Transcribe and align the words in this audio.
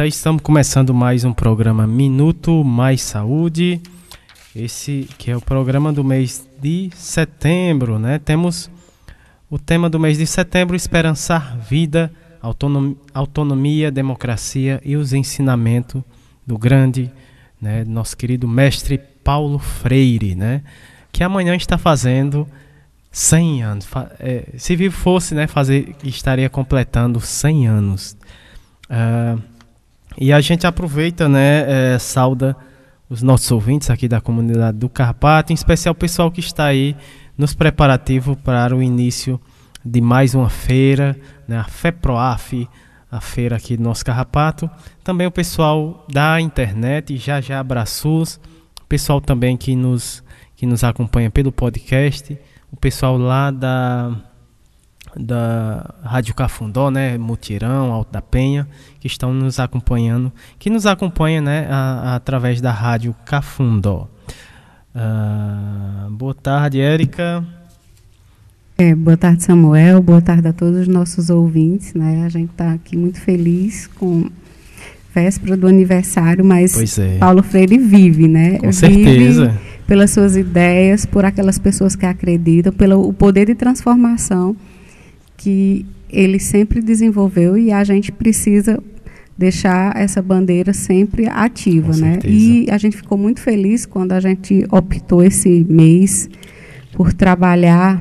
Estamos 0.00 0.42
começando 0.42 0.94
mais 0.94 1.22
um 1.22 1.34
programa 1.34 1.86
Minuto 1.86 2.64
Mais 2.64 3.02
Saúde. 3.02 3.78
Esse 4.56 5.06
que 5.18 5.30
é 5.30 5.36
o 5.36 5.40
programa 5.40 5.92
do 5.92 6.02
mês 6.02 6.48
de 6.60 6.90
setembro, 6.96 7.98
né? 7.98 8.18
Temos 8.18 8.70
o 9.50 9.58
tema 9.58 9.90
do 9.90 10.00
mês 10.00 10.16
de 10.16 10.26
setembro: 10.26 10.74
esperançar 10.74 11.58
vida, 11.58 12.10
autonomia, 12.40 12.96
autonomia 13.12 13.90
democracia 13.92 14.80
e 14.82 14.96
os 14.96 15.12
ensinamentos 15.12 16.02
do 16.44 16.56
grande, 16.56 17.12
né, 17.60 17.84
nosso 17.84 18.16
querido 18.16 18.48
mestre 18.48 18.98
Paulo 19.22 19.58
Freire, 19.58 20.34
né? 20.34 20.62
Que 21.12 21.22
amanhã 21.22 21.54
está 21.54 21.76
fazendo 21.76 22.48
100 23.12 23.62
anos. 23.62 23.88
É, 24.18 24.46
se 24.56 24.74
vivo 24.74 24.96
fosse, 24.96 25.34
né, 25.34 25.46
fazer, 25.46 25.94
estaria 26.02 26.48
completando 26.48 27.20
100 27.20 27.68
anos. 27.68 28.16
Uh, 28.84 29.51
e 30.18 30.32
a 30.32 30.40
gente 30.40 30.66
aproveita, 30.66 31.28
né, 31.28 31.94
é, 31.94 31.98
sauda 31.98 32.56
os 33.08 33.22
nossos 33.22 33.50
ouvintes 33.50 33.90
aqui 33.90 34.08
da 34.08 34.20
comunidade 34.20 34.78
do 34.78 34.88
Carpato, 34.88 35.52
em 35.52 35.54
especial 35.54 35.92
o 35.92 35.96
pessoal 35.96 36.30
que 36.30 36.40
está 36.40 36.64
aí 36.64 36.96
nos 37.36 37.54
preparativos 37.54 38.36
para 38.42 38.74
o 38.74 38.82
início 38.82 39.40
de 39.84 40.00
mais 40.00 40.34
uma 40.34 40.48
feira, 40.48 41.16
né, 41.46 41.58
a 41.58 41.64
FEPROAF, 41.64 42.68
a 43.10 43.20
feira 43.20 43.56
aqui 43.56 43.76
do 43.76 43.82
nosso 43.82 44.04
Carrapato. 44.04 44.70
Também 45.04 45.26
o 45.26 45.30
pessoal 45.30 46.06
da 46.10 46.40
internet, 46.40 47.16
já 47.18 47.40
já 47.40 47.60
abraços, 47.60 48.40
o 48.80 48.86
pessoal 48.86 49.20
também 49.20 49.56
que 49.56 49.76
nos, 49.76 50.24
que 50.56 50.64
nos 50.64 50.82
acompanha 50.82 51.30
pelo 51.30 51.52
podcast, 51.52 52.38
o 52.70 52.76
pessoal 52.76 53.18
lá 53.18 53.50
da 53.50 54.16
da 55.18 55.94
Rádio 56.02 56.34
Cafundó, 56.34 56.90
né, 56.90 57.18
Mutirão, 57.18 57.92
Alto 57.92 58.12
da 58.12 58.22
Penha, 58.22 58.66
que 59.00 59.06
estão 59.06 59.32
nos 59.32 59.58
acompanhando, 59.60 60.32
que 60.58 60.70
nos 60.70 60.86
acompanha, 60.86 61.40
né, 61.40 61.66
a, 61.70 61.76
a, 61.76 62.14
através 62.16 62.60
da 62.60 62.70
Rádio 62.70 63.14
Cafundó. 63.24 64.08
Uh, 64.94 66.10
boa 66.10 66.34
tarde, 66.34 66.80
Érica. 66.80 67.44
É, 68.76 68.94
boa 68.94 69.16
tarde, 69.16 69.44
Samuel. 69.44 70.02
Boa 70.02 70.20
tarde 70.20 70.48
a 70.48 70.52
todos 70.52 70.80
os 70.80 70.88
nossos 70.88 71.30
ouvintes, 71.30 71.94
né? 71.94 72.24
A 72.26 72.28
gente 72.28 72.50
está 72.50 72.72
aqui 72.72 72.96
muito 72.96 73.20
feliz 73.20 73.86
com 73.86 74.28
véspera 75.14 75.56
do 75.56 75.66
aniversário, 75.66 76.44
mas 76.44 76.98
é. 76.98 77.18
Paulo 77.18 77.42
Freire 77.42 77.78
vive, 77.78 78.26
né? 78.28 78.58
Com 78.58 78.72
certeza. 78.72 79.48
Vive 79.48 79.72
pelas 79.86 80.10
suas 80.10 80.36
ideias, 80.36 81.04
por 81.04 81.24
aquelas 81.24 81.58
pessoas 81.58 81.94
que 81.94 82.06
acreditam, 82.06 82.72
pelo 82.72 83.12
poder 83.12 83.46
de 83.46 83.54
transformação 83.54 84.56
que 85.42 85.84
ele 86.08 86.38
sempre 86.38 86.80
desenvolveu 86.80 87.58
e 87.58 87.72
a 87.72 87.82
gente 87.82 88.12
precisa 88.12 88.80
deixar 89.36 89.96
essa 89.96 90.22
bandeira 90.22 90.72
sempre 90.72 91.26
ativa, 91.26 91.96
né? 91.96 92.20
E 92.24 92.70
a 92.70 92.78
gente 92.78 92.96
ficou 92.96 93.18
muito 93.18 93.40
feliz 93.40 93.84
quando 93.84 94.12
a 94.12 94.20
gente 94.20 94.64
optou 94.70 95.20
esse 95.20 95.66
mês 95.68 96.30
por 96.92 97.12
trabalhar 97.12 98.00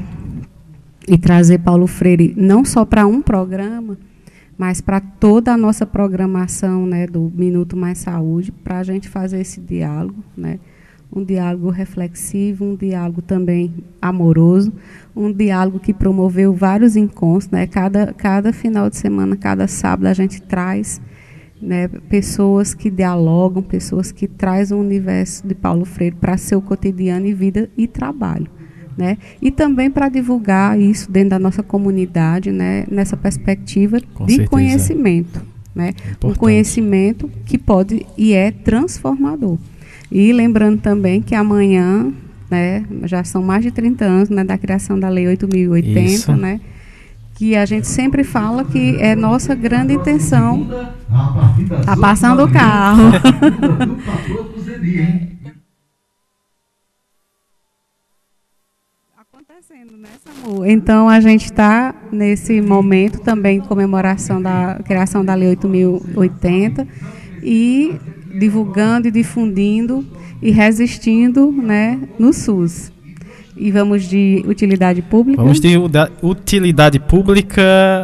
e 1.07 1.17
trazer 1.17 1.59
Paulo 1.59 1.87
Freire 1.87 2.31
não 2.37 2.63
só 2.63 2.85
para 2.85 3.07
um 3.07 3.23
programa, 3.23 3.97
mas 4.55 4.81
para 4.81 4.99
toda 4.99 5.51
a 5.51 5.57
nossa 5.57 5.83
programação, 5.83 6.85
né, 6.85 7.07
do 7.07 7.31
Minuto 7.33 7.75
Mais 7.75 7.97
Saúde, 7.97 8.51
para 8.51 8.77
a 8.77 8.83
gente 8.83 9.09
fazer 9.09 9.41
esse 9.41 9.59
diálogo, 9.59 10.23
né? 10.37 10.59
um 11.13 11.23
diálogo 11.23 11.69
reflexivo, 11.69 12.63
um 12.63 12.75
diálogo 12.75 13.21
também 13.21 13.73
amoroso, 14.01 14.71
um 15.15 15.31
diálogo 15.31 15.79
que 15.79 15.93
promoveu 15.93 16.53
vários 16.53 16.95
encontros. 16.95 17.49
Né? 17.49 17.67
Cada, 17.67 18.13
cada 18.13 18.53
final 18.53 18.89
de 18.89 18.97
semana, 18.97 19.35
cada 19.35 19.67
sábado, 19.67 20.07
a 20.07 20.13
gente 20.13 20.41
traz 20.41 21.01
né, 21.61 21.87
pessoas 21.87 22.73
que 22.73 22.89
dialogam, 22.89 23.61
pessoas 23.61 24.11
que 24.11 24.27
trazem 24.27 24.75
o 24.75 24.81
universo 24.81 25.47
de 25.47 25.53
Paulo 25.53 25.85
Freire 25.85 26.15
para 26.15 26.37
seu 26.37 26.61
cotidiano 26.61 27.27
e 27.27 27.33
vida 27.33 27.69
e 27.77 27.87
trabalho. 27.87 28.47
Né? 28.97 29.17
E 29.41 29.51
também 29.51 29.89
para 29.89 30.09
divulgar 30.09 30.79
isso 30.79 31.09
dentro 31.11 31.31
da 31.31 31.39
nossa 31.39 31.63
comunidade, 31.63 32.51
né, 32.51 32.85
nessa 32.89 33.15
perspectiva 33.15 33.99
Com 34.13 34.25
de 34.25 34.33
certeza. 34.33 34.49
conhecimento. 34.49 35.51
Né? 35.73 35.93
um 36.21 36.33
conhecimento 36.33 37.31
que 37.45 37.57
pode 37.57 38.05
e 38.17 38.33
é 38.33 38.51
transformador. 38.51 39.57
E 40.11 40.33
lembrando 40.33 40.81
também 40.81 41.21
que 41.21 41.33
amanhã, 41.33 42.11
né, 42.51 42.85
já 43.05 43.23
são 43.23 43.41
mais 43.41 43.63
de 43.63 43.71
30 43.71 44.05
anos 44.05 44.29
né, 44.29 44.43
da 44.43 44.57
criação 44.57 44.99
da 44.99 45.09
Lei 45.09 45.27
8080, 45.27 46.35
né? 46.35 46.59
Que 47.35 47.55
a 47.55 47.65
gente 47.65 47.87
sempre 47.87 48.23
fala 48.23 48.63
que 48.63 48.97
é 48.99 49.15
nossa 49.15 49.55
grande 49.55 49.93
intenção. 49.93 50.67
Tá 51.85 51.97
passando 51.97 52.43
o 52.43 52.51
carro. 52.51 53.11
acontecendo, 59.61 59.97
né, 59.97 60.09
Samu? 60.23 60.65
Então 60.65 61.07
a 61.07 61.19
gente 61.19 61.45
está 61.45 61.93
nesse 62.11 62.61
momento 62.61 63.19
também 63.19 63.59
comemoração 63.59 64.41
da 64.41 64.79
criação 64.83 65.23
da 65.23 65.35
Lei 65.35 65.49
8080 65.49 66.87
e 67.43 67.95
divulgando 68.39 69.07
e 69.07 69.11
difundindo 69.11 70.05
e 70.41 70.51
resistindo 70.51 71.51
né, 71.51 71.99
no 72.17 72.33
SUS. 72.33 72.91
E 73.55 73.71
vamos 73.71 74.09
de 74.09 74.43
utilidade 74.47 75.01
pública? 75.01 75.41
Vamos 75.41 75.59
de 75.59 75.77
utilidade 76.23 76.99
pública. 76.99 77.61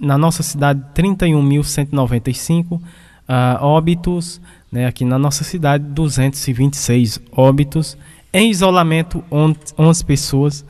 na 0.00 0.16
nossa 0.16 0.44
cidade 0.44 0.80
31.195, 0.94 2.72
uh, 2.72 2.80
ah, 3.28 3.58
óbitos 3.60 4.40
né, 4.70 4.86
aqui 4.86 5.04
na 5.04 5.18
nossa 5.18 5.42
cidade 5.42 5.82
226 5.84 7.20
óbitos, 7.32 7.98
em 8.32 8.48
isolamento 8.50 9.24
11 9.30 10.04
pessoas 10.04 10.64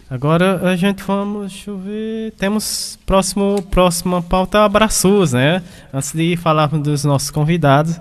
Agora 0.08 0.68
a 0.70 0.76
gente 0.76 1.02
vamos, 1.02 1.52
deixa 1.52 1.70
eu 1.70 1.78
ver, 1.78 2.32
temos 2.38 2.98
próximo 3.06 3.62
próxima 3.70 4.22
pauta 4.22 4.62
abraços, 4.64 5.32
né? 5.32 5.62
Antes 5.92 6.12
de 6.12 6.36
falarmos 6.36 6.82
dos 6.82 7.04
nossos 7.04 7.30
convidados, 7.30 7.98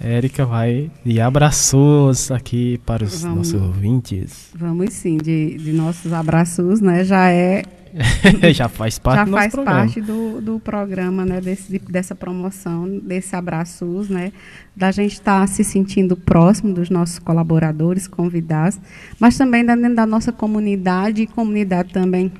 Érica 0.00 0.44
vai 0.44 0.90
de 1.04 1.20
abraços 1.20 2.30
aqui 2.30 2.78
para 2.84 3.04
os 3.04 3.22
vamos, 3.22 3.52
nossos 3.52 3.62
ouvintes. 3.62 4.50
Vamos 4.54 4.92
sim, 4.92 5.16
de, 5.16 5.56
de 5.56 5.72
nossos 5.72 6.12
abraços, 6.12 6.80
né? 6.80 7.04
Já 7.04 7.30
é 7.30 7.62
já 8.52 8.68
faz 8.68 8.98
parte, 8.98 9.18
já 9.18 9.24
do, 9.24 9.30
faz 9.32 9.54
parte 9.54 10.00
do, 10.00 10.40
do 10.40 10.60
programa, 10.60 11.24
né? 11.24 11.40
Desse, 11.40 11.78
dessa 11.78 12.14
promoção, 12.14 12.88
desse 12.98 13.34
abraços, 13.34 14.08
né? 14.08 14.32
Da 14.74 14.90
gente 14.90 15.12
estar 15.12 15.40
tá 15.40 15.46
se 15.46 15.64
sentindo 15.64 16.16
próximo 16.16 16.74
dos 16.74 16.90
nossos 16.90 17.18
colaboradores, 17.18 18.06
convidados, 18.06 18.78
mas 19.18 19.36
também 19.38 19.64
dentro 19.64 19.94
da 19.94 20.06
nossa 20.06 20.30
comunidade 20.30 21.22
e 21.22 21.26
comunidade 21.26 21.92
também 21.92 22.30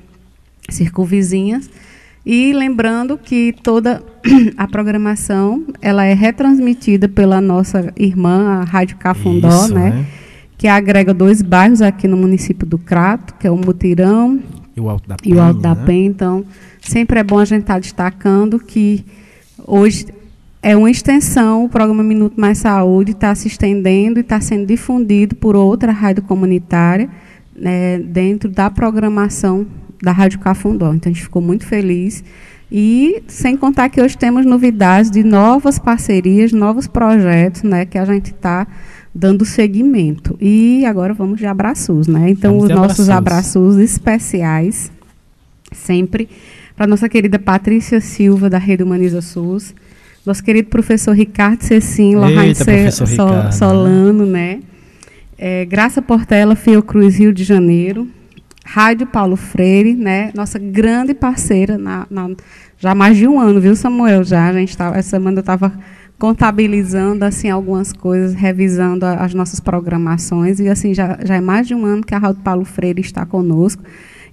circunvizinhas. 0.69 1.69
E 2.25 2.51
lembrando 2.53 3.17
que 3.17 3.55
toda 3.63 4.03
a 4.57 4.67
programação 4.67 5.65
ela 5.81 6.05
é 6.05 6.13
retransmitida 6.13 7.07
pela 7.07 7.41
nossa 7.41 7.91
irmã, 7.97 8.59
a 8.59 8.63
Rádio 8.63 8.97
Cafundó, 8.97 9.47
Isso, 9.47 9.73
né? 9.73 9.89
né? 9.91 10.05
Que 10.57 10.67
agrega 10.67 11.13
dois 11.13 11.41
bairros 11.41 11.81
aqui 11.81 12.07
no 12.07 12.17
município 12.17 12.67
do 12.67 12.77
Crato, 12.77 13.35
que 13.35 13.47
é 13.47 13.51
o 13.51 13.55
Mutirão 13.55 14.41
e 14.77 14.81
o 14.81 14.89
Alto 14.89 15.09
da 15.09 15.15
Penha. 15.15 15.35
E 15.35 15.37
o 15.37 15.41
Alto 15.41 15.59
da 15.59 15.75
né? 15.75 15.83
Penha. 15.85 16.05
Então, 16.05 16.45
sempre 16.81 17.19
é 17.19 17.23
bom 17.23 17.39
a 17.39 17.45
gente 17.45 17.61
estar 17.61 17.73
tá 17.73 17.79
destacando 17.79 18.59
que 18.59 19.03
hoje 19.65 20.05
é 20.61 20.75
uma 20.75 20.91
extensão, 20.91 21.65
o 21.65 21.69
programa 21.69 22.03
Minuto 22.03 22.39
Mais 22.39 22.59
Saúde 22.59 23.11
está 23.11 23.33
se 23.33 23.47
estendendo 23.47 24.19
e 24.19 24.21
está 24.21 24.39
sendo 24.39 24.65
difundido 24.65 25.35
por 25.35 25.55
outra 25.55 25.91
rádio 25.91 26.23
comunitária 26.23 27.09
né, 27.55 27.99
dentro 27.99 28.49
da 28.49 28.69
programação 28.69 29.65
da 30.01 30.11
Rádio 30.11 30.39
Cafundó. 30.39 30.93
Então, 30.93 31.11
a 31.11 31.13
gente 31.13 31.23
ficou 31.23 31.41
muito 31.41 31.65
feliz. 31.65 32.23
E 32.71 33.23
sem 33.27 33.55
contar 33.55 33.89
que 33.89 34.01
hoje 34.01 34.17
temos 34.17 34.45
novidades 34.45 35.09
de 35.09 35.23
novas 35.23 35.79
parcerias, 35.79 36.51
novos 36.51 36.85
projetos 36.85 37.63
né, 37.63 37.85
que 37.85 37.97
a 37.97 38.05
gente 38.05 38.31
está 38.31 38.67
dando 39.17 39.43
seguimento. 39.45 40.37
E 40.39 40.85
agora 40.85 41.13
vamos 41.13 41.39
de 41.39 41.45
abraços. 41.45 42.07
Né? 42.07 42.29
Então, 42.29 42.53
vamos 42.53 42.69
os 42.69 42.75
nossos 42.75 43.09
abraços 43.09 43.77
especiais, 43.77 44.91
sempre 45.71 46.29
para 46.75 46.85
nossa 46.85 47.09
querida 47.09 47.39
Patrícia 47.39 47.99
Silva, 47.99 48.49
da 48.49 48.57
Rede 48.57 48.83
Humaniza 48.83 49.21
SUS 49.21 49.73
nosso 50.27 50.43
querido 50.43 50.67
professor 50.67 51.13
Ricardo 51.13 51.61
Cecim, 51.63 52.15
Lohane 52.15 52.53
Sol, 52.91 53.51
Solano, 53.51 54.25
né? 54.25 54.59
É, 55.37 55.63
Graça 55.63 56.01
Portela, 56.01 56.53
Fiocruz, 56.53 57.17
Rio 57.17 57.31
de 57.31 57.45
Janeiro. 57.45 58.09
Rádio 58.65 59.07
Paulo 59.07 59.37
Freire, 59.37 59.95
né? 59.95 60.29
Nossa 60.35 60.59
grande 60.59 61.13
parceira, 61.13 61.77
na, 61.77 62.05
na, 62.11 62.29
já 62.77 62.91
há 62.91 62.95
mais 62.95 63.15
de 63.15 63.25
um 63.25 63.39
ano, 63.39 63.61
viu, 63.61 63.73
Samuel? 63.73 64.25
Já, 64.25 64.49
a 64.49 64.53
gente 64.53 64.75
tava, 64.75 64.97
essa 64.97 65.11
semana 65.11 65.37
eu 65.37 65.39
estava 65.39 65.71
contabilizando 66.17 67.23
assim 67.23 67.49
algumas 67.49 67.93
coisas, 67.93 68.33
revisando 68.33 69.05
a, 69.05 69.15
as 69.15 69.33
nossas 69.33 69.59
programações 69.59 70.59
e 70.59 70.67
assim 70.67 70.93
já, 70.93 71.17
já 71.23 71.35
é 71.35 71.41
mais 71.41 71.67
de 71.67 71.75
um 71.75 71.85
ano 71.85 72.03
que 72.03 72.15
a 72.15 72.17
Rádio 72.17 72.41
Paulo 72.41 72.65
Freire 72.65 73.01
está 73.01 73.25
conosco. 73.25 73.83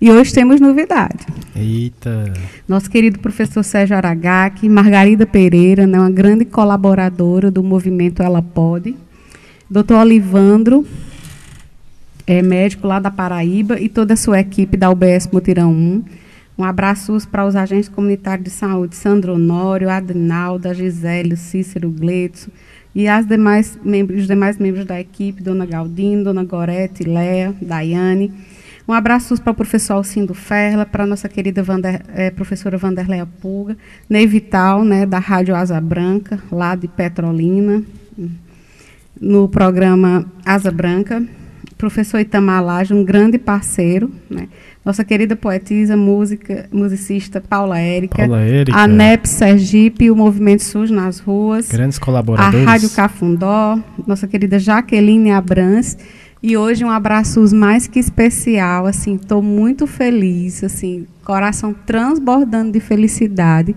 E 0.01 0.11
hoje 0.11 0.33
temos 0.35 0.61
novidade. 0.61 1.25
Eita! 1.55 2.33
Nosso 2.69 2.91
querido 2.91 3.19
professor 3.21 3.63
Sérgio 3.63 3.97
Aragaki, 3.97 4.69
Margarida 4.69 5.25
Pereira, 5.25 5.87
né, 5.87 5.99
uma 5.99 6.11
grande 6.11 6.45
colaboradora 6.45 7.51
do 7.51 7.63
movimento 7.63 8.23
Ela 8.23 8.43
Pode. 8.43 8.95
Doutor 9.71 10.01
Olivandro, 10.01 10.87
é 12.27 12.43
médico 12.43 12.87
lá 12.87 12.99
da 12.99 13.11
Paraíba, 13.11 13.81
e 13.81 13.89
toda 13.89 14.15
a 14.15 14.17
sua 14.17 14.41
equipe 14.41 14.77
da 14.77 14.91
UBS 14.91 15.29
Mutirão 15.33 15.73
1. 15.73 16.03
Um 16.57 16.65
abraço 16.65 17.17
para 17.29 17.47
os 17.47 17.57
agentes 17.57 17.89
comunitários 17.89 18.45
de 18.45 18.51
saúde, 18.51 18.95
Sandro 18.95 19.35
Honório, 19.35 19.91
Adinalda, 19.91 20.73
Gisélio, 20.73 21.37
Cícero 21.37 21.91
Gletso, 21.91 22.51
e 22.95 23.09
as 23.09 23.27
demais 23.27 23.79
membros, 23.85 24.21
os 24.21 24.27
demais 24.27 24.57
membros 24.59 24.85
da 24.85 25.01
equipe, 25.01 25.43
Dona 25.43 25.67
Galdino, 25.67 26.25
Dona 26.25 26.45
Gorete, 26.45 27.03
Léa, 27.03 27.55
Daiane 27.61 28.33
um 28.87 28.93
abraço 28.93 29.41
para 29.41 29.51
o 29.51 29.55
professor 29.55 29.95
Alcindo 29.95 30.35
Ferla, 30.35 30.85
para 30.85 31.05
a 31.05 31.07
nossa 31.07 31.27
querida 31.27 31.63
Vander, 31.63 32.03
é, 32.15 32.31
professora 32.31 32.77
Vanderleia 32.77 33.25
Pulga, 33.25 33.79
Ney 34.11 34.27
Vital, 34.27 34.85
né, 34.85 35.07
da 35.07 35.19
Rádio 35.19 35.57
Asa 35.57 35.81
Branca, 35.81 36.39
lá 36.53 36.75
de 36.75 36.87
Petrolina, 36.87 37.83
no 39.19 39.49
programa 39.49 40.27
Asa 40.45 40.71
Branca. 40.71 41.25
Professor 41.79 42.21
Itamar 42.21 42.65
Laje, 42.65 42.95
um 42.95 43.05
grande 43.05 43.37
parceiro, 43.37 44.11
né? 44.31 44.49
Nossa 44.85 45.05
querida 45.05 45.35
poetisa, 45.35 45.97
música, 45.97 46.69
musicista 46.71 47.41
Paula 47.41 47.79
Érica. 47.79 48.19
Paula 48.19 48.41
Érica. 48.41 48.77
A 48.77 48.87
NEP 48.87 49.27
Sergipe, 49.27 50.11
o 50.11 50.17
Movimento 50.17 50.63
SUS 50.63 50.91
nas 50.91 51.21
ruas. 51.21 51.69
Grandes 51.69 51.99
colaboradores. 51.99 52.67
A 52.67 52.71
Rádio 52.71 52.91
Cafundó, 52.91 53.79
nossa 54.07 54.29
querida 54.29 54.59
Jaqueline 54.59 55.31
Abrans 55.31 55.97
e 56.47 56.59
hoje 56.59 56.85
um 56.85 56.91
abraço 56.91 57.43
mais 57.57 57.87
que 57.87 57.99
especial, 57.99 58.85
assim, 58.85 59.15
estou 59.15 59.41
muito 59.41 59.87
feliz, 59.87 60.63
assim, 60.63 61.07
coração 61.25 61.75
transbordando 61.87 62.71
de 62.71 62.81
felicidade 62.81 63.75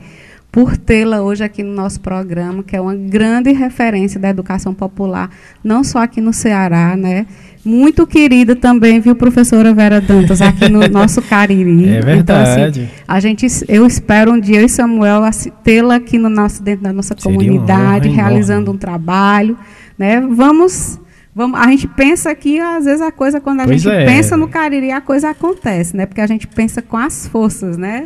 por 0.51 0.75
tê-la 0.75 1.21
hoje 1.21 1.45
aqui 1.45 1.63
no 1.63 1.73
nosso 1.73 2.01
programa, 2.01 2.61
que 2.61 2.75
é 2.75 2.81
uma 2.81 2.93
grande 2.93 3.53
referência 3.53 4.19
da 4.19 4.27
educação 4.27 4.73
popular, 4.73 5.29
não 5.63 5.81
só 5.81 5.99
aqui 5.99 6.19
no 6.19 6.33
Ceará, 6.33 6.97
né? 6.97 7.25
Muito 7.67 8.07
querida 8.07 8.55
também, 8.55 9.01
viu, 9.01 9.13
professora 9.13 9.73
Vera 9.73 9.99
Dantas, 9.99 10.41
aqui 10.41 10.69
no 10.69 10.79
nosso 10.87 11.21
Cariri. 11.21 11.89
É 11.89 11.99
verdade. 11.99 12.21
Então, 12.21 12.41
assim, 12.41 12.89
a 13.05 13.19
gente, 13.19 13.45
eu 13.67 13.85
espero 13.85 14.31
um 14.31 14.39
dia 14.39 14.61
eu 14.61 14.65
e 14.65 14.69
Samuel 14.69 15.21
tê-la 15.65 15.95
aqui 15.95 16.17
no 16.17 16.29
nosso, 16.29 16.63
dentro 16.63 16.83
da 16.83 16.93
nossa 16.93 17.13
Seria 17.17 17.37
comunidade, 17.37 18.07
realizando 18.07 18.71
um 18.71 18.77
trabalho. 18.77 19.57
Né? 19.97 20.21
Vamos 20.21 20.97
Vamos, 21.35 21.59
a 21.59 21.67
gente 21.67 21.87
pensa 21.89 22.33
que 22.33 22.57
às 22.57 22.85
vezes 22.85 22.99
a 22.99 23.11
coisa, 23.11 23.39
quando 23.39 23.59
a 23.59 23.65
pois 23.65 23.79
gente 23.79 23.93
é. 23.93 24.05
pensa 24.05 24.35
no 24.35 24.47
Cariri, 24.47 24.89
a 24.89 24.99
coisa 24.99 25.29
acontece, 25.29 25.95
né? 25.95 26.07
Porque 26.07 26.19
a 26.19 26.25
gente 26.25 26.47
pensa 26.47 26.81
com 26.81 26.97
as 26.97 27.27
forças, 27.27 27.77
né? 27.77 28.05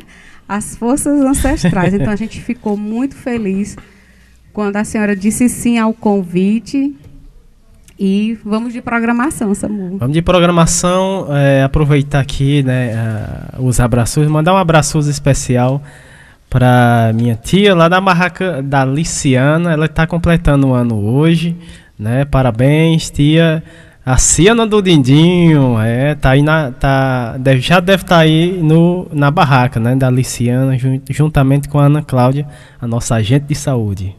As 0.50 0.76
forças 0.76 1.22
ancestrais. 1.22 1.94
Então 1.94 2.12
a 2.12 2.16
gente 2.18 2.42
ficou 2.42 2.76
muito 2.76 3.16
feliz 3.16 3.78
quando 4.52 4.76
a 4.76 4.84
senhora 4.84 5.16
disse 5.16 5.48
sim 5.48 5.78
ao 5.78 5.94
convite. 5.94 6.94
E 8.04 8.40
vamos 8.44 8.74
de 8.74 8.82
programação, 8.82 9.54
Samu. 9.54 10.00
Vamos 10.00 10.14
de 10.14 10.24
programação, 10.24 11.28
é, 11.30 11.62
aproveitar 11.62 12.20
aqui 12.20 12.64
né, 12.64 12.96
uh, 13.60 13.64
os 13.64 13.80
abraços, 13.80 14.28
mandar 14.28 14.56
um 14.56 14.58
abraço 14.58 14.98
especial 15.02 15.84
para 16.50 17.12
minha 17.14 17.36
tia 17.36 17.76
lá 17.76 17.88
da 17.88 18.02
barraca 18.02 18.60
da 18.64 18.84
Liciana. 18.84 19.72
Ela 19.72 19.86
está 19.86 20.08
completando 20.08 20.70
o 20.70 20.74
ano 20.74 21.00
hoje 21.00 21.56
né? 22.02 22.26
Parabéns, 22.26 23.12
tia. 23.12 23.64
A 24.04 24.18
Ciana 24.18 24.66
do 24.66 24.82
Dindinho, 24.82 25.80
é, 25.80 26.16
tá 26.16 26.32
aí 26.32 26.42
na, 26.42 26.72
tá, 26.72 27.38
deve, 27.38 27.62
já 27.62 27.80
deve 27.80 28.02
estar 28.02 28.16
tá 28.16 28.22
aí 28.22 28.60
no, 28.60 29.08
na 29.14 29.30
barraca, 29.30 29.80
né, 29.80 29.96
da 29.96 30.10
Liciana, 30.10 30.76
juntamente 31.08 31.70
com 31.70 31.80
a 31.80 31.86
Ana 31.86 32.02
Cláudia, 32.02 32.48
a 32.82 32.88
nossa 32.88 33.14
agente 33.14 33.46
de 33.46 33.54
saúde. 33.54 34.16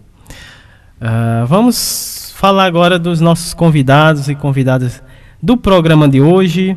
Uh, 1.01 1.45
vamos 1.49 2.22
falar 2.43 2.65
agora 2.65 2.99
dos 2.99 3.21
nossos 3.21 3.55
convidados 3.55 4.29
e 4.29 4.35
convidadas 4.35 5.01
do 5.41 5.57
programa 5.57 6.09
de 6.09 6.21
hoje. 6.21 6.77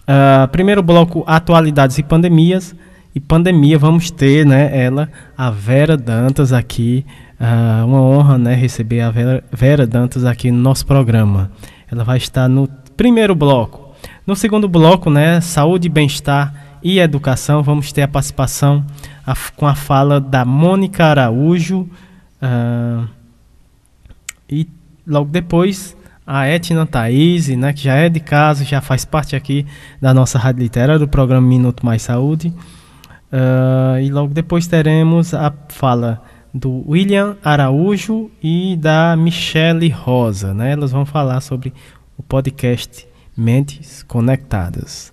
Uh, 0.00 0.48
primeiro 0.48 0.82
bloco, 0.82 1.22
atualidades 1.24 1.96
e 1.98 2.02
pandemias. 2.02 2.74
E 3.14 3.20
pandemia, 3.20 3.78
vamos 3.78 4.10
ter, 4.10 4.44
né, 4.44 4.76
ela, 4.76 5.08
a 5.38 5.52
Vera 5.52 5.96
Dantas 5.96 6.52
aqui, 6.52 7.06
Uh, 7.34 7.84
uma 7.84 8.00
honra 8.00 8.38
né, 8.38 8.54
receber 8.54 9.00
a 9.00 9.10
Vera, 9.10 9.44
Vera 9.52 9.86
Dantas 9.86 10.24
aqui 10.24 10.50
no 10.50 10.58
nosso 10.58 10.86
programa. 10.86 11.50
Ela 11.90 12.02
vai 12.02 12.16
estar 12.16 12.48
no 12.48 12.68
primeiro 12.96 13.34
bloco. 13.34 13.92
No 14.26 14.34
segundo 14.34 14.68
bloco, 14.68 15.10
né, 15.10 15.40
saúde, 15.40 15.88
bem-estar 15.88 16.78
e 16.82 17.00
educação, 17.00 17.62
vamos 17.62 17.92
ter 17.92 18.02
a 18.02 18.08
participação 18.08 18.84
a, 19.26 19.34
com 19.56 19.66
a 19.66 19.74
fala 19.74 20.20
da 20.20 20.44
Mônica 20.44 21.04
Araújo. 21.04 21.88
Uh, 22.40 23.06
e 24.48 24.66
logo 25.06 25.30
depois 25.30 25.96
a 26.26 26.48
Etna 26.48 26.86
Thaís, 26.86 27.48
né, 27.48 27.72
que 27.72 27.82
já 27.82 27.94
é 27.94 28.08
de 28.08 28.20
casa, 28.20 28.64
já 28.64 28.80
faz 28.80 29.04
parte 29.04 29.36
aqui 29.36 29.66
da 30.00 30.14
nossa 30.14 30.38
Rádio 30.38 30.62
Literária, 30.62 30.98
do 30.98 31.08
programa 31.08 31.46
Minuto 31.46 31.84
Mais 31.84 32.02
Saúde. 32.02 32.52
Uh, 33.32 33.98
e 34.00 34.10
logo 34.10 34.32
depois 34.32 34.66
teremos 34.66 35.34
a 35.34 35.52
fala 35.68 36.22
do 36.52 36.88
William 36.88 37.36
Araújo 37.44 38.30
e 38.42 38.76
da 38.76 39.16
Michele 39.16 39.88
Rosa. 39.88 40.54
Né? 40.54 40.72
Elas 40.72 40.92
vão 40.92 41.04
falar 41.04 41.40
sobre 41.40 41.74
o 42.16 42.22
podcast 42.22 43.06
Mentes 43.36 44.02
Conectadas. 44.04 45.12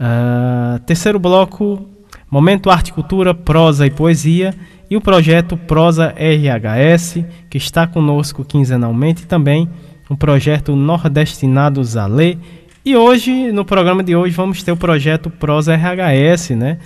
Uh, 0.00 0.78
terceiro 0.80 1.18
bloco, 1.18 1.86
Momento 2.30 2.70
Arte, 2.70 2.92
Cultura, 2.92 3.34
Prosa 3.34 3.86
e 3.86 3.90
Poesia 3.90 4.54
e 4.90 4.96
o 4.96 5.00
projeto 5.00 5.56
Prosa 5.56 6.14
RHS, 6.16 7.24
que 7.50 7.58
está 7.58 7.86
conosco 7.86 8.44
quinzenalmente, 8.44 9.26
também 9.26 9.68
o 10.08 10.16
projeto 10.16 10.74
Nordestinados 10.74 11.96
a 11.96 12.06
Ler. 12.06 12.38
E 12.84 12.96
hoje, 12.96 13.52
no 13.52 13.64
programa 13.64 14.02
de 14.02 14.16
hoje, 14.16 14.34
vamos 14.34 14.62
ter 14.62 14.72
o 14.72 14.76
projeto 14.76 15.28
Prosa 15.28 15.74
RHS, 15.74 16.50
né? 16.50 16.78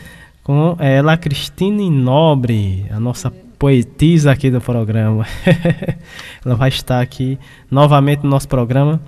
Com 0.42 0.76
ela, 0.80 1.16
Cristine 1.16 1.88
Nobre, 1.88 2.86
a 2.90 2.98
nossa 2.98 3.32
poetisa 3.62 4.32
aqui 4.32 4.50
do 4.50 4.60
programa. 4.60 5.24
Ela 6.44 6.56
vai 6.56 6.68
estar 6.68 7.00
aqui 7.00 7.38
novamente 7.70 8.24
no 8.24 8.30
nosso 8.30 8.48
programa 8.48 9.00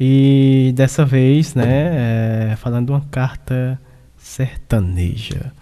e 0.00 0.72
dessa 0.74 1.04
vez, 1.04 1.54
né, 1.54 2.50
é, 2.50 2.56
falando 2.56 2.90
uma 2.90 3.02
carta 3.12 3.78
sertaneja. 4.16 5.52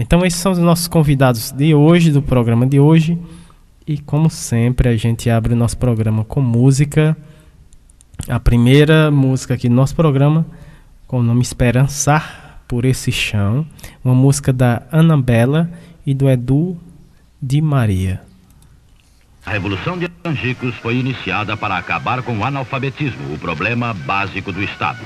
Então, 0.00 0.24
esses 0.24 0.38
são 0.38 0.52
os 0.52 0.58
nossos 0.58 0.86
convidados 0.86 1.50
de 1.50 1.74
hoje, 1.74 2.12
do 2.12 2.22
programa 2.22 2.64
de 2.64 2.78
hoje. 2.78 3.18
E, 3.84 3.98
como 3.98 4.30
sempre, 4.30 4.88
a 4.88 4.96
gente 4.96 5.28
abre 5.28 5.54
o 5.54 5.56
nosso 5.56 5.76
programa 5.76 6.22
com 6.22 6.40
música. 6.40 7.16
A 8.28 8.38
primeira 8.38 9.10
música 9.10 9.54
aqui 9.54 9.68
do 9.68 9.74
nosso 9.74 9.96
programa, 9.96 10.46
com 11.08 11.18
o 11.18 11.22
nome 11.22 11.42
Esperançar 11.42 12.62
por 12.68 12.84
Esse 12.84 13.10
Chão, 13.10 13.66
uma 14.04 14.14
música 14.14 14.52
da 14.52 14.82
Ana 14.92 15.20
Bela 15.20 15.68
e 16.06 16.14
do 16.14 16.30
Edu 16.30 16.78
de 17.42 17.60
Maria. 17.60 18.20
A 19.44 19.50
Revolução 19.50 19.98
de 19.98 20.08
Angicos 20.24 20.76
foi 20.76 20.94
iniciada 20.96 21.56
para 21.56 21.76
acabar 21.76 22.22
com 22.22 22.38
o 22.38 22.44
analfabetismo, 22.44 23.34
o 23.34 23.38
problema 23.38 23.94
básico 23.94 24.52
do 24.52 24.62
Estado. 24.62 25.00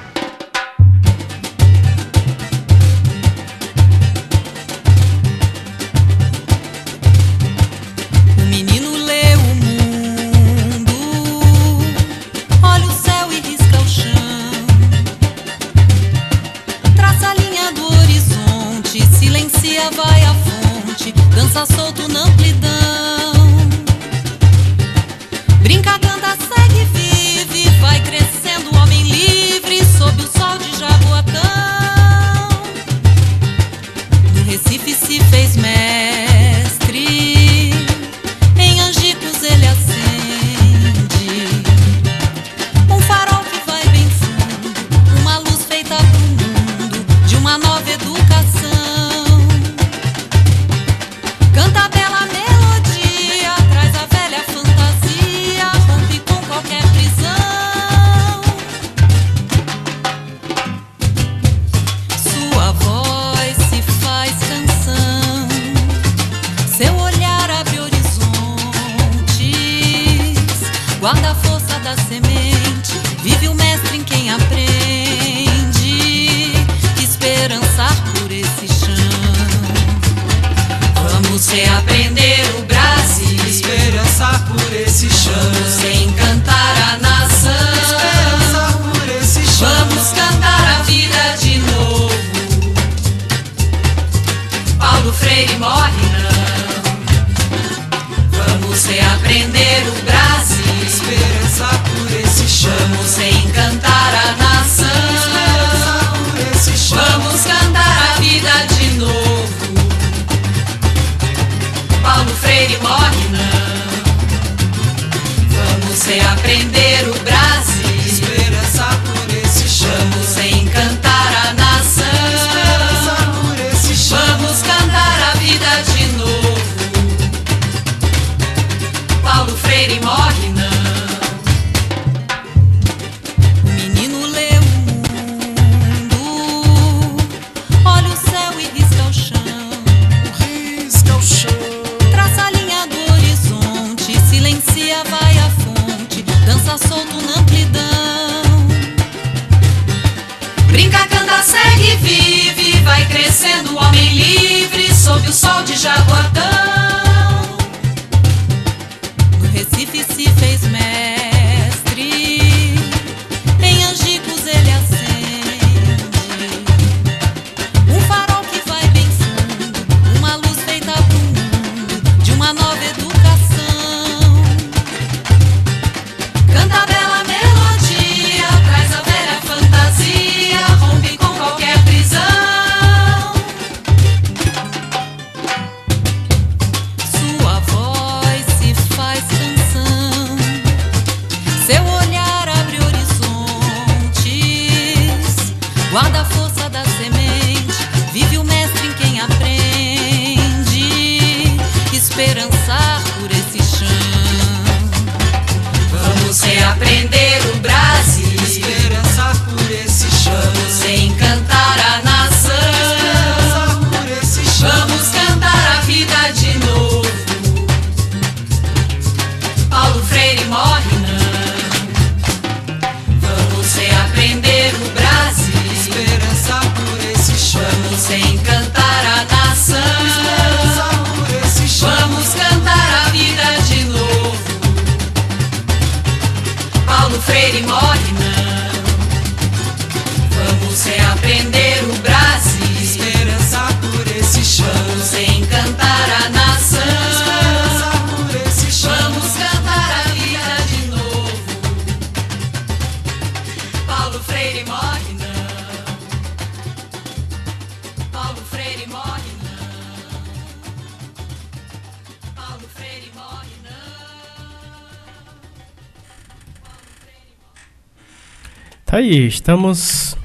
Estamos 269.14 270.16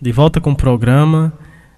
de 0.00 0.12
volta 0.12 0.40
com 0.40 0.52
o 0.52 0.56
programa, 0.56 1.32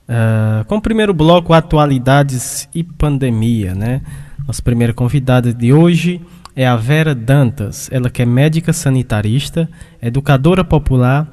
uh, 0.06 0.62
com 0.66 0.76
o 0.76 0.80
primeiro 0.82 1.14
bloco 1.14 1.54
Atualidades 1.54 2.68
e 2.74 2.84
Pandemia, 2.84 3.74
né? 3.74 4.02
Nossa 4.46 4.60
primeira 4.60 4.92
convidada 4.92 5.50
de 5.50 5.72
hoje 5.72 6.20
é 6.54 6.66
a 6.66 6.76
Vera 6.76 7.14
Dantas, 7.14 7.88
ela 7.90 8.10
que 8.10 8.20
é 8.20 8.26
médica 8.26 8.70
sanitarista, 8.70 9.66
educadora 10.02 10.62
popular, 10.62 11.26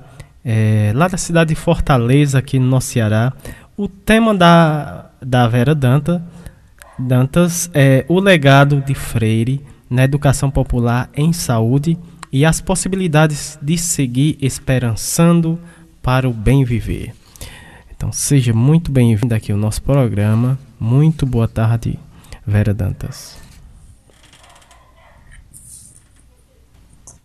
é, 0.45 0.93
lá 0.95 1.09
da 1.09 1.17
cidade 1.17 1.49
de 1.49 1.59
Fortaleza, 1.59 2.39
aqui 2.39 2.57
no 2.57 2.67
nosso 2.67 2.87
Ceará. 2.87 3.33
O 3.75 3.89
tema 3.89 4.33
da, 4.33 5.09
da 5.21 5.49
Vera 5.49 5.75
Danta, 5.75 6.23
Dantas 6.97 7.69
é 7.73 8.05
o 8.07 8.21
legado 8.21 8.81
de 8.87 8.95
Freire 8.95 9.61
na 9.89 10.05
educação 10.05 10.49
popular 10.49 11.09
em 11.13 11.33
saúde 11.33 11.97
e 12.37 12.45
as 12.45 12.61
possibilidades 12.61 13.57
de 13.59 13.79
seguir 13.79 14.37
esperançando 14.39 15.59
para 16.03 16.29
o 16.29 16.33
bem 16.33 16.63
viver. 16.63 17.15
Então 17.89 18.13
seja 18.13 18.53
muito 18.53 18.91
bem-vindo 18.91 19.33
aqui 19.33 19.51
ao 19.51 19.57
nosso 19.57 19.81
programa. 19.81 20.59
Muito 20.79 21.25
boa 21.25 21.47
tarde, 21.47 21.99
Vera 22.45 22.75
Dantas. 22.75 23.37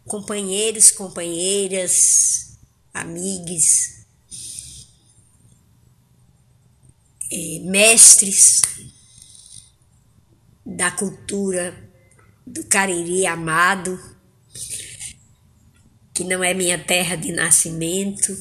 Companheiros, 0.06 0.90
companheiras, 0.90 2.56
amigos, 2.94 4.06
eh, 7.30 7.60
mestres 7.64 8.62
da 10.64 10.90
cultura 10.90 11.74
do 12.46 12.64
Cariri 12.64 13.26
amado, 13.26 14.11
que 16.14 16.24
não 16.24 16.44
é 16.44 16.52
minha 16.52 16.78
terra 16.78 17.16
de 17.16 17.32
nascimento, 17.32 18.36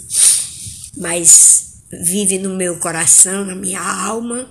mas 0.98 1.84
vive 1.92 2.38
no 2.38 2.56
meu 2.56 2.80
coração, 2.80 3.46
na 3.46 3.56
minha 3.56 3.82
alma. 3.82 4.50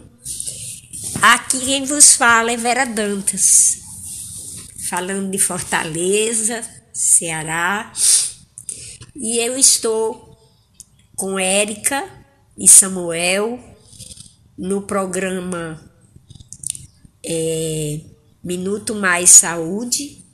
Aqui 1.21 1.61
quem 1.61 1.85
vos 1.85 2.15
fala 2.15 2.53
é 2.53 2.57
Vera 2.57 2.87
Dantas, 2.87 3.79
falando 4.88 5.31
de 5.31 5.38
Fortaleza, 5.38 6.62
Ceará, 6.92 7.92
e 9.14 9.38
eu 9.38 9.59
estou 9.59 10.38
com 11.14 11.38
Érica 11.38 12.09
e 12.59 12.66
Samuel 12.66 13.59
no 14.57 14.83
programa 14.83 15.81
é, 17.25 18.01
Minuto 18.42 18.94
Mais 18.94 19.31
Saúde 19.31 20.25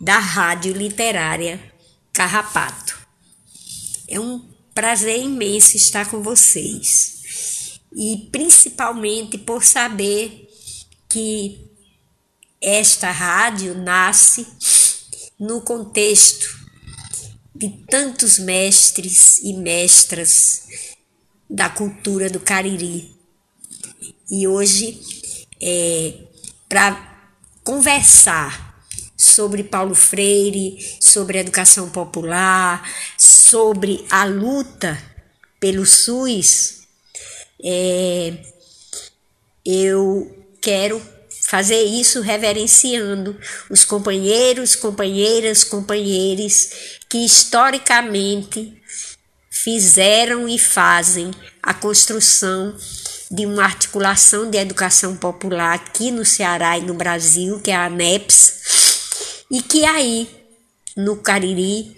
da 0.00 0.18
Rádio 0.18 0.72
Literária 0.72 1.71
Carrapato. 2.12 2.98
É 4.08 4.20
um 4.20 4.40
prazer 4.74 5.20
imenso 5.20 5.76
estar 5.76 6.10
com 6.10 6.22
vocês 6.22 7.80
e 7.94 8.28
principalmente 8.30 9.38
por 9.38 9.64
saber 9.64 10.48
que 11.08 11.70
esta 12.60 13.10
rádio 13.10 13.74
nasce 13.74 14.46
no 15.38 15.60
contexto 15.60 16.62
de 17.54 17.68
tantos 17.88 18.38
mestres 18.38 19.38
e 19.40 19.52
mestras 19.54 20.62
da 21.48 21.68
cultura 21.68 22.30
do 22.30 22.40
Cariri. 22.40 23.14
E 24.30 24.46
hoje, 24.48 25.00
é, 25.60 26.18
para 26.68 27.30
conversar 27.62 28.71
sobre 29.22 29.62
Paulo 29.62 29.94
Freire, 29.94 30.78
sobre 31.00 31.38
educação 31.38 31.88
popular, 31.88 32.82
sobre 33.16 34.04
a 34.10 34.24
luta 34.24 35.00
pelo 35.60 35.86
SUS, 35.86 36.80
é, 37.64 38.34
eu 39.64 40.44
quero 40.60 41.00
fazer 41.46 41.82
isso 41.82 42.20
reverenciando 42.20 43.38
os 43.70 43.84
companheiros, 43.84 44.74
companheiras, 44.74 45.62
companheiros 45.62 46.70
que 47.08 47.18
historicamente 47.18 48.82
fizeram 49.50 50.48
e 50.48 50.58
fazem 50.58 51.30
a 51.62 51.72
construção 51.72 52.74
de 53.30 53.46
uma 53.46 53.62
articulação 53.62 54.50
de 54.50 54.58
educação 54.58 55.16
popular 55.16 55.74
aqui 55.74 56.10
no 56.10 56.24
Ceará 56.24 56.76
e 56.76 56.82
no 56.82 56.94
Brasil, 56.94 57.60
que 57.60 57.70
é 57.70 57.76
a 57.76 57.86
ANEPS, 57.86 58.91
e 59.52 59.60
que 59.60 59.84
aí, 59.84 60.26
no 60.96 61.18
Cariri, 61.18 61.94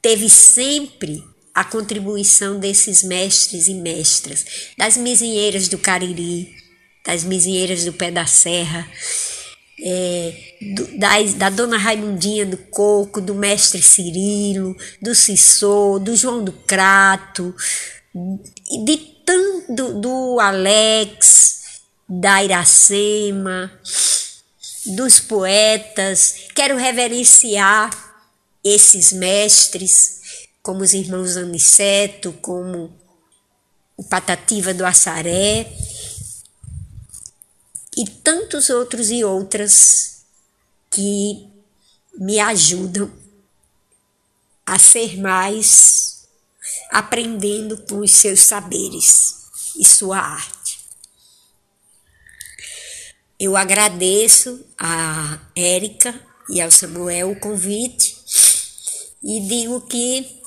teve 0.00 0.30
sempre 0.30 1.20
a 1.52 1.64
contribuição 1.64 2.60
desses 2.60 3.02
mestres 3.02 3.66
e 3.66 3.74
mestras, 3.74 4.44
das 4.78 4.96
mizinheiras 4.96 5.66
do 5.66 5.78
Cariri, 5.78 6.54
das 7.04 7.24
mizinheiras 7.24 7.84
do 7.84 7.92
Pé 7.92 8.12
da 8.12 8.24
Serra, 8.24 8.88
é, 9.84 10.32
do, 10.76 10.96
da, 10.96 11.20
da 11.36 11.50
dona 11.50 11.76
Raimundinha 11.76 12.46
do 12.46 12.56
Coco, 12.56 13.20
do 13.20 13.34
mestre 13.34 13.82
Cirilo, 13.82 14.76
do 15.00 15.16
Cissô, 15.16 15.98
do 15.98 16.14
João 16.14 16.44
do 16.44 16.52
Crato, 16.52 17.52
de 18.84 18.96
tanto 19.26 20.00
do 20.00 20.38
Alex, 20.38 21.80
da 22.08 22.44
Iracema, 22.44 23.72
dos 24.86 25.20
poetas. 25.20 26.46
Quero 26.54 26.76
reverenciar 26.76 27.90
esses 28.64 29.12
mestres, 29.12 30.20
como 30.62 30.82
os 30.82 30.92
irmãos 30.92 31.36
Aniceto, 31.36 32.32
como 32.34 32.96
o 33.96 34.04
Patativa 34.04 34.72
do 34.72 34.84
Assaré 34.84 35.66
e 37.96 38.08
tantos 38.08 38.70
outros 38.70 39.10
e 39.10 39.24
outras 39.24 40.24
que 40.90 41.48
me 42.18 42.38
ajudam 42.40 43.10
a 44.64 44.78
ser 44.78 45.18
mais 45.18 46.28
aprendendo 46.90 47.76
com 47.88 47.98
os 47.98 48.12
seus 48.12 48.40
saberes 48.40 49.50
e 49.76 49.84
sua 49.84 50.18
arte. 50.18 50.61
Eu 53.44 53.56
agradeço 53.56 54.64
a 54.78 55.36
Érica 55.56 56.14
e 56.48 56.60
ao 56.60 56.70
Samuel 56.70 57.32
o 57.32 57.40
convite 57.40 58.16
e 59.20 59.40
digo 59.40 59.80
que, 59.80 60.40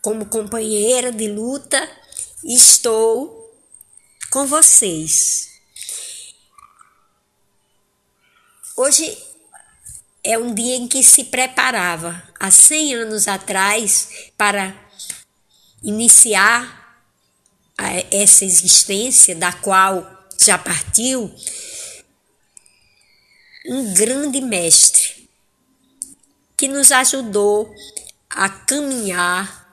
como 0.00 0.24
companheira 0.24 1.12
de 1.12 1.28
luta, 1.28 1.78
estou 2.42 3.54
com 4.30 4.46
vocês. 4.46 5.50
Hoje 8.74 9.18
é 10.24 10.38
um 10.38 10.54
dia 10.54 10.76
em 10.76 10.88
que 10.88 11.02
se 11.02 11.24
preparava, 11.24 12.22
há 12.40 12.50
100 12.50 12.94
anos 12.94 13.28
atrás, 13.28 14.08
para 14.38 14.74
iniciar 15.82 16.98
essa 18.10 18.46
existência 18.46 19.36
da 19.36 19.52
qual 19.52 20.26
já 20.40 20.56
partiu 20.56 21.30
um 23.68 23.92
grande 23.92 24.40
mestre 24.40 25.28
que 26.56 26.66
nos 26.66 26.90
ajudou 26.90 27.72
a 28.30 28.48
caminhar 28.48 29.68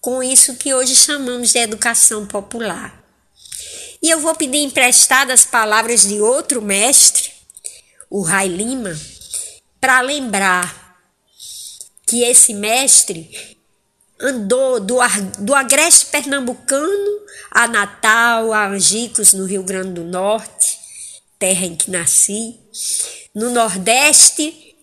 com 0.00 0.22
isso 0.22 0.56
que 0.56 0.74
hoje 0.74 0.96
chamamos 0.96 1.52
de 1.52 1.58
educação 1.58 2.26
popular. 2.26 3.04
E 4.02 4.10
eu 4.10 4.20
vou 4.20 4.34
pedir 4.34 4.58
emprestadas 4.58 5.44
palavras 5.44 6.02
de 6.02 6.20
outro 6.20 6.62
mestre, 6.62 7.32
o 8.08 8.22
Rai 8.22 8.48
Lima, 8.48 8.98
para 9.80 10.00
lembrar 10.00 10.96
que 12.06 12.22
esse 12.22 12.54
mestre 12.54 13.58
andou 14.20 14.80
do, 14.80 14.96
do 15.40 15.54
agreste 15.54 16.06
pernambucano 16.06 17.26
a 17.50 17.66
Natal, 17.66 18.52
a 18.52 18.68
Angicos, 18.68 19.32
no 19.32 19.44
Rio 19.44 19.62
Grande 19.62 19.94
do 19.94 20.04
Norte, 20.04 20.75
terra 21.38 21.66
em 21.66 21.74
que 21.74 21.90
nasci, 21.90 22.58
no 23.34 23.50
Nordeste 23.50 24.74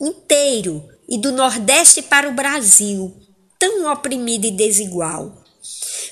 inteiro 0.00 0.88
e 1.08 1.18
do 1.18 1.32
Nordeste 1.32 2.02
para 2.02 2.28
o 2.28 2.32
Brasil, 2.32 3.14
tão 3.58 3.90
oprimido 3.92 4.46
e 4.46 4.50
desigual. 4.50 5.36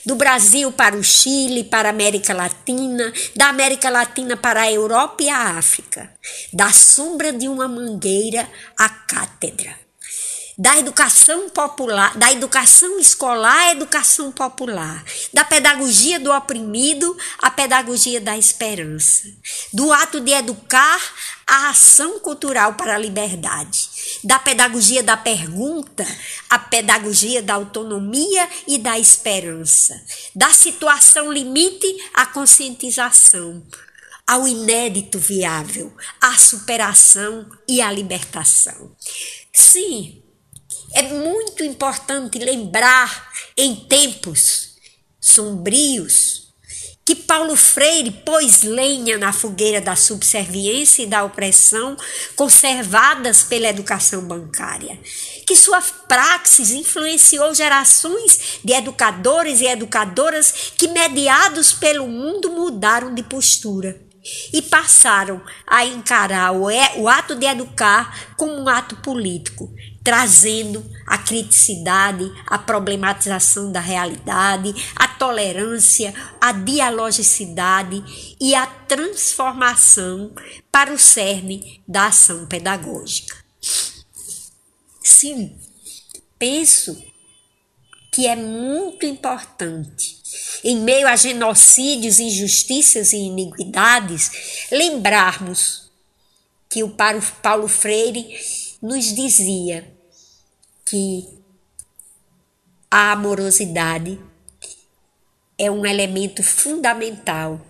Do 0.05 0.15
Brasil 0.15 0.71
para 0.73 0.97
o 0.97 1.03
Chile, 1.03 1.65
para 1.65 1.89
a 1.89 1.91
América 1.91 2.35
Latina, 2.35 3.13
da 3.35 3.49
América 3.49 3.89
Latina 3.89 4.37
para 4.37 4.63
a 4.63 4.73
Europa 4.73 5.23
e 5.23 5.29
a 5.29 5.59
África, 5.59 6.13
da 6.53 6.71
sombra 6.73 7.33
de 7.33 7.49
uma 7.49 7.67
mangueira 7.67 8.49
à 8.77 8.89
cátedra 8.89 9.88
da 10.59 10.77
educação 10.77 11.49
popular, 11.49 12.19
da 12.19 12.33
educação 12.33 12.99
escolar 12.99 13.69
à 13.69 13.71
educação 13.71 14.33
popular, 14.33 15.05
da 15.33 15.45
pedagogia 15.45 16.19
do 16.19 16.33
oprimido 16.33 17.17
à 17.39 17.49
pedagogia 17.49 18.21
da 18.21 18.37
esperança, 18.37 19.29
do 19.73 19.93
ato 19.93 20.21
de 20.21 20.33
educar 20.33 21.01
à 21.47 21.69
ação 21.69 22.19
cultural 22.19 22.75
para 22.75 22.97
a 22.97 22.99
liberdade, 22.99 23.89
da 24.25 24.41
pedagogia 24.41 25.01
da 25.01 25.17
pergunta 25.17 26.05
à 26.51 26.59
pedagogia 26.59 27.41
da 27.41 27.55
autonomia 27.55 28.49
e 28.67 28.79
da 28.79 28.99
esperança, 28.99 29.95
da 30.35 30.53
situação 30.53 31.31
limite 31.31 31.87
à 32.13 32.27
conscientização, 32.27 33.65
ao 34.27 34.49
inédito 34.49 35.21
viável, 35.21 35.95
à 36.21 36.37
superação 36.37 37.49
e 37.69 37.81
à 37.81 37.93
libertação. 37.93 38.95
Sim, 39.53 40.21
é 40.95 41.03
muito 41.03 41.63
importante 41.65 42.39
lembrar 42.39 43.31
em 43.57 43.75
tempos 43.75 44.77
sombrios 45.21 46.49
que 47.09 47.15
Paulo 47.15 47.57
Freire 47.57 48.11
pôs 48.11 48.61
lenha 48.61 49.17
na 49.17 49.33
fogueira 49.33 49.81
da 49.81 49.97
subserviência 49.97 51.05
e 51.05 51.07
da 51.07 51.25
opressão 51.25 51.97
conservadas 52.37 53.43
pela 53.43 53.69
educação 53.69 54.21
bancária, 54.29 55.01
que 55.47 55.57
sua 55.57 55.81
praxis 55.81 56.71
influenciou 56.71 57.55
gerações 57.55 58.61
de 58.63 58.75
educadores 58.75 59.63
e 59.63 59.67
educadoras 59.67 60.73
que, 60.77 60.89
mediados 60.89 61.73
pelo 61.73 62.07
mundo, 62.07 62.51
mudaram 62.51 63.15
de 63.15 63.23
postura 63.23 63.99
e 64.53 64.61
passaram 64.61 65.41
a 65.67 65.87
encarar 65.87 66.53
o, 66.53 67.09
ato 67.09 67.35
de 67.35 67.47
educar 67.47 68.35
como 68.37 68.53
um 68.53 68.69
ato 68.69 68.97
político, 68.97 69.73
trazendo 70.09 70.91
a 71.07 71.19
criticidade, 71.19 72.33
a 72.47 72.59
problematização 72.59 73.71
da 73.71 73.79
realidade, 73.79 74.75
a 74.97 75.07
tolerância, 75.07 76.15
a 76.41 76.51
dialogicidade 76.51 78.03
e 78.41 78.55
a 78.55 78.67
transformação 78.67 80.33
para 80.73 80.95
o 80.95 80.99
cerne 80.99 81.83
da 81.87 82.07
ação 82.07 82.47
pedagógica. 82.47 83.37
Sim, 85.03 85.55
penso 86.39 87.05
que 88.11 88.27
é 88.27 88.35
muito 88.35 89.05
importante, 89.05 90.23
em 90.65 90.81
meio 90.81 91.07
a 91.07 91.17
genocídios, 91.17 92.19
injustiças 92.19 93.13
e 93.13 93.19
iniquidades, 93.19 94.69
lembrarmos 94.73 95.93
que 96.67 96.83
o 96.83 96.97
Paulo 97.43 97.69
Freire 97.69 98.35
nos 98.81 99.15
dizia 99.15 99.98
que 100.89 101.29
a 102.91 103.13
amorosidade 103.13 104.19
é 105.59 105.71
um 105.71 105.85
elemento 105.85 106.43
fundamental 106.43 107.61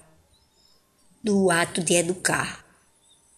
do 1.23 1.51
ato 1.51 1.83
de 1.83 1.95
educar. 1.95 2.65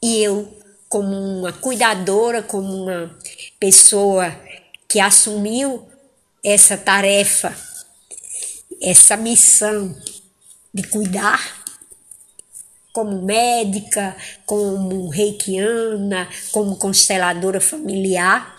E 0.03 0.23
eu, 0.23 0.53
como 0.89 1.15
uma 1.15 1.53
cuidadora, 1.53 2.43
como 2.43 2.85
uma 2.85 3.19
pessoa 3.59 4.39
que 4.87 5.01
assumiu 5.01 5.89
essa 6.45 6.77
tarefa, 6.77 7.57
essa 8.83 9.17
missão 9.17 9.97
de 10.75 10.83
cuidar, 10.89 11.65
como 12.93 13.23
médica, 13.23 14.17
como 14.45 15.09
reikiana, 15.09 16.29
como 16.53 16.77
consteladora 16.77 17.61
familiar, 17.61 18.57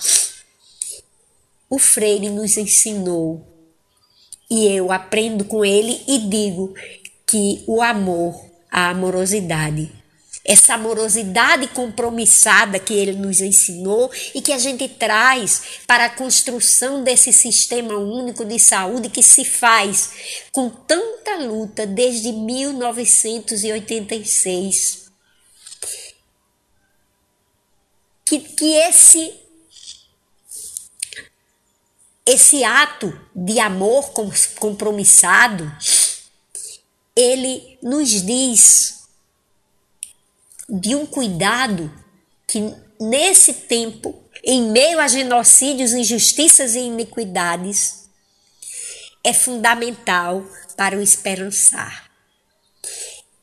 o 1.71 1.79
Freire 1.79 2.29
nos 2.29 2.55
ensinou. 2.57 3.47
E 4.49 4.67
eu 4.67 4.91
aprendo 4.91 5.45
com 5.45 5.63
ele 5.63 6.03
e 6.05 6.17
digo 6.19 6.73
que 7.25 7.63
o 7.65 7.81
amor, 7.81 8.45
a 8.69 8.89
amorosidade, 8.89 9.89
essa 10.43 10.73
amorosidade 10.73 11.67
compromissada 11.67 12.77
que 12.77 12.93
ele 12.93 13.13
nos 13.13 13.39
ensinou 13.39 14.11
e 14.35 14.41
que 14.41 14.51
a 14.51 14.57
gente 14.57 14.89
traz 14.89 15.79
para 15.87 16.03
a 16.05 16.09
construção 16.09 17.05
desse 17.05 17.31
sistema 17.31 17.95
único 17.95 18.43
de 18.43 18.59
saúde 18.59 19.07
que 19.07 19.23
se 19.23 19.45
faz 19.45 20.43
com 20.51 20.69
tanta 20.69 21.37
luta 21.37 21.87
desde 21.87 22.33
1986. 22.33 25.09
Que, 28.25 28.39
que 28.39 28.73
esse 28.73 29.40
esse 32.25 32.63
ato 32.63 33.11
de 33.35 33.59
amor 33.59 34.11
compromissado, 34.59 35.71
ele 37.15 37.77
nos 37.81 38.09
diz 38.09 39.07
de 40.69 40.95
um 40.95 41.05
cuidado 41.05 41.91
que 42.47 42.73
nesse 42.99 43.53
tempo, 43.53 44.23
em 44.43 44.71
meio 44.71 44.99
a 44.99 45.07
genocídios, 45.07 45.93
injustiças 45.93 46.75
e 46.75 46.79
iniquidades, 46.79 48.09
é 49.23 49.33
fundamental 49.33 50.45
para 50.77 50.97
o 50.97 51.01
esperançar. 51.01 52.09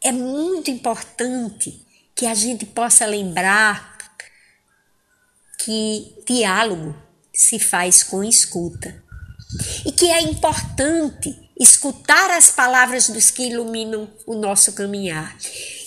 É 0.00 0.12
muito 0.12 0.70
importante 0.70 1.84
que 2.14 2.26
a 2.26 2.34
gente 2.34 2.64
possa 2.64 3.04
lembrar 3.06 3.98
que 5.58 6.14
diálogo 6.26 7.07
se 7.38 7.60
faz 7.60 8.02
com 8.02 8.24
escuta. 8.24 9.00
E 9.86 9.92
que 9.92 10.06
é 10.06 10.20
importante 10.22 11.32
escutar 11.58 12.30
as 12.32 12.50
palavras 12.50 13.08
dos 13.08 13.30
que 13.30 13.44
iluminam 13.44 14.10
o 14.26 14.34
nosso 14.34 14.72
caminhar 14.72 15.38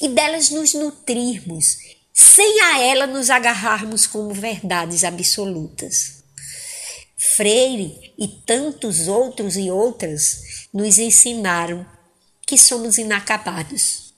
e 0.02 0.08
delas 0.08 0.50
nos 0.50 0.74
nutrirmos, 0.74 1.78
sem 2.14 2.62
a 2.62 2.80
ela 2.80 3.06
nos 3.06 3.30
agarrarmos 3.30 4.08
como 4.08 4.34
verdades 4.34 5.04
absolutas. 5.04 6.24
Freire 7.36 8.14
e 8.18 8.28
tantos 8.28 9.10
outros 9.10 9.58
e 9.58 9.70
outras 9.70 10.68
nos 10.74 10.98
ensinaram 10.98 11.86
que 12.48 12.58
somos 12.58 12.98
inacabados, 12.98 14.14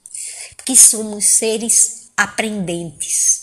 que 0.63 0.75
somos 0.75 1.25
seres 1.25 2.11
aprendentes 2.15 3.42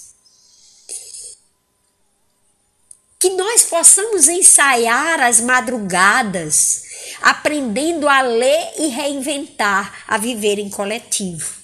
que 3.20 3.28
nós 3.28 3.64
possamos 3.64 4.28
ensaiar 4.28 5.20
as 5.20 5.40
madrugadas, 5.40 6.84
aprendendo 7.20 8.08
a 8.08 8.22
ler 8.22 8.72
e 8.78 8.86
reinventar, 8.86 10.04
a 10.08 10.16
viver 10.16 10.58
em 10.58 10.70
coletivo. 10.70 11.60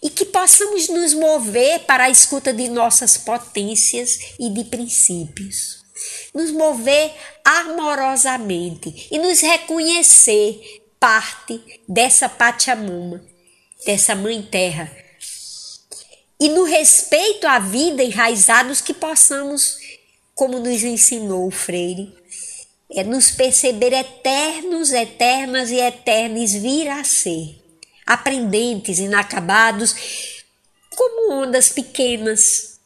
E 0.00 0.08
que 0.08 0.24
possamos 0.24 0.88
nos 0.88 1.14
mover 1.14 1.80
para 1.80 2.04
a 2.04 2.10
escuta 2.10 2.52
de 2.52 2.68
nossas 2.68 3.16
potências 3.16 4.20
e 4.38 4.48
de 4.48 4.62
princípios. 4.62 5.84
Nos 6.32 6.52
mover 6.52 7.12
amorosamente 7.44 9.08
e 9.10 9.18
nos 9.18 9.40
reconhecer 9.40 10.60
parte 11.00 11.60
dessa 11.88 12.28
Pachamama, 12.28 13.24
dessa 13.84 14.14
Mãe 14.14 14.40
Terra. 14.42 14.94
E 16.38 16.48
no 16.50 16.62
respeito 16.62 17.48
à 17.48 17.58
vida 17.58 18.04
enraizados 18.04 18.80
que 18.80 18.94
possamos 18.94 19.78
como 20.36 20.60
nos 20.60 20.84
ensinou 20.84 21.48
o 21.48 21.50
Freire, 21.50 22.14
é 22.90 23.02
nos 23.02 23.30
perceber 23.30 23.92
eternos, 23.94 24.92
eternas 24.92 25.70
e 25.70 25.80
eternes 25.80 26.52
vir 26.52 26.88
a 26.88 27.02
ser, 27.02 27.58
aprendentes, 28.04 28.98
inacabados, 28.98 29.96
como 30.94 31.32
ondas 31.32 31.70
pequenas 31.70 32.78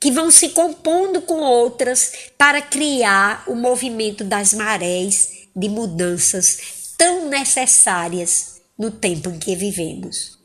que 0.00 0.10
vão 0.10 0.30
se 0.30 0.48
compondo 0.48 1.20
com 1.20 1.40
outras 1.40 2.12
para 2.36 2.62
criar 2.62 3.44
o 3.46 3.54
movimento 3.54 4.24
das 4.24 4.54
marés 4.54 5.48
de 5.54 5.68
mudanças 5.68 6.58
tão 6.96 7.28
necessárias 7.28 8.60
no 8.78 8.90
tempo 8.90 9.28
em 9.28 9.38
que 9.38 9.54
vivemos 9.54 10.38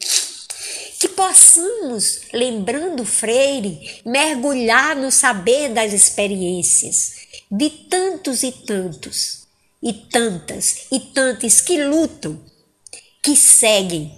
que 1.01 1.09
possamos, 1.09 2.21
lembrando 2.31 3.03
Freire, 3.03 4.01
mergulhar 4.05 4.95
no 4.95 5.11
saber 5.11 5.73
das 5.73 5.93
experiências 5.93 7.13
de 7.49 7.71
tantos 7.71 8.43
e 8.43 8.51
tantos, 8.51 9.47
e 9.81 9.93
tantas 9.93 10.85
e 10.91 10.99
tantas 10.99 11.59
que 11.59 11.83
lutam, 11.83 12.39
que 13.23 13.35
seguem. 13.35 14.15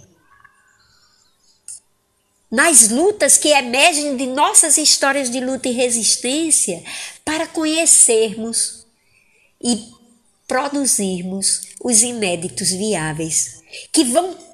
Nas 2.50 2.90
lutas 2.90 3.38
que 3.38 3.48
emergem 3.48 4.18
de 4.18 4.26
nossas 4.26 4.76
histórias 4.76 5.30
de 5.30 5.40
luta 5.40 5.66
e 5.70 5.72
resistência, 5.72 6.84
para 7.24 7.46
conhecermos 7.46 8.86
e 9.58 9.88
produzirmos 10.46 11.62
os 11.82 12.02
inéditos 12.02 12.68
viáveis, 12.68 13.62
que 13.90 14.04
vão 14.04 14.53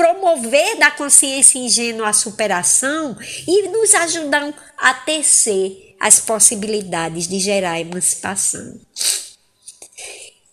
promover 0.00 0.78
da 0.78 0.90
consciência 0.90 1.58
ingênua 1.58 2.08
a 2.08 2.12
superação 2.14 3.14
e 3.46 3.68
nos 3.68 3.94
ajudam 3.94 4.54
a 4.78 4.94
tecer 4.94 5.94
as 6.00 6.18
possibilidades 6.18 7.28
de 7.28 7.38
gerar 7.38 7.78
emancipação. 7.78 8.80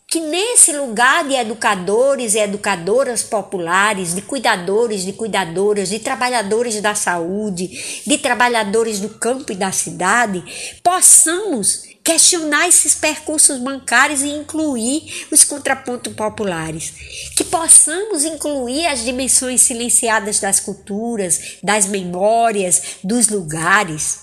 Que 0.10 0.19
nesse 0.19 0.73
lugar 0.73 1.25
de 1.25 1.36
educadores 1.36 2.36
e 2.36 2.39
educadoras 2.39 3.23
populares, 3.23 4.13
de 4.13 4.21
cuidadores, 4.21 5.05
de 5.05 5.13
cuidadoras, 5.13 5.88
de 5.89 5.99
trabalhadores 5.99 6.81
da 6.81 6.93
saúde, 6.93 8.01
de 8.05 8.17
trabalhadores 8.17 8.99
do 8.99 9.10
campo 9.10 9.53
e 9.53 9.55
da 9.55 9.71
cidade, 9.71 10.43
possamos 10.83 11.83
questionar 12.08 12.70
esses 12.70 12.96
percursos 12.96 13.60
bancários 13.60 14.22
e 14.22 14.30
incluir 14.30 15.28
os 15.30 15.43
contrapontos 15.43 16.13
populares. 16.13 16.93
Que 17.36 17.43
possamos 17.43 18.24
incluir 18.24 18.88
as 18.88 19.04
dimensões 19.04 19.60
silenciadas 19.60 20.39
das 20.39 20.62
culturas, 20.62 21.58
das 21.62 21.86
memórias, 21.86 22.96
dos 23.04 23.28
lugares. 23.28 24.20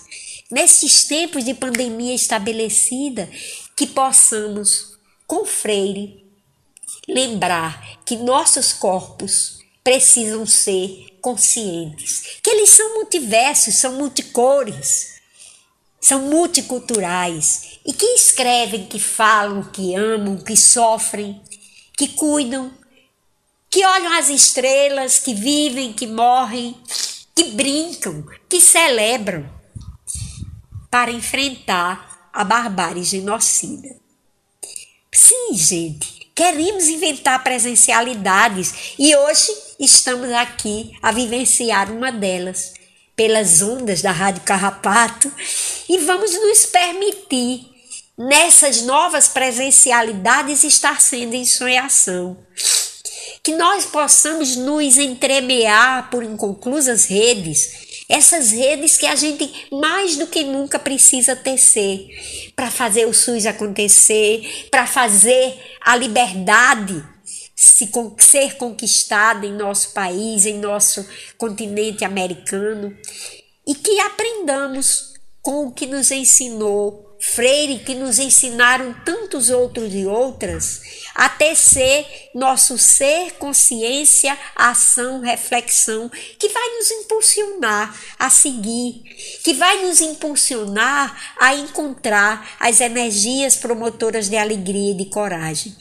Nesses 0.49 1.03
tempos 1.03 1.45
de 1.45 1.53
pandemia 1.53 2.15
estabelecida, 2.15 3.29
que 3.75 3.85
possamos, 3.85 4.97
com 5.27 5.45
Freire, 5.45 6.25
lembrar 7.07 7.99
que 8.03 8.17
nossos 8.17 8.73
corpos 8.73 9.59
precisam 9.83 10.43
ser 10.47 11.19
conscientes, 11.21 12.39
que 12.41 12.49
eles 12.49 12.71
são 12.71 12.95
multiversos, 12.95 13.75
são 13.75 13.93
multicores, 13.93 15.13
são 16.01 16.21
multiculturais 16.23 17.74
e 17.85 17.93
que 17.93 18.05
escrevem, 18.15 18.87
que 18.87 18.99
falam, 18.99 19.63
que 19.63 19.93
amam, 19.93 20.37
que 20.37 20.57
sofrem, 20.57 21.39
que 21.95 22.07
cuidam, 22.09 22.71
que 23.69 23.85
olham 23.85 24.13
as 24.13 24.29
estrelas, 24.29 25.19
que 25.19 25.33
vivem, 25.33 25.93
que 25.93 26.07
morrem, 26.07 26.75
que 27.35 27.43
brincam, 27.51 28.25
que 28.49 28.59
celebram 28.59 29.47
para 30.89 31.11
enfrentar 31.11 32.29
a 32.33 32.43
barbárie 32.43 33.03
genocida. 33.03 33.95
Sim, 35.13 35.53
gente, 35.53 36.31
queremos 36.33 36.85
inventar 36.85 37.43
presencialidades 37.43 38.95
e 38.97 39.15
hoje 39.15 39.51
estamos 39.79 40.31
aqui 40.31 40.91
a 41.01 41.11
vivenciar 41.11 41.91
uma 41.91 42.11
delas 42.11 42.73
pelas 43.15 43.61
ondas 43.61 44.01
da 44.01 44.11
Rádio 44.11 44.41
Carrapato 44.41 45.31
e 45.87 45.97
vamos 45.99 46.33
nos 46.33 46.65
permitir 46.65 47.74
nessas 48.17 48.81
novas 48.81 49.27
presencialidades 49.27 50.63
estar 50.63 51.01
sendo 51.01 51.33
em 51.33 51.45
sonhação. 51.45 52.37
Que 53.43 53.55
nós 53.55 53.85
possamos 53.85 54.55
nos 54.55 54.97
entremear 54.97 56.09
por 56.09 56.23
inconclusas 56.23 57.05
redes, 57.05 58.05
essas 58.09 58.51
redes 58.51 58.97
que 58.97 59.05
a 59.05 59.15
gente 59.15 59.67
mais 59.71 60.15
do 60.15 60.27
que 60.27 60.43
nunca 60.43 60.79
precisa 60.79 61.35
tecer 61.35 62.07
para 62.55 62.71
fazer 62.71 63.05
o 63.05 63.13
SUS 63.13 63.45
acontecer, 63.45 64.67
para 64.71 64.87
fazer 64.87 65.59
a 65.81 65.95
liberdade 65.95 67.03
se, 67.55 67.89
ser 68.19 68.57
conquistada 68.57 69.45
em 69.45 69.53
nosso 69.53 69.93
país, 69.93 70.45
em 70.45 70.59
nosso 70.59 71.07
continente 71.37 72.03
americano, 72.03 72.95
e 73.65 73.73
que 73.73 73.99
aprendamos 74.01 75.13
com 75.41 75.67
o 75.67 75.71
que 75.71 75.85
nos 75.85 76.11
ensinou 76.11 77.04
Freire, 77.33 77.79
que 77.79 77.95
nos 77.95 78.19
ensinaram 78.19 78.93
tantos 79.03 79.49
outros 79.49 79.93
e 79.93 80.05
outras, 80.05 80.81
a 81.13 81.27
tecer 81.27 82.05
nosso 82.33 82.77
ser, 82.77 83.33
consciência, 83.33 84.37
ação, 84.55 85.21
reflexão, 85.21 86.09
que 86.39 86.47
vai 86.49 86.77
nos 86.77 86.91
impulsionar 86.91 87.99
a 88.19 88.29
seguir, 88.29 89.01
que 89.43 89.53
vai 89.53 89.85
nos 89.85 90.01
impulsionar 90.01 91.35
a 91.39 91.55
encontrar 91.55 92.55
as 92.59 92.79
energias 92.79 93.55
promotoras 93.55 94.29
de 94.29 94.37
alegria 94.37 94.91
e 94.91 94.97
de 94.97 95.05
coragem. 95.05 95.75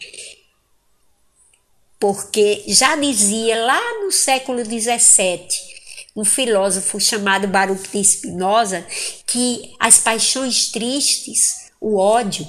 Porque 2.01 2.65
já 2.67 2.97
dizia 2.97 3.65
lá 3.65 4.03
no 4.03 4.11
século 4.11 4.65
XVII 4.65 5.74
um 6.17 6.25
filósofo 6.25 7.01
chamado 7.01 7.49
Baruch 7.49 7.89
de 7.91 8.05
Spinoza 8.05 8.87
que 9.27 9.75
as 9.81 9.99
paixões 9.99 10.69
tristes, 10.69 11.73
o 11.81 11.97
ódio, 11.97 12.47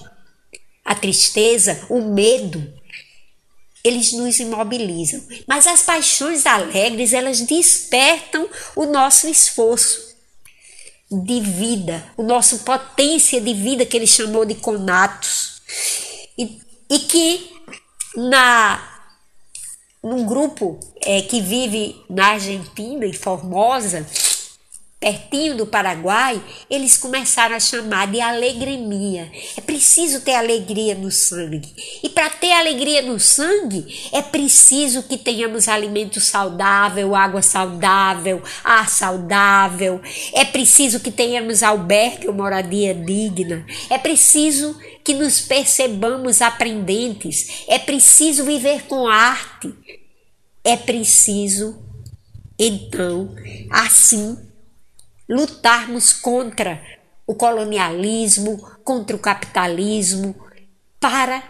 a 0.83 0.93
tristeza, 0.93 1.85
o 1.89 2.01
medo, 2.01 2.71
eles 3.83 4.13
nos 4.13 4.39
imobilizam. 4.39 5.21
Mas 5.47 5.65
as 5.65 5.81
paixões 5.81 6.45
alegres, 6.45 7.13
elas 7.13 7.41
despertam 7.41 8.47
o 8.75 8.85
nosso 8.85 9.27
esforço 9.27 10.15
de 11.11 11.39
vida, 11.39 12.03
o 12.17 12.23
nosso 12.23 12.59
potência 12.59 13.39
de 13.39 13.53
vida 13.53 13.85
que 13.85 13.97
ele 13.97 14.07
chamou 14.07 14.45
de 14.45 14.55
conatos. 14.55 15.61
E, 16.37 16.59
e 16.89 16.99
que 16.99 17.49
na 18.15 18.94
num 20.05 20.23
grupo 20.23 20.79
é, 21.03 21.23
que 21.23 21.41
vive 21.41 21.95
na 22.07 22.33
Argentina, 22.33 23.07
em 23.07 23.11
Formosa, 23.11 24.05
pertinho 25.05 25.55
do 25.55 25.67
Paraguai, 25.67 26.41
eles 26.67 26.97
começaram 26.97 27.55
a 27.55 27.59
chamar 27.59 28.07
de 28.07 28.19
alegremia. 28.19 29.31
É 29.55 29.61
preciso 29.61 30.21
ter 30.21 30.33
alegria 30.33 30.95
no 30.95 31.11
sangue. 31.11 31.61
E 32.01 32.09
para 32.09 32.27
ter 32.31 32.51
alegria 32.51 33.03
no 33.03 33.19
sangue, 33.19 34.09
é 34.11 34.23
preciso 34.23 35.03
que 35.03 35.15
tenhamos 35.15 35.67
alimento 35.67 36.19
saudável, 36.19 37.13
água 37.13 37.43
saudável, 37.43 38.41
ar 38.63 38.89
saudável. 38.89 40.01
É 40.33 40.43
preciso 40.43 40.99
que 40.99 41.11
tenhamos 41.11 41.61
albergue 41.61 42.27
ou 42.27 42.33
moradia 42.33 42.95
digna. 42.95 43.63
É 43.91 43.99
preciso 43.99 44.75
que 45.03 45.13
nos 45.13 45.39
percebamos 45.41 46.41
aprendentes. 46.41 47.63
É 47.67 47.77
preciso 47.77 48.43
viver 48.43 48.87
com 48.87 49.07
arte 49.07 49.71
é 50.65 50.75
preciso, 50.75 51.77
então, 52.57 53.35
assim, 53.69 54.35
lutarmos 55.27 56.13
contra 56.13 56.81
o 57.25 57.33
colonialismo, 57.33 58.57
contra 58.83 59.15
o 59.15 59.19
capitalismo, 59.19 60.35
para 60.99 61.43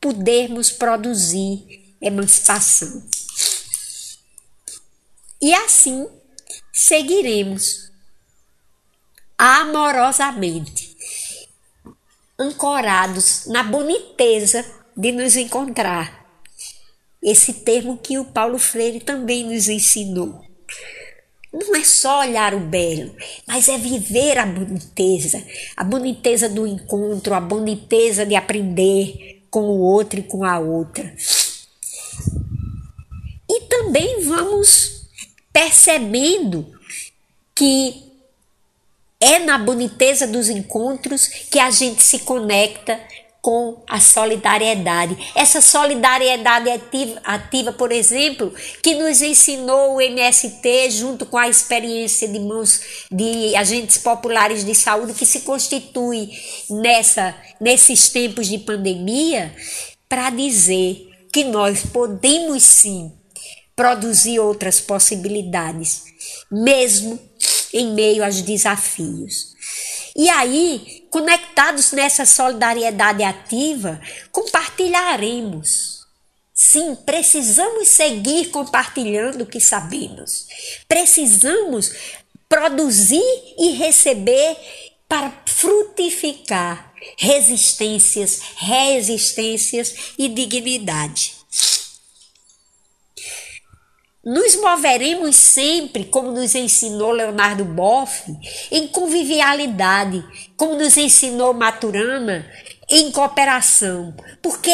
podermos 0.00 0.70
produzir 0.70 1.94
emancipação. 2.00 3.02
E 5.40 5.54
assim 5.54 6.08
seguiremos 6.72 7.90
amorosamente, 9.38 10.96
ancorados 12.38 13.46
na 13.46 13.62
boniteza 13.62 14.64
de 14.96 15.12
nos 15.12 15.36
encontrar 15.36 16.20
esse 17.22 17.52
termo 17.52 17.98
que 17.98 18.18
o 18.18 18.24
Paulo 18.24 18.58
Freire 18.58 19.00
também 19.00 19.44
nos 19.44 19.68
ensinou. 19.68 20.44
Não 21.52 21.74
é 21.74 21.82
só 21.82 22.20
olhar 22.20 22.54
o 22.54 22.60
belo, 22.60 23.14
mas 23.46 23.68
é 23.68 23.76
viver 23.76 24.38
a 24.38 24.46
boniteza, 24.46 25.44
a 25.76 25.82
boniteza 25.82 26.48
do 26.48 26.64
encontro, 26.64 27.34
a 27.34 27.40
boniteza 27.40 28.24
de 28.24 28.36
aprender 28.36 29.44
com 29.50 29.62
o 29.62 29.80
outro 29.80 30.20
e 30.20 30.22
com 30.22 30.44
a 30.44 30.60
outra. 30.60 31.12
E 33.48 33.62
também 33.62 34.22
vamos 34.22 35.08
percebendo 35.52 36.66
que 37.52 38.10
é 39.18 39.40
na 39.40 39.58
boniteza 39.58 40.26
dos 40.26 40.48
encontros 40.48 41.26
que 41.26 41.58
a 41.58 41.70
gente 41.70 42.02
se 42.02 42.20
conecta 42.20 42.98
com 43.40 43.82
a 43.88 43.98
solidariedade. 43.98 45.16
Essa 45.34 45.60
solidariedade 45.60 46.68
ativa, 46.70 47.20
ativa, 47.24 47.72
por 47.72 47.90
exemplo, 47.90 48.52
que 48.82 48.94
nos 48.94 49.22
ensinou 49.22 49.96
o 49.96 50.00
MST 50.00 50.90
junto 50.90 51.24
com 51.24 51.38
a 51.38 51.48
experiência 51.48 52.28
de 52.28 52.38
mãos 52.38 53.06
de 53.10 53.56
agentes 53.56 53.98
populares 53.98 54.64
de 54.64 54.74
saúde 54.74 55.14
que 55.14 55.24
se 55.24 55.40
constitui 55.40 56.30
nessa 56.68 57.34
nesses 57.60 58.08
tempos 58.08 58.48
de 58.48 58.58
pandemia 58.58 59.54
para 60.08 60.30
dizer 60.30 61.08
que 61.32 61.44
nós 61.44 61.82
podemos 61.84 62.62
sim 62.62 63.12
produzir 63.76 64.38
outras 64.40 64.80
possibilidades, 64.80 66.02
mesmo 66.50 67.18
em 67.72 67.94
meio 67.94 68.24
aos 68.24 68.42
desafios. 68.42 69.54
E 70.16 70.28
aí, 70.28 70.99
conectados 71.60 71.92
nessa 71.92 72.24
solidariedade 72.24 73.22
ativa, 73.22 74.00
compartilharemos. 74.32 76.06
Sim, 76.54 76.94
precisamos 76.94 77.88
seguir 77.88 78.48
compartilhando 78.48 79.44
o 79.44 79.46
que 79.46 79.60
sabemos. 79.60 80.46
Precisamos 80.88 81.92
produzir 82.48 83.22
e 83.58 83.72
receber 83.72 84.56
para 85.06 85.32
frutificar 85.44 86.94
resistências, 87.18 88.40
resistências 88.56 90.14
e 90.18 90.28
dignidade. 90.28 91.39
Nos 94.22 94.54
moveremos 94.56 95.34
sempre, 95.34 96.04
como 96.04 96.30
nos 96.30 96.54
ensinou 96.54 97.10
Leonardo 97.10 97.64
Boff, 97.64 98.30
em 98.70 98.86
convivialidade, 98.86 100.22
como 100.58 100.74
nos 100.74 100.98
ensinou 100.98 101.54
Maturana, 101.54 102.46
em 102.86 103.10
cooperação, 103.10 104.14
porque 104.42 104.72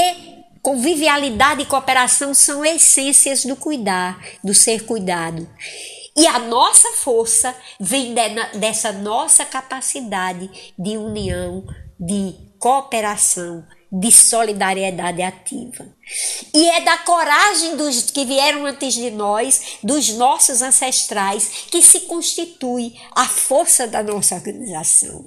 convivialidade 0.61 1.63
e 1.63 1.67
cooperação 1.67 2.35
são 2.35 2.65
essências 2.65 3.45
do 3.45 3.55
cuidar, 3.55 4.21
do 4.43 4.53
ser 4.53 4.85
cuidado. 4.85 5.49
E 6.17 6.27
a 6.27 6.41
nossa 6.41 6.91
força 6.95 7.55
vem 7.79 8.15
dessa 8.55 8.91
nossa 8.91 9.45
capacidade 9.45 10.75
de 10.77 10.97
união, 10.97 11.65
de 12.01 12.35
cooperação, 12.59 13.65
de 13.91 14.11
solidariedade 14.11 15.23
ativa. 15.23 15.87
E 16.53 16.69
é 16.71 16.81
da 16.81 16.99
coragem 16.99 17.77
dos 17.77 18.03
que 18.11 18.25
vieram 18.25 18.67
antes 18.67 18.95
de 18.95 19.11
nós, 19.11 19.79
dos 19.83 20.09
nossos 20.11 20.61
ancestrais, 20.61 21.67
que 21.71 21.81
se 21.81 22.01
constitui 22.01 22.95
a 23.13 23.27
força 23.27 23.87
da 23.87 24.03
nossa 24.03 24.35
organização. 24.35 25.27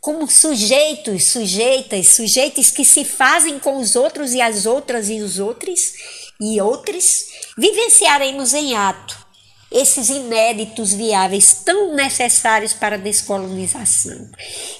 como 0.00 0.30
sujeitos, 0.30 1.24
sujeitas, 1.24 2.06
sujeitos 2.10 2.70
que 2.70 2.84
se 2.84 3.04
fazem 3.04 3.58
com 3.58 3.78
os 3.78 3.96
outros 3.96 4.34
e 4.34 4.40
as 4.40 4.64
outras 4.64 5.10
e 5.10 5.20
os 5.20 5.40
outros 5.40 5.94
e 6.40 6.60
outros, 6.60 7.26
vivenciaremos 7.58 8.54
em 8.54 8.76
ato 8.76 9.26
esses 9.70 10.08
inéditos 10.08 10.92
viáveis 10.92 11.54
tão 11.64 11.94
necessários 11.94 12.72
para 12.72 12.94
a 12.94 12.98
descolonização. 12.98 14.30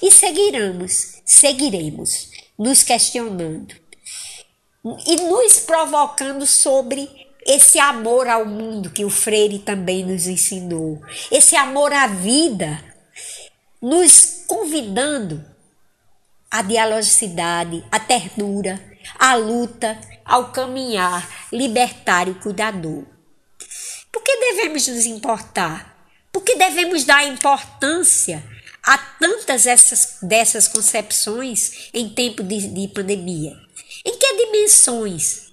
E 0.01 0.09
seguiremos, 0.09 1.15
seguiremos 1.25 2.29
nos 2.57 2.83
questionando 2.83 3.75
e 5.05 5.15
nos 5.17 5.59
provocando 5.59 6.45
sobre 6.45 7.09
esse 7.45 7.79
amor 7.79 8.27
ao 8.27 8.45
mundo 8.45 8.89
que 8.89 9.05
o 9.05 9.09
Freire 9.09 9.59
também 9.59 10.03
nos 10.03 10.27
ensinou, 10.27 11.01
esse 11.31 11.55
amor 11.55 11.93
à 11.93 12.07
vida, 12.07 12.83
nos 13.81 14.43
convidando 14.47 15.43
à 16.51 16.61
dialogicidade, 16.61 17.83
à 17.91 17.99
ternura, 17.99 18.79
à 19.17 19.35
luta, 19.35 19.99
ao 20.25 20.51
caminhar 20.51 21.47
libertário 21.51 22.35
cuidador. 22.35 23.05
Por 24.11 24.21
que 24.23 24.35
devemos 24.37 24.87
nos 24.87 25.05
importar? 25.05 25.95
Por 26.31 26.43
que 26.43 26.55
devemos 26.55 27.05
dar 27.05 27.25
importância 27.25 28.43
a 28.87 28.97
tantas 28.97 29.67
essas, 29.67 30.17
dessas 30.21 30.65
concepções 30.65 31.89
em 31.93 32.09
tempo 32.09 32.41
de, 32.41 32.67
de 32.69 32.87
pandemia? 32.87 33.53
Em 34.05 34.17
que 34.17 34.45
dimensões 34.45 35.51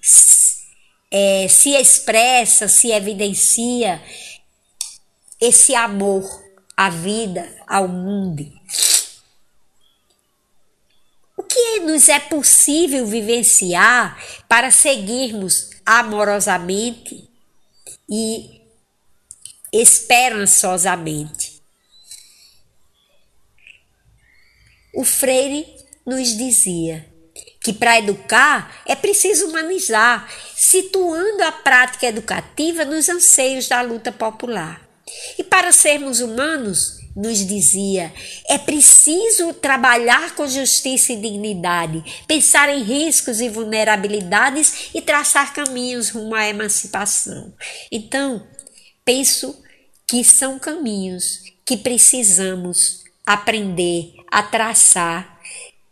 é, 1.11 1.49
se 1.49 1.71
expressa, 1.71 2.69
se 2.69 2.93
evidencia 2.93 4.01
esse 5.41 5.75
amor 5.75 6.25
à 6.77 6.89
vida, 6.89 7.53
ao 7.67 7.89
mundo? 7.89 8.51
O 11.37 11.43
que 11.43 11.81
nos 11.81 12.09
é 12.09 12.21
possível 12.21 13.05
vivenciar 13.05 14.17
para 14.49 14.71
seguirmos 14.71 15.71
amorosamente 15.85 17.29
e 18.09 18.63
esperançosamente. 19.73 21.54
O 24.95 25.05
Freire 25.05 25.67
nos 26.07 26.37
dizia 26.37 27.07
que 27.63 27.73
para 27.73 27.99
educar 27.99 28.83
é 28.87 28.95
preciso 28.95 29.49
humanizar, 29.49 30.29
situando 30.55 31.43
a 31.43 31.51
prática 31.51 32.07
educativa 32.07 32.85
nos 32.85 33.09
anseios 33.09 33.69
da 33.69 33.81
luta 33.81 34.13
popular. 34.13 34.81
E 35.39 35.43
para 35.43 35.73
sermos 35.73 36.21
humanos, 36.21 36.99
nos 37.17 37.47
dizia, 37.47 38.13
é 38.49 38.59
preciso 38.59 39.55
trabalhar 39.55 40.35
com 40.35 40.49
justiça 40.49 41.13
e 41.13 41.17
dignidade, 41.17 42.25
pensar 42.27 42.69
em 42.69 42.83
riscos 42.83 43.41
e 43.41 43.49
vulnerabilidades 43.49 44.91
e 44.93 45.01
traçar 45.01 45.55
caminhos 45.55 46.11
rumo 46.11 46.35
à 46.35 46.49
emancipação. 46.49 47.55
Então, 47.91 48.45
penso 49.05 49.63
que 50.07 50.25
são 50.25 50.59
caminhos 50.59 51.41
que 51.65 51.77
precisamos 51.77 53.05
aprender 53.25 54.13
a 54.35 54.43
traçar 54.43 55.39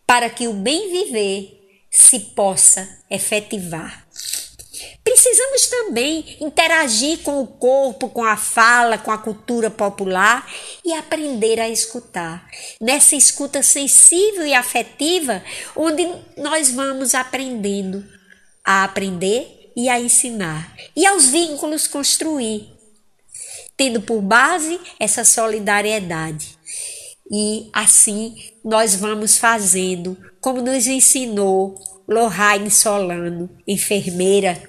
para 0.05 0.29
que 0.29 0.49
o 0.49 0.53
bem 0.53 0.91
viver 0.91 1.87
se 1.89 2.19
possa 2.19 2.89
efetivar. 3.09 4.05
Precisamos 5.05 5.69
também 5.69 6.39
interagir 6.41 7.21
com 7.21 7.41
o 7.41 7.47
corpo, 7.47 8.09
com 8.09 8.25
a 8.25 8.37
fala, 8.37 8.99
com 8.99 9.13
a 9.13 9.19
cultura 9.19 9.71
popular 9.71 10.45
e 10.85 10.93
aprender 10.93 11.61
a 11.61 11.69
escutar. 11.69 12.45
Nessa 12.81 13.15
escuta 13.15 13.63
sensível 13.63 14.45
e 14.45 14.55
afetiva, 14.55 15.41
onde 15.77 16.05
nós 16.37 16.69
vamos 16.73 17.15
aprendendo 17.15 18.05
a 18.65 18.83
aprender 18.83 19.73
e 19.77 19.89
a 19.89 20.01
ensinar, 20.01 20.75
e 20.97 21.07
aos 21.07 21.29
vínculos 21.29 21.87
construir, 21.87 22.69
tendo 23.77 24.03
por 24.03 24.21
base 24.21 24.81
essa 24.99 25.25
solidariedade. 25.25 26.61
E 27.33 27.71
assim 27.73 28.53
nós 28.63 28.95
vamos 28.95 29.39
fazendo, 29.39 30.19
como 30.39 30.61
nos 30.61 30.87
ensinou 30.87 31.81
Lohane 32.07 32.71
Solano, 32.71 33.49
enfermeira 33.67 34.63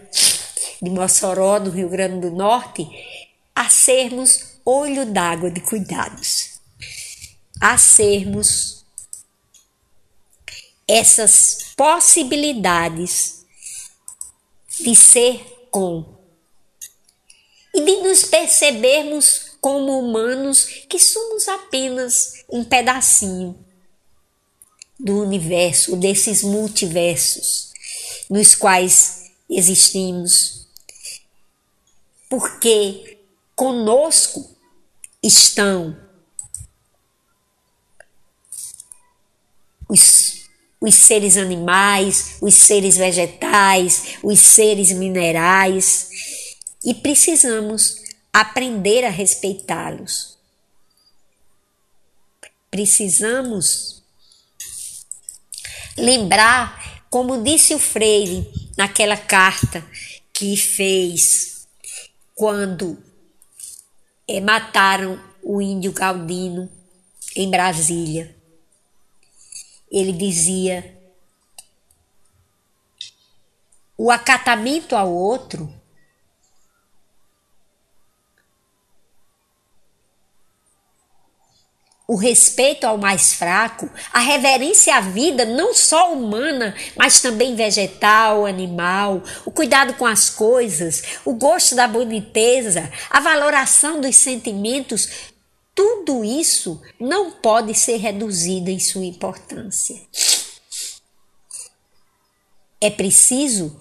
de 0.81 0.89
Mossoró, 0.89 1.59
no 1.59 1.69
Rio 1.69 1.89
Grande 1.89 2.21
do 2.21 2.31
Norte, 2.31 2.87
a 3.53 3.69
sermos 3.69 4.53
olho 4.63 5.05
d'água 5.05 5.51
de 5.51 5.59
cuidados, 5.59 6.61
a 7.59 7.77
sermos 7.77 8.85
essas 10.87 11.73
possibilidades 11.75 13.45
de 14.79 14.95
ser 14.95 15.67
com. 15.69 16.17
E 17.73 17.81
de 17.81 17.97
nos 17.97 18.23
percebermos 18.23 19.52
como 19.63 19.97
humanos 19.97 20.65
que 20.89 20.99
somos 20.99 21.47
apenas 21.47 22.43
um 22.49 22.65
pedacinho 22.65 23.57
do 24.99 25.21
universo, 25.21 25.95
desses 25.95 26.43
multiversos 26.43 27.71
nos 28.29 28.55
quais 28.55 29.31
existimos. 29.49 30.67
Porque 32.29 33.19
conosco 33.55 34.53
estão 35.23 35.97
os, 39.87 40.41
os 40.81 40.93
seres 40.93 41.37
animais, 41.37 42.35
os 42.41 42.53
seres 42.53 42.97
vegetais, 42.97 44.17
os 44.21 44.41
seres 44.41 44.91
minerais 44.91 46.09
e 46.83 46.93
precisamos 46.93 48.02
aprender 48.33 49.05
a 49.05 49.09
respeitá-los. 49.09 50.35
Precisamos 52.71 54.01
lembrar, 55.95 57.05
como 57.11 57.43
disse 57.43 57.75
o 57.75 57.79
Freire 57.79 58.51
naquela 58.75 59.15
carta 59.15 59.85
que 60.33 60.57
fez 60.57 61.67
quando 62.33 62.97
é, 64.27 64.41
mataram 64.41 65.23
o 65.43 65.61
índio 65.61 65.91
Galdino 65.93 66.67
em 67.35 67.49
Brasília. 67.51 68.35
Ele 69.91 70.11
dizia: 70.11 70.97
o 73.95 74.09
acatamento 74.09 74.95
ao 74.95 75.13
outro 75.13 75.71
o 82.13 82.15
respeito 82.15 82.83
ao 82.83 82.95
mais 82.95 83.33
fraco, 83.33 83.89
a 84.13 84.19
reverência 84.19 84.95
à 84.95 85.01
vida, 85.01 85.45
não 85.45 85.73
só 85.73 86.13
humana, 86.13 86.75
mas 86.95 87.19
também 87.19 87.55
vegetal, 87.55 88.45
animal, 88.45 89.23
o 89.43 89.49
cuidado 89.49 89.95
com 89.95 90.05
as 90.05 90.29
coisas, 90.29 91.01
o 91.25 91.33
gosto 91.33 91.73
da 91.75 91.87
boniteza, 91.87 92.87
a 93.09 93.19
valoração 93.19 93.99
dos 93.99 94.15
sentimentos, 94.15 95.09
tudo 95.73 96.23
isso 96.23 96.79
não 96.99 97.31
pode 97.31 97.73
ser 97.73 97.97
reduzido 97.97 98.69
em 98.69 98.79
sua 98.79 99.05
importância. 99.05 99.99
É 102.79 102.91
preciso 102.91 103.75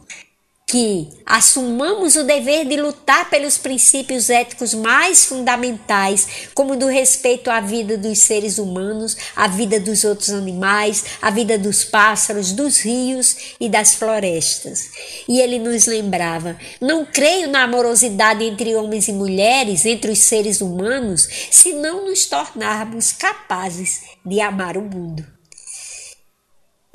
que 0.73 1.11
assumamos 1.27 2.17
o 2.17 2.25
dever 2.25 2.65
de 2.65 2.79
lutar 2.79 3.29
pelos 3.29 3.59
princípios 3.59 4.31
éticos 4.31 4.73
mais 4.73 5.27
fundamentais, 5.27 6.49
como 6.55 6.77
do 6.77 6.87
respeito 6.87 7.51
à 7.51 7.61
vida 7.61 7.99
dos 7.99 8.21
seres 8.21 8.57
humanos, 8.57 9.15
à 9.37 9.47
vida 9.47 9.79
dos 9.79 10.03
outros 10.03 10.31
animais, 10.31 11.05
à 11.21 11.31
vida 11.31 11.59
dos 11.59 11.85
pássaros, 11.85 12.53
dos 12.53 12.79
rios 12.79 13.55
e 13.61 13.69
das 13.69 13.97
florestas. 13.97 14.89
E 15.29 15.41
ele 15.41 15.59
nos 15.59 15.85
lembrava: 15.85 16.57
não 16.81 17.05
creio 17.05 17.51
na 17.51 17.65
amorosidade 17.65 18.43
entre 18.43 18.75
homens 18.75 19.09
e 19.09 19.13
mulheres, 19.13 19.85
entre 19.85 20.11
os 20.11 20.21
seres 20.21 20.63
humanos, 20.63 21.29
se 21.51 21.75
não 21.75 22.07
nos 22.07 22.25
tornarmos 22.25 23.13
capazes 23.13 24.01
de 24.25 24.41
amar 24.41 24.79
o 24.79 24.83
mundo. 24.83 25.23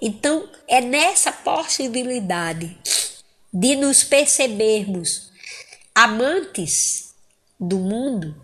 Então, 0.01 0.49
é 0.67 0.81
nessa 0.81 1.31
possibilidade 1.31 2.75
de 3.59 3.75
nos 3.75 4.03
percebermos 4.03 5.31
amantes 5.95 7.15
do 7.59 7.79
mundo, 7.79 8.39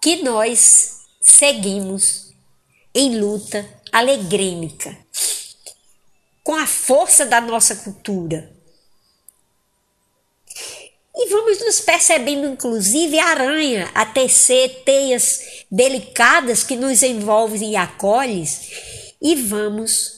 que 0.00 0.22
nós 0.22 1.00
seguimos 1.20 2.32
em 2.94 3.20
luta 3.20 3.68
alegrêmica, 3.92 4.96
com 6.42 6.54
a 6.54 6.66
força 6.66 7.26
da 7.26 7.38
nossa 7.38 7.76
cultura. 7.76 8.50
E 11.14 11.28
vamos 11.28 11.60
nos 11.60 11.82
percebendo, 11.82 12.46
inclusive, 12.46 13.18
aranha 13.18 13.90
a 13.94 14.06
tecer 14.06 14.82
teias 14.86 15.64
delicadas 15.70 16.62
que 16.62 16.76
nos 16.76 17.02
envolvem 17.02 17.72
e 17.72 17.76
acolhem, 17.76 18.48
e 19.20 19.34
vamos 19.34 20.13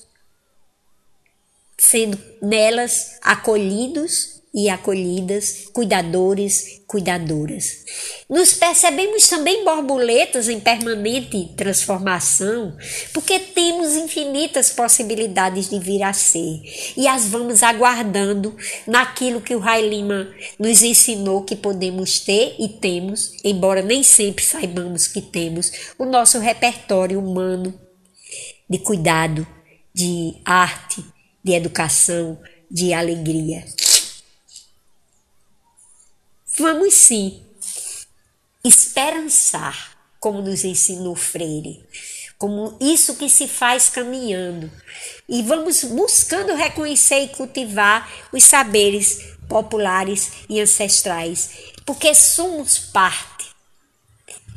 sendo 1.87 2.18
nelas 2.43 3.16
acolhidos 3.22 4.43
e 4.53 4.70
acolhidas, 4.70 5.66
cuidadores, 5.72 6.80
cuidadoras. 6.87 7.84
Nos 8.28 8.55
percebemos 8.55 9.28
também 9.28 9.62
borboletas 9.64 10.49
em 10.49 10.59
permanente 10.59 11.53
transformação, 11.55 12.74
porque 13.12 13.39
temos 13.39 13.95
infinitas 13.95 14.70
possibilidades 14.70 15.68
de 15.68 15.78
vir 15.78 16.03
a 16.03 16.12
ser 16.14 16.62
e 16.97 17.07
as 17.07 17.26
vamos 17.26 17.62
aguardando 17.62 18.57
naquilo 18.87 19.43
que 19.43 19.55
o 19.55 19.59
Rai 19.59 19.87
Lima 19.87 20.34
nos 20.59 20.82
ensinou 20.82 21.45
que 21.45 21.55
podemos 21.55 22.20
ter 22.20 22.57
e 22.59 22.68
temos, 22.68 23.32
embora 23.45 23.82
nem 23.82 24.03
sempre 24.03 24.43
saibamos 24.43 25.07
que 25.07 25.20
temos, 25.20 25.70
o 25.99 26.07
nosso 26.07 26.39
repertório 26.39 27.20
humano 27.20 27.78
de 28.68 28.78
cuidado, 28.78 29.47
de 29.95 30.34
arte, 30.45 31.05
de 31.47 31.53
educação, 31.53 32.43
de 32.69 32.93
alegria. 32.93 33.65
Vamos 36.59 36.93
sim 36.93 37.41
esperançar, 38.65 39.97
como 40.19 40.43
nos 40.43 40.65
ensinou 40.65 41.15
Freire, 41.15 41.85
como 42.37 42.77
isso 42.81 43.15
que 43.15 43.29
se 43.29 43.47
faz 43.47 43.89
caminhando. 43.89 44.69
E 45.29 45.41
vamos 45.45 45.85
buscando 45.85 46.53
reconhecer 46.57 47.21
e 47.21 47.29
cultivar 47.29 48.13
os 48.33 48.43
saberes 48.43 49.37
populares 49.49 50.33
e 50.49 50.61
ancestrais, 50.61 51.51
porque 51.85 52.13
somos 52.13 52.77
parte 52.77 53.47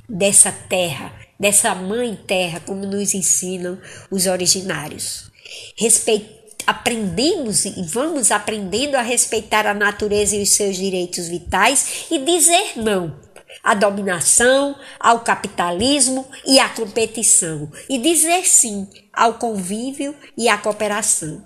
dessa 0.09 0.51
terra, 0.51 1.13
dessa 1.39 1.75
mãe 1.75 2.15
terra, 2.15 2.59
como 2.61 2.83
nos 2.87 3.13
ensinam 3.13 3.79
os 4.09 4.25
originários. 4.25 5.29
Respeitamos 5.77 6.38
aprendemos 6.69 7.65
e 7.65 7.81
vamos 7.81 8.31
aprendendo 8.31 8.93
a 8.93 9.01
respeitar 9.01 9.65
a 9.65 9.73
natureza 9.73 10.35
e 10.35 10.43
os 10.43 10.51
seus 10.51 10.77
direitos 10.77 11.27
vitais 11.27 12.05
e 12.11 12.19
dizer 12.19 12.73
não 12.75 13.19
à 13.63 13.73
dominação, 13.73 14.75
ao 14.99 15.21
capitalismo 15.21 16.29
e 16.45 16.59
à 16.59 16.69
competição, 16.69 17.71
e 17.89 17.97
dizer 17.97 18.45
sim 18.45 18.87
ao 19.11 19.33
convívio 19.33 20.15
e 20.37 20.47
à 20.47 20.59
cooperação. 20.59 21.43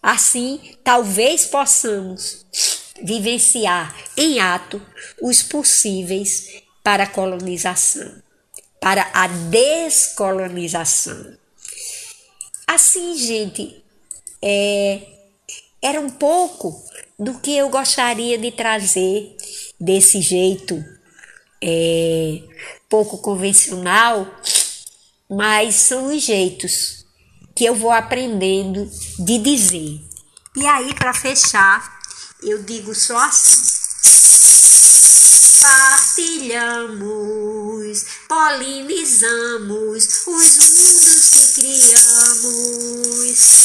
Assim, 0.00 0.60
talvez 0.84 1.46
possamos 1.46 2.46
vivenciar 3.02 3.92
em 4.16 4.38
ato 4.38 4.80
os 5.20 5.42
possíveis 5.42 6.62
para 6.82 7.04
a 7.04 7.08
colonização, 7.08 8.22
para 8.80 9.10
a 9.12 9.26
descolonização. 9.26 11.36
Assim, 12.66 13.14
gente, 13.16 13.83
é, 14.46 15.00
era 15.80 15.98
um 15.98 16.10
pouco 16.10 16.78
do 17.18 17.38
que 17.38 17.56
eu 17.56 17.70
gostaria 17.70 18.36
de 18.36 18.52
trazer 18.52 19.34
desse 19.80 20.20
jeito 20.20 20.84
é, 21.62 22.42
pouco 22.90 23.16
convencional, 23.18 24.28
mas 25.30 25.76
são 25.76 26.14
os 26.14 26.22
jeitos 26.22 27.06
que 27.54 27.64
eu 27.64 27.74
vou 27.74 27.90
aprendendo 27.90 28.86
de 29.18 29.38
dizer. 29.38 29.98
E 30.56 30.66
aí, 30.66 30.94
para 30.94 31.14
fechar, 31.14 31.98
eu 32.42 32.62
digo 32.64 32.94
só 32.94 33.16
assim. 33.16 33.72
Partilhamos, 35.62 38.04
polinizamos 38.28 40.26
os 40.26 40.26
mundos 40.26 41.30
que 41.30 41.54
criamos 41.62 43.63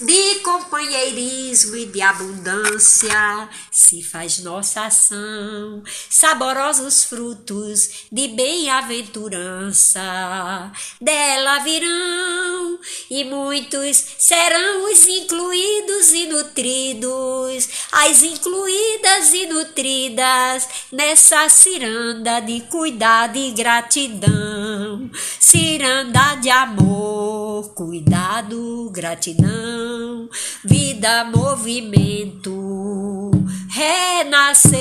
de 0.00 0.40
companheirismo 0.40 1.76
e 1.76 1.86
de 1.86 2.02
abundância, 2.02 3.48
se 3.76 4.02
faz 4.02 4.38
nossa 4.38 4.86
ação, 4.86 5.82
saborosos 6.08 7.04
frutos 7.04 8.06
de 8.10 8.28
bem-aventurança. 8.28 10.72
Dela 10.98 11.58
virão. 11.58 12.78
E 13.10 13.22
muitos 13.24 14.02
serão 14.18 14.90
os 14.90 15.06
incluídos 15.06 16.14
e 16.14 16.26
nutridos, 16.26 17.68
as 17.92 18.22
incluídas 18.22 19.34
e 19.34 19.46
nutridas 19.46 20.66
nessa 20.90 21.46
ciranda 21.50 22.40
de 22.40 22.62
cuidado 22.62 23.36
e 23.36 23.52
gratidão, 23.52 25.10
ciranda 25.38 26.36
de 26.36 26.48
amor, 26.48 27.74
cuidado, 27.74 28.88
gratidão, 28.90 30.30
vida, 30.64 31.24
movimento, 31.24 33.35
renascer, 33.76 34.80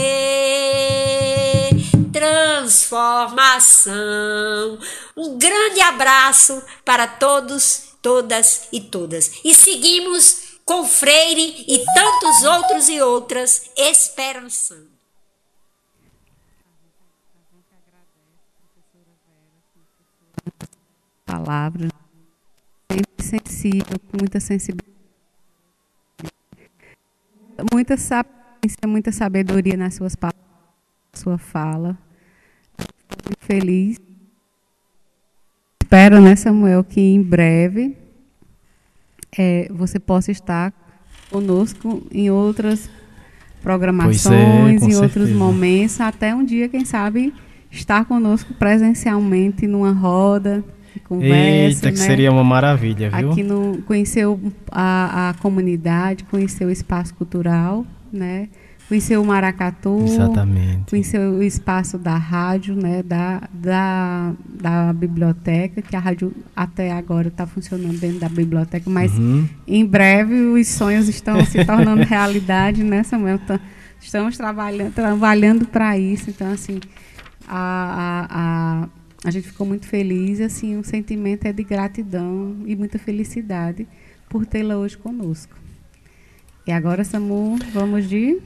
transformação. 2.13 3.93
Um 5.17 5.37
grande 5.37 5.81
abraço 5.81 6.63
para 6.85 7.05
todos, 7.05 7.97
todas 8.01 8.69
e 8.71 8.79
todas. 8.79 9.41
E 9.43 9.53
seguimos 9.53 10.61
com 10.63 10.85
Freire 10.85 11.65
e 11.67 11.83
tantos 11.93 12.43
outros 12.43 12.87
e 12.87 13.01
outras 13.01 13.69
esperançando. 13.75 14.95
Palavras 21.25 21.91
sensível, 23.19 23.99
com 24.09 24.17
muita 24.19 24.39
sensibilidade, 24.39 24.95
muita 27.73 27.97
sapiência, 28.65 28.87
muita 28.87 29.11
sabedoria 29.11 29.77
nas 29.77 29.93
suas 29.93 30.15
palavras, 30.15 30.41
sua 31.13 31.37
fala. 31.37 31.97
Estou 32.77 33.17
muito 33.25 33.45
feliz. 33.45 33.97
Espero, 35.81 36.19
né, 36.19 36.35
Samuel, 36.35 36.83
que 36.83 36.99
em 36.99 37.21
breve 37.21 37.95
é, 39.37 39.67
você 39.71 39.99
possa 39.99 40.31
estar 40.31 40.73
conosco 41.29 42.05
em 42.11 42.29
outras 42.29 42.89
programações, 43.61 44.31
é, 44.31 44.71
em 44.71 44.79
certeza. 44.79 45.01
outros 45.01 45.31
momentos, 45.31 45.99
até 46.01 46.33
um 46.35 46.43
dia, 46.43 46.67
quem 46.67 46.85
sabe, 46.85 47.33
estar 47.71 48.05
conosco 48.05 48.53
presencialmente 48.55 49.67
numa 49.67 49.91
roda, 49.91 50.63
conversa. 51.07 51.87
Eita, 51.87 51.91
que 51.91 51.99
né? 51.99 52.05
seria 52.05 52.31
uma 52.31 52.43
maravilha, 52.43 53.09
viu? 53.09 53.31
Aqui 53.31 53.43
no, 53.43 53.81
conheceu 53.83 54.39
a, 54.71 55.29
a 55.29 55.33
comunidade, 55.35 56.23
conheceu 56.25 56.67
o 56.67 56.71
espaço 56.71 57.13
cultural, 57.15 57.85
né? 58.11 58.49
Conheceu 58.87 59.19
o 59.19 59.25
Maracatu, 59.25 60.03
Exatamente. 60.05 60.91
conheceu 60.91 61.31
o 61.31 61.41
espaço 61.41 61.97
da 61.97 62.15
rádio, 62.15 62.75
né, 62.75 63.01
da, 63.01 63.41
da, 63.51 64.31
da 64.61 64.93
biblioteca, 64.93 65.81
que 65.81 65.95
a 65.95 65.99
rádio 65.99 66.31
até 66.55 66.91
agora 66.91 67.29
está 67.29 67.47
funcionando 67.47 67.99
dentro 67.99 68.19
da 68.19 68.29
biblioteca, 68.29 68.87
mas 68.87 69.11
Uhum. 69.17 69.49
em 69.67 69.83
breve 69.83 70.35
os 70.35 70.67
sonhos 70.67 71.09
estão 71.09 71.43
se 71.45 71.63
tornando 71.65 72.03
realidade, 72.03 72.83
né, 72.83 73.01
Samuel? 73.01 73.39
Estamos 73.99 74.37
trabalhando, 74.37 74.93
trabalhando 74.93 75.65
para 75.65 75.97
isso, 75.97 76.29
então, 76.29 76.51
assim, 76.51 76.79
a, 77.47 78.27
a, 78.29 78.83
a, 78.83 78.89
a 79.27 79.31
gente 79.31 79.47
ficou 79.47 79.65
muito 79.65 79.87
feliz, 79.87 80.39
assim, 80.39 80.77
o 80.77 80.83
sentimento 80.83 81.45
é 81.47 81.51
de 81.51 81.63
gratidão 81.63 82.57
e 82.67 82.75
muita 82.75 82.99
felicidade 82.99 83.87
por 84.29 84.45
tê-la 84.45 84.77
hoje 84.77 84.95
conosco. 84.95 85.64
E 86.67 86.71
agora, 86.71 87.03
Samu, 87.03 87.59
vamos 87.73 88.09
de... 88.09 88.39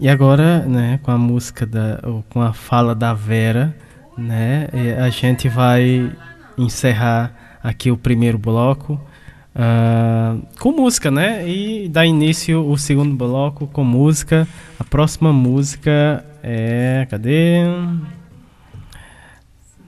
E 0.00 0.08
agora, 0.08 0.60
né, 0.60 1.00
com 1.02 1.10
a 1.10 1.18
música 1.18 1.66
da, 1.66 2.00
ou 2.04 2.24
com 2.30 2.40
a 2.40 2.52
fala 2.52 2.94
da 2.94 3.12
Vera, 3.12 3.76
né, 4.16 4.68
a 5.04 5.10
gente 5.10 5.48
vai 5.48 6.10
encerrar 6.56 7.58
aqui 7.62 7.90
o 7.90 7.96
primeiro 7.96 8.38
bloco 8.38 9.00
ah, 9.54 10.36
com 10.60 10.70
música, 10.70 11.10
né, 11.10 11.48
e 11.48 11.88
dar 11.88 12.06
início 12.06 12.64
o 12.64 12.78
segundo 12.78 13.16
bloco 13.16 13.66
com 13.66 13.82
música. 13.82 14.46
A 14.78 14.84
próxima 14.84 15.32
música 15.32 16.24
é, 16.42 17.06
cadê? 17.10 17.64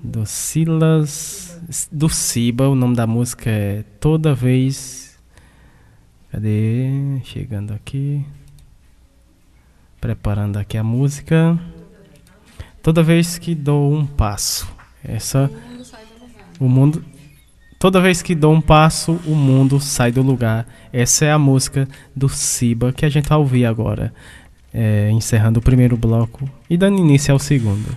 Do 0.03 0.27
Silas, 0.27 1.61
do 1.93 2.09
Siba. 2.09 2.69
O 2.69 2.75
nome 2.75 2.97
da 2.97 3.07
música 3.07 3.49
é 3.49 3.85
Toda 4.01 4.35
vez. 4.35 5.00
Cadê? 6.31 7.21
Chegando 7.25 7.73
aqui. 7.73 8.25
Preparando 10.01 10.59
aqui 10.59 10.79
a 10.79 10.85
música. 10.85 11.59
Toda 12.83 13.03
vez 13.03 13.37
que 13.39 13.55
dou 13.55 13.93
um 13.93 14.07
passo, 14.07 14.67
essa 15.05 15.51
o 16.59 16.69
mundo 16.69 17.05
Toda 17.81 17.99
vez 17.99 18.21
que 18.21 18.35
dou 18.35 18.53
um 18.53 18.61
passo, 18.61 19.19
o 19.27 19.35
mundo 19.35 19.81
sai 19.81 20.13
do 20.13 20.21
lugar. 20.21 20.67
Essa 20.93 21.25
é 21.25 21.33
a 21.33 21.39
música 21.39 21.89
do 22.15 22.29
Siba 22.29 22.93
que 22.93 23.07
a 23.07 23.09
gente 23.09 23.27
vai 23.27 23.39
ouvir 23.39 23.65
agora, 23.65 24.13
é, 24.73 25.11
encerrando 25.11 25.61
o 25.61 25.63
primeiro 25.63 25.97
bloco 25.97 26.47
e 26.69 26.77
dando 26.77 26.99
início 26.99 27.33
ao 27.33 27.39
segundo. 27.39 27.89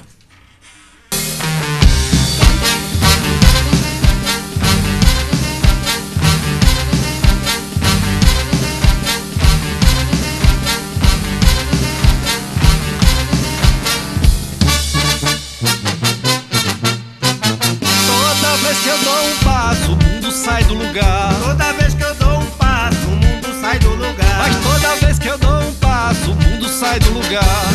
God. 27.34 27.73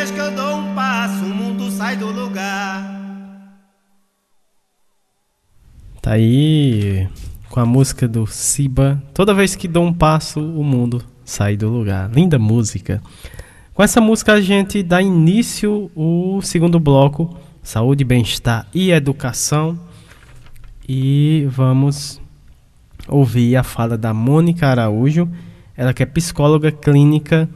vez 0.00 0.10
que 0.12 0.18
eu 0.18 0.34
dou 0.34 0.56
um 0.56 0.74
passo, 0.74 1.26
o 1.26 1.28
mundo 1.28 1.70
sai 1.70 1.94
do 1.94 2.06
lugar. 2.06 2.82
Tá 6.00 6.12
aí 6.12 7.06
com 7.50 7.60
a 7.60 7.66
música 7.66 8.08
do 8.08 8.26
Siba. 8.26 9.02
Toda 9.12 9.34
vez 9.34 9.54
que 9.54 9.68
dou 9.68 9.84
um 9.84 9.92
passo, 9.92 10.40
o 10.40 10.64
mundo 10.64 11.04
sai 11.22 11.54
do 11.54 11.68
lugar. 11.68 12.10
Linda 12.10 12.38
música. 12.38 13.02
Com 13.74 13.82
essa 13.82 14.00
música 14.00 14.32
a 14.32 14.40
gente 14.40 14.82
dá 14.82 15.02
início 15.02 15.90
o 15.94 16.40
segundo 16.40 16.80
bloco, 16.80 17.36
saúde, 17.62 18.02
bem-estar 18.02 18.66
e 18.72 18.92
educação. 18.92 19.78
E 20.88 21.46
vamos 21.50 22.18
ouvir 23.06 23.54
a 23.54 23.62
fala 23.62 23.98
da 23.98 24.14
Mônica 24.14 24.66
Araújo, 24.66 25.28
ela 25.76 25.92
que 25.92 26.02
é 26.02 26.06
psicóloga 26.06 26.72
clínica 26.72 27.46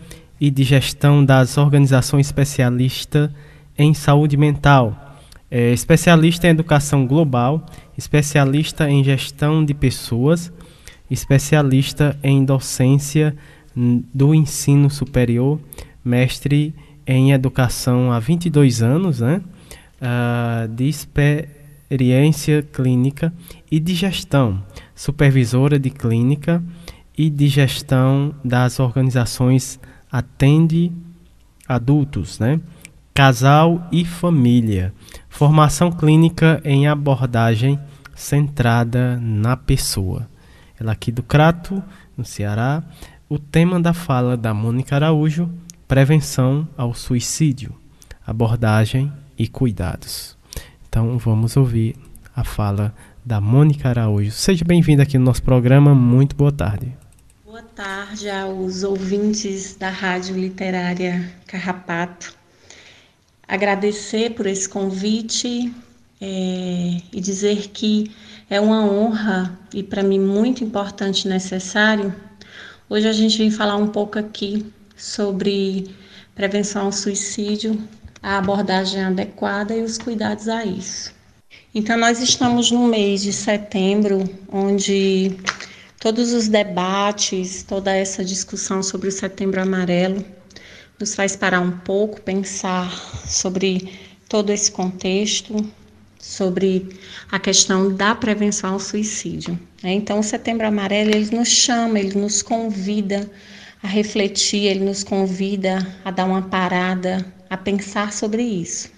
e 0.45 0.51
de 0.51 0.63
Gestão 0.63 1.25
das 1.25 1.57
Organizações 1.57 2.27
Especialistas 2.27 3.31
em 3.79 3.95
Saúde 3.95 4.37
Mental, 4.37 5.17
é 5.51 5.73
especialista 5.73 6.47
em 6.47 6.51
Educação 6.51 7.07
Global, 7.07 7.65
especialista 7.97 8.91
em 8.91 9.03
Gestão 9.03 9.65
de 9.65 9.73
Pessoas, 9.73 10.53
especialista 11.11 12.19
em 12.23 12.45
Docência 12.45 13.35
do 13.75 14.35
Ensino 14.35 14.91
Superior, 14.91 15.59
mestre 16.05 16.75
em 17.07 17.33
Educação 17.33 18.13
há 18.13 18.19
22 18.19 18.83
anos, 18.83 19.21
né? 19.21 19.41
Uh, 19.99 20.69
de 20.69 20.91
experiência 20.91 22.63
clínica 22.71 23.33
e 23.71 23.81
de 23.81 23.95
gestão, 23.95 24.63
supervisora 24.95 25.79
de 25.79 25.89
clínica 25.89 26.63
e 27.17 27.31
de 27.31 27.49
gestão 27.49 28.35
das 28.45 28.79
organizações 28.79 29.81
atende 30.15 30.93
adultos, 31.67 32.39
né? 32.39 32.61
Casal 33.13 33.89
e 33.91 34.05
família. 34.05 34.95
Formação 35.29 35.91
clínica 35.91 36.61
em 36.65 36.87
abordagem 36.87 37.81
centrada 38.15 39.19
na 39.21 39.57
pessoa. 39.57 40.29
Ela 40.79 40.93
aqui 40.93 41.11
do 41.11 41.21
Crato, 41.21 41.83
no 42.17 42.25
Ceará. 42.25 42.85
O 43.29 43.41
tema 43.41 43.81
da 43.81 43.93
fala 43.93 44.37
da 44.37 44.55
Mônica 44.55 44.95
Araújo, 44.95 45.51
prevenção 45.89 46.69
ao 46.77 46.95
suicídio, 46.95 47.75
abordagem 48.25 49.13
e 49.37 49.49
cuidados. 49.49 50.37
Então 50.89 51.19
vamos 51.19 51.57
ouvir 51.57 51.97
a 52.37 52.45
fala 52.45 52.95
da 53.25 53.41
Mônica 53.41 53.89
Araújo. 53.89 54.31
Seja 54.31 54.65
bem-vinda 54.65 55.03
aqui 55.03 55.19
no 55.19 55.25
nosso 55.25 55.43
programa. 55.43 55.93
Muito 55.93 56.37
boa 56.37 56.53
tarde. 56.53 57.04
Tarde 57.75 58.31
aos 58.31 58.85
ouvintes 58.85 59.75
da 59.75 59.89
Rádio 59.89 60.37
Literária 60.37 61.29
Carrapato 61.45 62.33
agradecer 63.49 64.31
por 64.31 64.47
esse 64.47 64.69
convite 64.69 65.75
é, 66.21 67.01
e 67.13 67.21
dizer 67.21 67.71
que 67.71 68.13
é 68.49 68.61
uma 68.61 68.85
honra 68.85 69.59
e 69.73 69.83
para 69.83 70.05
mim 70.05 70.21
muito 70.21 70.63
importante 70.63 71.25
e 71.25 71.29
necessário. 71.29 72.15
Hoje 72.89 73.09
a 73.09 73.13
gente 73.13 73.39
vem 73.39 73.51
falar 73.51 73.75
um 73.75 73.89
pouco 73.89 74.21
aqui 74.21 74.65
sobre 74.97 75.93
prevenção 76.33 76.87
ao 76.87 76.93
suicídio, 76.93 77.77
a 78.23 78.39
abordagem 78.39 79.03
adequada 79.03 79.75
e 79.75 79.83
os 79.83 79.99
cuidados 79.99 80.47
a 80.49 80.65
isso. 80.65 81.13
Então, 81.75 81.97
nós 81.97 82.21
estamos 82.21 82.71
no 82.71 82.87
mês 82.87 83.21
de 83.21 83.33
setembro, 83.33 84.23
onde 84.49 85.37
todos 86.05 86.35
os 86.35 86.49
debates, 86.49 87.63
toda 87.63 87.91
essa 87.97 88.23
discussão 88.23 88.83
sobre 88.83 89.09
o 89.09 89.11
Setembro 89.11 89.63
Amarelo 89.63 90.23
nos 91.01 91.15
faz 91.15 91.35
parar 91.35 91.61
um 91.61 91.71
pouco, 91.79 92.21
pensar 92.21 92.93
sobre 93.27 93.91
todo 94.29 94.53
esse 94.53 94.71
contexto, 94.71 95.67
sobre 96.19 96.91
a 97.33 97.39
questão 97.39 97.91
da 97.91 98.15
prevenção 98.15 98.75
ao 98.75 98.81
suicídio. 98.81 99.59
Né? 99.83 99.95
Então, 99.95 100.19
o 100.19 100.23
Setembro 100.23 100.67
Amarelo 100.67 101.09
ele 101.09 101.35
nos 101.35 101.49
chama, 101.49 101.99
ele 101.99 102.19
nos 102.19 102.43
convida 102.43 103.27
a 103.83 103.89
refletir, 103.89 104.67
ele 104.67 104.85
nos 104.85 105.03
convida 105.03 105.91
a 106.05 106.11
dar 106.11 106.27
uma 106.27 106.43
parada, 106.43 107.25
a 107.49 107.57
pensar 107.57 108.13
sobre 108.13 108.43
isso. 108.43 108.91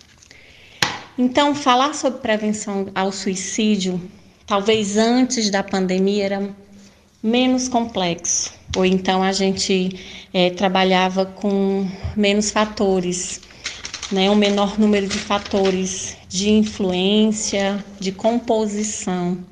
Então, 1.17 1.55
falar 1.55 1.95
sobre 1.95 2.19
prevenção 2.19 2.89
ao 2.97 3.13
suicídio, 3.13 4.03
talvez 4.45 4.97
antes 4.97 5.51
da 5.51 5.63
pandemia 5.63 6.25
era 6.25 6.66
menos 7.27 7.68
complexo, 7.68 8.55
ou 8.77 8.87
então 8.87 9.20
a 9.20 9.33
gente 9.33 9.99
é, 10.33 10.51
trabalhava 10.51 11.27
com 11.27 11.85
menos 12.16 12.53
fatores, 12.53 13.41
né, 14.12 14.31
um 14.31 14.37
menor 14.37 14.79
número 14.79 15.09
de 15.09 15.18
fatores 15.18 16.16
de 16.29 16.51
influência, 16.51 17.85
de 17.99 18.12
composição, 18.12 19.45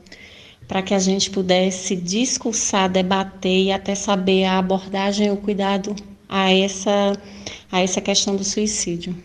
para 0.68 0.82
que 0.82 0.94
a 0.94 1.00
gente 1.00 1.30
pudesse 1.30 1.96
discursar, 1.96 2.88
debater 2.88 3.64
e 3.64 3.72
até 3.72 3.96
saber 3.96 4.44
a 4.44 4.58
abordagem 4.58 5.26
e 5.26 5.30
o 5.32 5.36
cuidado 5.36 5.96
a 6.28 6.52
essa, 6.52 7.12
a 7.72 7.80
essa 7.80 8.00
questão 8.00 8.36
do 8.36 8.44
suicídio. 8.44 9.16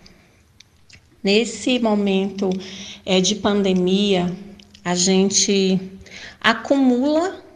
Nesse 1.23 1.77
momento 1.77 2.49
é, 3.05 3.21
de 3.21 3.35
pandemia, 3.35 4.35
a 4.83 4.95
gente 4.95 5.79
acumula 6.41 7.47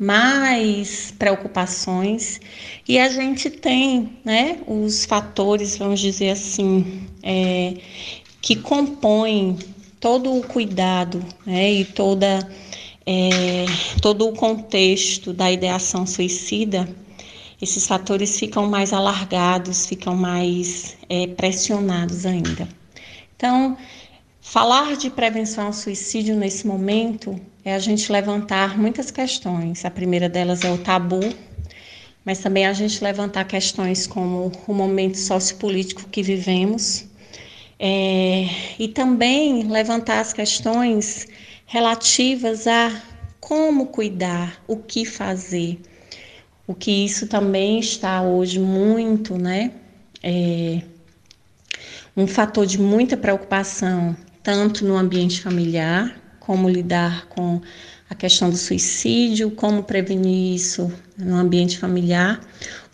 mais 0.00 1.12
preocupações 1.18 2.40
e 2.88 2.98
a 2.98 3.10
gente 3.10 3.50
tem 3.50 4.16
né, 4.24 4.58
os 4.66 5.04
fatores, 5.04 5.76
vamos 5.76 6.00
dizer 6.00 6.30
assim, 6.30 7.06
é, 7.22 7.74
que 8.40 8.56
compõem 8.56 9.58
todo 10.00 10.34
o 10.34 10.42
cuidado 10.42 11.22
né, 11.44 11.70
e 11.70 11.84
toda, 11.84 12.50
é, 13.04 13.66
todo 14.00 14.26
o 14.26 14.32
contexto 14.32 15.34
da 15.34 15.52
ideação 15.52 16.06
suicida, 16.06 16.88
esses 17.60 17.86
fatores 17.86 18.38
ficam 18.38 18.66
mais 18.70 18.94
alargados, 18.94 19.84
ficam 19.84 20.16
mais 20.16 20.96
é, 21.10 21.26
pressionados 21.26 22.24
ainda. 22.24 22.66
Então, 23.36 23.76
falar 24.40 24.96
de 24.96 25.10
prevenção 25.10 25.66
ao 25.66 25.72
suicídio 25.74 26.34
nesse 26.34 26.66
momento 26.66 27.38
é 27.64 27.74
a 27.74 27.78
gente 27.78 28.10
levantar 28.10 28.78
muitas 28.78 29.10
questões. 29.10 29.84
A 29.84 29.90
primeira 29.90 30.28
delas 30.28 30.64
é 30.64 30.70
o 30.70 30.78
tabu, 30.78 31.20
mas 32.24 32.38
também 32.38 32.66
a 32.66 32.72
gente 32.72 33.02
levantar 33.02 33.44
questões 33.44 34.06
como 34.06 34.52
o 34.66 34.74
momento 34.74 35.18
sociopolítico 35.18 36.08
que 36.08 36.22
vivemos, 36.22 37.06
é, 37.78 38.46
e 38.78 38.88
também 38.88 39.62
levantar 39.62 40.20
as 40.20 40.32
questões 40.32 41.26
relativas 41.66 42.66
a 42.66 43.02
como 43.40 43.86
cuidar, 43.86 44.62
o 44.68 44.76
que 44.76 45.06
fazer, 45.06 45.80
o 46.66 46.74
que 46.74 47.04
isso 47.04 47.26
também 47.26 47.80
está 47.80 48.20
hoje 48.22 48.60
muito, 48.60 49.36
né? 49.38 49.72
É, 50.22 50.82
um 52.14 52.26
fator 52.26 52.66
de 52.66 52.78
muita 52.78 53.16
preocupação, 53.16 54.14
tanto 54.42 54.84
no 54.84 54.96
ambiente 54.96 55.40
familiar, 55.40 56.20
como 56.40 56.68
lidar 56.68 57.26
com 57.26 57.60
a 58.08 58.14
questão 58.14 58.50
do 58.50 58.56
suicídio, 58.56 59.52
como 59.52 59.84
prevenir 59.84 60.56
isso 60.56 60.92
no 61.16 61.36
ambiente 61.36 61.78
familiar, 61.78 62.40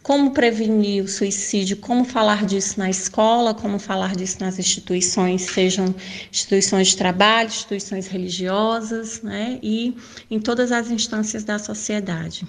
como 0.02 0.32
prevenir 0.32 1.02
o 1.02 1.08
suicídio, 1.08 1.78
como 1.78 2.04
falar 2.04 2.44
disso 2.44 2.78
na 2.78 2.90
escola, 2.90 3.54
como 3.54 3.78
falar 3.78 4.14
disso 4.14 4.36
nas 4.40 4.58
instituições, 4.58 5.42
sejam 5.42 5.94
instituições 6.30 6.88
de 6.88 6.96
trabalho, 6.96 7.48
instituições 7.48 8.06
religiosas, 8.06 9.22
né, 9.22 9.58
e 9.62 9.96
em 10.30 10.38
todas 10.38 10.70
as 10.70 10.90
instâncias 10.90 11.42
da 11.42 11.58
sociedade. 11.58 12.46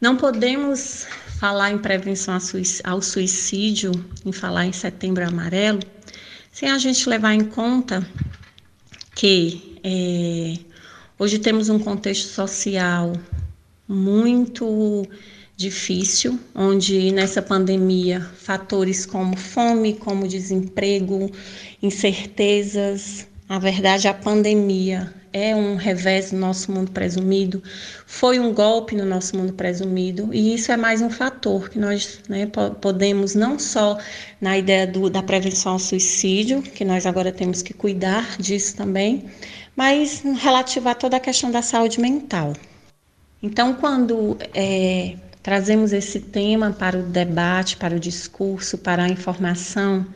Não 0.00 0.16
podemos 0.16 1.06
falar 1.38 1.70
em 1.70 1.78
prevenção 1.78 2.38
ao 2.84 3.02
suicídio, 3.02 3.92
em 4.24 4.32
falar 4.32 4.64
em 4.64 4.72
setembro 4.72 5.26
amarelo, 5.26 5.80
sem 6.50 6.70
a 6.70 6.78
gente 6.78 7.06
levar 7.08 7.34
em 7.34 7.44
conta 7.44 8.06
que 9.14 9.78
é, 9.82 10.58
hoje 11.18 11.38
temos 11.38 11.68
um 11.68 11.78
contexto 11.78 12.28
social 12.28 13.12
muito 13.88 15.06
difícil, 15.56 16.38
onde 16.54 17.12
nessa 17.12 17.42
pandemia 17.42 18.20
fatores 18.20 19.04
como 19.04 19.36
fome, 19.36 19.94
como 19.94 20.26
desemprego, 20.26 21.30
incertezas, 21.82 23.26
na 23.50 23.58
verdade 23.58 24.06
a 24.06 24.14
pandemia 24.14 25.12
é 25.32 25.56
um 25.56 25.74
revés 25.74 26.30
no 26.30 26.38
nosso 26.38 26.70
mundo 26.70 26.92
presumido, 26.92 27.60
foi 28.06 28.38
um 28.38 28.54
golpe 28.54 28.94
no 28.94 29.04
nosso 29.04 29.36
mundo 29.36 29.52
presumido, 29.52 30.32
e 30.32 30.54
isso 30.54 30.70
é 30.70 30.76
mais 30.76 31.02
um 31.02 31.10
fator 31.10 31.68
que 31.68 31.76
nós 31.76 32.20
né, 32.28 32.48
podemos, 32.80 33.34
não 33.34 33.58
só 33.58 33.98
na 34.40 34.56
ideia 34.56 34.86
do, 34.86 35.10
da 35.10 35.20
prevenção 35.20 35.72
ao 35.72 35.78
suicídio, 35.80 36.62
que 36.62 36.84
nós 36.84 37.06
agora 37.06 37.32
temos 37.32 37.60
que 37.60 37.74
cuidar 37.74 38.36
disso 38.38 38.76
também, 38.76 39.24
mas 39.74 40.22
relativo 40.38 40.88
a 40.88 40.94
toda 40.94 41.16
a 41.16 41.20
questão 41.20 41.50
da 41.50 41.60
saúde 41.60 42.00
mental. 42.00 42.52
Então, 43.42 43.74
quando 43.74 44.36
é, 44.54 45.16
trazemos 45.42 45.92
esse 45.92 46.20
tema 46.20 46.70
para 46.70 46.98
o 46.98 47.02
debate, 47.02 47.76
para 47.76 47.96
o 47.96 48.00
discurso, 48.00 48.78
para 48.78 49.04
a 49.04 49.08
informação, 49.08 50.06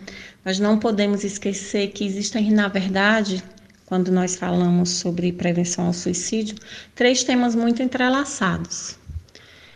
nós 0.44 0.58
não 0.58 0.78
podemos 0.78 1.24
esquecer 1.24 1.88
que 1.88 2.04
existem, 2.04 2.50
na 2.50 2.68
verdade, 2.68 3.42
quando 3.86 4.12
nós 4.12 4.36
falamos 4.36 4.90
sobre 4.90 5.32
prevenção 5.32 5.86
ao 5.86 5.92
suicídio, 5.92 6.56
três 6.94 7.24
temas 7.24 7.54
muito 7.54 7.82
entrelaçados: 7.82 8.98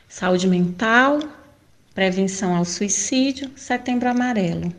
saúde 0.09 0.47
mental, 0.47 1.21
prevenção 1.95 2.55
ao 2.55 2.65
suicídio, 2.65 3.51
setembro 3.57 4.09
amarelo. 4.09 4.73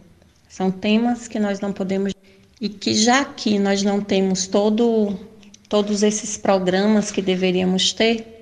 São 0.48 0.72
temas 0.72 1.28
que 1.28 1.40
nós 1.40 1.60
não 1.60 1.72
podemos 1.72 2.14
e 2.62 2.68
que 2.68 2.94
já 2.94 3.24
que 3.24 3.58
nós 3.58 3.82
não 3.84 4.02
temos 4.02 4.46
todo, 4.46 5.18
todos 5.70 6.04
esses 6.04 6.38
programas 6.38 7.12
que 7.12 7.22
deveríamos 7.22 7.94
ter, 7.94 8.39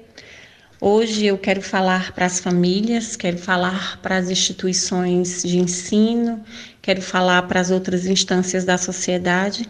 Hoje 0.79 1.25
eu 1.25 1.39
quero 1.39 1.59
falar 1.59 2.11
para 2.11 2.27
as 2.27 2.39
famílias, 2.39 3.15
quero 3.15 3.39
falar 3.39 3.99
para 3.99 4.17
as 4.17 4.29
instituições 4.29 5.41
de 5.41 5.57
ensino, 5.57 6.43
quero 6.83 7.01
falar 7.01 7.41
para 7.43 7.59
as 7.59 7.71
outras 7.71 8.05
instâncias 8.05 8.63
da 8.63 8.77
sociedade 8.77 9.67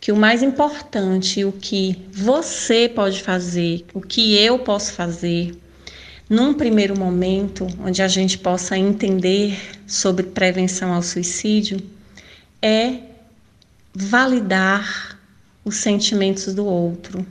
que 0.00 0.12
o 0.12 0.16
mais 0.16 0.44
importante, 0.44 1.44
o 1.44 1.50
que 1.50 2.00
você 2.12 2.88
pode 2.88 3.24
fazer, 3.24 3.84
o 3.92 4.00
que 4.00 4.38
eu 4.38 4.56
posso 4.60 4.92
fazer, 4.92 5.52
num 6.30 6.54
primeiro 6.54 6.96
momento, 6.96 7.66
onde 7.80 8.00
a 8.00 8.06
gente 8.06 8.38
possa 8.38 8.78
entender 8.78 9.58
sobre 9.84 10.26
prevenção 10.26 10.92
ao 10.92 11.02
suicídio, 11.02 11.80
é 12.62 12.98
validar 13.92 15.18
os 15.64 15.74
sentimentos 15.74 16.54
do 16.54 16.64
outro. 16.64 17.26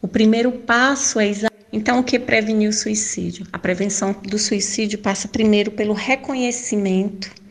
O 0.00 0.06
primeiro 0.06 0.52
passo 0.52 1.18
é 1.18 1.28
então 1.72 2.00
o 2.00 2.04
que 2.04 2.18
prevenir 2.18 2.68
o 2.68 2.72
suicídio? 2.72 3.46
A 3.52 3.58
prevenção 3.58 4.12
do 4.12 4.38
suicídio 4.38 4.98
passa 4.98 5.26
primeiro 5.26 5.70
pelo 5.70 5.94
reconhecimento 5.94 7.42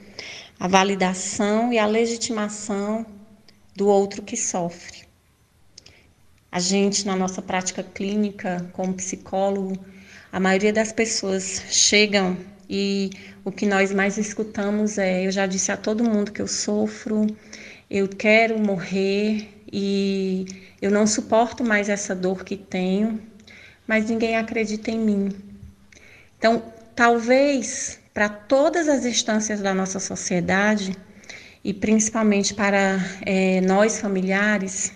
a 0.62 0.68
validação 0.68 1.74
e 1.74 1.80
a 1.80 1.88
legitimação 1.88 3.04
do 3.76 3.88
outro 3.88 4.22
que 4.22 4.38
sofre. 4.38 5.00
A 6.52 6.60
gente, 6.60 7.04
na 7.08 7.16
nossa 7.16 7.42
prática 7.42 7.82
clínica, 7.82 8.70
como 8.72 8.94
psicólogo, 8.94 9.76
a 10.32 10.40
maioria 10.40 10.72
das 10.72 10.92
pessoas 10.92 11.64
chegam 11.68 12.38
e 12.70 13.10
o 13.44 13.52
que 13.52 13.66
nós 13.66 13.92
mais 13.92 14.20
escutamos 14.20 15.00
é: 15.00 15.26
eu 15.26 15.32
já 15.32 15.48
disse 15.48 15.72
a 15.72 15.78
todo 15.78 16.04
mundo 16.04 16.32
que 16.32 16.44
eu 16.44 16.48
sofro, 16.48 17.26
eu 17.90 18.08
quero 18.08 18.60
morrer 18.60 19.50
e 19.74 20.46
eu 20.80 20.92
não 20.92 21.08
suporto 21.08 21.64
mais 21.64 21.90
essa 21.90 22.14
dor 22.14 22.44
que 22.44 22.56
tenho, 22.56 23.20
mas 23.92 24.10
ninguém 24.10 24.38
acredita 24.38 24.90
em 24.90 24.98
mim. 24.98 25.36
Então, 26.38 26.64
talvez 26.96 28.00
para 28.14 28.30
todas 28.30 28.88
as 28.88 29.04
instâncias 29.04 29.60
da 29.60 29.74
nossa 29.74 30.00
sociedade 30.00 30.96
e 31.62 31.74
principalmente 31.74 32.54
para 32.54 33.00
é, 33.26 33.60
nós 33.60 34.00
familiares, 34.00 34.94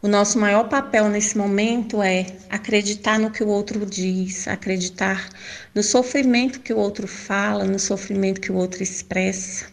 o 0.00 0.06
nosso 0.06 0.38
maior 0.38 0.68
papel 0.68 1.08
nesse 1.08 1.36
momento 1.36 2.00
é 2.00 2.26
acreditar 2.48 3.18
no 3.18 3.32
que 3.32 3.42
o 3.42 3.48
outro 3.48 3.84
diz, 3.84 4.46
acreditar 4.46 5.28
no 5.74 5.82
sofrimento 5.82 6.60
que 6.60 6.72
o 6.72 6.78
outro 6.78 7.08
fala, 7.08 7.64
no 7.64 7.80
sofrimento 7.80 8.40
que 8.40 8.52
o 8.52 8.54
outro 8.54 8.80
expressa, 8.80 9.66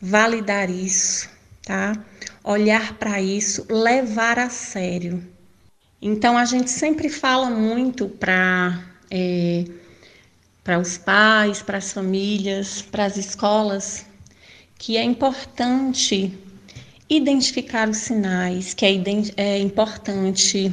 validar 0.00 0.70
isso, 0.70 1.28
tá? 1.62 1.92
Olhar 2.42 2.94
para 2.94 3.20
isso, 3.20 3.66
levar 3.68 4.38
a 4.38 4.48
sério. 4.48 5.31
Então 6.04 6.36
a 6.36 6.44
gente 6.44 6.68
sempre 6.68 7.08
fala 7.08 7.48
muito 7.48 8.08
para 8.08 8.82
é, 9.08 9.64
para 10.64 10.78
os 10.78 10.98
pais, 10.98 11.62
para 11.62 11.78
as 11.78 11.92
famílias, 11.92 12.82
para 12.82 13.04
as 13.04 13.16
escolas, 13.16 14.04
que 14.78 14.96
é 14.96 15.04
importante 15.04 16.36
identificar 17.08 17.88
os 17.88 17.98
sinais, 17.98 18.74
que 18.74 18.84
é, 18.84 18.92
é 19.36 19.58
importante 19.58 20.72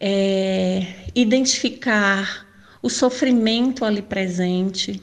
é, 0.00 0.86
identificar 1.14 2.46
o 2.82 2.88
sofrimento 2.88 3.84
ali 3.84 4.00
presente 4.00 5.02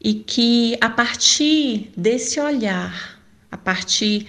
e 0.00 0.14
que 0.14 0.76
a 0.80 0.88
partir 0.88 1.90
desse 1.96 2.38
olhar, 2.38 3.13
a 3.54 3.56
partir 3.56 4.26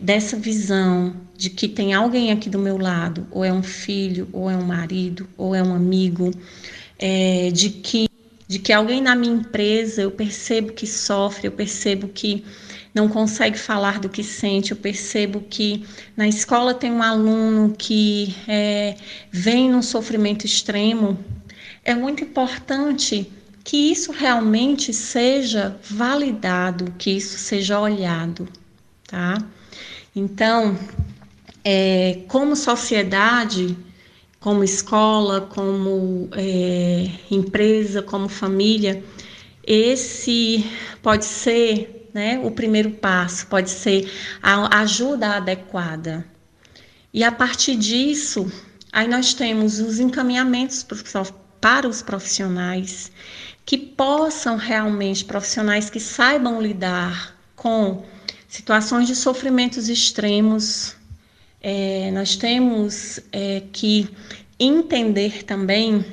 dessa 0.00 0.36
visão 0.36 1.16
de 1.36 1.50
que 1.50 1.66
tem 1.66 1.92
alguém 1.92 2.30
aqui 2.30 2.48
do 2.48 2.58
meu 2.58 2.78
lado, 2.78 3.26
ou 3.32 3.44
é 3.44 3.52
um 3.52 3.64
filho, 3.64 4.28
ou 4.32 4.48
é 4.48 4.56
um 4.56 4.62
marido, 4.62 5.28
ou 5.36 5.56
é 5.56 5.62
um 5.62 5.74
amigo, 5.74 6.30
é, 6.96 7.50
de 7.50 7.70
que 7.70 8.08
de 8.46 8.58
que 8.58 8.72
alguém 8.72 9.00
na 9.00 9.14
minha 9.14 9.34
empresa 9.34 10.02
eu 10.02 10.10
percebo 10.10 10.72
que 10.72 10.84
sofre, 10.84 11.46
eu 11.46 11.52
percebo 11.52 12.08
que 12.08 12.44
não 12.92 13.08
consegue 13.08 13.56
falar 13.56 14.00
do 14.00 14.08
que 14.08 14.24
sente. 14.24 14.72
Eu 14.72 14.76
percebo 14.76 15.40
que 15.48 15.84
na 16.16 16.26
escola 16.26 16.74
tem 16.74 16.90
um 16.90 17.00
aluno 17.00 17.72
que 17.78 18.34
é, 18.48 18.96
vem 19.30 19.70
num 19.70 19.82
sofrimento 19.82 20.44
extremo. 20.46 21.16
É 21.84 21.94
muito 21.94 22.24
importante 22.24 23.30
que 23.62 23.92
isso 23.92 24.10
realmente 24.10 24.92
seja 24.92 25.78
validado, 25.88 26.92
que 26.98 27.10
isso 27.12 27.38
seja 27.38 27.78
olhado, 27.78 28.48
tá? 29.10 29.38
Então, 30.14 30.78
é, 31.64 32.20
como 32.28 32.54
sociedade, 32.54 33.76
como 34.38 34.62
escola, 34.62 35.42
como 35.42 36.28
é, 36.32 37.10
empresa, 37.30 38.02
como 38.02 38.28
família, 38.28 39.02
esse 39.66 40.64
pode 41.02 41.24
ser 41.24 42.00
né? 42.12 42.40
O 42.42 42.50
primeiro 42.50 42.90
passo 42.90 43.46
pode 43.46 43.70
ser 43.70 44.10
a 44.42 44.80
ajuda 44.80 45.36
adequada. 45.36 46.24
E 47.12 47.24
a 47.24 47.32
partir 47.32 47.76
disso, 47.76 48.50
aí 48.92 49.08
nós 49.08 49.34
temos 49.34 49.80
os 49.80 49.98
encaminhamentos 49.98 50.86
para 51.60 51.88
os 51.88 52.02
profissionais 52.02 53.10
que 53.64 53.76
possam 53.76 54.56
realmente, 54.56 55.24
profissionais 55.24 55.90
que 55.90 56.00
saibam 56.00 56.60
lidar 56.60 57.36
com 57.54 58.04
situações 58.50 59.06
de 59.06 59.14
sofrimentos 59.14 59.88
extremos. 59.88 60.96
É, 61.62 62.10
nós 62.10 62.36
temos 62.36 63.20
é, 63.32 63.62
que 63.72 64.08
entender 64.58 65.44
também 65.44 66.04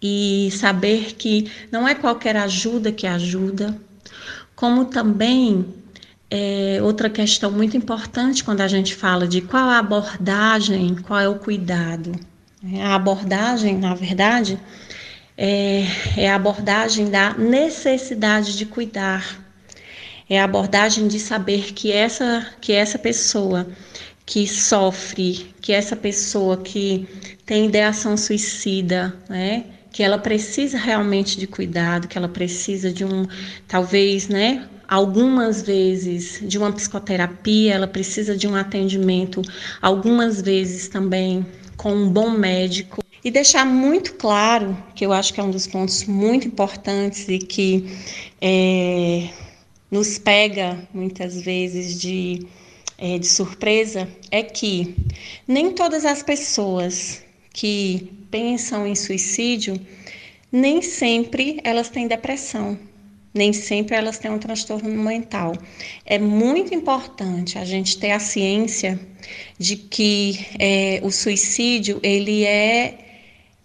e 0.00 0.50
saber 0.52 1.14
que 1.14 1.52
não 1.70 1.86
é 1.86 1.94
qualquer 1.94 2.36
ajuda 2.36 2.90
que 2.90 3.06
ajuda, 3.06 3.78
como 4.56 4.86
também 4.86 5.64
é, 6.30 6.80
outra 6.82 7.10
questão 7.10 7.52
muito 7.52 7.76
importante 7.76 8.42
quando 8.42 8.62
a 8.62 8.68
gente 8.68 8.94
fala 8.94 9.28
de 9.28 9.42
qual 9.42 9.68
a 9.68 9.78
abordagem, 9.78 10.96
qual 10.96 11.20
é 11.20 11.28
o 11.28 11.38
cuidado. 11.38 12.12
A 12.80 12.94
abordagem, 12.94 13.76
na 13.76 13.94
verdade, 13.94 14.58
é, 15.36 15.84
é 16.16 16.30
a 16.30 16.36
abordagem 16.36 17.10
da 17.10 17.34
necessidade 17.34 18.56
de 18.56 18.64
cuidar, 18.64 19.41
é 20.34 20.40
a 20.40 20.44
abordagem 20.44 21.08
de 21.08 21.20
saber 21.20 21.74
que 21.74 21.92
essa, 21.92 22.46
que 22.58 22.72
essa 22.72 22.98
pessoa 22.98 23.68
que 24.24 24.46
sofre, 24.46 25.54
que 25.60 25.74
essa 25.74 25.94
pessoa 25.94 26.56
que 26.56 27.06
tem 27.44 27.66
ideação 27.66 28.16
suicida, 28.16 29.14
né, 29.28 29.66
que 29.92 30.02
ela 30.02 30.16
precisa 30.16 30.78
realmente 30.78 31.38
de 31.38 31.46
cuidado, 31.46 32.08
que 32.08 32.16
ela 32.16 32.30
precisa 32.30 32.90
de 32.90 33.04
um, 33.04 33.26
talvez, 33.68 34.26
né, 34.26 34.66
algumas 34.88 35.60
vezes 35.60 36.40
de 36.42 36.56
uma 36.56 36.72
psicoterapia, 36.72 37.74
ela 37.74 37.86
precisa 37.86 38.34
de 38.34 38.48
um 38.48 38.56
atendimento, 38.56 39.42
algumas 39.82 40.40
vezes 40.40 40.88
também 40.88 41.44
com 41.76 41.92
um 41.92 42.08
bom 42.08 42.30
médico. 42.30 43.02
E 43.22 43.30
deixar 43.30 43.66
muito 43.66 44.14
claro, 44.14 44.76
que 44.94 45.04
eu 45.04 45.12
acho 45.12 45.34
que 45.34 45.40
é 45.40 45.44
um 45.44 45.50
dos 45.50 45.66
pontos 45.66 46.06
muito 46.06 46.48
importantes 46.48 47.28
e 47.28 47.38
que 47.38 47.86
é, 48.40 49.28
nos 49.92 50.16
pega 50.16 50.88
muitas 50.94 51.38
vezes 51.42 52.00
de, 52.00 52.46
é, 52.96 53.18
de 53.18 53.26
surpresa, 53.26 54.08
é 54.30 54.42
que 54.42 54.96
nem 55.46 55.70
todas 55.72 56.06
as 56.06 56.22
pessoas 56.22 57.22
que 57.52 58.10
pensam 58.30 58.86
em 58.86 58.94
suicídio, 58.94 59.78
nem 60.50 60.80
sempre 60.80 61.60
elas 61.62 61.90
têm 61.90 62.08
depressão, 62.08 62.78
nem 63.34 63.52
sempre 63.52 63.94
elas 63.94 64.16
têm 64.16 64.30
um 64.30 64.38
transtorno 64.38 64.88
mental. 64.88 65.52
É 66.06 66.18
muito 66.18 66.74
importante 66.74 67.58
a 67.58 67.64
gente 67.66 67.98
ter 67.98 68.12
a 68.12 68.18
ciência 68.18 68.98
de 69.58 69.76
que 69.76 70.46
é, 70.58 71.00
o 71.02 71.10
suicídio 71.10 72.00
ele 72.02 72.44
é 72.46 72.98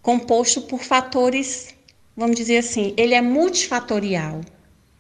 composto 0.02 0.62
por 0.64 0.84
fatores, 0.84 1.74
vamos 2.18 2.36
dizer 2.36 2.58
assim, 2.58 2.94
ele 2.98 3.14
é 3.14 3.22
multifatorial. 3.22 4.42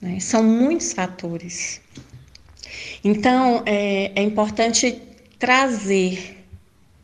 Né? 0.01 0.19
São 0.19 0.43
muitos 0.43 0.93
fatores. 0.93 1.81
Então 3.03 3.63
é, 3.65 4.11
é 4.15 4.21
importante 4.21 5.01
trazer 5.39 6.45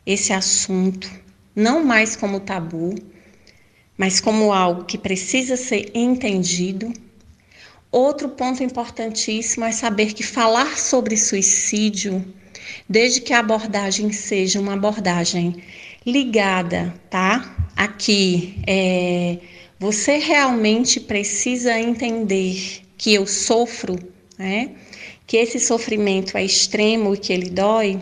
esse 0.06 0.32
assunto 0.32 1.10
não 1.54 1.84
mais 1.84 2.16
como 2.16 2.40
tabu, 2.40 2.94
mas 3.96 4.20
como 4.20 4.52
algo 4.52 4.84
que 4.84 4.98
precisa 4.98 5.56
ser 5.56 5.90
entendido. 5.94 6.92
Outro 7.90 8.28
ponto 8.28 8.62
importantíssimo 8.62 9.64
é 9.64 9.70
saber 9.70 10.12
que 10.12 10.24
falar 10.24 10.76
sobre 10.76 11.16
suicídio, 11.16 12.24
desde 12.88 13.20
que 13.20 13.32
a 13.32 13.38
abordagem 13.38 14.10
seja 14.10 14.60
uma 14.60 14.74
abordagem 14.74 15.62
ligada, 16.04 16.92
tá? 17.08 17.56
Aqui, 17.76 18.60
é, 18.66 19.38
você 19.78 20.18
realmente 20.18 20.98
precisa 20.98 21.78
entender 21.78 22.83
que 22.96 23.14
eu 23.14 23.26
sofro, 23.26 23.98
né? 24.38 24.72
Que 25.26 25.36
esse 25.36 25.58
sofrimento 25.58 26.36
é 26.36 26.44
extremo 26.44 27.14
e 27.14 27.18
que 27.18 27.32
ele 27.32 27.50
dói. 27.50 28.00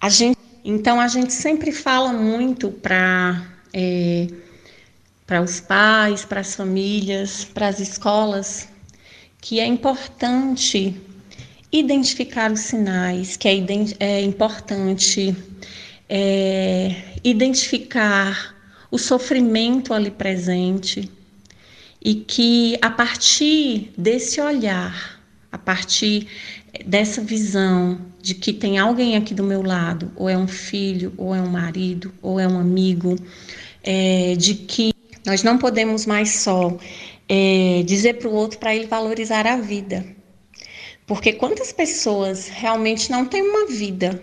A 0.00 0.08
gente 0.08 0.38
então 0.64 1.00
a 1.00 1.08
gente 1.08 1.32
sempre 1.32 1.72
fala 1.72 2.12
muito 2.12 2.70
para 2.70 3.44
é, 3.74 4.28
para 5.26 5.40
os 5.40 5.60
pais, 5.60 6.24
para 6.24 6.40
as 6.40 6.54
famílias, 6.54 7.44
para 7.44 7.68
as 7.68 7.80
escolas, 7.80 8.68
que 9.40 9.58
é 9.58 9.66
importante 9.66 10.94
identificar 11.72 12.52
os 12.52 12.60
sinais, 12.60 13.36
que 13.36 13.48
é, 13.48 13.56
é 13.98 14.20
importante 14.20 15.34
é, 16.08 16.94
identificar 17.24 18.54
o 18.90 18.98
sofrimento 18.98 19.94
ali 19.94 20.10
presente 20.10 21.10
e 22.04 22.14
que 22.14 22.76
a 22.82 22.90
partir 22.90 23.92
desse 23.96 24.40
olhar, 24.40 25.20
a 25.50 25.58
partir 25.58 26.26
dessa 26.84 27.20
visão 27.20 28.00
de 28.20 28.34
que 28.34 28.52
tem 28.52 28.78
alguém 28.78 29.16
aqui 29.16 29.34
do 29.34 29.44
meu 29.44 29.62
lado, 29.62 30.10
ou 30.16 30.28
é 30.28 30.36
um 30.36 30.48
filho, 30.48 31.12
ou 31.16 31.34
é 31.34 31.40
um 31.40 31.48
marido, 31.48 32.12
ou 32.20 32.40
é 32.40 32.48
um 32.48 32.58
amigo, 32.58 33.16
é, 33.82 34.34
de 34.36 34.54
que 34.54 34.92
nós 35.24 35.42
não 35.42 35.58
podemos 35.58 36.06
mais 36.06 36.30
só 36.30 36.76
é, 37.28 37.82
dizer 37.84 38.14
para 38.14 38.28
o 38.28 38.34
outro 38.34 38.58
para 38.58 38.74
ele 38.74 38.86
valorizar 38.86 39.46
a 39.46 39.56
vida. 39.56 40.04
Porque 41.06 41.32
quantas 41.32 41.72
pessoas 41.72 42.48
realmente 42.48 43.10
não 43.10 43.26
têm 43.26 43.42
uma 43.42 43.66
vida 43.66 44.22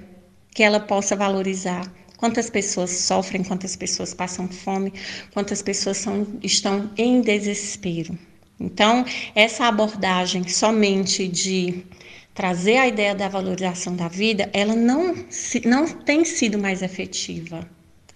que 0.53 0.63
ela 0.63 0.80
possa 0.80 1.15
valorizar? 1.15 1.98
Quantas 2.20 2.49
pessoas 2.49 2.91
sofrem, 2.91 3.43
quantas 3.45 3.78
pessoas 3.78 4.13
passam 4.13 4.49
fome, 4.49 4.91
quantas 5.34 5.61
pessoas 5.61 5.95
são, 5.95 6.28
estão 6.43 6.91
em 6.97 7.22
desespero. 7.22 8.20
Então, 8.59 9.05
essa 9.34 9.67
abordagem 9.67 10.45
somente 10.45 11.30
de 11.30 11.86
trazer 12.34 12.76
a 12.76 12.89
ideia 12.89 13.15
da 13.15 13.30
valorização 13.30 13.95
da 13.95 14.09
vida, 14.09 14.49
ela 14.51 14.76
não, 14.76 15.15
não 15.63 15.88
tem 15.88 16.26
sido 16.26 16.59
mais 16.59 16.82
efetiva. 16.82 17.65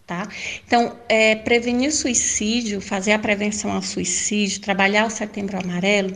Tá? 0.06 0.28
Então, 0.68 0.98
é, 1.08 1.36
prevenir 1.36 1.94
suicídio, 1.94 2.82
fazer 2.82 3.14
a 3.14 3.20
prevenção 3.20 3.72
ao 3.72 3.82
suicídio, 3.82 4.60
trabalhar 4.60 5.06
o 5.06 5.10
setembro 5.10 5.58
amarelo, 5.58 6.14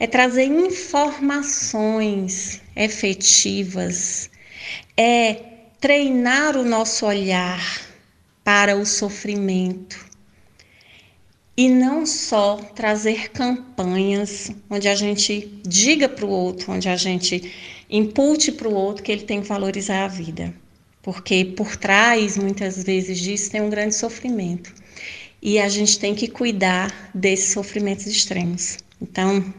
é 0.00 0.06
trazer 0.06 0.44
informações 0.44 2.62
efetivas, 2.74 4.30
é 4.96 5.57
treinar 5.80 6.56
o 6.56 6.64
nosso 6.64 7.06
olhar 7.06 7.60
para 8.42 8.76
o 8.76 8.84
sofrimento, 8.84 10.08
e 11.58 11.68
não 11.68 12.06
só 12.06 12.56
trazer 12.72 13.30
campanhas 13.30 14.52
onde 14.70 14.86
a 14.86 14.94
gente 14.94 15.60
diga 15.66 16.08
para 16.08 16.24
o 16.24 16.30
outro, 16.30 16.70
onde 16.70 16.88
a 16.88 16.94
gente 16.94 17.52
impute 17.90 18.52
para 18.52 18.68
o 18.68 18.74
outro 18.74 19.02
que 19.02 19.10
ele 19.10 19.24
tem 19.24 19.42
que 19.42 19.48
valorizar 19.48 20.04
a 20.04 20.08
vida, 20.08 20.54
porque 21.02 21.44
por 21.44 21.74
trás 21.74 22.38
muitas 22.38 22.84
vezes 22.84 23.18
disso 23.18 23.50
tem 23.50 23.60
um 23.60 23.68
grande 23.68 23.96
sofrimento. 23.96 24.72
E 25.42 25.58
a 25.58 25.68
gente 25.68 25.98
tem 25.98 26.14
que 26.14 26.28
cuidar 26.28 27.10
desses 27.12 27.52
sofrimentos 27.52 28.06
extremos. 28.06 28.78
Então, 29.02 29.52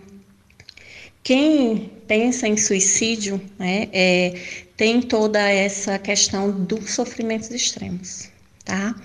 quem 1.22 1.91
pensa 2.07 2.47
em 2.47 2.55
suicídio 2.55 3.41
né, 3.57 3.89
é, 3.91 4.34
tem 4.80 5.01
toda 5.01 5.41
essa 5.41 5.99
questão 5.99 6.49
dos 6.49 6.91
sofrimentos 6.91 7.49
extremos, 7.49 8.30
tá? 8.63 8.95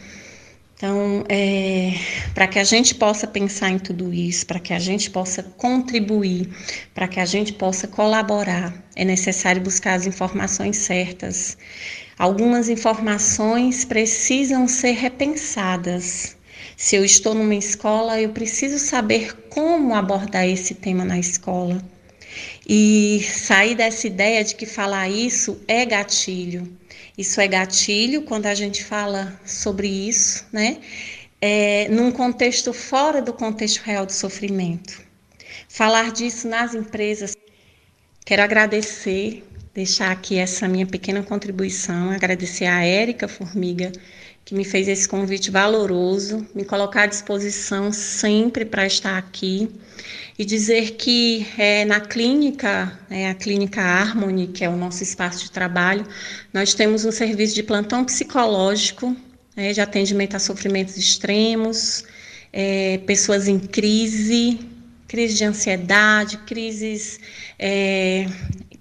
Então, 0.77 1.25
é, 1.29 1.95
para 2.33 2.47
que 2.47 2.61
a 2.61 2.62
gente 2.62 2.95
possa 2.95 3.27
pensar 3.27 3.70
em 3.70 3.81
tudo 3.81 4.14
isso, 4.14 4.47
para 4.47 4.61
que 4.61 4.72
a 4.72 4.79
gente 4.79 5.11
possa 5.11 5.43
contribuir, 5.43 6.49
para 6.95 7.09
que 7.09 7.18
a 7.18 7.25
gente 7.25 7.53
possa 7.55 7.89
colaborar, 7.89 8.72
é 8.95 9.05
necessário 9.05 9.61
buscar 9.61 9.95
as 9.95 10.07
informações 10.07 10.77
certas. 10.77 11.59
Algumas 12.16 12.68
informações 12.68 13.85
precisam 13.85 14.68
ser 14.68 14.93
repensadas. 14.93 16.37
Se 16.77 16.95
eu 16.95 17.05
estou 17.05 17.35
numa 17.35 17.57
escola, 17.57 18.20
eu 18.20 18.29
preciso 18.29 18.79
saber 18.79 19.35
como 19.49 19.93
abordar 19.93 20.47
esse 20.47 20.72
tema 20.77 21.05
na 21.05 21.18
escola. 21.18 21.83
E 22.67 23.23
sair 23.23 23.75
dessa 23.75 24.07
ideia 24.07 24.43
de 24.43 24.55
que 24.55 24.65
falar 24.65 25.09
isso 25.09 25.61
é 25.69 25.85
gatilho. 25.85 26.71
Isso 27.17 27.41
é 27.41 27.47
gatilho 27.47 28.23
quando 28.23 28.47
a 28.47 28.55
gente 28.55 28.83
fala 28.83 29.39
sobre 29.45 29.87
isso, 29.87 30.47
né? 30.53 30.79
É, 31.41 31.89
num 31.91 32.11
contexto 32.11 32.73
fora 32.73 33.21
do 33.21 33.33
contexto 33.33 33.83
real 33.83 34.07
do 34.07 34.12
sofrimento. 34.12 35.03
Falar 35.69 36.11
disso 36.11 36.49
nas 36.49 36.75
empresas. 36.75 37.37
Quero 38.25 38.43
agradecer, 38.43 39.45
deixar 39.75 40.11
aqui 40.11 40.39
essa 40.39 40.67
minha 40.67 40.87
pequena 40.87 41.23
contribuição, 41.23 42.11
agradecer 42.11 42.65
a 42.65 42.83
Érica 42.83 43.29
Formiga, 43.29 43.93
que 44.45 44.55
me 44.55 44.64
fez 44.64 44.88
esse 44.88 45.09
convite 45.09 45.51
valoroso, 45.51 46.47
me 46.55 46.64
colocar 46.64 47.05
à 47.05 47.07
disposição 47.07 47.92
sempre 47.92 48.64
para 48.64 48.86
estar 48.86 49.16
aqui 49.16 49.70
e 50.38 50.45
dizer 50.45 50.92
que 50.92 51.47
é, 51.57 51.84
na 51.84 52.01
clínica, 52.01 52.99
é, 53.09 53.30
a 53.30 53.34
clínica 53.34 53.80
Harmony, 53.80 54.49
que 54.49 54.64
é 54.64 54.68
o 54.68 54.76
nosso 54.76 55.03
espaço 55.03 55.45
de 55.45 55.51
trabalho, 55.51 56.07
nós 56.53 56.74
temos 56.74 57.05
um 57.05 57.12
serviço 57.12 57.55
de 57.55 57.62
plantão 57.62 58.05
psicológico, 58.05 59.16
é, 59.57 59.72
de 59.72 59.80
atendimento 59.80 60.34
a 60.34 60.38
sofrimentos 60.38 60.97
extremos, 60.97 62.05
é, 62.53 62.99
pessoas 63.07 63.47
em 63.47 63.59
crise, 63.59 64.59
crise 65.07 65.34
de 65.34 65.45
ansiedade, 65.45 66.38
crises 66.38 67.20
é, 67.59 68.26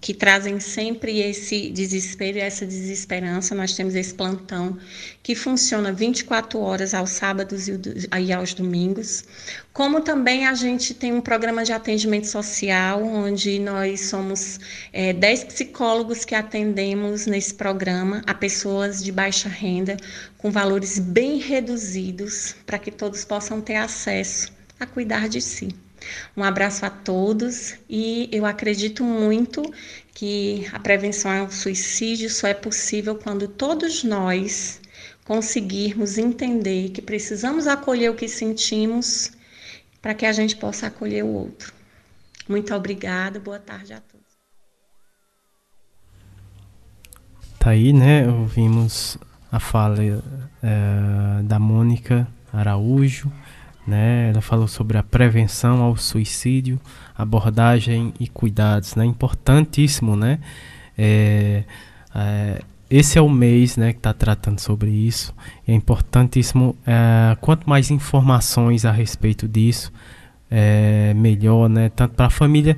que 0.04 0.14
trazem 0.14 0.60
sempre 0.60 1.22
esse 1.22 1.70
desespero 1.70 2.38
e 2.38 2.42
essa 2.42 2.66
desesperança. 2.66 3.56
Nós 3.56 3.74
temos 3.74 3.96
esse 3.96 4.14
plantão 4.14 4.78
que 5.24 5.34
funciona 5.34 5.94
24 5.94 6.60
horas 6.60 6.94
aos 6.94 7.12
sábados 7.12 7.70
e 7.70 8.34
aos 8.34 8.54
domingos. 8.54 9.24
Como 9.72 10.02
também 10.02 10.46
a 10.46 10.54
gente 10.56 10.94
tem 10.94 11.14
um 11.14 11.22
programa 11.22 11.64
de 11.64 11.72
atendimento 11.72 12.28
social, 12.28 13.02
onde 13.02 13.58
nós 13.60 14.02
somos 14.02 14.60
é, 14.92 15.14
10 15.14 15.46
psicólogos 15.46 16.26
que 16.26 16.36
atendemos 16.36 17.26
nesse 17.26 17.54
programa 17.54 18.22
a 18.28 18.34
pessoas 18.34 19.02
de 19.02 19.10
baixa 19.10 19.48
renda, 19.48 19.96
com 20.38 20.52
valores 20.52 21.00
bem 21.00 21.38
reduzidos, 21.38 22.58
para 22.66 22.78
que 22.78 22.92
todos 22.92 23.24
possam 23.24 23.62
ter 23.62 23.78
acesso 23.78 24.52
a 24.78 24.86
cuidar 24.86 25.30
de 25.30 25.40
si. 25.40 25.74
Um 26.36 26.44
abraço 26.44 26.86
a 26.86 26.90
todos 26.90 27.76
e 27.90 28.30
eu 28.32 28.46
acredito 28.46 29.04
muito 29.04 29.62
que 30.14 30.68
a 30.72 30.80
prevenção 30.80 31.32
ao 31.32 31.52
suicídio 31.52 32.30
só 32.30 32.48
é 32.48 32.54
possível 32.54 33.16
quando 33.16 33.48
todos 33.48 34.04
nós 34.04 34.82
conseguirmos 35.26 36.18
entender 36.18 36.90
que 36.90 37.02
precisamos 37.02 37.68
acolher 37.68 38.10
o 38.10 38.16
que 38.16 38.28
sentimos 38.28 39.32
para 40.02 40.14
que 40.14 40.26
a 40.26 40.34
gente 40.34 40.56
possa 40.56 40.88
acolher 40.88 41.24
o 41.24 41.30
outro. 41.30 41.74
Muito 42.48 42.74
obrigada, 42.76 43.40
boa 43.40 43.60
tarde 43.60 43.94
a 43.94 44.02
todos. 44.02 44.24
Tá 47.58 47.70
aí, 47.70 47.94
né? 47.94 48.28
Ouvimos 48.28 49.18
a 49.50 49.60
fala 49.60 49.98
é, 50.62 51.44
da 51.44 51.58
Mônica 51.58 52.28
Araújo 52.52 53.32
né? 53.86 54.30
Ela 54.30 54.42
falou 54.42 54.68
sobre 54.68 54.98
a 54.98 55.04
prevenção 55.04 55.82
ao 55.82 55.98
suicídio, 55.98 56.80
abordagem 57.16 58.14
e 58.20 58.28
cuidados, 58.28 58.96
né? 58.96 59.06
Importantíssimo, 59.06 60.16
né? 60.16 60.40
É, 60.98 61.64
é, 62.16 62.62
esse 62.90 63.18
é 63.18 63.22
o 63.22 63.30
mês, 63.30 63.76
né, 63.76 63.92
que 63.92 64.00
está 64.00 64.14
tratando 64.14 64.60
sobre 64.60 64.92
isso. 64.92 65.34
É 65.68 65.74
importantíssimo. 65.74 66.76
É, 66.86 67.36
quanto 67.42 67.68
mais 67.70 67.90
informações 67.92 68.86
a 68.86 68.92
respeito 68.92 69.48
disso, 69.48 69.92
é, 70.50 71.14
melhor, 71.16 71.68
né? 71.70 71.90
Tanto 71.90 72.16
para 72.16 72.28
a 72.28 72.30
família, 72.30 72.78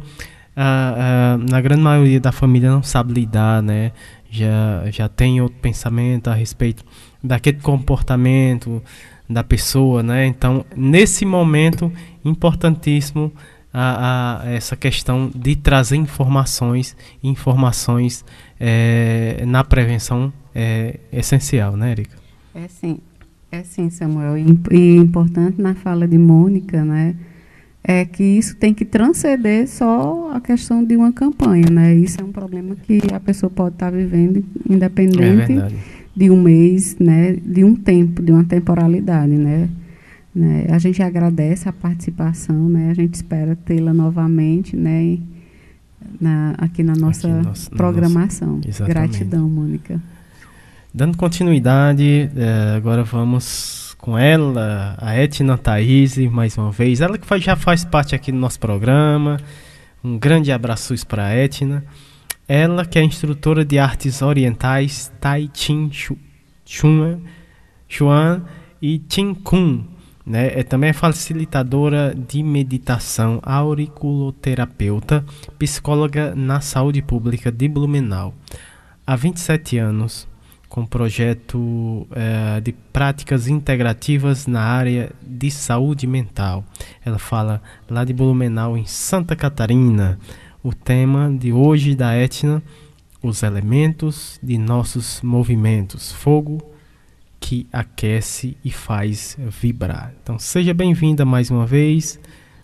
na 1.49 1.59
grande 1.59 1.81
maioria 1.81 2.19
da 2.19 2.31
família 2.31 2.69
não 2.69 2.81
sabe 2.81 3.13
lidar, 3.13 3.61
né? 3.61 3.91
Já 4.29 4.85
já 4.89 5.09
tem 5.09 5.41
outro 5.41 5.57
pensamento 5.59 6.29
a 6.29 6.33
respeito 6.33 6.83
daquele 7.21 7.59
comportamento 7.59 8.81
da 9.29 9.43
pessoa, 9.43 10.03
né? 10.03 10.25
Então, 10.25 10.65
nesse 10.75 11.25
momento, 11.25 11.91
importantíssimo 12.23 13.31
a, 13.73 14.41
a 14.43 14.51
essa 14.51 14.75
questão 14.75 15.29
de 15.35 15.55
trazer 15.55 15.97
informações, 15.97 16.95
informações 17.23 18.23
é, 18.59 19.43
na 19.45 19.63
prevenção 19.63 20.31
é 20.53 20.99
essencial, 21.11 21.75
né, 21.75 21.91
Erika? 21.91 22.15
É 22.53 22.67
sim, 22.67 22.99
é 23.51 23.63
sim, 23.63 23.89
Samuel. 23.89 24.37
E 24.37 24.95
importante 24.95 25.61
na 25.61 25.75
fala 25.75 26.07
de 26.07 26.17
Mônica, 26.17 26.85
né? 26.85 27.15
é 27.87 28.03
que 28.03 28.23
isso 28.23 28.55
tem 28.55 28.73
que 28.73 28.83
transcender 28.83 29.67
só 29.67 30.31
a 30.33 30.41
questão 30.41 30.83
de 30.83 30.97
uma 30.97 31.13
campanha, 31.13 31.69
né? 31.69 31.93
Isso 31.93 32.19
é 32.19 32.23
um 32.23 32.31
problema 32.31 32.75
que 32.75 32.99
a 33.13 33.19
pessoa 33.19 33.47
pode 33.47 33.75
estar 33.75 33.91
vivendo 33.91 34.43
independente 34.67 35.53
é 35.53 35.69
de 36.15 36.29
um 36.29 36.41
mês, 36.41 36.95
né, 36.99 37.33
de 37.33 37.63
um 37.63 37.75
tempo, 37.75 38.21
de 38.21 38.31
uma 38.31 38.43
temporalidade, 38.43 39.33
né? 39.33 39.69
né? 40.33 40.67
A 40.69 40.77
gente 40.77 41.01
agradece 41.01 41.67
a 41.67 41.73
participação, 41.73 42.69
né? 42.69 42.89
A 42.91 42.93
gente 42.93 43.13
espera 43.13 43.55
tê-la 43.55 43.93
novamente, 43.93 44.75
né, 44.75 45.17
na, 46.19 46.55
aqui 46.57 46.83
na 46.83 46.93
nossa 46.93 47.27
aqui 47.27 47.47
nosso, 47.47 47.69
programação. 47.71 48.61
Nosso, 48.65 48.83
Gratidão, 48.85 49.49
Mônica. 49.49 50.01
Dando 50.93 51.17
continuidade, 51.17 52.29
é, 52.35 52.75
agora 52.77 53.03
vamos 53.03 53.95
com 53.97 54.17
ela, 54.17 54.95
a 54.99 55.17
Etna 55.17 55.57
Thaís, 55.57 56.15
mais 56.31 56.57
uma 56.57 56.71
vez. 56.71 57.01
Ela 57.01 57.17
que 57.17 57.25
faz, 57.25 57.43
já 57.43 57.55
faz 57.55 57.83
parte 57.83 58.15
aqui 58.15 58.31
do 58.31 58.37
nosso 58.37 58.59
programa. 58.59 59.37
Um 60.03 60.17
grande 60.19 60.51
abraço 60.51 60.93
para 61.05 61.25
a 61.25 61.35
Etna. 61.35 61.83
Ela, 62.47 62.85
que 62.85 62.99
é 62.99 63.03
instrutora 63.03 63.65
de 63.65 63.79
artes 63.79 64.21
orientais 64.21 65.11
Tai 65.19 65.49
Chin 65.53 65.89
Chuan, 66.65 67.19
Chuan 67.87 68.43
e 68.81 69.01
Chin 69.09 69.33
Kun, 69.33 69.85
né? 70.25 70.59
É 70.59 70.63
também 70.63 70.89
é 70.89 70.93
facilitadora 70.93 72.15
de 72.15 72.41
meditação, 72.41 73.39
auriculoterapeuta, 73.43 75.23
psicóloga 75.59 76.33
na 76.35 76.61
saúde 76.61 77.01
pública 77.01 77.51
de 77.51 77.67
Blumenau. 77.67 78.33
Há 79.05 79.15
27 79.15 79.77
anos, 79.77 80.27
com 80.67 80.85
projeto 80.85 82.07
é, 82.11 82.59
de 82.59 82.73
práticas 82.73 83.47
integrativas 83.47 84.47
na 84.47 84.61
área 84.61 85.11
de 85.21 85.51
saúde 85.51 86.07
mental. 86.07 86.65
Ela 87.05 87.19
fala 87.19 87.61
lá 87.89 88.03
de 88.03 88.13
Blumenau, 88.13 88.77
em 88.77 88.85
Santa 88.85 89.35
Catarina. 89.35 90.19
O 90.65 90.73
tema 90.73 91.29
de 91.31 91.53
hoje 91.53 91.93
da 91.93 92.15
Etna, 92.15 92.59
os 93.21 93.43
elementos 93.43 94.39
de 94.41 94.57
nossos 94.57 95.21
movimentos. 95.21 96.11
Fogo 96.11 96.57
que 97.39 97.67
aquece 97.71 98.57
e 98.65 98.71
faz 98.71 99.37
vibrar. 99.37 100.11
Então 100.23 100.39
seja 100.39 100.73
bem-vinda 100.73 101.23
mais 101.23 101.51
uma 101.51 101.67
vez. 101.67 102.19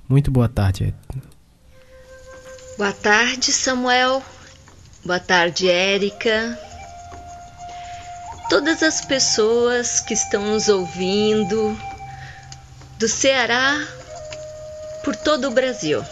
Muito 0.09 0.31
boa 0.31 0.49
tarde, 0.49 0.85
Etna. 0.85 1.21
Boa 2.75 2.91
tarde, 2.91 3.51
Samuel. 3.51 4.23
Boa 5.05 5.19
tarde, 5.19 5.69
Érica. 5.69 6.57
Todas 8.49 8.81
as 8.81 9.05
pessoas 9.05 9.99
que 9.99 10.15
estão 10.15 10.47
nos 10.47 10.69
ouvindo 10.69 11.77
do 12.97 13.07
Ceará 13.07 13.79
por 15.03 15.15
todo 15.15 15.49
o 15.49 15.51
Brasil. 15.51 16.03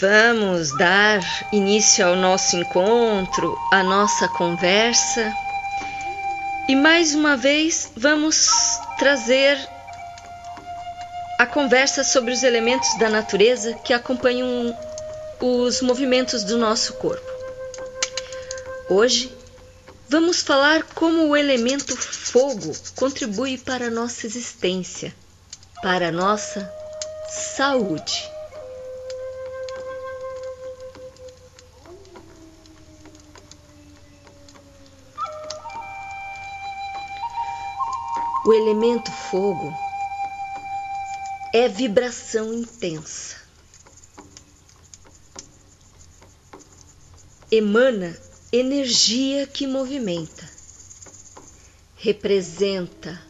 Vamos 0.00 0.70
dar 0.76 1.20
início 1.52 2.06
ao 2.06 2.14
nosso 2.14 2.56
encontro, 2.56 3.58
à 3.72 3.82
nossa 3.82 4.28
conversa. 4.28 5.34
E 6.68 6.76
mais 6.76 7.16
uma 7.16 7.36
vez 7.36 7.90
vamos 7.96 8.48
trazer 8.96 9.58
a 11.36 11.44
conversa 11.44 12.04
sobre 12.04 12.32
os 12.32 12.44
elementos 12.44 12.96
da 12.96 13.08
natureza 13.08 13.74
que 13.74 13.92
acompanham 13.92 14.72
os 15.40 15.82
movimentos 15.82 16.44
do 16.44 16.56
nosso 16.56 16.92
corpo. 16.94 17.32
Hoje 18.88 19.36
vamos 20.08 20.42
falar 20.42 20.84
como 20.94 21.26
o 21.26 21.36
elemento 21.36 21.96
fogo 21.96 22.72
contribui 22.94 23.58
para 23.58 23.88
a 23.88 23.90
nossa 23.90 24.26
existência, 24.26 25.12
para 25.82 26.10
a 26.10 26.12
nossa 26.12 26.72
saúde. 27.28 28.37
O 38.48 38.52
elemento 38.54 39.12
fogo 39.12 39.76
é 41.52 41.68
vibração 41.68 42.50
intensa. 42.54 43.36
Emana 47.52 48.18
energia 48.50 49.46
que 49.46 49.66
movimenta. 49.66 50.48
Representa 51.96 53.20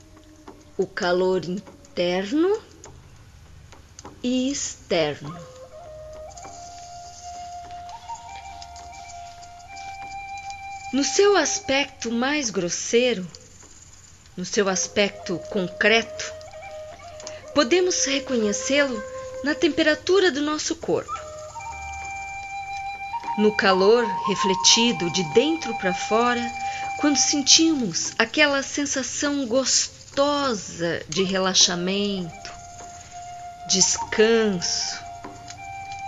o 0.77 0.87
calor 0.87 1.45
interno 1.45 2.62
e 4.23 4.53
externo. 4.53 5.37
No 10.93 11.03
seu 11.03 11.37
aspecto 11.37 12.12
mais 12.12 12.51
grosseiro, 12.51 13.29
no 14.39 14.45
seu 14.45 14.68
aspecto 14.68 15.36
concreto, 15.51 16.32
podemos 17.53 18.05
reconhecê-lo 18.05 19.03
na 19.43 19.53
temperatura 19.53 20.30
do 20.30 20.41
nosso 20.41 20.76
corpo. 20.76 21.11
No 23.36 23.57
calor 23.57 24.07
refletido 24.28 25.11
de 25.11 25.24
dentro 25.34 25.76
para 25.78 25.93
fora, 25.93 26.41
quando 27.01 27.16
sentimos 27.16 28.12
aquela 28.16 28.62
sensação 28.62 29.45
gostosa 29.45 31.03
de 31.09 31.24
relaxamento, 31.24 32.51
descanso, 33.68 35.01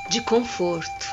de 0.09 0.20
conforto. 0.20 1.07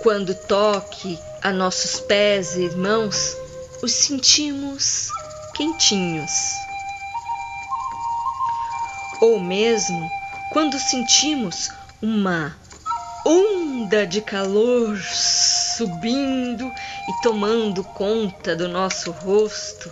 Quando 0.00 0.32
toque 0.46 1.18
a 1.42 1.50
nossos 1.52 1.98
pés 1.98 2.56
e 2.56 2.70
mãos, 2.76 3.36
os 3.82 3.92
sentimos 3.92 5.08
quentinhos 5.54 6.30
ou 9.20 9.38
mesmo 9.38 10.10
quando 10.52 10.78
sentimos 10.78 11.70
uma 12.02 12.56
onda 13.24 14.06
de 14.06 14.20
calor 14.20 14.98
subindo 14.98 16.64
e 16.64 17.22
tomando 17.22 17.84
conta 17.84 18.56
do 18.56 18.68
nosso 18.68 19.10
rosto, 19.10 19.90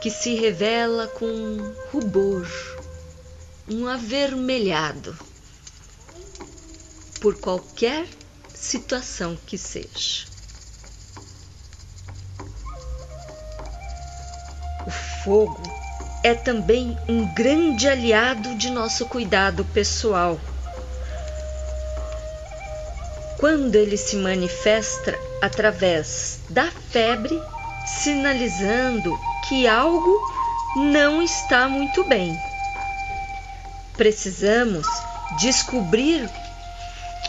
que 0.00 0.10
se 0.10 0.34
revela 0.34 1.08
com 1.08 1.74
rubor, 1.92 2.46
um 3.68 3.86
avermelhado, 3.86 5.16
por 7.20 7.36
qualquer 7.38 8.06
situação 8.54 9.36
que 9.46 9.58
seja. 9.58 10.35
Fogo 15.26 15.60
é 16.22 16.34
também 16.34 16.96
um 17.08 17.26
grande 17.34 17.88
aliado 17.88 18.54
de 18.54 18.70
nosso 18.70 19.06
cuidado 19.06 19.64
pessoal. 19.64 20.38
Quando 23.36 23.74
ele 23.74 23.96
se 23.96 24.14
manifesta 24.16 25.18
através 25.42 26.38
da 26.48 26.70
febre, 26.90 27.36
sinalizando 27.84 29.12
que 29.48 29.66
algo 29.66 30.16
não 30.76 31.20
está 31.20 31.68
muito 31.68 32.04
bem. 32.04 32.32
Precisamos 33.96 34.86
descobrir 35.40 36.30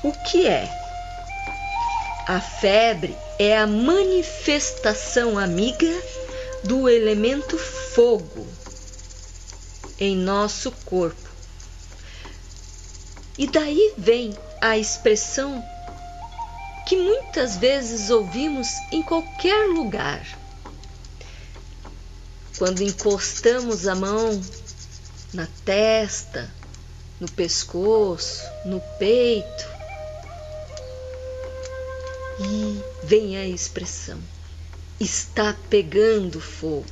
o 0.03 0.11
que 0.11 0.47
é. 0.47 0.69
A 2.27 2.39
febre 2.39 3.17
é 3.39 3.57
a 3.57 3.65
manifestação 3.65 5.37
amiga 5.39 6.16
do 6.63 6.89
elemento 6.89 7.57
fogo 7.57 8.47
em 9.99 10.15
nosso 10.15 10.71
corpo. 10.85 11.27
E 13.37 13.47
daí 13.47 13.93
vem 13.97 14.35
a 14.61 14.77
expressão 14.77 15.63
que 16.87 16.95
muitas 16.95 17.57
vezes 17.57 18.09
ouvimos 18.09 18.67
em 18.91 19.03
qualquer 19.03 19.67
lugar. 19.67 20.25
Quando 22.57 22.81
encostamos 22.81 23.87
a 23.87 23.93
mão 23.93 24.41
na 25.33 25.47
testa, 25.63 26.51
no 27.19 27.29
pescoço, 27.29 28.41
no 28.65 28.81
peito, 28.97 29.77
e 32.39 32.81
vem 33.03 33.37
a 33.37 33.47
expressão: 33.47 34.19
está 34.99 35.55
pegando 35.69 36.41
fogo. 36.41 36.85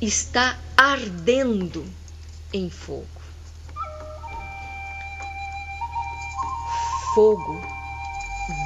Está 0.00 0.58
ardendo 0.76 1.86
em 2.52 2.68
fogo. 2.68 3.06
Fogo 7.14 7.60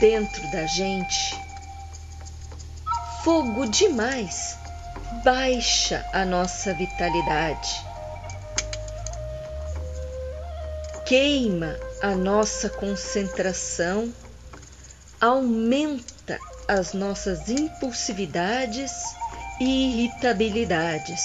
dentro 0.00 0.50
da 0.50 0.66
gente, 0.66 1.38
fogo 3.22 3.66
demais, 3.66 4.56
baixa 5.22 6.04
a 6.14 6.24
nossa 6.24 6.72
vitalidade, 6.72 7.84
queima 11.04 11.78
a 12.00 12.14
nossa 12.14 12.70
concentração, 12.70 14.10
aumenta 15.20 16.17
as 16.68 16.92
nossas 16.92 17.48
impulsividades 17.48 18.92
e 19.58 19.64
irritabilidades, 19.64 21.22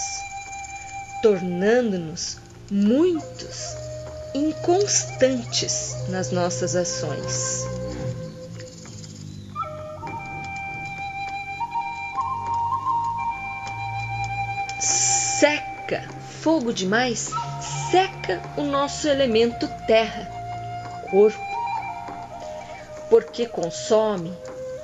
tornando-nos 1.22 2.38
muitos 2.72 3.76
inconstantes 4.34 5.96
nas 6.08 6.32
nossas 6.32 6.78
ações. 6.78 7.66
Seca, 14.80 16.08
fogo 16.42 16.72
demais, 16.72 17.30
seca 17.92 18.42
o 18.56 18.64
nosso 18.64 19.10
elemento 19.10 19.68
terra, 19.86 20.26
corpo, 21.12 21.38
porque 23.10 23.46
consome 23.46 24.36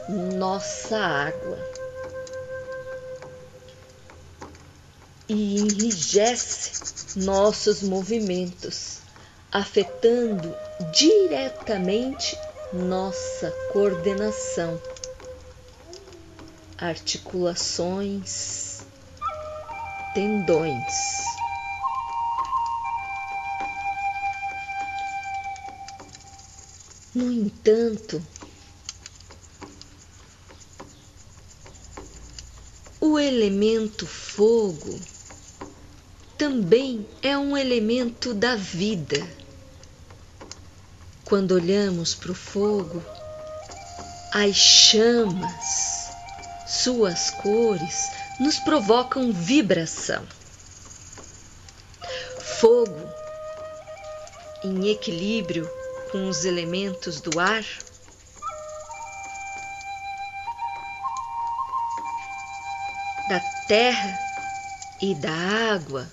nossa 0.10 0.98
água. 0.98 1.80
e 5.30 5.60
enrijece 5.60 7.20
nossos 7.20 7.84
movimentos, 7.84 9.02
afetando 9.52 10.56
diretamente 10.92 12.36
nossa 12.74 13.52
coordenação, 13.72 14.82
articulações, 16.80 18.80
tendões. 20.16 21.26
No 27.14 27.32
entanto, 27.32 28.22
o 33.02 33.18
elemento 33.18 34.06
fogo 34.06 35.00
também 36.38 37.08
é 37.22 37.38
um 37.38 37.56
elemento 37.56 38.34
da 38.34 38.56
vida. 38.56 39.26
Quando 41.26 41.52
olhamos 41.52 42.16
para 42.16 42.32
o 42.32 42.36
fogo, 42.36 43.04
as 44.34 44.56
chamas, 44.56 46.10
suas 46.68 47.30
cores, 47.30 48.10
nos 48.40 48.58
provocam 48.60 49.32
vibração. 49.32 50.26
Fogo, 52.60 53.10
em 54.64 54.90
equilíbrio 54.90 55.70
com 56.12 56.28
os 56.28 56.46
elementos 56.46 57.22
do 57.22 57.40
ar, 57.40 57.64
da 63.30 63.40
terra 63.68 64.20
e 65.00 65.14
da 65.14 65.32
água, 65.72 66.12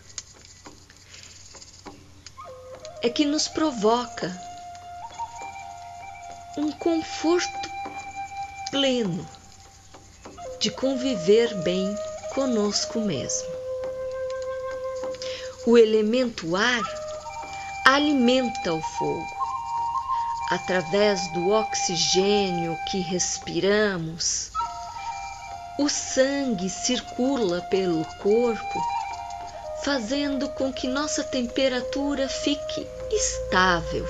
é 3.03 3.09
que 3.09 3.25
nos 3.25 3.49
provoca 3.49 4.39
um 6.59 6.71
conforto 6.73 7.71
pleno 8.71 9.27
de 10.61 10.71
conviver 10.71 11.55
bem 11.63 11.97
conosco 12.35 13.01
mesmo. 13.01 13.49
O 15.67 15.79
elemento 15.79 16.55
ar 16.55 16.85
alimenta 17.87 18.75
o 18.75 18.83
fogo. 18.83 19.37
Através 20.51 21.33
do 21.33 21.49
oxigênio 21.49 22.77
que 22.91 23.01
respiramos, 23.01 24.51
o 25.79 25.89
sangue 25.89 26.71
circula 26.71 27.61
pelo 27.63 28.05
corpo 28.23 28.81
fazendo 29.85 30.49
com 30.49 30.73
que 30.73 30.89
nossa 30.89 31.23
temperatura 31.23 32.29
fique 32.29 32.87
estável 33.11 34.05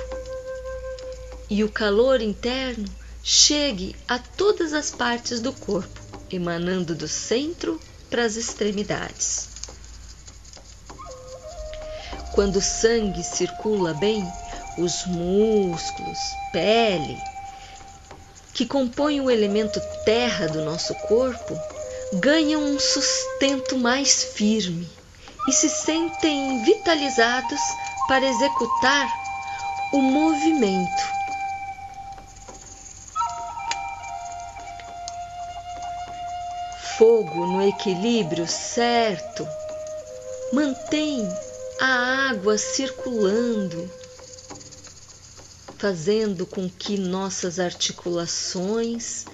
e 1.51 1.63
o 1.63 1.71
calor 1.71 2.21
interno 2.21 2.89
chegue 3.23 3.95
a 4.09 4.19
todas 4.19 4.73
as 4.73 4.91
partes 4.91 5.41
do 5.41 5.53
corpo, 5.53 6.01
emanando 6.31 6.95
do 6.95 7.09
centro 7.09 7.81
para 8.09 8.25
as 8.25 8.37
extremidades. 8.37 9.49
Quando 12.33 12.57
o 12.57 12.63
sangue 12.63 13.23
circula 13.23 13.95
bem, 13.95 14.25
os 14.79 15.07
músculos, 15.07 16.19
pele, 16.53 17.19
que 18.57 18.65
compõem 18.65 19.21
o 19.21 19.31
elemento 19.31 19.79
terra 20.07 20.49
do 20.49 20.65
nosso 20.65 20.95
corpo, 20.95 21.61
ganham 22.15 22.63
um 22.63 22.81
sustento 22.81 23.77
mais 23.77 24.25
firme 24.25 24.89
e 25.47 25.53
se 25.53 25.69
sentem 25.69 26.65
vitalizados 26.65 27.61
para 28.09 28.25
executar 28.25 29.07
o 29.93 30.01
movimento. 30.01 31.03
Fogo 36.97 37.45
no 37.45 37.69
equilíbrio 37.69 38.47
certo 38.47 39.47
mantém 40.51 41.29
a 41.79 42.31
água 42.31 42.57
circulando, 42.57 43.91
fazendo 45.79 46.47
com 46.47 46.69
que 46.69 46.97
nossas 46.97 47.59
articulações 47.59 49.27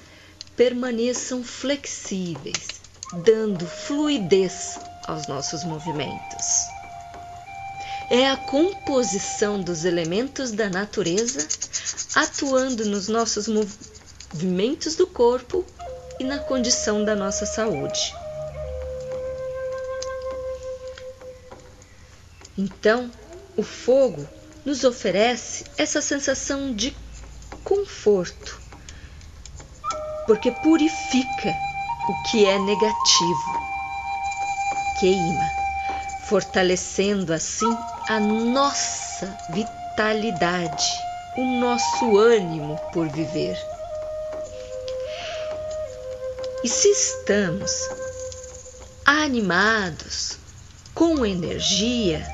permaneçam 0.56 1.42
flexíveis, 1.42 2.68
dando 3.24 3.66
fluidez 3.66 4.78
aos 5.06 5.26
nossos 5.26 5.64
movimentos. 5.64 6.66
É 8.10 8.28
a 8.28 8.36
composição 8.36 9.62
dos 9.62 9.84
elementos 9.84 10.52
da 10.52 10.68
natureza 10.68 11.46
atuando 12.14 12.84
nos 12.84 13.08
nossos 13.08 13.48
movimentos 13.48 14.96
do 14.96 15.06
corpo 15.06 15.64
e 16.20 16.24
na 16.24 16.38
condição 16.38 17.04
da 17.04 17.16
nossa 17.16 17.46
saúde. 17.46 18.14
Então, 22.58 23.10
o 23.56 23.62
fogo 23.62 24.28
nos 24.64 24.84
oferece 24.84 25.64
essa 25.76 26.00
sensação 26.00 26.74
de 26.74 26.96
conforto, 27.64 28.60
porque 30.26 30.50
purifica 30.50 31.54
o 32.08 32.30
que 32.30 32.44
é 32.44 32.58
negativo 32.58 33.72
queima, 35.02 35.50
fortalecendo 36.28 37.32
assim 37.32 37.76
a 38.08 38.20
nossa 38.20 39.36
vitalidade, 39.50 40.86
o 41.36 41.44
nosso 41.58 42.16
ânimo 42.16 42.78
por 42.92 43.08
viver. 43.08 43.58
E 46.62 46.68
se 46.68 46.88
estamos 46.88 47.88
animados, 49.04 50.38
com 50.94 51.26
energia, 51.26 52.24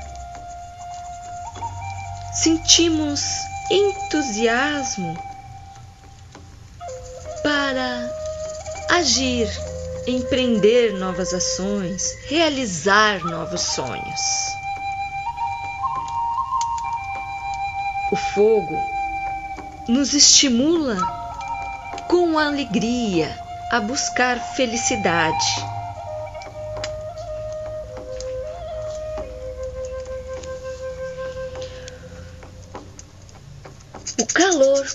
sentimos 2.43 3.21
entusiasmo 3.69 5.17
para 7.43 8.09
agir 8.89 9.47
empreender 10.07 10.93
novas 10.93 11.33
ações, 11.33 12.01
realizar 12.27 13.19
novos 13.25 13.61
sonhos. 13.61 14.21
O 18.11 18.15
fogo 18.15 18.77
nos 19.87 20.13
estimula 20.13 20.97
com 22.07 22.39
alegria 22.39 23.37
a 23.71 23.81
buscar 23.81 24.39
felicidade. 24.55 25.78
Calor 34.49 34.87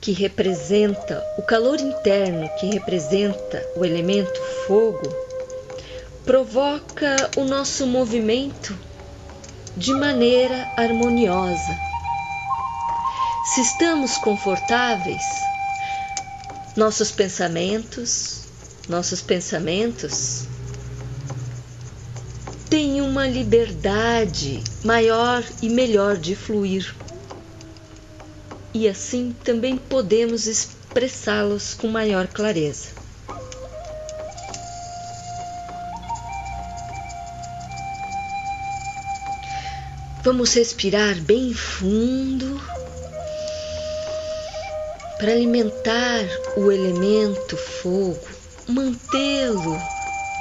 que 0.00 0.12
representa 0.12 1.24
o 1.38 1.42
calor 1.42 1.80
interno, 1.80 2.48
que 2.58 2.70
representa 2.70 3.64
o 3.76 3.84
elemento 3.84 4.40
fogo, 4.66 5.08
provoca 6.24 7.30
o 7.36 7.44
nosso 7.44 7.86
movimento 7.86 8.76
de 9.76 9.92
maneira 9.94 10.72
harmoniosa. 10.76 11.78
Se 13.54 13.60
estamos 13.60 14.18
confortáveis, 14.18 15.22
nossos 16.76 17.12
pensamentos, 17.12 18.40
nossos 18.88 19.20
pensamentos 19.20 20.45
têm 22.68 23.00
uma 23.00 23.26
liberdade 23.26 24.62
maior 24.84 25.44
e 25.62 25.68
melhor 25.68 26.16
de 26.16 26.34
fluir 26.34 26.94
e 28.76 28.86
assim 28.86 29.34
também 29.42 29.78
podemos 29.78 30.46
expressá-los 30.46 31.72
com 31.72 31.88
maior 31.88 32.26
clareza. 32.26 32.88
Vamos 40.22 40.52
respirar 40.52 41.14
bem 41.22 41.54
fundo 41.54 42.60
para 45.16 45.32
alimentar 45.32 46.24
o 46.58 46.70
elemento 46.70 47.56
fogo, 47.56 48.28
mantê-lo 48.68 49.74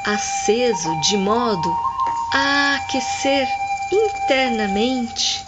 aceso 0.06 1.00
de 1.00 1.16
modo 1.16 1.85
a 2.38 2.76
aquecer 2.76 3.48
internamente 3.94 5.42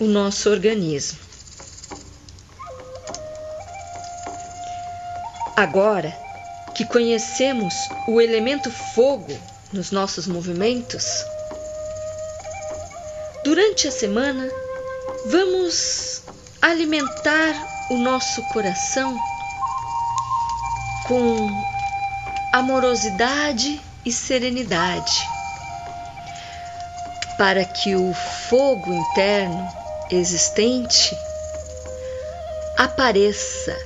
o 0.00 0.04
nosso 0.04 0.50
organismo. 0.50 1.16
Agora 5.56 6.12
que 6.74 6.84
conhecemos 6.86 7.72
o 8.08 8.20
elemento 8.20 8.68
fogo 8.68 9.38
nos 9.72 9.92
nossos 9.92 10.26
movimentos, 10.26 11.04
durante 13.44 13.86
a 13.86 13.92
semana 13.92 14.50
vamos 15.26 16.22
alimentar 16.60 17.54
o 17.90 17.96
nosso 17.96 18.42
coração 18.48 19.16
com 21.06 21.48
amorosidade 22.52 23.80
e 24.04 24.10
serenidade, 24.10 25.37
para 27.38 27.64
que 27.64 27.94
o 27.94 28.12
fogo 28.12 28.92
interno 28.92 29.72
existente 30.10 31.16
apareça 32.76 33.78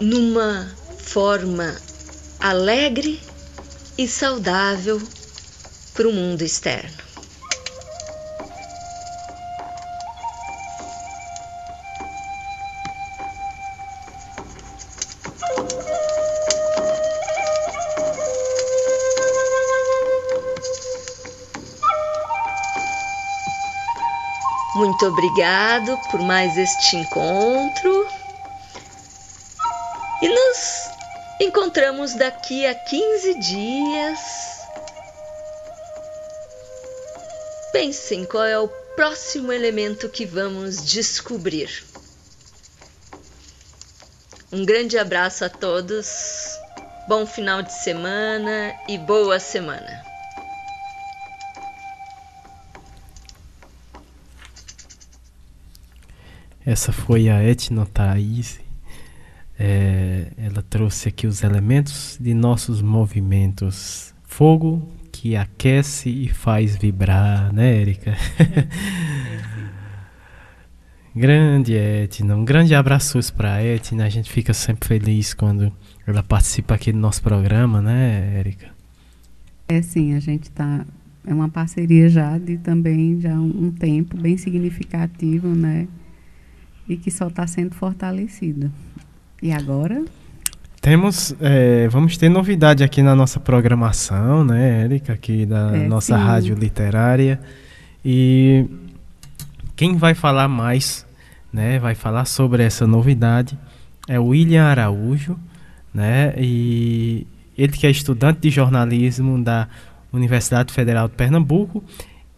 numa 0.00 0.70
forma 0.98 1.76
alegre 2.38 3.20
e 3.98 4.06
saudável 4.06 5.02
para 5.94 6.08
o 6.08 6.12
mundo 6.12 6.42
externo. 6.42 7.09
Muito 25.00 25.14
obrigado 25.14 25.98
por 26.10 26.20
mais 26.20 26.58
este 26.58 26.96
encontro. 26.96 28.06
E 30.20 30.28
nos 30.28 30.90
encontramos 31.40 32.12
daqui 32.14 32.66
a 32.66 32.74
15 32.74 33.38
dias. 33.38 34.20
Pensem 37.72 38.26
qual 38.26 38.44
é 38.44 38.58
o 38.58 38.68
próximo 38.68 39.50
elemento 39.50 40.06
que 40.10 40.26
vamos 40.26 40.84
descobrir. 40.84 41.82
Um 44.52 44.66
grande 44.66 44.98
abraço 44.98 45.46
a 45.46 45.48
todos, 45.48 46.58
bom 47.08 47.24
final 47.24 47.62
de 47.62 47.72
semana 47.72 48.78
e 48.86 48.98
boa 48.98 49.40
semana. 49.40 50.09
Essa 56.70 56.92
foi 56.92 57.28
a 57.28 57.42
Etno 57.42 57.84
Thaís. 57.84 58.60
É, 59.58 60.28
ela 60.38 60.62
trouxe 60.62 61.08
aqui 61.08 61.26
os 61.26 61.42
elementos 61.42 62.16
de 62.20 62.32
nossos 62.32 62.80
movimentos. 62.80 64.14
Fogo 64.22 64.88
que 65.10 65.34
aquece 65.34 66.08
e 66.08 66.28
faz 66.28 66.76
vibrar, 66.76 67.52
né, 67.52 67.74
Erika? 67.74 68.16
grande 71.12 71.74
Etna, 71.74 72.36
um 72.36 72.44
grande 72.44 72.72
abraço 72.72 73.18
para 73.34 73.54
a 73.54 73.64
Etna. 73.64 74.04
A 74.04 74.08
gente 74.08 74.30
fica 74.30 74.54
sempre 74.54 74.86
feliz 74.86 75.34
quando 75.34 75.72
ela 76.06 76.22
participa 76.22 76.76
aqui 76.76 76.92
do 76.92 77.00
nosso 77.00 77.20
programa, 77.20 77.82
né, 77.82 78.38
Erika? 78.38 78.68
É 79.66 79.82
sim, 79.82 80.14
a 80.14 80.20
gente 80.20 80.44
está 80.44 80.86
é 81.26 81.34
uma 81.34 81.48
parceria 81.48 82.08
já 82.08 82.38
de 82.38 82.58
também 82.58 83.20
já 83.20 83.34
um, 83.34 83.66
um 83.66 83.72
tempo 83.72 84.16
bem 84.16 84.36
significativo, 84.36 85.48
né? 85.48 85.88
E 86.90 86.96
que 86.96 87.08
só 87.08 87.28
está 87.28 87.46
sendo 87.46 87.72
fortalecida. 87.72 88.68
E 89.40 89.52
agora? 89.52 90.04
Temos, 90.80 91.32
é, 91.40 91.86
vamos 91.86 92.16
ter 92.16 92.28
novidade 92.28 92.82
aqui 92.82 93.00
na 93.00 93.14
nossa 93.14 93.38
programação, 93.38 94.44
né, 94.44 94.82
Érica, 94.82 95.12
aqui 95.12 95.46
da 95.46 95.76
é, 95.76 95.86
nossa 95.86 96.18
sim. 96.18 96.24
rádio 96.24 96.54
literária. 96.56 97.40
E 98.04 98.66
quem 99.76 99.96
vai 99.96 100.14
falar 100.14 100.48
mais, 100.48 101.06
né, 101.52 101.78
vai 101.78 101.94
falar 101.94 102.24
sobre 102.24 102.64
essa 102.64 102.88
novidade 102.88 103.56
é 104.08 104.18
o 104.18 104.26
William 104.26 104.64
Araújo, 104.64 105.38
né, 105.94 106.34
e 106.36 107.24
ele 107.56 107.72
que 107.72 107.86
é 107.86 107.90
estudante 107.90 108.40
de 108.40 108.50
jornalismo 108.50 109.40
da 109.40 109.68
Universidade 110.12 110.72
Federal 110.72 111.06
de 111.06 111.14
Pernambuco, 111.14 111.84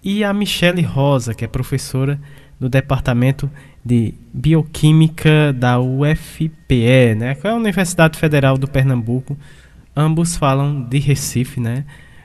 e 0.05 0.23
a 0.23 0.35
Michele 0.35 0.83
Rosa, 0.83 1.33
que 1.33 1.43
é 1.43 1.49
professora 1.49 2.21
do 2.61 2.69
Departamento 2.69 3.51
de 3.85 4.15
Bioquímica 4.33 5.53
da 5.53 5.81
UFPE, 5.81 7.15
né? 7.17 7.35
Que 7.35 7.47
é 7.47 7.51
a 7.51 7.55
Universidade 7.55 8.19
Federal 8.19 8.57
do 8.57 8.69
Pernambuco. 8.69 9.37
Ambos 9.95 10.37
falam 10.37 10.83
de 10.83 10.99
Recife, 10.99 11.61
né? 11.61 11.85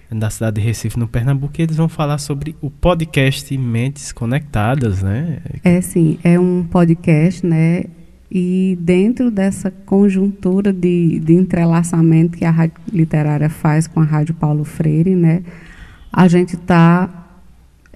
Da 0.10 0.30
cidade 0.30 0.62
de 0.62 0.66
Recife, 0.66 0.98
no 0.98 1.08
Pernambuco, 1.08 1.54
e 1.60 1.64
eles 1.64 1.76
vão 1.76 1.90
falar 1.90 2.18
sobre 2.18 2.56
o 2.62 2.70
podcast 2.70 3.58
Mentes 3.58 4.14
Conectadas, 4.14 5.04
né? 5.04 5.40
É 5.64 5.82
sim, 5.82 6.18
é 6.24 6.40
um 6.40 6.64
podcast, 6.64 7.46
né? 7.46 7.84
E 8.32 8.78
dentro 8.80 9.30
dessa 9.30 9.70
conjuntura 9.70 10.72
de, 10.72 11.20
de 11.20 11.34
entrelaçamento 11.34 12.38
que 12.38 12.46
a 12.46 12.52
Rádio 12.52 12.76
Literária 12.92 13.50
faz 13.50 13.86
com 13.88 14.00
a 14.00 14.04
Rádio 14.04 14.34
Paulo 14.36 14.64
Freire, 14.64 15.16
né? 15.16 15.44
A 16.12 16.28
gente 16.28 16.56
está 16.56 17.27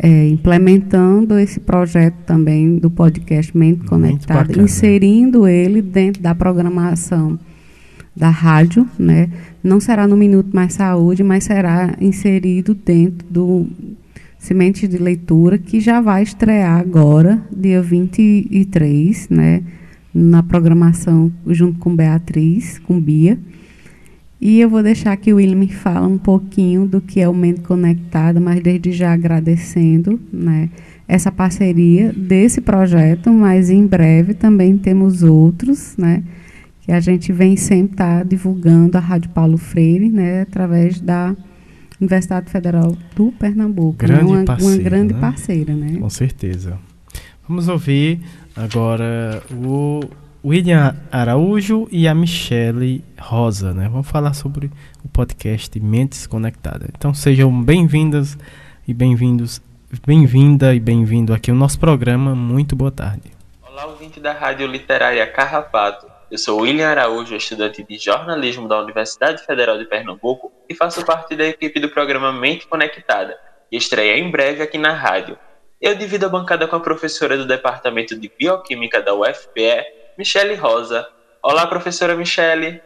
é, 0.03 0.27
implementando 0.27 1.37
esse 1.37 1.59
projeto 1.59 2.15
também 2.25 2.77
do 2.77 2.89
podcast 2.89 3.55
Mente 3.55 3.85
Conectada, 3.85 4.59
inserindo 4.59 5.47
ele 5.47 5.79
dentro 5.79 6.23
da 6.23 6.33
programação 6.33 7.37
da 8.15 8.29
rádio, 8.29 8.87
né? 8.97 9.29
Não 9.63 9.79
será 9.79 10.07
no 10.07 10.17
Minuto 10.17 10.49
Mais 10.55 10.73
Saúde, 10.73 11.23
mas 11.23 11.43
será 11.43 11.95
inserido 12.01 12.73
dentro 12.73 13.27
do 13.29 13.67
Semente 14.39 14.87
de 14.87 14.97
Leitura, 14.97 15.59
que 15.59 15.79
já 15.79 16.01
vai 16.01 16.23
estrear 16.23 16.79
agora, 16.79 17.39
dia 17.55 17.79
23, 17.79 19.29
né? 19.29 19.61
Na 20.11 20.41
programação 20.41 21.31
junto 21.45 21.77
com 21.77 21.95
Beatriz, 21.95 22.79
com 22.79 22.99
Bia. 22.99 23.37
E 24.41 24.59
eu 24.59 24.67
vou 24.67 24.81
deixar 24.81 25.15
que 25.17 25.31
o 25.31 25.35
William 25.35 25.55
me 25.55 25.67
fala 25.67 26.07
um 26.07 26.17
pouquinho 26.17 26.87
do 26.87 26.99
que 26.99 27.21
é 27.21 27.29
o 27.29 27.33
Mente 27.33 27.61
Conectada, 27.61 28.39
mas 28.39 28.59
desde 28.59 28.91
já 28.91 29.13
agradecendo 29.13 30.19
né, 30.33 30.67
essa 31.07 31.31
parceria 31.31 32.11
desse 32.11 32.59
projeto, 32.59 33.31
mas 33.31 33.69
em 33.69 33.85
breve 33.85 34.33
também 34.33 34.79
temos 34.79 35.21
outros, 35.21 35.95
né, 35.95 36.23
que 36.81 36.91
a 36.91 36.99
gente 36.99 37.31
vem 37.31 37.55
sempre 37.55 37.93
estar 37.93 38.17
tá 38.17 38.23
divulgando 38.23 38.97
a 38.97 38.99
Rádio 38.99 39.29
Paulo 39.29 39.59
Freire, 39.59 40.09
né, 40.09 40.41
através 40.41 40.99
da 40.99 41.35
Universidade 41.99 42.49
Federal 42.49 42.97
do 43.15 43.31
Pernambuco. 43.33 44.01
Né, 44.01 44.07
grande 44.07 44.31
né, 44.31 44.37
uma, 44.39 44.45
parceira, 44.45 44.75
uma 44.75 44.83
grande 44.83 45.13
né? 45.13 45.19
parceira, 45.19 45.75
né? 45.75 45.97
Com 45.99 46.09
certeza. 46.09 46.79
Vamos 47.47 47.67
ouvir 47.67 48.19
agora 48.55 49.43
o 49.51 49.99
William 50.43 50.95
Araújo 51.11 51.87
e 51.91 52.07
a 52.07 52.15
Michele 52.15 53.05
Rosa, 53.19 53.75
né? 53.75 53.87
Vamos 53.87 54.09
falar 54.09 54.33
sobre 54.33 54.71
o 55.05 55.07
podcast 55.07 55.79
Mentes 55.79 56.25
Conectadas. 56.25 56.89
Então 56.97 57.13
sejam 57.13 57.61
bem-vindas 57.61 58.35
e 58.87 58.93
bem-vindos, 58.93 59.61
bem-vinda 60.03 60.73
e 60.73 60.79
bem-vindo 60.79 61.31
aqui 61.31 61.51
ao 61.51 61.57
nosso 61.57 61.79
programa. 61.79 62.33
Muito 62.33 62.75
boa 62.75 62.89
tarde. 62.89 63.31
Olá, 63.61 63.85
ouvinte 63.85 64.19
da 64.19 64.33
Rádio 64.33 64.65
Literária 64.65 65.27
Carrapato. 65.27 66.07
Eu 66.31 66.39
sou 66.39 66.61
William 66.61 66.89
Araújo, 66.89 67.35
estudante 67.35 67.83
de 67.83 67.99
jornalismo 67.99 68.67
da 68.67 68.81
Universidade 68.81 69.45
Federal 69.45 69.77
de 69.77 69.85
Pernambuco 69.85 70.51
e 70.67 70.73
faço 70.73 71.05
parte 71.05 71.35
da 71.35 71.45
equipe 71.45 71.79
do 71.79 71.89
programa 71.89 72.33
Mente 72.33 72.65
Conectada, 72.65 73.37
que 73.69 73.77
estreia 73.77 74.17
em 74.17 74.31
breve 74.31 74.63
aqui 74.63 74.79
na 74.79 74.93
rádio. 74.93 75.37
Eu 75.79 75.93
divido 75.93 76.25
a 76.25 76.29
bancada 76.29 76.67
com 76.67 76.75
a 76.75 76.79
professora 76.79 77.37
do 77.37 77.45
Departamento 77.45 78.19
de 78.19 78.31
Bioquímica 78.39 79.01
da 79.03 79.13
UFPE, 79.13 80.00
Michele 80.17 80.55
Rosa. 80.55 81.07
Olá, 81.41 81.65
professora 81.65 82.15
Michele. 82.15 82.81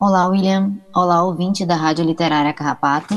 Olá, 0.00 0.28
William. 0.28 0.74
Olá, 0.94 1.24
ouvinte 1.24 1.66
da 1.66 1.74
Rádio 1.74 2.04
Literária 2.04 2.52
Carrapato. 2.52 3.14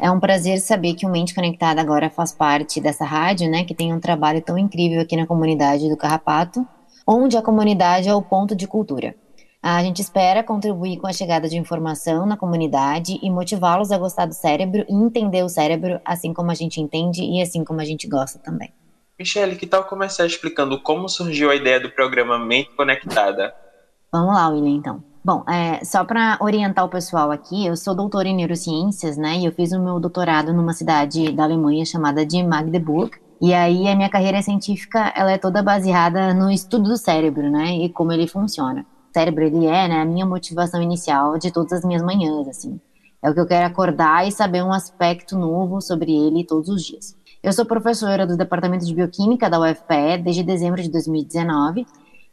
É 0.00 0.10
um 0.10 0.20
prazer 0.20 0.58
saber 0.60 0.94
que 0.94 1.04
o 1.04 1.10
Mente 1.10 1.34
Conectada 1.34 1.80
agora 1.80 2.08
faz 2.08 2.32
parte 2.32 2.80
dessa 2.80 3.04
rádio, 3.04 3.50
né, 3.50 3.64
que 3.64 3.74
tem 3.74 3.92
um 3.92 4.00
trabalho 4.00 4.40
tão 4.40 4.56
incrível 4.56 5.00
aqui 5.00 5.16
na 5.16 5.26
comunidade 5.26 5.88
do 5.88 5.96
Carrapato, 5.96 6.66
onde 7.06 7.36
a 7.36 7.42
comunidade 7.42 8.08
é 8.08 8.14
o 8.14 8.22
ponto 8.22 8.54
de 8.54 8.66
cultura. 8.66 9.14
A 9.60 9.82
gente 9.82 10.00
espera 10.00 10.42
contribuir 10.42 10.98
com 10.98 11.06
a 11.06 11.12
chegada 11.12 11.48
de 11.48 11.56
informação 11.56 12.24
na 12.24 12.36
comunidade 12.36 13.18
e 13.22 13.30
motivá-los 13.30 13.92
a 13.92 13.98
gostar 13.98 14.26
do 14.26 14.34
cérebro 14.34 14.84
e 14.88 14.94
entender 14.94 15.44
o 15.44 15.48
cérebro 15.48 16.00
assim 16.04 16.32
como 16.32 16.50
a 16.50 16.54
gente 16.54 16.80
entende 16.80 17.22
e 17.22 17.42
assim 17.42 17.64
como 17.64 17.80
a 17.80 17.84
gente 17.84 18.08
gosta 18.08 18.38
também. 18.38 18.72
Michele, 19.18 19.56
que 19.56 19.66
tal 19.66 19.84
começar 19.84 20.26
explicando 20.26 20.80
como 20.80 21.08
surgiu 21.08 21.50
a 21.50 21.54
ideia 21.54 21.78
do 21.78 21.90
programa 21.90 22.38
Mente 22.38 22.70
Conectada? 22.74 23.54
Vamos 24.10 24.34
lá, 24.34 24.48
William, 24.48 24.76
então. 24.76 25.04
Bom, 25.24 25.44
é, 25.48 25.84
só 25.84 26.04
para 26.04 26.36
orientar 26.40 26.84
o 26.84 26.88
pessoal 26.88 27.30
aqui, 27.30 27.64
eu 27.64 27.76
sou 27.76 27.94
doutora 27.94 28.26
em 28.26 28.34
neurociências, 28.34 29.16
né? 29.16 29.38
E 29.38 29.44
eu 29.44 29.52
fiz 29.52 29.70
o 29.72 29.80
meu 29.80 30.00
doutorado 30.00 30.52
numa 30.52 30.72
cidade 30.72 31.30
da 31.30 31.44
Alemanha 31.44 31.84
chamada 31.84 32.26
de 32.26 32.42
Magdeburg. 32.42 33.12
E 33.40 33.54
aí 33.54 33.88
a 33.88 33.94
minha 33.94 34.08
carreira 34.08 34.42
científica, 34.42 35.12
ela 35.14 35.30
é 35.30 35.38
toda 35.38 35.62
baseada 35.62 36.34
no 36.34 36.50
estudo 36.50 36.90
do 36.90 36.96
cérebro, 36.96 37.50
né? 37.50 37.76
E 37.76 37.88
como 37.88 38.12
ele 38.12 38.26
funciona. 38.26 38.84
O 39.10 39.12
cérebro, 39.12 39.44
ele 39.44 39.66
é, 39.66 39.88
né, 39.88 40.00
a 40.00 40.04
minha 40.04 40.26
motivação 40.26 40.82
inicial 40.82 41.38
de 41.38 41.52
todas 41.52 41.72
as 41.72 41.84
minhas 41.84 42.02
manhãs, 42.02 42.48
assim. 42.48 42.80
É 43.22 43.30
o 43.30 43.34
que 43.34 43.40
eu 43.40 43.46
quero 43.46 43.66
acordar 43.66 44.26
e 44.26 44.32
saber 44.32 44.64
um 44.64 44.72
aspecto 44.72 45.38
novo 45.38 45.80
sobre 45.80 46.12
ele 46.12 46.44
todos 46.44 46.68
os 46.68 46.82
dias. 46.82 47.16
Eu 47.42 47.52
sou 47.52 47.66
professora 47.66 48.24
do 48.24 48.36
Departamento 48.36 48.86
de 48.86 48.94
Bioquímica 48.94 49.50
da 49.50 49.58
UFPE 49.58 50.18
desde 50.22 50.44
dezembro 50.44 50.80
de 50.80 50.88
2019 50.88 51.84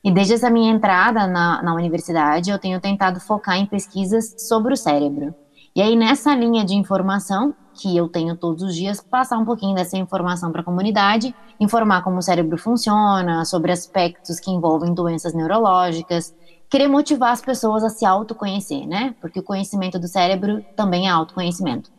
e 0.03 0.11
desde 0.11 0.35
essa 0.35 0.51
minha 0.51 0.71
entrada 0.71 1.25
na, 1.25 1.63
na 1.63 1.73
universidade 1.73 2.51
eu 2.51 2.59
tenho 2.59 2.79
tentado 2.79 3.19
focar 3.19 3.57
em 3.57 3.65
pesquisas 3.65 4.35
sobre 4.37 4.71
o 4.71 4.77
cérebro. 4.77 5.33
E 5.75 5.81
aí 5.81 5.95
nessa 5.95 6.35
linha 6.35 6.63
de 6.63 6.75
informação 6.75 7.55
que 7.73 7.97
eu 7.97 8.07
tenho 8.07 8.37
todos 8.37 8.61
os 8.61 8.75
dias, 8.75 9.01
passar 9.01 9.39
um 9.39 9.45
pouquinho 9.45 9.73
dessa 9.73 9.97
informação 9.97 10.51
para 10.51 10.61
a 10.61 10.63
comunidade, 10.65 11.33
informar 11.59 12.03
como 12.03 12.17
o 12.17 12.21
cérebro 12.21 12.59
funciona, 12.59 13.43
sobre 13.45 13.71
aspectos 13.71 14.39
que 14.39 14.51
envolvem 14.51 14.93
doenças 14.93 15.33
neurológicas, 15.33 16.35
querer 16.69 16.87
motivar 16.87 17.31
as 17.31 17.41
pessoas 17.41 17.83
a 17.83 17.89
se 17.89 18.05
autoconhecer, 18.05 18.85
né? 18.85 19.15
Porque 19.19 19.39
o 19.39 19.43
conhecimento 19.43 19.97
do 19.97 20.07
cérebro 20.07 20.63
também 20.75 21.07
é 21.07 21.09
autoconhecimento. 21.09 21.89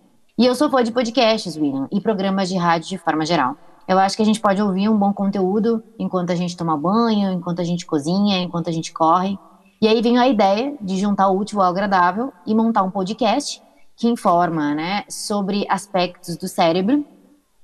E 0.40 0.46
eu 0.46 0.54
sou 0.54 0.70
fã 0.70 0.82
de 0.82 0.90
podcasts, 0.90 1.54
William, 1.54 1.86
e 1.92 2.00
programas 2.00 2.48
de 2.48 2.56
rádio 2.56 2.88
de 2.88 2.96
forma 2.96 3.26
geral. 3.26 3.56
Eu 3.86 3.98
acho 3.98 4.16
que 4.16 4.22
a 4.22 4.24
gente 4.24 4.40
pode 4.40 4.62
ouvir 4.62 4.88
um 4.88 4.96
bom 4.96 5.12
conteúdo 5.12 5.84
enquanto 5.98 6.30
a 6.30 6.34
gente 6.34 6.56
toma 6.56 6.78
banho, 6.78 7.30
enquanto 7.30 7.60
a 7.60 7.62
gente 7.62 7.84
cozinha, 7.84 8.38
enquanto 8.38 8.70
a 8.70 8.72
gente 8.72 8.90
corre. 8.90 9.38
E 9.82 9.86
aí 9.86 10.00
vem 10.00 10.16
a 10.16 10.26
ideia 10.26 10.74
de 10.80 10.96
juntar 10.96 11.28
o 11.28 11.38
útil 11.38 11.60
ao 11.60 11.68
agradável 11.68 12.32
e 12.46 12.54
montar 12.54 12.82
um 12.82 12.90
podcast 12.90 13.62
que 13.94 14.08
informa, 14.08 14.74
né, 14.74 15.04
sobre 15.10 15.66
aspectos 15.68 16.38
do 16.38 16.48
cérebro. 16.48 17.04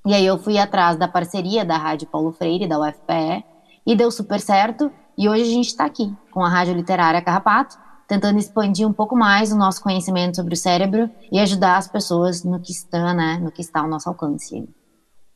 E 0.05 0.13
aí 0.13 0.27
eu 0.27 0.37
fui 0.37 0.59
atrás 0.59 0.99
da 0.99 1.09
parceria 1.09 1.65
da 1.65 1.79
Rádio 1.79 2.07
Paulo 2.09 2.31
Freire, 2.31 2.69
da 2.69 2.79
UFPE, 2.79 3.43
e 3.87 3.97
deu 3.97 4.11
super 4.11 4.39
certo. 4.39 4.93
E 5.17 5.31
hoje 5.31 5.45
a 5.45 5.55
gente 5.55 5.69
está 5.69 5.87
aqui 5.87 6.15
com 6.31 6.45
a 6.45 6.49
Rádio 6.51 6.75
Literária 6.75 7.23
Carrapato, 7.23 7.79
tentando 8.09 8.39
expandir 8.39 8.87
um 8.87 8.93
pouco 8.93 9.17
mais 9.17 9.53
o 9.53 9.57
nosso 9.57 9.83
conhecimento 9.83 10.37
sobre 10.37 10.55
o 10.55 10.57
cérebro 10.57 11.11
e 11.31 11.39
ajudar 11.39 11.77
as 11.77 11.89
pessoas 11.89 12.45
no 12.45 12.61
que 12.61 12.73
está, 12.73 13.13
né, 13.15 13.39
no 13.43 13.51
que 13.51 13.61
está 13.61 13.81
ao 13.81 13.89
nosso 13.89 14.09
alcance. 14.09 14.69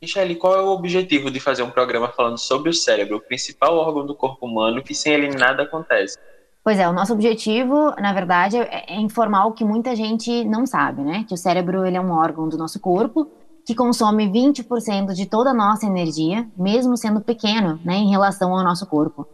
Michele, 0.01 0.35
qual 0.35 0.55
é 0.55 0.61
o 0.61 0.69
objetivo 0.69 1.29
de 1.29 1.39
fazer 1.39 1.61
um 1.61 1.69
programa 1.69 2.09
falando 2.09 2.37
sobre 2.37 2.69
o 2.69 2.73
cérebro, 2.73 3.17
o 3.17 3.21
principal 3.21 3.77
órgão 3.77 4.05
do 4.05 4.15
corpo 4.15 4.45
humano, 4.45 4.81
que 4.81 4.95
sem 4.95 5.13
ele 5.13 5.29
nada 5.29 5.63
acontece? 5.63 6.17
Pois 6.63 6.79
é, 6.79 6.87
o 6.87 6.93
nosso 6.93 7.13
objetivo, 7.13 7.91
na 7.99 8.13
verdade, 8.13 8.57
é, 8.57 8.85
é 8.87 8.99
informar 8.99 9.45
o 9.45 9.51
que 9.51 9.63
muita 9.63 9.95
gente 9.95 10.43
não 10.45 10.65
sabe, 10.65 11.01
né? 11.03 11.25
Que 11.27 11.33
o 11.33 11.37
cérebro 11.37 11.85
ele 11.85 11.97
é 11.97 12.01
um 12.01 12.11
órgão 12.11 12.47
do 12.49 12.57
nosso 12.57 12.79
corpo 12.79 13.29
que 13.65 13.75
consome 13.75 14.27
20% 14.27 15.13
de 15.13 15.25
toda 15.25 15.51
a 15.51 15.53
nossa 15.53 15.85
energia, 15.85 16.47
mesmo 16.57 16.97
sendo 16.97 17.21
pequeno, 17.21 17.79
né, 17.85 17.95
em 17.95 18.09
relação 18.09 18.55
ao 18.55 18.63
nosso 18.63 18.85
corpo. 18.87 19.27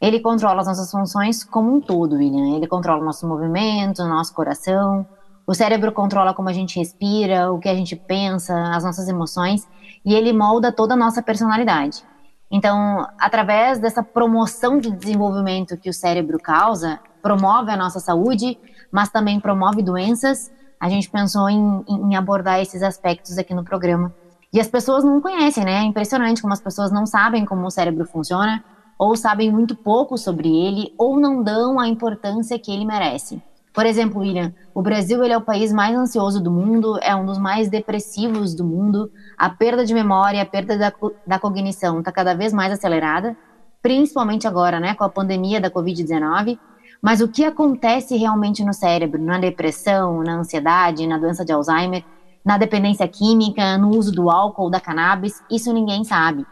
Ele 0.00 0.20
controla 0.20 0.60
as 0.60 0.66
nossas 0.66 0.90
funções 0.90 1.44
como 1.44 1.74
um 1.74 1.80
todo, 1.80 2.16
William. 2.16 2.56
Ele 2.56 2.66
controla 2.66 3.02
o 3.02 3.04
nosso 3.04 3.28
movimento, 3.28 4.02
o 4.02 4.08
nosso 4.08 4.32
coração. 4.32 5.06
O 5.46 5.54
cérebro 5.54 5.92
controla 5.92 6.32
como 6.32 6.48
a 6.48 6.52
gente 6.52 6.78
respira, 6.78 7.52
o 7.52 7.58
que 7.58 7.68
a 7.68 7.74
gente 7.74 7.94
pensa, 7.94 8.54
as 8.74 8.82
nossas 8.82 9.08
emoções. 9.08 9.68
E 10.04 10.14
ele 10.14 10.32
molda 10.32 10.72
toda 10.72 10.94
a 10.94 10.96
nossa 10.96 11.22
personalidade. 11.22 12.02
Então, 12.50 13.06
através 13.18 13.78
dessa 13.78 14.02
promoção 14.02 14.78
de 14.78 14.90
desenvolvimento 14.90 15.76
que 15.76 15.90
o 15.90 15.94
cérebro 15.94 16.38
causa, 16.38 16.98
promove 17.22 17.70
a 17.70 17.76
nossa 17.76 18.00
saúde, 18.00 18.58
mas 18.90 19.10
também 19.10 19.38
promove 19.38 19.82
doenças, 19.82 20.50
a 20.80 20.88
gente 20.88 21.10
pensou 21.10 21.48
em, 21.48 21.84
em 21.86 22.16
abordar 22.16 22.58
esses 22.60 22.82
aspectos 22.82 23.36
aqui 23.38 23.54
no 23.54 23.62
programa. 23.62 24.12
E 24.52 24.58
as 24.58 24.66
pessoas 24.66 25.04
não 25.04 25.20
conhecem, 25.20 25.64
né? 25.64 25.74
É 25.74 25.82
impressionante 25.82 26.40
como 26.40 26.52
as 26.52 26.60
pessoas 26.60 26.90
não 26.90 27.06
sabem 27.06 27.44
como 27.44 27.66
o 27.66 27.70
cérebro 27.70 28.04
funciona, 28.04 28.64
ou 29.00 29.16
sabem 29.16 29.50
muito 29.50 29.74
pouco 29.74 30.18
sobre 30.18 30.54
ele, 30.54 30.92
ou 30.98 31.18
não 31.18 31.42
dão 31.42 31.80
a 31.80 31.88
importância 31.88 32.58
que 32.58 32.70
ele 32.70 32.84
merece. 32.84 33.42
Por 33.72 33.86
exemplo, 33.86 34.20
William, 34.20 34.52
o 34.74 34.82
Brasil 34.82 35.24
ele 35.24 35.32
é 35.32 35.38
o 35.38 35.40
país 35.40 35.72
mais 35.72 35.96
ansioso 35.96 36.38
do 36.38 36.50
mundo, 36.50 36.98
é 37.00 37.16
um 37.16 37.24
dos 37.24 37.38
mais 37.38 37.70
depressivos 37.70 38.54
do 38.54 38.62
mundo. 38.62 39.10
A 39.38 39.48
perda 39.48 39.86
de 39.86 39.94
memória, 39.94 40.42
a 40.42 40.44
perda 40.44 40.76
da, 40.76 40.92
da 41.26 41.38
cognição 41.38 42.00
está 42.00 42.12
cada 42.12 42.34
vez 42.34 42.52
mais 42.52 42.74
acelerada, 42.74 43.34
principalmente 43.80 44.46
agora, 44.46 44.78
né, 44.78 44.92
com 44.92 45.04
a 45.04 45.08
pandemia 45.08 45.62
da 45.62 45.70
Covid-19. 45.70 46.58
Mas 47.00 47.22
o 47.22 47.28
que 47.28 47.42
acontece 47.42 48.18
realmente 48.18 48.62
no 48.62 48.74
cérebro, 48.74 49.22
na 49.22 49.38
depressão, 49.38 50.22
na 50.22 50.34
ansiedade, 50.34 51.06
na 51.06 51.16
doença 51.16 51.42
de 51.42 51.52
Alzheimer, 51.52 52.04
na 52.44 52.58
dependência 52.58 53.08
química, 53.08 53.78
no 53.78 53.96
uso 53.96 54.12
do 54.12 54.28
álcool, 54.28 54.68
da 54.68 54.78
cannabis, 54.78 55.42
isso 55.50 55.72
ninguém 55.72 56.04
sabe. 56.04 56.44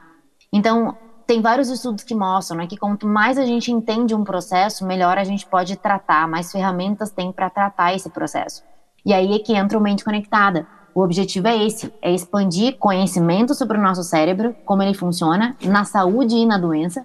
Então, 0.50 0.96
tem 1.28 1.42
vários 1.42 1.68
estudos 1.68 2.04
que 2.04 2.14
mostram 2.14 2.56
né, 2.56 2.66
que 2.66 2.78
quanto 2.78 3.06
mais 3.06 3.36
a 3.36 3.44
gente 3.44 3.70
entende 3.70 4.14
um 4.14 4.24
processo, 4.24 4.86
melhor 4.86 5.18
a 5.18 5.24
gente 5.24 5.44
pode 5.44 5.76
tratar, 5.76 6.26
mais 6.26 6.50
ferramentas 6.50 7.10
tem 7.10 7.30
para 7.30 7.50
tratar 7.50 7.94
esse 7.94 8.08
processo. 8.08 8.64
E 9.04 9.12
aí 9.12 9.34
é 9.34 9.38
que 9.38 9.54
entra 9.54 9.76
o 9.76 9.80
mente 9.80 10.02
conectada. 10.02 10.66
O 10.94 11.02
objetivo 11.02 11.46
é 11.46 11.66
esse, 11.66 11.92
é 12.00 12.10
expandir 12.10 12.78
conhecimento 12.78 13.54
sobre 13.54 13.76
o 13.76 13.82
nosso 13.82 14.02
cérebro, 14.02 14.56
como 14.64 14.82
ele 14.82 14.94
funciona, 14.94 15.54
na 15.62 15.84
saúde 15.84 16.34
e 16.34 16.46
na 16.46 16.56
doença, 16.56 17.04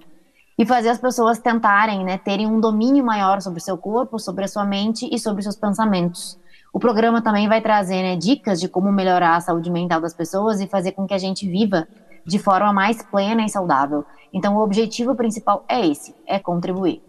e 0.57 0.65
fazer 0.65 0.87
as 0.87 0.99
pessoas 0.99 1.39
tentarem, 1.39 2.05
né, 2.05 2.17
terem 2.17 2.47
um 2.47 2.61
domínio 2.61 3.03
maior 3.03 3.41
sobre 3.41 3.59
o 3.59 3.63
seu 3.63 3.77
corpo, 3.77 4.17
sobre 4.17 4.45
a 4.45 4.47
sua 4.47 4.63
mente 4.63 5.05
e 5.11 5.19
sobre 5.19 5.39
os 5.39 5.43
seus 5.43 5.57
pensamentos. 5.57 6.39
O 6.71 6.79
programa 6.79 7.21
também 7.21 7.49
vai 7.49 7.59
trazer 7.59 8.01
né, 8.01 8.15
dicas 8.15 8.61
de 8.61 8.69
como 8.69 8.89
melhorar 8.89 9.35
a 9.35 9.41
saúde 9.41 9.69
mental 9.69 9.99
das 9.99 10.13
pessoas 10.13 10.61
e 10.61 10.67
fazer 10.67 10.93
com 10.93 11.05
que 11.05 11.13
a 11.13 11.19
gente 11.19 11.47
viva 11.47 11.89
de 12.25 12.39
forma 12.39 12.71
mais 12.71 13.01
plena 13.03 13.45
e 13.45 13.49
saudável. 13.49 14.05
Então, 14.33 14.55
o 14.55 14.63
objetivo 14.63 15.15
principal 15.15 15.63
é 15.67 15.85
esse, 15.85 16.15
é 16.25 16.39
contribuir. 16.39 17.03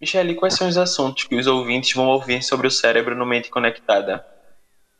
Michele, 0.00 0.34
quais 0.34 0.54
são 0.54 0.68
os 0.68 0.76
assuntos 0.76 1.24
que 1.24 1.36
os 1.36 1.46
ouvintes 1.46 1.94
vão 1.94 2.08
ouvir 2.08 2.42
sobre 2.42 2.66
o 2.66 2.70
cérebro 2.70 3.16
no 3.16 3.24
Mente 3.24 3.50
Conectada? 3.50 4.24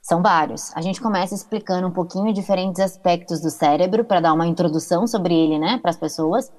São 0.00 0.22
vários. 0.22 0.74
A 0.76 0.82
gente 0.82 1.00
começa 1.00 1.34
explicando 1.34 1.86
um 1.86 1.90
pouquinho 1.90 2.32
diferentes 2.32 2.80
aspectos 2.80 3.40
do 3.40 3.50
cérebro 3.50 4.04
para 4.04 4.20
dar 4.20 4.32
uma 4.32 4.46
introdução 4.46 5.06
sobre 5.06 5.34
ele, 5.34 5.58
né, 5.58 5.78
para 5.80 5.90
as 5.90 5.96
pessoas. 5.96 6.52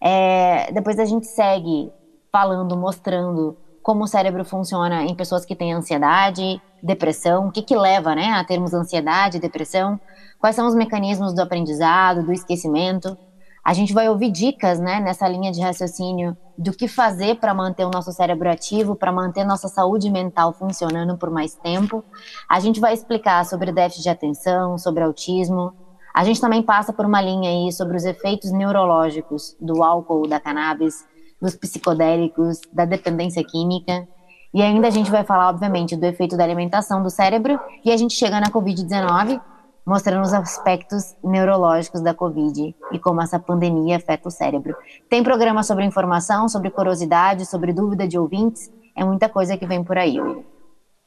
É, 0.00 0.70
depois 0.72 0.98
a 0.98 1.04
gente 1.04 1.26
segue 1.26 1.92
falando, 2.30 2.76
mostrando 2.76 3.56
como 3.88 4.04
o 4.04 4.06
cérebro 4.06 4.44
funciona 4.44 5.04
em 5.04 5.14
pessoas 5.14 5.46
que 5.46 5.56
têm 5.56 5.72
ansiedade, 5.72 6.60
depressão, 6.82 7.48
o 7.48 7.50
que 7.50 7.62
que 7.62 7.74
leva, 7.74 8.14
né, 8.14 8.32
a 8.32 8.44
termos 8.44 8.74
ansiedade, 8.74 9.38
depressão, 9.38 9.98
quais 10.38 10.54
são 10.54 10.66
os 10.66 10.74
mecanismos 10.74 11.32
do 11.32 11.40
aprendizado, 11.40 12.22
do 12.22 12.30
esquecimento. 12.30 13.16
A 13.64 13.72
gente 13.72 13.94
vai 13.94 14.06
ouvir 14.10 14.30
dicas, 14.30 14.78
né, 14.78 15.00
nessa 15.00 15.26
linha 15.26 15.50
de 15.50 15.62
raciocínio 15.62 16.36
do 16.58 16.70
que 16.70 16.86
fazer 16.86 17.36
para 17.36 17.54
manter 17.54 17.86
o 17.86 17.90
nosso 17.90 18.12
cérebro 18.12 18.50
ativo, 18.50 18.94
para 18.94 19.10
manter 19.10 19.42
nossa 19.46 19.68
saúde 19.68 20.10
mental 20.10 20.52
funcionando 20.52 21.16
por 21.16 21.30
mais 21.30 21.54
tempo. 21.54 22.04
A 22.46 22.60
gente 22.60 22.80
vai 22.80 22.92
explicar 22.92 23.42
sobre 23.46 23.72
déficit 23.72 24.02
de 24.02 24.10
atenção, 24.10 24.76
sobre 24.76 25.02
autismo. 25.02 25.72
A 26.14 26.24
gente 26.24 26.42
também 26.42 26.62
passa 26.62 26.92
por 26.92 27.06
uma 27.06 27.22
linha 27.22 27.48
aí 27.48 27.72
sobre 27.72 27.96
os 27.96 28.04
efeitos 28.04 28.52
neurológicos 28.52 29.56
do 29.58 29.82
álcool, 29.82 30.28
da 30.28 30.38
cannabis, 30.38 31.06
dos 31.40 31.54
psicodélicos, 31.54 32.60
da 32.72 32.84
dependência 32.84 33.42
química. 33.44 34.06
E 34.52 34.62
ainda 34.62 34.88
a 34.88 34.90
gente 34.90 35.10
vai 35.10 35.24
falar, 35.24 35.50
obviamente, 35.50 35.96
do 35.96 36.04
efeito 36.04 36.36
da 36.36 36.44
alimentação 36.44 37.02
do 37.02 37.10
cérebro. 37.10 37.58
E 37.84 37.90
a 37.90 37.96
gente 37.96 38.14
chega 38.14 38.40
na 38.40 38.50
Covid-19, 38.50 39.40
mostrando 39.84 40.22
os 40.22 40.32
aspectos 40.32 41.14
neurológicos 41.22 42.00
da 42.00 42.14
Covid 42.14 42.74
e 42.92 42.98
como 42.98 43.22
essa 43.22 43.38
pandemia 43.38 43.96
afeta 43.96 44.28
o 44.28 44.30
cérebro. 44.30 44.76
Tem 45.08 45.22
programa 45.22 45.62
sobre 45.62 45.84
informação, 45.84 46.48
sobre 46.48 46.70
curiosidade, 46.70 47.46
sobre 47.46 47.72
dúvida 47.72 48.06
de 48.06 48.18
ouvintes. 48.18 48.70
É 48.96 49.04
muita 49.04 49.28
coisa 49.28 49.56
que 49.56 49.66
vem 49.66 49.84
por 49.84 49.96
aí. 49.96 50.18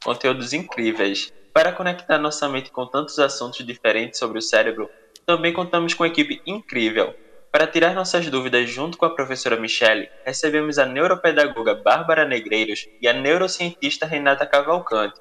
Conteúdos 0.03 0.53
incríveis. 0.53 1.31
Para 1.53 1.73
conectar 1.73 2.17
nossa 2.17 2.47
mente 2.47 2.71
com 2.71 2.85
tantos 2.85 3.19
assuntos 3.19 3.65
diferentes 3.65 4.17
sobre 4.17 4.39
o 4.39 4.41
cérebro, 4.41 4.89
também 5.25 5.51
contamos 5.51 5.93
com 5.93 6.03
uma 6.03 6.09
equipe 6.09 6.41
incrível. 6.47 7.13
Para 7.51 7.67
tirar 7.67 7.93
nossas 7.93 8.29
dúvidas 8.29 8.69
junto 8.69 8.97
com 8.97 9.05
a 9.05 9.13
professora 9.13 9.59
Michele, 9.59 10.09
recebemos 10.25 10.79
a 10.79 10.85
neuropedagoga 10.85 11.75
Bárbara 11.75 12.25
Negreiros 12.25 12.87
e 13.01 13.07
a 13.07 13.13
neurocientista 13.13 14.05
Renata 14.05 14.45
Cavalcante 14.45 15.19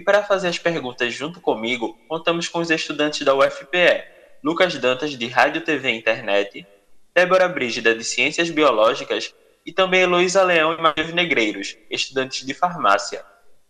e 0.00 0.02
para 0.02 0.22
fazer 0.22 0.48
as 0.48 0.58
perguntas 0.58 1.12
junto 1.12 1.42
comigo, 1.42 1.94
contamos 2.08 2.48
com 2.48 2.60
os 2.60 2.70
estudantes 2.70 3.20
da 3.20 3.34
UFPE, 3.34 4.02
Lucas 4.42 4.74
Dantas, 4.78 5.10
de 5.10 5.26
Rádio 5.26 5.60
TV 5.60 5.90
e 5.90 5.98
Internet, 5.98 6.66
Débora 7.14 7.46
Brígida, 7.46 7.94
de 7.94 8.02
Ciências 8.02 8.48
Biológicas, 8.48 9.34
e 9.66 9.70
também 9.72 10.00
Heloísa 10.00 10.42
Leão 10.42 10.72
e 10.72 10.80
Matheus 10.80 11.12
Negreiros, 11.12 11.76
estudantes 11.90 12.46
de 12.46 12.54
Farmácia. 12.54 13.22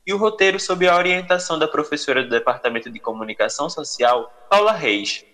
E 0.07 0.15
o 0.15 0.17
roteiro 0.17 0.61
sob 0.61 0.87
a 0.87 0.97
orientação 0.97 1.59
da 1.59 1.67
professora 1.67 2.23
do 2.23 2.31
Departamento 2.31 2.89
de 2.89 3.01
Comunicação 3.01 3.69
Social, 3.69 4.33
Paula 4.49 4.73
Reis. 4.73 5.25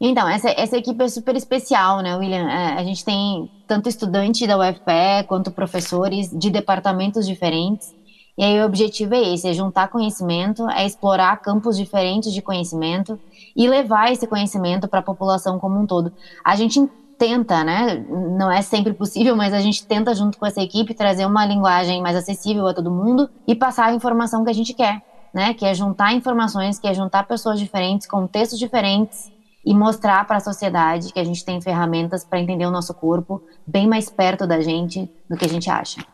Então, 0.00 0.28
essa, 0.28 0.50
essa 0.50 0.76
equipe 0.76 1.02
é 1.02 1.08
super 1.08 1.34
especial, 1.36 2.00
né, 2.00 2.14
William? 2.16 2.48
É, 2.48 2.74
a 2.74 2.84
gente 2.84 3.04
tem 3.04 3.50
tanto 3.66 3.88
estudante 3.88 4.46
da 4.46 4.58
UFPE 4.58 5.26
quanto 5.26 5.50
professores 5.50 6.30
de 6.30 6.50
departamentos 6.50 7.26
diferentes. 7.26 7.94
E 8.36 8.44
aí 8.44 8.60
o 8.60 8.66
objetivo 8.66 9.14
é 9.14 9.32
esse, 9.32 9.48
é 9.48 9.54
juntar 9.54 9.88
conhecimento, 9.88 10.68
é 10.68 10.84
explorar 10.84 11.40
campos 11.40 11.78
diferentes 11.78 12.34
de 12.34 12.42
conhecimento 12.42 13.18
e 13.56 13.66
levar 13.66 14.12
esse 14.12 14.26
conhecimento 14.26 14.86
para 14.86 15.00
a 15.00 15.02
população 15.02 15.58
como 15.58 15.80
um 15.80 15.86
todo. 15.86 16.12
A 16.44 16.54
gente 16.54 16.86
tenta, 17.16 17.64
né? 17.64 18.04
Não 18.36 18.50
é 18.50 18.60
sempre 18.60 18.92
possível, 18.92 19.34
mas 19.34 19.54
a 19.54 19.60
gente 19.60 19.86
tenta 19.86 20.14
junto 20.14 20.36
com 20.36 20.44
essa 20.44 20.60
equipe 20.60 20.92
trazer 20.92 21.24
uma 21.24 21.46
linguagem 21.46 22.02
mais 22.02 22.14
acessível 22.14 22.66
a 22.66 22.74
todo 22.74 22.90
mundo 22.90 23.30
e 23.46 23.54
passar 23.54 23.86
a 23.86 23.94
informação 23.94 24.44
que 24.44 24.50
a 24.50 24.54
gente 24.54 24.74
quer, 24.74 25.02
né? 25.32 25.54
Que 25.54 25.64
é 25.64 25.72
juntar 25.72 26.12
informações, 26.12 26.78
que 26.78 26.86
é 26.86 26.92
juntar 26.92 27.26
pessoas 27.26 27.58
diferentes, 27.58 28.06
contextos 28.06 28.58
diferentes 28.58 29.34
e 29.66 29.74
mostrar 29.74 30.24
para 30.28 30.36
a 30.36 30.40
sociedade 30.40 31.12
que 31.12 31.18
a 31.18 31.24
gente 31.24 31.44
tem 31.44 31.60
ferramentas 31.60 32.24
para 32.24 32.38
entender 32.38 32.64
o 32.64 32.70
nosso 32.70 32.94
corpo 32.94 33.44
bem 33.66 33.88
mais 33.88 34.08
perto 34.08 34.46
da 34.46 34.60
gente 34.60 35.10
do 35.28 35.36
que 35.36 35.44
a 35.44 35.48
gente 35.48 35.68
acha. 35.68 36.06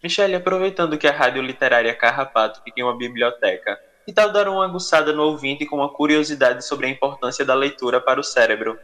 Michele, 0.00 0.36
aproveitando 0.36 0.96
que 0.96 1.08
a 1.08 1.12
Rádio 1.12 1.42
Literária 1.42 1.92
Carrapato 1.96 2.62
fica 2.62 2.80
em 2.80 2.84
uma 2.84 2.96
biblioteca, 2.96 3.76
que 4.06 4.12
tal 4.12 4.32
dar 4.32 4.48
uma 4.48 4.64
aguçada 4.64 5.12
no 5.12 5.24
ouvinte 5.24 5.66
com 5.66 5.76
uma 5.76 5.88
curiosidade 5.88 6.64
sobre 6.64 6.86
a 6.86 6.90
importância 6.90 7.44
da 7.44 7.54
leitura 7.54 8.00
para 8.00 8.20
o 8.20 8.24
cérebro? 8.24 8.78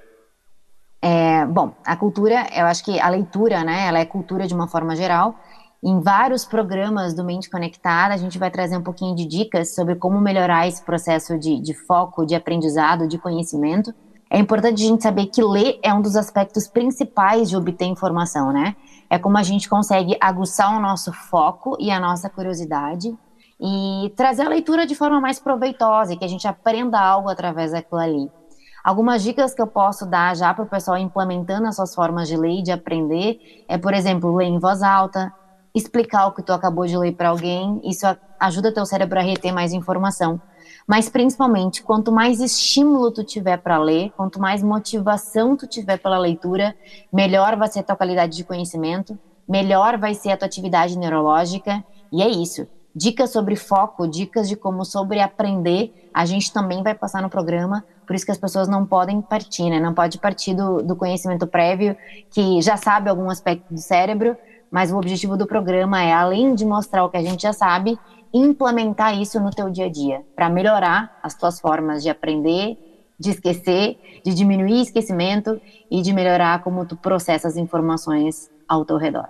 É, 1.00 1.46
bom, 1.46 1.72
a 1.84 1.96
cultura, 1.96 2.46
eu 2.52 2.66
acho 2.66 2.84
que 2.84 2.98
a 2.98 3.08
leitura, 3.08 3.62
né, 3.62 3.86
ela 3.86 4.00
é 4.00 4.04
cultura 4.04 4.48
de 4.48 4.54
uma 4.54 4.66
forma 4.66 4.96
geral. 4.96 5.36
Em 5.82 6.00
vários 6.00 6.44
programas 6.44 7.14
do 7.14 7.22
Mente 7.22 7.48
Conectada, 7.48 8.12
a 8.12 8.16
gente 8.16 8.36
vai 8.36 8.50
trazer 8.50 8.76
um 8.76 8.82
pouquinho 8.82 9.14
de 9.14 9.24
dicas 9.24 9.76
sobre 9.76 9.94
como 9.94 10.20
melhorar 10.20 10.66
esse 10.66 10.84
processo 10.84 11.38
de, 11.38 11.60
de 11.60 11.72
foco, 11.72 12.26
de 12.26 12.34
aprendizado, 12.34 13.06
de 13.06 13.16
conhecimento. 13.16 13.94
É 14.30 14.38
importante 14.38 14.82
a 14.82 14.86
gente 14.86 15.02
saber 15.02 15.26
que 15.26 15.42
ler 15.42 15.78
é 15.82 15.92
um 15.92 16.02
dos 16.02 16.14
aspectos 16.14 16.68
principais 16.68 17.48
de 17.48 17.56
obter 17.56 17.86
informação, 17.86 18.52
né? 18.52 18.76
É 19.08 19.18
como 19.18 19.38
a 19.38 19.42
gente 19.42 19.68
consegue 19.68 20.16
aguçar 20.20 20.76
o 20.76 20.80
nosso 20.80 21.12
foco 21.12 21.76
e 21.80 21.90
a 21.90 21.98
nossa 21.98 22.28
curiosidade 22.28 23.16
e 23.60 24.12
trazer 24.16 24.42
a 24.42 24.48
leitura 24.48 24.86
de 24.86 24.94
forma 24.94 25.20
mais 25.20 25.40
proveitosa 25.40 26.12
e 26.12 26.16
que 26.16 26.24
a 26.24 26.28
gente 26.28 26.46
aprenda 26.46 27.00
algo 27.00 27.28
através 27.28 27.72
daquilo 27.72 28.00
ali. 28.00 28.30
Algumas 28.84 29.22
dicas 29.22 29.54
que 29.54 29.60
eu 29.62 29.66
posso 29.66 30.06
dar 30.06 30.36
já 30.36 30.52
para 30.54 30.64
o 30.64 30.68
pessoal 30.68 30.98
implementando 30.98 31.66
as 31.66 31.76
suas 31.76 31.94
formas 31.94 32.28
de 32.28 32.36
ler 32.36 32.60
e 32.60 32.62
de 32.62 32.70
aprender 32.70 33.38
é, 33.66 33.76
por 33.76 33.92
exemplo, 33.94 34.36
ler 34.36 34.46
em 34.46 34.58
voz 34.58 34.82
alta, 34.82 35.32
explicar 35.74 36.26
o 36.26 36.32
que 36.32 36.42
tu 36.42 36.52
acabou 36.52 36.86
de 36.86 36.96
ler 36.96 37.12
para 37.12 37.30
alguém, 37.30 37.80
isso 37.84 38.06
ajuda 38.38 38.72
teu 38.72 38.86
cérebro 38.86 39.18
a 39.18 39.22
reter 39.22 39.52
mais 39.52 39.72
informação. 39.72 40.40
Mas 40.88 41.10
principalmente, 41.10 41.82
quanto 41.82 42.10
mais 42.10 42.40
estímulo 42.40 43.10
tu 43.10 43.22
tiver 43.22 43.58
para 43.58 43.76
ler, 43.76 44.10
quanto 44.16 44.40
mais 44.40 44.62
motivação 44.62 45.54
tu 45.54 45.66
tiver 45.66 45.98
pela 45.98 46.16
leitura, 46.16 46.74
melhor 47.12 47.56
vai 47.56 47.68
ser 47.68 47.80
a 47.80 47.82
tua 47.82 47.94
qualidade 47.94 48.34
de 48.34 48.42
conhecimento, 48.42 49.18
melhor 49.46 49.98
vai 49.98 50.14
ser 50.14 50.30
a 50.30 50.36
tua 50.38 50.46
atividade 50.46 50.96
neurológica, 50.96 51.84
e 52.10 52.22
é 52.22 52.28
isso. 52.28 52.66
Dicas 52.94 53.30
sobre 53.30 53.54
foco, 53.54 54.08
dicas 54.08 54.48
de 54.48 54.56
como 54.56 54.82
sobre 54.82 55.20
aprender, 55.20 56.08
a 56.12 56.24
gente 56.24 56.50
também 56.50 56.82
vai 56.82 56.94
passar 56.94 57.20
no 57.20 57.28
programa, 57.28 57.84
por 58.06 58.16
isso 58.16 58.24
que 58.24 58.32
as 58.32 58.38
pessoas 58.38 58.66
não 58.66 58.86
podem 58.86 59.20
partir, 59.20 59.68
né? 59.68 59.78
Não 59.78 59.92
pode 59.92 60.18
partir 60.18 60.54
do, 60.54 60.82
do 60.82 60.96
conhecimento 60.96 61.46
prévio, 61.46 61.94
que 62.30 62.62
já 62.62 62.78
sabe 62.78 63.10
algum 63.10 63.28
aspecto 63.28 63.74
do 63.74 63.78
cérebro, 63.78 64.34
mas 64.70 64.90
o 64.90 64.96
objetivo 64.96 65.36
do 65.36 65.46
programa 65.46 66.02
é, 66.02 66.14
além 66.14 66.54
de 66.54 66.64
mostrar 66.64 67.04
o 67.04 67.10
que 67.10 67.18
a 67.18 67.22
gente 67.22 67.42
já 67.42 67.52
sabe, 67.52 67.98
implementar 68.32 69.18
isso 69.18 69.40
no 69.40 69.50
teu 69.50 69.70
dia 69.70 69.86
a 69.86 69.90
dia, 69.90 70.22
para 70.36 70.48
melhorar 70.48 71.18
as 71.22 71.34
tuas 71.34 71.60
formas 71.60 72.02
de 72.02 72.10
aprender, 72.10 72.76
de 73.18 73.30
esquecer, 73.30 74.20
de 74.24 74.34
diminuir 74.34 74.82
esquecimento 74.82 75.60
e 75.90 76.02
de 76.02 76.12
melhorar 76.12 76.62
como 76.62 76.86
tu 76.86 76.96
processa 76.96 77.48
as 77.48 77.56
informações 77.56 78.50
ao 78.68 78.84
teu 78.84 78.96
redor. 78.96 79.28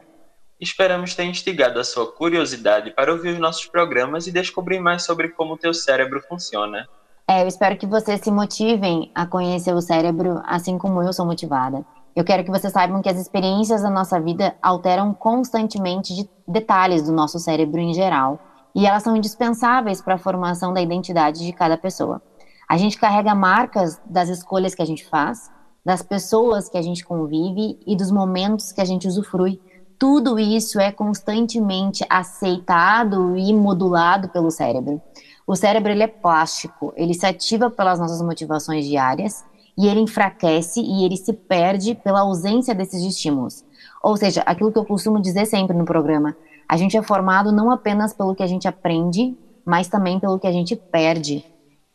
Esperamos 0.61 1.15
ter 1.15 1.25
instigado 1.25 1.79
a 1.79 1.85
sua 1.85 2.11
curiosidade 2.11 2.91
para 2.91 3.13
ouvir 3.13 3.31
os 3.31 3.39
nossos 3.39 3.67
programas 3.67 4.27
e 4.27 4.33
descobrir 4.33 4.81
mais 4.81 5.05
sobre 5.05 5.29
como 5.29 5.55
o 5.55 5.57
teu 5.57 5.73
cérebro 5.73 6.21
funciona. 6.29 6.89
É, 7.29 7.43
eu 7.43 7.47
espero 7.47 7.77
que 7.77 7.87
vocês 7.87 8.21
se 8.21 8.31
motivem 8.31 9.13
a 9.15 9.25
conhecer 9.25 9.73
o 9.73 9.81
cérebro 9.81 10.41
assim 10.45 10.77
como 10.77 11.01
eu 11.03 11.13
sou 11.13 11.25
motivada. 11.25 11.85
Eu 12.17 12.25
quero 12.25 12.43
que 12.43 12.51
vocês 12.51 12.73
saibam 12.73 13.01
que 13.01 13.09
as 13.09 13.17
experiências 13.17 13.83
da 13.83 13.91
nossa 13.91 14.19
vida 14.19 14.57
alteram 14.61 15.15
constantemente 15.15 16.13
de 16.13 16.29
detalhes 16.49 17.05
do 17.05 17.13
nosso 17.13 17.39
cérebro 17.39 17.79
em 17.79 17.95
geral, 17.95 18.41
e 18.75 18.87
elas 18.87 19.03
são 19.03 19.17
indispensáveis 19.17 20.01
para 20.01 20.15
a 20.15 20.19
formação 20.19 20.73
da 20.73 20.81
identidade 20.81 21.45
de 21.45 21.53
cada 21.53 21.77
pessoa. 21.77 22.23
A 22.69 22.77
gente 22.77 22.99
carrega 22.99 23.35
marcas 23.35 24.01
das 24.05 24.29
escolhas 24.29 24.75
que 24.75 24.83
a 24.83 24.87
gente 24.87 25.07
faz, 25.07 25.51
das 25.85 26.03
pessoas 26.03 26.69
que 26.69 26.77
a 26.77 26.83
gente 26.83 27.05
convive 27.05 27.79
e 27.87 27.97
dos 27.97 28.11
momentos 28.11 28.73
que 28.73 28.81
a 28.81 28.85
gente 28.85 29.09
usufrui. 29.09 29.61
Tudo 29.99 30.39
isso 30.39 30.79
é 30.79 30.93
constantemente 30.93 32.05
aceitado 32.11 33.37
e 33.37 33.53
modulado 33.55 34.29
pelo 34.29 34.51
cérebro. 34.51 35.01
O 35.47 35.57
cérebro 35.57 35.91
ele 35.91 36.03
é 36.03 36.07
plástico, 36.07 36.93
ele 36.95 37.15
se 37.15 37.25
ativa 37.25 37.71
pelas 37.71 37.99
nossas 37.99 38.21
motivações 38.21 38.85
diárias 38.85 39.45
e 39.79 39.89
ele 39.89 40.01
enfraquece 40.01 40.81
e 40.81 41.05
ele 41.05 41.17
se 41.17 41.33
perde 41.33 41.95
pela 41.95 42.21
ausência 42.21 42.75
desses 42.75 43.03
estímulos. 43.03 43.65
Ou 44.03 44.17
seja, 44.17 44.43
aquilo 44.43 44.71
que 44.71 44.79
eu 44.79 44.85
costumo 44.85 45.21
dizer 45.23 45.47
sempre 45.47 45.75
no 45.77 45.85
programa, 45.85 46.37
a 46.69 46.77
gente 46.77 46.97
é 46.97 47.03
formado 47.03 47.51
não 47.51 47.71
apenas 47.71 48.13
pelo 48.13 48.35
que 48.35 48.43
a 48.43 48.47
gente 48.47 48.69
aprende, 48.69 49.37
mas 49.65 49.89
também 49.89 50.21
pelo 50.21 50.39
que 50.39 50.47
a 50.47 50.53
gente 50.53 50.77
perde. 50.77 51.45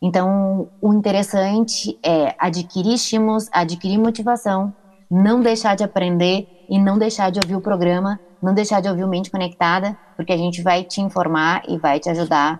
Então, 0.02 0.68
o 0.82 0.94
interessante 0.94 1.98
é 2.04 2.36
adquirir 2.38 2.96
estímulos, 2.96 3.48
adquirir 3.54 3.98
motivação, 3.98 4.74
não 5.10 5.42
deixar 5.42 5.76
de 5.76 5.84
aprender 5.84 6.66
e 6.68 6.80
não 6.80 6.98
deixar 6.98 7.30
de 7.30 7.40
ouvir 7.40 7.56
o 7.56 7.62
programa, 7.62 8.20
não 8.42 8.54
deixar 8.54 8.82
de 8.82 8.90
ouvir 8.90 9.04
o 9.04 9.08
Mente 9.08 9.32
Conectada, 9.32 9.98
porque 10.18 10.34
a 10.34 10.38
gente 10.38 10.62
vai 10.62 10.84
te 10.84 11.00
informar 11.00 11.62
e 11.68 11.78
vai 11.78 12.00
te 12.00 12.10
ajudar 12.10 12.60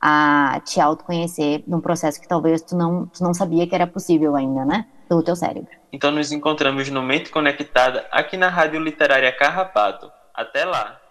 a 0.00 0.60
te 0.64 0.80
autoconhecer 0.80 1.64
num 1.66 1.80
processo 1.80 2.20
que 2.20 2.28
talvez 2.28 2.60
tu 2.60 2.76
não, 2.76 3.06
tu 3.06 3.24
não 3.24 3.32
sabia 3.32 3.66
que 3.66 3.74
era 3.74 3.86
possível 3.86 4.36
ainda, 4.36 4.64
né? 4.64 4.84
Pelo 5.08 5.22
teu 5.22 5.34
cérebro. 5.34 5.70
Então 5.90 6.10
nos 6.10 6.30
encontramos 6.30 6.90
no 6.90 7.02
Mente 7.02 7.30
Conectada 7.30 8.06
aqui 8.12 8.36
na 8.36 8.50
Rádio 8.50 8.80
Literária 8.80 9.32
Carrapato. 9.32 10.12
Até 10.34 10.64
lá! 10.64 11.03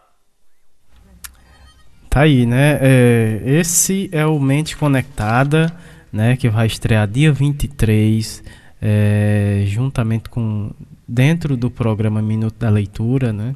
Tá 2.14 2.22
aí, 2.22 2.46
né? 2.46 2.78
É, 2.80 3.42
esse 3.44 4.08
é 4.12 4.24
o 4.24 4.40
Mente 4.40 4.78
Conectada, 4.78 5.76
né? 6.12 6.38
Que 6.38 6.48
vai 6.48 6.68
estrear 6.68 7.08
dia 7.08 7.34
23, 7.34 8.44
é, 8.80 9.64
juntamente 9.66 10.30
com. 10.30 10.70
dentro 11.08 11.58
do 11.58 11.72
programa 11.72 12.22
Minuto 12.22 12.54
da 12.60 12.70
Leitura, 12.70 13.34
né? 13.34 13.56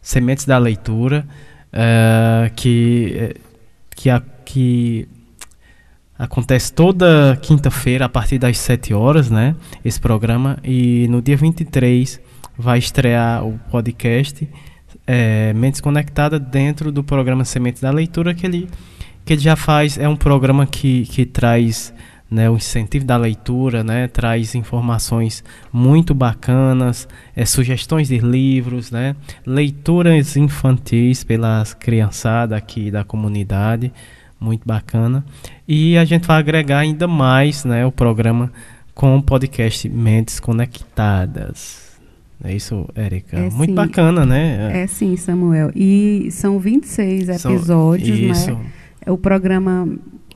Sementes 0.00 0.44
da 0.44 0.56
Leitura, 0.56 1.26
é, 1.72 2.52
que, 2.54 3.12
é, 3.18 3.34
que 3.96 4.08
a 4.08 4.22
que 4.44 5.08
acontece 6.16 6.72
toda 6.72 7.36
quinta-feira 7.42 8.04
a 8.04 8.08
partir 8.08 8.38
das 8.38 8.56
7 8.58 8.94
horas, 8.94 9.32
né? 9.32 9.56
Esse 9.84 10.00
programa. 10.00 10.58
E 10.62 11.08
no 11.08 11.20
dia 11.20 11.36
23 11.36 12.20
vai 12.56 12.78
estrear 12.78 13.44
o 13.44 13.58
podcast 13.68 14.48
é, 15.12 15.52
Mentes 15.54 15.80
Conectada 15.80 16.38
dentro 16.38 16.92
do 16.92 17.02
programa 17.02 17.44
Sementes 17.44 17.82
da 17.82 17.90
Leitura, 17.90 18.32
que 18.32 18.46
ele, 18.46 18.68
que 19.24 19.32
ele 19.32 19.40
já 19.40 19.56
faz. 19.56 19.98
É 19.98 20.08
um 20.08 20.14
programa 20.14 20.64
que, 20.66 21.04
que 21.06 21.26
traz 21.26 21.92
né, 22.30 22.48
o 22.48 22.54
incentivo 22.54 23.04
da 23.04 23.16
leitura, 23.16 23.82
né, 23.82 24.06
traz 24.06 24.54
informações 24.54 25.42
muito 25.72 26.14
bacanas, 26.14 27.08
é, 27.34 27.44
sugestões 27.44 28.06
de 28.06 28.18
livros, 28.18 28.92
né, 28.92 29.16
leituras 29.44 30.36
infantis 30.36 31.24
pelas 31.24 31.74
criançadas 31.74 32.56
aqui 32.56 32.88
da 32.88 33.02
comunidade 33.02 33.92
muito 34.38 34.62
bacana. 34.64 35.24
E 35.66 35.98
a 35.98 36.04
gente 36.04 36.24
vai 36.24 36.38
agregar 36.38 36.78
ainda 36.78 37.08
mais 37.08 37.64
né, 37.64 37.84
o 37.84 37.90
programa 37.90 38.52
com 38.94 39.16
o 39.16 39.22
podcast 39.22 39.88
Mentes 39.88 40.38
Conectadas. 40.38 41.89
É 42.42 42.54
isso, 42.54 42.88
Érica? 42.94 43.36
É, 43.36 43.50
muito 43.50 43.70
sim. 43.70 43.74
bacana, 43.74 44.24
né? 44.24 44.82
É 44.82 44.86
sim, 44.86 45.16
Samuel. 45.16 45.70
E 45.74 46.28
são 46.30 46.58
26 46.58 47.28
episódios, 47.28 48.18
são, 48.18 48.30
isso. 48.30 48.52
né? 48.52 48.66
O 49.06 49.18
programa 49.18 49.88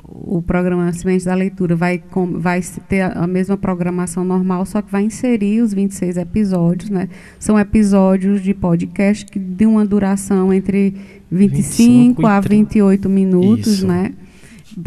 o 0.06 0.40
programa 0.43 0.93
Sementes 0.93 1.24
da 1.24 1.35
Leitura 1.35 1.74
vai, 1.74 1.98
com, 1.98 2.39
vai 2.39 2.60
ter 2.89 3.01
a 3.01 3.26
mesma 3.26 3.56
programação 3.56 4.24
normal, 4.24 4.64
só 4.64 4.81
que 4.81 4.93
vai 4.93 5.02
inserir 5.02 5.60
os 5.60 5.72
26 5.74 6.18
episódios, 6.18 6.90
né? 6.90 7.09
São 7.39 7.59
episódios 7.59 8.43
de 8.43 8.55
podcast 8.55 9.24
que 9.24 9.39
de 9.39 9.66
uma 9.66 9.85
duração 9.85 10.52
entre 10.52 10.94
25, 11.31 12.22
25 12.22 12.26
a 12.26 12.40
28 12.40 13.09
minutos, 13.09 13.78
Isso. 13.78 13.86
né? 13.86 14.12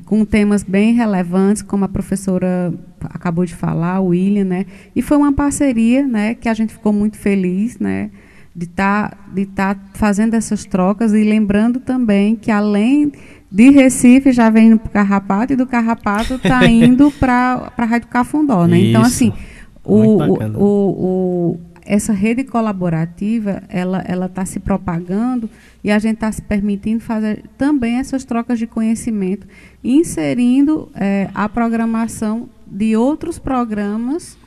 Com 0.06 0.26
temas 0.26 0.64
bem 0.64 0.94
relevantes, 0.94 1.62
como 1.62 1.86
a 1.86 1.88
professora 1.88 2.74
acabou 3.02 3.46
de 3.46 3.56
falar, 3.56 4.00
o 4.00 4.08
William, 4.08 4.44
né? 4.44 4.66
E 4.96 5.02
foi 5.02 5.18
uma 5.18 5.32
parceria, 5.32 6.06
né, 6.06 6.34
que 6.34 6.50
a 6.50 6.54
gente 6.54 6.74
ficou 6.74 6.92
muito 6.92 7.18
feliz, 7.18 7.80
né? 7.80 8.12
de 8.58 8.66
estar 8.66 9.12
tá, 9.12 9.18
de 9.32 9.46
tá 9.46 9.78
fazendo 9.94 10.34
essas 10.34 10.66
trocas 10.66 11.14
e 11.14 11.24
lembrando 11.24 11.80
também 11.80 12.36
que 12.36 12.50
além 12.50 13.12
de 13.52 13.70
Recife 13.70 14.32
já 14.32 14.50
vem 14.50 14.76
para 14.76 14.88
o 14.88 14.90
Carrapato 14.90 15.54
e 15.54 15.56
do 15.56 15.68
Carrapato 15.68 16.34
está 16.34 16.66
indo 16.68 17.12
para 17.12 17.72
a 17.78 17.86
Rádio 17.86 18.08
Cafundó, 18.08 18.66
né? 18.66 18.80
Então 18.80 19.04
assim, 19.04 19.32
o, 19.84 20.24
o, 20.24 20.64
o, 20.64 21.60
essa 21.88 22.12
rede 22.12 22.44
colaborativa 22.44 23.64
ela 23.70 24.04
ela 24.06 24.26
está 24.26 24.46
se 24.46 24.60
propagando 24.60 25.50
e 25.84 25.90
a 25.90 25.98
gente 25.98 26.16
está 26.16 26.32
se 26.32 26.42
permitindo 26.42 27.00
fazer 27.00 27.46
também 27.58 27.96
essas 27.96 28.26
trocas 28.26 28.60
de 28.60 28.68
conhecimento, 28.68 29.48
inserindo 29.84 30.92
é, 30.94 31.30
a 31.34 31.48
programação 31.48 32.50
de 32.68 32.96
outros 32.98 33.40
programas 33.40 34.38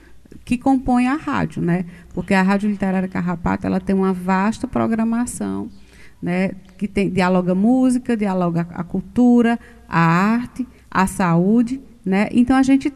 que 0.44 0.58
compõem 0.58 1.08
a 1.08 1.14
rádio, 1.14 1.62
né? 1.62 1.86
Porque 2.12 2.34
a 2.34 2.42
Rádio 2.42 2.68
Literária 2.68 3.08
Carrapato 3.08 3.66
ela 3.66 3.80
tem 3.80 3.96
uma 3.96 4.12
vasta 4.12 4.68
programação, 4.68 5.68
né? 6.20 6.50
Que 6.76 6.86
tem, 6.86 7.08
dialoga 7.08 7.54
música, 7.54 8.16
dialoga 8.16 8.66
a 8.70 8.84
cultura, 8.84 9.58
a 9.88 9.98
arte, 9.98 10.66
a 10.90 11.06
saúde 11.06 11.80
Né? 12.04 12.28
Então, 12.32 12.56
a 12.56 12.62
gente, 12.62 12.90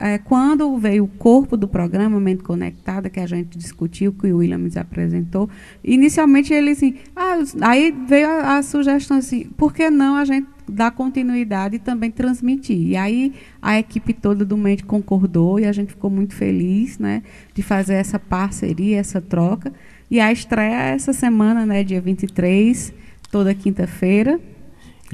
é, 0.00 0.18
quando 0.18 0.76
veio 0.76 1.04
o 1.04 1.08
corpo 1.08 1.56
do 1.56 1.66
programa 1.66 2.20
Mente 2.20 2.42
Conectada, 2.42 3.08
que 3.08 3.18
a 3.18 3.26
gente 3.26 3.56
discutiu, 3.56 4.12
que 4.12 4.30
o 4.30 4.38
Williams 4.38 4.76
apresentou, 4.76 5.48
inicialmente 5.82 6.52
ele 6.52 6.72
assim, 6.72 6.96
ah, 7.16 7.38
aí 7.62 7.90
veio 8.06 8.28
a, 8.28 8.58
a, 8.58 8.62
sugestão 8.62 9.16
assim, 9.16 9.44
por 9.56 9.72
que 9.72 9.88
não 9.88 10.16
a 10.16 10.26
gente 10.26 10.46
dar 10.68 10.90
continuidade 10.90 11.76
e 11.76 11.78
também 11.78 12.10
transmitir? 12.10 12.88
E 12.88 12.96
aí 12.96 13.32
a 13.62 13.78
equipe 13.78 14.12
toda 14.12 14.44
do 14.44 14.58
Mente 14.58 14.84
concordou 14.84 15.58
e 15.58 15.64
a 15.64 15.72
gente 15.72 15.92
ficou 15.92 16.10
muito 16.10 16.34
feliz 16.34 16.98
né, 16.98 17.22
de 17.54 17.62
fazer 17.62 17.94
essa 17.94 18.18
parceria, 18.18 18.98
essa 18.98 19.22
troca. 19.22 19.72
E 20.10 20.20
a 20.20 20.30
estreia 20.30 20.90
é 20.90 20.94
essa 20.94 21.14
semana, 21.14 21.64
né, 21.64 21.82
dia 21.82 22.00
23, 22.00 22.92
toda 23.30 23.54
quinta-feira. 23.54 24.38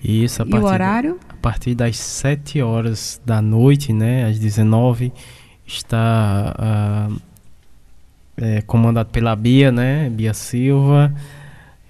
Isso, 0.03 0.43
a 0.43 0.47
e 0.47 0.55
o 0.55 0.65
horário? 0.65 1.19
A 1.29 1.34
partir 1.45 1.75
das 1.75 1.99
7 1.99 2.63
horas 2.63 3.21
da 3.23 3.43
noite, 3.43 3.93
né, 3.93 4.25
às 4.25 4.39
19 4.39 5.13
está 5.67 6.57
uh, 6.59 7.21
é, 8.35 8.63
comandado 8.63 9.11
pela 9.11 9.37
Bia, 9.37 9.71
né, 9.71 10.09
Bia 10.09 10.33
Silva, 10.33 11.15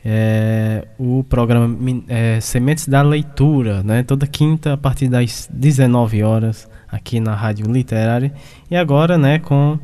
é, 0.04 0.88
o 0.98 1.22
programa 1.28 1.72
é, 2.08 2.40
Sementes 2.40 2.88
da 2.88 3.00
Leitura, 3.00 3.84
né, 3.84 4.02
toda 4.02 4.26
quinta 4.26 4.72
a 4.72 4.76
partir 4.76 5.06
das 5.06 5.48
19 5.52 6.24
horas 6.24 6.68
aqui 6.90 7.20
na 7.20 7.36
Rádio 7.36 7.70
Literária. 7.70 8.32
E 8.68 8.74
agora, 8.74 9.16
né, 9.16 9.38
com 9.38 9.78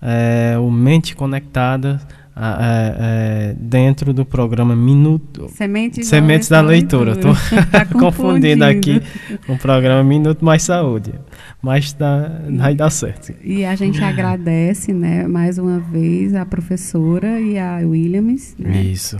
é, 0.00 0.56
o 0.56 0.70
Mente 0.70 1.16
Conectada 1.16 2.00
é, 2.38 3.56
dentro 3.58 4.12
do 4.12 4.24
programa 4.24 4.76
Minuto 4.76 5.48
Sementes, 5.54 6.06
Sementes 6.06 6.48
da, 6.48 6.60
Leitura. 6.60 7.12
Estou 7.12 7.32
tá 7.72 7.86
confundindo 7.86 8.64
aqui 8.64 9.00
o 9.48 9.56
programa 9.56 10.04
Minuto 10.04 10.44
Mais 10.44 10.62
Saúde, 10.62 11.14
mas 11.62 11.92
tá, 11.94 12.42
vai 12.50 12.74
dar 12.74 12.90
certo. 12.90 13.34
E 13.42 13.64
a 13.64 13.74
gente 13.74 14.02
agradece, 14.04 14.92
né, 14.92 15.26
mais 15.26 15.56
uma 15.56 15.78
vez 15.78 16.34
a 16.34 16.44
professora 16.44 17.40
e 17.40 17.58
a 17.58 17.78
Williams. 17.78 18.54
Né, 18.58 18.82
Isso. 18.82 19.18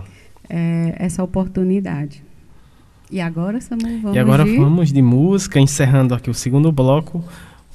É, 0.48 0.94
essa 0.98 1.22
oportunidade. 1.22 2.22
E 3.10 3.20
agora, 3.20 3.60
Samuel, 3.60 4.00
vamos 4.00 4.16
E 4.16 4.18
agora 4.18 4.44
de... 4.44 4.56
vamos 4.56 4.92
de 4.92 5.00
música, 5.00 5.58
encerrando 5.60 6.12
aqui 6.12 6.28
o 6.28 6.34
segundo 6.34 6.70
bloco 6.70 7.24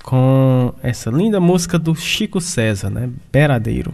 com 0.03 0.73
essa 0.83 1.09
linda 1.09 1.39
música 1.39 1.79
do 1.79 1.95
Chico 1.95 2.41
César, 2.41 2.89
né? 2.89 3.09
Beradeiro. 3.31 3.93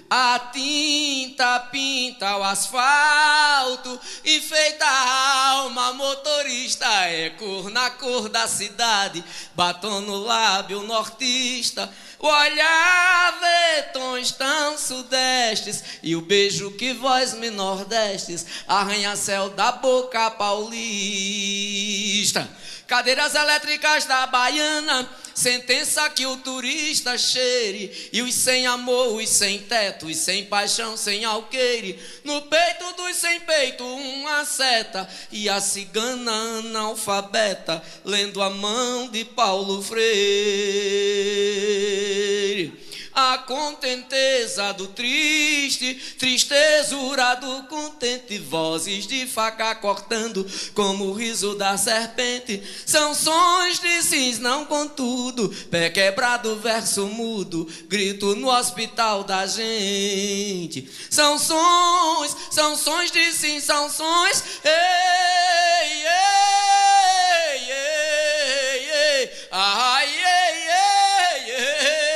A 0.13 0.37
tinta 0.51 1.57
pinta 1.71 2.35
o 2.35 2.43
asfalto, 2.43 3.97
enfeita 4.25 4.85
a 4.85 5.51
alma 5.51 5.93
motorista, 5.93 6.85
é 7.05 7.29
cor 7.29 7.69
na 7.69 7.89
cor 7.91 8.27
da 8.27 8.45
cidade, 8.45 9.23
batom 9.55 10.01
no 10.01 10.17
lábio 10.17 10.83
nortista, 10.83 11.89
o 12.19 12.27
olhar 12.27 13.39
vê 13.39 13.83
tons 13.93 14.33
tão 14.33 14.77
sudestes, 14.77 15.81
e 16.03 16.13
o 16.13 16.19
beijo 16.19 16.71
que 16.71 16.91
vós 16.91 17.33
me 17.33 17.49
nordestes, 17.49 18.45
arranha-céu 18.67 19.51
da 19.51 19.71
boca 19.71 20.29
paulista. 20.31 20.81
Cadeiras 22.91 23.33
elétricas 23.35 24.03
da 24.03 24.27
Baiana, 24.27 25.09
sentença 25.33 26.09
que 26.09 26.25
o 26.25 26.35
turista 26.35 27.17
cheire. 27.17 28.09
E 28.11 28.21
os 28.21 28.35
sem 28.35 28.67
amor, 28.67 29.15
os 29.15 29.29
sem 29.29 29.59
teto, 29.59 30.07
os 30.07 30.17
sem 30.17 30.43
paixão, 30.43 30.97
sem 30.97 31.23
alqueire. 31.23 31.97
No 32.25 32.41
peito 32.41 32.93
dos 32.97 33.15
sem 33.15 33.39
peito, 33.39 33.85
uma 33.85 34.43
seta. 34.43 35.07
E 35.31 35.47
a 35.47 35.61
cigana 35.61 36.33
analfabeta, 36.59 37.81
lendo 38.03 38.41
a 38.41 38.49
mão 38.49 39.07
de 39.07 39.23
Paulo 39.23 39.81
Freire 39.81 40.41
a 43.13 43.37
contenteza 43.39 44.71
do 44.73 44.87
triste, 44.87 45.95
tristezura 46.17 47.35
do 47.35 47.63
contente, 47.63 48.37
vozes 48.37 49.05
de 49.05 49.27
faca 49.27 49.75
cortando 49.75 50.45
como 50.73 51.05
o 51.05 51.13
riso 51.13 51.55
da 51.55 51.77
serpente, 51.77 52.61
são 52.85 53.13
sons 53.13 53.79
de 53.79 54.01
sims 54.01 54.39
não 54.39 54.65
contudo, 54.65 55.49
pé 55.69 55.89
quebrado, 55.89 56.55
verso 56.57 57.07
mudo, 57.07 57.67
grito 57.87 58.35
no 58.35 58.49
hospital 58.49 59.23
da 59.23 59.45
gente. 59.45 60.89
São 61.09 61.37
sons, 61.37 62.35
são 62.49 62.75
sons 62.75 63.11
de 63.11 63.31
sim, 63.33 63.59
são 63.59 63.89
sons, 63.89 64.43
ei, 64.63 64.71
ei, 66.03 67.71
ei, 67.71 68.89
ei, 68.89 69.31
ai, 69.51 70.07
ei, 70.07 70.67
ei, 70.67 72.05
ei. 72.05 72.10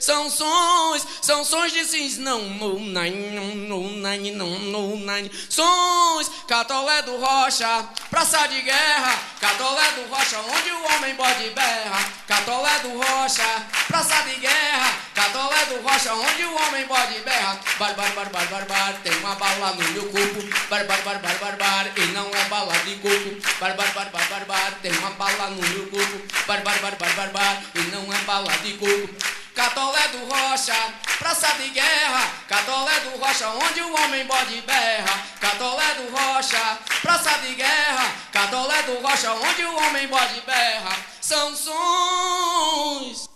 São 0.00 0.30
sons, 0.30 1.06
são 1.20 1.44
sons 1.44 1.72
de 1.72 1.84
sims, 1.84 2.18
não, 2.18 2.40
não, 2.40 2.78
não, 2.78 3.10
não, 3.10 3.54
não, 3.54 4.18
não, 4.18 4.96
não, 4.96 5.30
sons, 5.48 6.30
catolé 6.46 7.02
do 7.02 7.16
rocha, 7.18 7.84
praça 8.10 8.46
de 8.46 8.62
guerra, 8.62 9.18
catolé 9.40 9.92
do 9.92 10.08
rocha, 10.08 10.38
onde 10.38 10.70
o 10.70 10.84
homem 10.84 11.14
bode 11.14 11.50
berra, 11.50 12.04
catolé 12.26 12.78
do 12.80 12.98
rocha, 12.98 13.66
praça 13.88 14.22
de 14.22 14.36
guerra, 14.36 14.94
catolé 15.14 15.64
do 15.66 15.82
rocha, 15.82 16.14
onde 16.14 16.44
o 16.44 16.54
homem 16.54 16.86
bode 16.86 17.20
berra, 17.20 17.58
bar, 17.78 17.94
bar, 17.94 18.10
bar, 18.14 18.30
bar, 18.30 18.46
bar, 18.46 18.66
bar, 18.66 19.00
tem 19.02 19.14
uma 19.18 19.34
bala 19.34 19.74
no 19.74 19.88
meu 19.88 20.06
corpo, 20.10 20.42
bar, 20.70 20.84
bar, 20.86 21.02
bar, 21.02 21.18
bar, 21.18 21.38
bar, 21.38 21.56
bar, 21.56 21.92
e 21.96 22.06
não 22.12 22.30
é 22.30 22.44
bala 22.44 22.72
de 22.78 22.94
coco, 22.96 23.58
bar, 23.60 23.74
bar, 23.74 23.92
bar, 23.92 24.10
bar, 24.10 24.28
bar, 24.28 24.44
bar, 24.46 24.78
tem 24.80 24.92
uma 24.92 25.10
bala 25.10 25.50
no 25.50 25.68
meu 25.68 25.86
corpo, 25.88 26.27
bar, 26.46 26.62
bar, 26.62 26.78
bar, 26.80 26.96
bar, 26.96 27.14
bar, 27.14 27.30
bar, 27.30 27.62
e 27.74 27.80
não 27.90 28.12
é 28.12 28.18
bala 28.18 28.50
de 28.58 28.72
coco. 28.74 29.08
Catolé 29.54 30.08
do 30.08 30.24
Rocha, 30.26 30.74
praça 31.18 31.48
de 31.54 31.70
guerra, 31.70 32.30
Catolé 32.46 33.00
do 33.00 33.18
Rocha, 33.18 33.48
onde 33.48 33.80
o 33.80 33.92
homem 33.92 34.24
bode 34.24 34.60
berra. 34.60 35.20
Catolé 35.40 35.94
do 35.94 36.16
Rocha, 36.16 36.78
praça 37.02 37.38
de 37.38 37.54
guerra, 37.54 38.12
Catolé 38.32 38.82
do 38.84 39.00
Rocha, 39.00 39.32
onde 39.32 39.64
o 39.64 39.76
homem 39.76 40.06
bode 40.06 40.40
berra. 40.42 40.96
São 41.20 41.56
sons, 41.56 43.28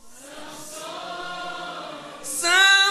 são 2.23 2.82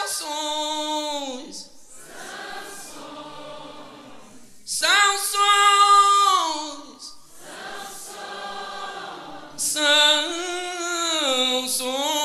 são 4.66 5.18
sons. 5.20 6.81
الإنسان 9.78 11.68
صعبا 11.68 12.21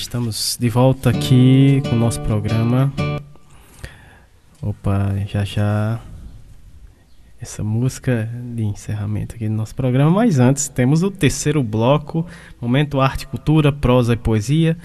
estamos 0.00 0.56
de 0.58 0.68
volta 0.68 1.10
aqui 1.10 1.82
com 1.88 1.94
o 1.94 1.98
nosso 1.98 2.20
programa. 2.22 2.92
Opa, 4.62 5.14
já 5.26 5.44
já 5.44 6.00
essa 7.40 7.62
música 7.62 8.28
de 8.54 8.62
encerramento 8.62 9.34
aqui 9.34 9.48
do 9.48 9.54
nosso 9.54 9.74
programa, 9.74 10.10
mas 10.10 10.38
antes 10.38 10.68
temos 10.68 11.02
o 11.02 11.10
terceiro 11.10 11.62
bloco, 11.62 12.26
Momento 12.60 13.00
Arte, 13.00 13.26
Cultura, 13.26 13.72
Prosa 13.72 14.14
e 14.14 14.16
Poesia, 14.16 14.76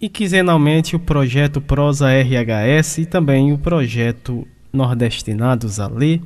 e 0.00 0.08
quinzenalmente 0.08 0.96
o 0.96 1.00
projeto 1.00 1.60
Prosa 1.60 2.08
RHS 2.08 2.98
e 2.98 3.06
também 3.06 3.52
o 3.52 3.58
projeto 3.58 4.46
Nordestinados 4.72 5.80
a 5.80 5.88
Ler. 5.88 6.20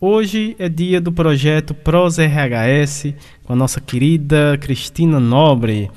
Hoje 0.00 0.56
é 0.58 0.68
dia 0.68 1.00
do 1.00 1.12
projeto 1.12 1.74
Prosa 1.74 2.26
RHS 2.26 3.14
com 3.44 3.52
a 3.52 3.56
nossa 3.56 3.80
querida 3.80 4.58
Cristina 4.58 5.20
Nobre 5.20 5.90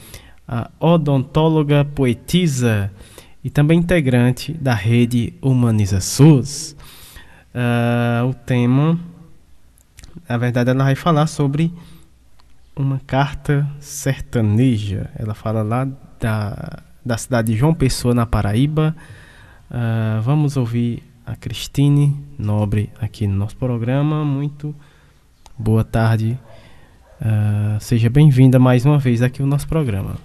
a 0.52 0.72
odontóloga 0.80 1.86
poetisa 1.86 2.92
e 3.44 3.52
também 3.52 3.78
integrante 3.78 4.52
da 4.54 4.74
rede 4.74 5.32
Humaniza 5.44 6.02
SUS. 6.02 6.76
Uh, 7.54 8.26
o 8.28 8.34
tema, 8.34 9.00
na 10.28 10.38
verdade, 10.38 10.72
ela 10.72 10.84
vai 10.84 10.96
falar 10.96 11.28
sobre 11.28 11.72
uma 12.76 13.00
carta 13.06 13.70
sertaneja. 13.80 15.12
Ela 15.16 15.36
fala 15.36 15.62
lá 15.62 15.88
da, 16.20 16.80
da 17.06 17.16
cidade 17.16 17.54
de 17.54 17.60
João 17.60 17.76
Pessoa, 17.76 18.16
na 18.16 18.26
Paraíba. 18.26 18.96
Uh, 19.70 20.20
vamos 20.24 20.58
ouvir 20.58 21.04
a 21.28 21.36
Cristine 21.36 22.20
Nobre 22.40 22.90
aqui 23.00 23.28
no 23.28 23.36
nosso 23.36 23.56
programa. 23.56 24.26
Muito 24.26 24.76
boa 25.56 25.84
tarde. 25.84 26.40
Uh, 27.22 27.80
seja 27.80 28.10
bem-vinda 28.10 28.58
mais 28.58 28.84
uma 28.84 28.98
vez 28.98 29.22
aqui 29.22 29.42
no 29.42 29.48
nosso 29.48 29.68
programa. 29.68 30.16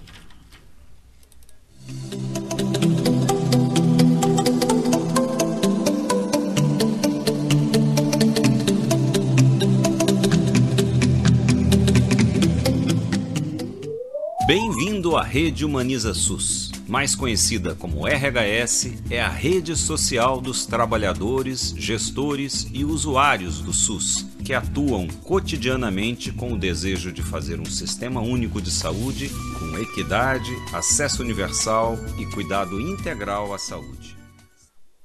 Bem-vindo 14.47 15.17
à 15.17 15.23
Rede 15.23 15.65
Humaniza 15.65 16.13
SUS. 16.13 16.71
Mais 16.87 17.15
conhecida 17.15 17.73
como 17.73 18.05
RHS, 18.05 18.93
é 19.09 19.19
a 19.19 19.27
rede 19.27 19.75
social 19.75 20.39
dos 20.39 20.67
trabalhadores, 20.67 21.73
gestores 21.75 22.67
e 22.71 22.85
usuários 22.85 23.59
do 23.59 23.73
SUS, 23.73 24.23
que 24.45 24.53
atuam 24.53 25.07
cotidianamente 25.23 26.31
com 26.31 26.53
o 26.53 26.57
desejo 26.57 27.11
de 27.11 27.23
fazer 27.23 27.59
um 27.59 27.65
sistema 27.65 28.21
único 28.21 28.61
de 28.61 28.69
saúde 28.69 29.31
com 29.57 29.79
equidade, 29.79 30.51
acesso 30.71 31.23
universal 31.23 31.97
e 32.19 32.27
cuidado 32.27 32.79
integral 32.79 33.51
à 33.55 33.57
saúde. 33.57 34.15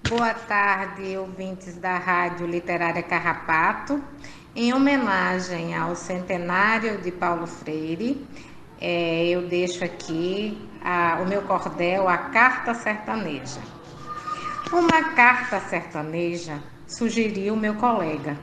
Boa 0.06 0.34
tarde, 0.34 1.16
ouvintes 1.16 1.76
da 1.76 1.96
Rádio 1.96 2.46
Literária 2.46 3.02
Carrapato. 3.02 4.02
Em 4.54 4.74
homenagem 4.74 5.74
ao 5.74 5.96
centenário 5.96 7.00
de 7.00 7.10
Paulo 7.10 7.46
Freire, 7.46 8.26
é, 8.78 9.26
eu 9.28 9.48
deixo 9.48 9.82
aqui 9.82 10.68
a, 10.84 11.18
o 11.22 11.26
meu 11.26 11.40
cordel, 11.42 12.06
a 12.08 12.18
carta 12.18 12.74
sertaneja. 12.74 13.60
Uma 14.70 15.14
carta 15.14 15.60
sertaneja 15.60 16.62
sugeriu 16.86 17.56
meu 17.56 17.76
colega, 17.76 18.36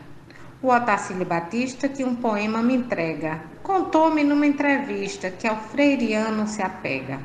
o 0.68 0.76
Otacílio 0.76 1.26
Batista, 1.26 1.88
que 1.88 2.04
um 2.04 2.14
poema 2.14 2.62
me 2.62 2.76
entrega. 2.76 3.40
Contou-me 3.64 4.22
numa 4.22 4.46
entrevista 4.46 5.32
que 5.32 5.48
ao 5.48 5.56
freiriano 5.56 6.46
se 6.46 6.62
apega. 6.62 7.22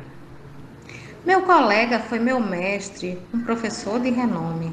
Meu 1.26 1.42
colega 1.42 1.98
foi 1.98 2.20
meu 2.20 2.38
mestre, 2.38 3.18
um 3.34 3.40
professor 3.40 3.98
de 3.98 4.10
renome. 4.10 4.72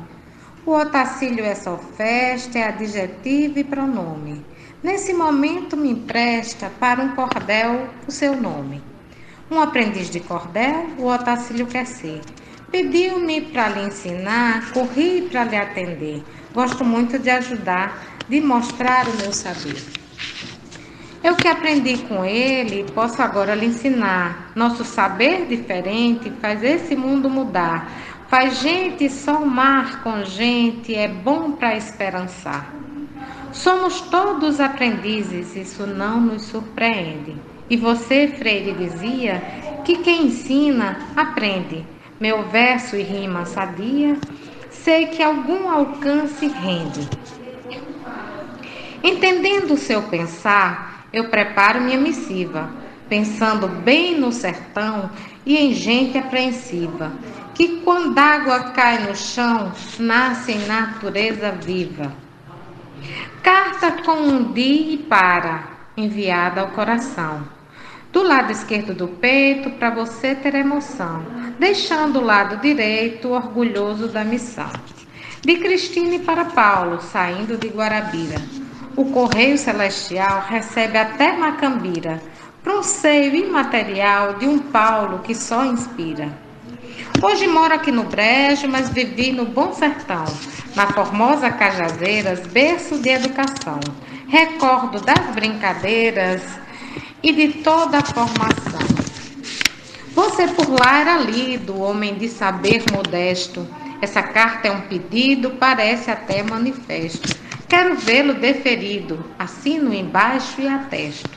O 0.67 0.71
Otacílio 0.71 1.43
é 1.43 1.55
só 1.55 1.77
festa, 1.77 2.59
é 2.59 2.67
adjetivo 2.67 3.57
e 3.57 3.63
pronome. 3.63 4.45
Nesse 4.83 5.15
momento 5.15 5.75
me 5.75 5.89
empresta 5.89 6.71
para 6.79 7.01
um 7.01 7.15
cordel 7.15 7.87
o 8.07 8.11
seu 8.11 8.39
nome. 8.39 8.83
Um 9.49 9.59
aprendiz 9.59 10.11
de 10.11 10.19
cordel, 10.19 10.85
o 10.99 11.07
Otacílio 11.07 11.65
quer 11.65 11.87
ser. 11.87 12.21
Pediu-me 12.69 13.41
para 13.41 13.69
lhe 13.69 13.87
ensinar, 13.87 14.71
corri 14.73 15.27
para 15.31 15.43
lhe 15.45 15.55
atender. 15.55 16.23
Gosto 16.53 16.85
muito 16.85 17.17
de 17.17 17.31
ajudar, 17.31 18.18
de 18.29 18.39
mostrar 18.39 19.07
o 19.07 19.17
meu 19.17 19.33
saber. 19.33 19.83
Eu 21.21 21.35
que 21.35 21.47
aprendi 21.47 21.97
com 21.97 22.23
ele, 22.23 22.85
posso 22.93 23.21
agora 23.21 23.53
lhe 23.53 23.65
ensinar. 23.65 24.51
Nosso 24.55 24.85
saber 24.85 25.47
diferente 25.47 26.31
faz 26.39 26.63
esse 26.63 26.95
mundo 26.95 27.29
mudar. 27.29 27.91
Faz 28.29 28.61
gente 28.61 29.09
somar 29.09 30.01
com 30.03 30.23
gente, 30.23 30.95
é 30.95 31.07
bom 31.07 31.53
para 31.53 31.75
esperançar. 31.75 32.71
Somos 33.51 34.01
todos 34.01 34.59
aprendizes, 34.59 35.55
isso 35.55 35.87
não 35.87 36.21
nos 36.21 36.43
surpreende. 36.43 37.35
E 37.69 37.75
você, 37.75 38.27
Freire, 38.27 38.73
dizia 38.73 39.41
que 39.83 39.97
quem 39.97 40.27
ensina, 40.27 40.99
aprende. 41.15 41.83
Meu 42.19 42.47
verso 42.49 42.95
e 42.95 43.01
rima 43.01 43.45
sadia, 43.45 44.15
sei 44.69 45.07
que 45.07 45.23
algum 45.23 45.69
alcance 45.69 46.47
rende. 46.47 47.09
Entendendo 49.03 49.75
o 49.75 49.77
seu 49.77 50.03
pensar, 50.03 51.07
eu 51.13 51.29
preparo 51.29 51.81
minha 51.81 51.97
missiva, 51.97 52.69
pensando 53.07 53.67
bem 53.67 54.19
no 54.19 54.31
sertão 54.31 55.09
e 55.45 55.57
em 55.57 55.73
gente 55.73 56.17
apreensiva, 56.17 57.11
que 57.55 57.81
quando 57.81 58.17
água 58.17 58.71
cai 58.71 58.99
no 58.99 59.15
chão, 59.15 59.71
nasce 59.97 60.51
em 60.51 60.65
natureza 60.67 61.51
viva. 61.51 62.13
Carta 63.41 64.03
com 64.03 64.17
um 64.17 64.51
di 64.51 64.93
e 64.93 64.97
para, 64.97 65.63
enviada 65.95 66.61
ao 66.61 66.71
coração. 66.71 67.43
Do 68.11 68.21
lado 68.21 68.51
esquerdo 68.51 68.93
do 68.93 69.07
peito, 69.07 69.69
para 69.71 69.91
você 69.91 70.35
ter 70.35 70.55
emoção, 70.55 71.23
deixando 71.57 72.19
o 72.19 72.23
lado 72.23 72.57
direito 72.57 73.29
orgulhoso 73.29 74.07
da 74.07 74.23
missão. 74.23 74.71
De 75.41 75.55
Cristine 75.55 76.19
para 76.19 76.45
Paulo, 76.45 77.01
saindo 77.01 77.57
de 77.57 77.69
Guarabira. 77.69 78.41
O 78.99 79.05
correio 79.05 79.57
celestial 79.57 80.43
recebe 80.49 80.97
até 80.97 81.31
Macambira, 81.31 82.21
para 82.61 82.83
seio 82.83 83.33
imaterial 83.33 84.33
de 84.33 84.45
um 84.45 84.59
Paulo 84.59 85.19
que 85.19 85.33
só 85.33 85.63
inspira. 85.63 86.37
Hoje 87.23 87.47
moro 87.47 87.73
aqui 87.73 87.93
no 87.93 88.03
Brejo, 88.03 88.67
mas 88.67 88.89
vivi 88.89 89.31
no 89.31 89.45
Bom 89.45 89.71
Sertão, 89.71 90.25
na 90.75 90.87
formosa 90.87 91.49
Cajazeiras, 91.49 92.45
berço 92.47 92.97
de 92.97 93.07
educação. 93.07 93.79
Recordo 94.27 94.99
das 94.99 95.33
brincadeiras 95.33 96.41
e 97.23 97.31
de 97.31 97.63
toda 97.63 97.99
a 97.99 98.05
formação. 98.05 98.85
Você 100.11 100.45
por 100.45 100.69
lá 100.71 100.99
era 100.99 101.17
lido, 101.19 101.81
homem 101.81 102.15
de 102.15 102.27
saber 102.27 102.83
modesto. 102.91 103.65
Essa 104.01 104.21
carta 104.21 104.67
é 104.67 104.71
um 104.71 104.81
pedido, 104.81 105.51
parece 105.51 106.11
até 106.11 106.43
manifesto. 106.43 107.47
Quero 107.69 107.95
vê-lo 107.95 108.33
deferido, 108.33 109.23
assino 109.37 109.93
embaixo 109.93 110.59
e 110.59 110.67
atesto. 110.67 111.29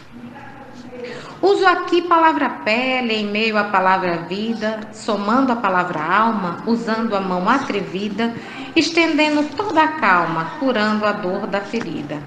Uso 1.43 1.67
aqui 1.67 2.01
palavra 2.01 2.49
pele 2.65 3.13
em 3.13 3.27
meio 3.27 3.59
à 3.59 3.65
palavra 3.65 4.17
vida, 4.29 4.81
somando 4.95 5.53
a 5.53 5.57
palavra 5.57 6.01
alma, 6.01 6.63
usando 6.67 7.15
a 7.15 7.21
mão 7.21 7.47
atrevida, 7.47 8.33
estendendo 8.75 9.45
toda 9.55 9.83
a 9.83 9.89
calma, 9.89 10.53
curando 10.59 11.05
a 11.05 11.13
dor 11.13 11.47
da 11.47 11.61
ferida. 11.61 12.19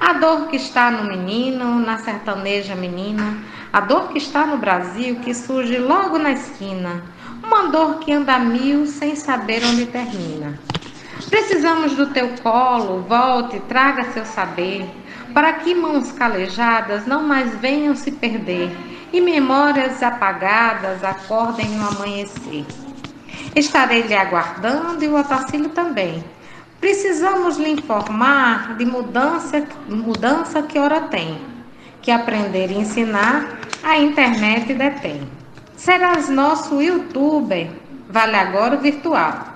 A 0.00 0.14
dor 0.14 0.46
que 0.48 0.56
está 0.56 0.90
no 0.90 1.04
menino, 1.04 1.78
na 1.78 1.98
sertaneja 1.98 2.74
menina, 2.74 3.36
a 3.70 3.80
dor 3.80 4.08
que 4.08 4.18
está 4.18 4.46
no 4.46 4.56
Brasil, 4.56 5.16
que 5.16 5.34
surge 5.34 5.76
logo 5.76 6.18
na 6.18 6.32
esquina, 6.32 7.02
uma 7.42 7.68
dor 7.68 7.98
que 7.98 8.12
anda 8.12 8.38
mil 8.38 8.86
sem 8.86 9.14
saber 9.14 9.62
onde 9.62 9.84
termina. 9.84 10.58
Precisamos 11.28 11.94
do 11.94 12.06
teu 12.06 12.28
colo, 12.42 13.02
volte, 13.08 13.58
traga 13.60 14.12
seu 14.12 14.24
saber 14.24 14.88
para 15.34 15.52
que 15.54 15.74
mãos 15.74 16.12
calejadas 16.12 17.06
não 17.06 17.22
mais 17.22 17.54
venham 17.56 17.94
se 17.94 18.12
perder 18.12 18.70
e 19.12 19.20
memórias 19.20 20.02
apagadas 20.02 21.02
acordem 21.04 21.68
no 21.70 21.88
amanhecer. 21.88 22.64
Estarei 23.54 24.02
lhe 24.02 24.14
aguardando 24.14 25.04
e 25.04 25.08
o 25.08 25.18
Otacílio 25.18 25.70
também. 25.70 26.24
Precisamos 26.80 27.56
lhe 27.56 27.70
informar 27.70 28.76
de 28.76 28.84
mudança, 28.84 29.66
mudança 29.88 30.62
que 30.62 30.78
hora 30.78 31.02
tem. 31.02 31.38
que 32.02 32.10
aprender 32.12 32.70
e 32.70 32.78
ensinar, 32.78 33.58
a 33.82 33.98
internet 33.98 34.72
detém. 34.72 35.28
Serás 35.76 36.28
nosso 36.28 36.80
youtuber, 36.80 37.68
vale 38.08 38.36
agora 38.36 38.76
o 38.76 38.80
virtual. 38.80 39.55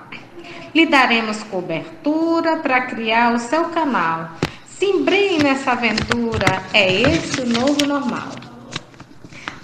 Lhe 0.73 0.85
daremos 0.85 1.43
cobertura 1.43 2.57
para 2.57 2.81
criar 2.81 3.33
o 3.33 3.39
seu 3.39 3.65
canal. 3.65 4.31
Se 4.67 4.85
embrenhe 4.85 5.43
nessa 5.43 5.73
aventura, 5.73 6.63
é 6.73 6.91
esse 6.91 7.41
o 7.41 7.45
novo 7.45 7.85
normal. 7.85 8.29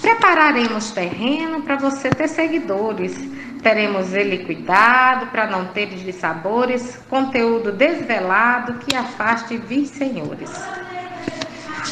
Prepararemos 0.01 0.91
terreno 0.91 1.61
para 1.61 1.77
você 1.77 2.09
ter 2.09 2.27
seguidores. 2.27 3.15
Teremos 3.63 4.13
ele 4.13 4.45
cuidado 4.45 5.27
para 5.27 5.47
não 5.47 5.67
ter 5.67 5.87
de 5.87 6.13
sabores, 6.13 6.99
conteúdo 7.09 7.71
desvelado 7.71 8.75
que 8.75 8.95
afaste 8.95 9.57
vis 9.57 9.89
senhores. 9.89 10.51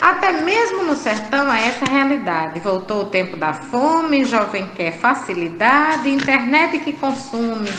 Até 0.02 0.34
mesmo 0.34 0.84
no 0.84 0.96
sertão 0.96 1.52
é 1.52 1.68
essa 1.68 1.86
realidade. 1.86 2.60
Voltou 2.60 3.04
o 3.04 3.06
tempo 3.06 3.38
da 3.38 3.54
fome, 3.54 4.26
jovem 4.26 4.70
quer 4.76 4.92
facilidade, 4.92 6.10
internet 6.10 6.80
que 6.80 6.94
consome. 6.94 7.70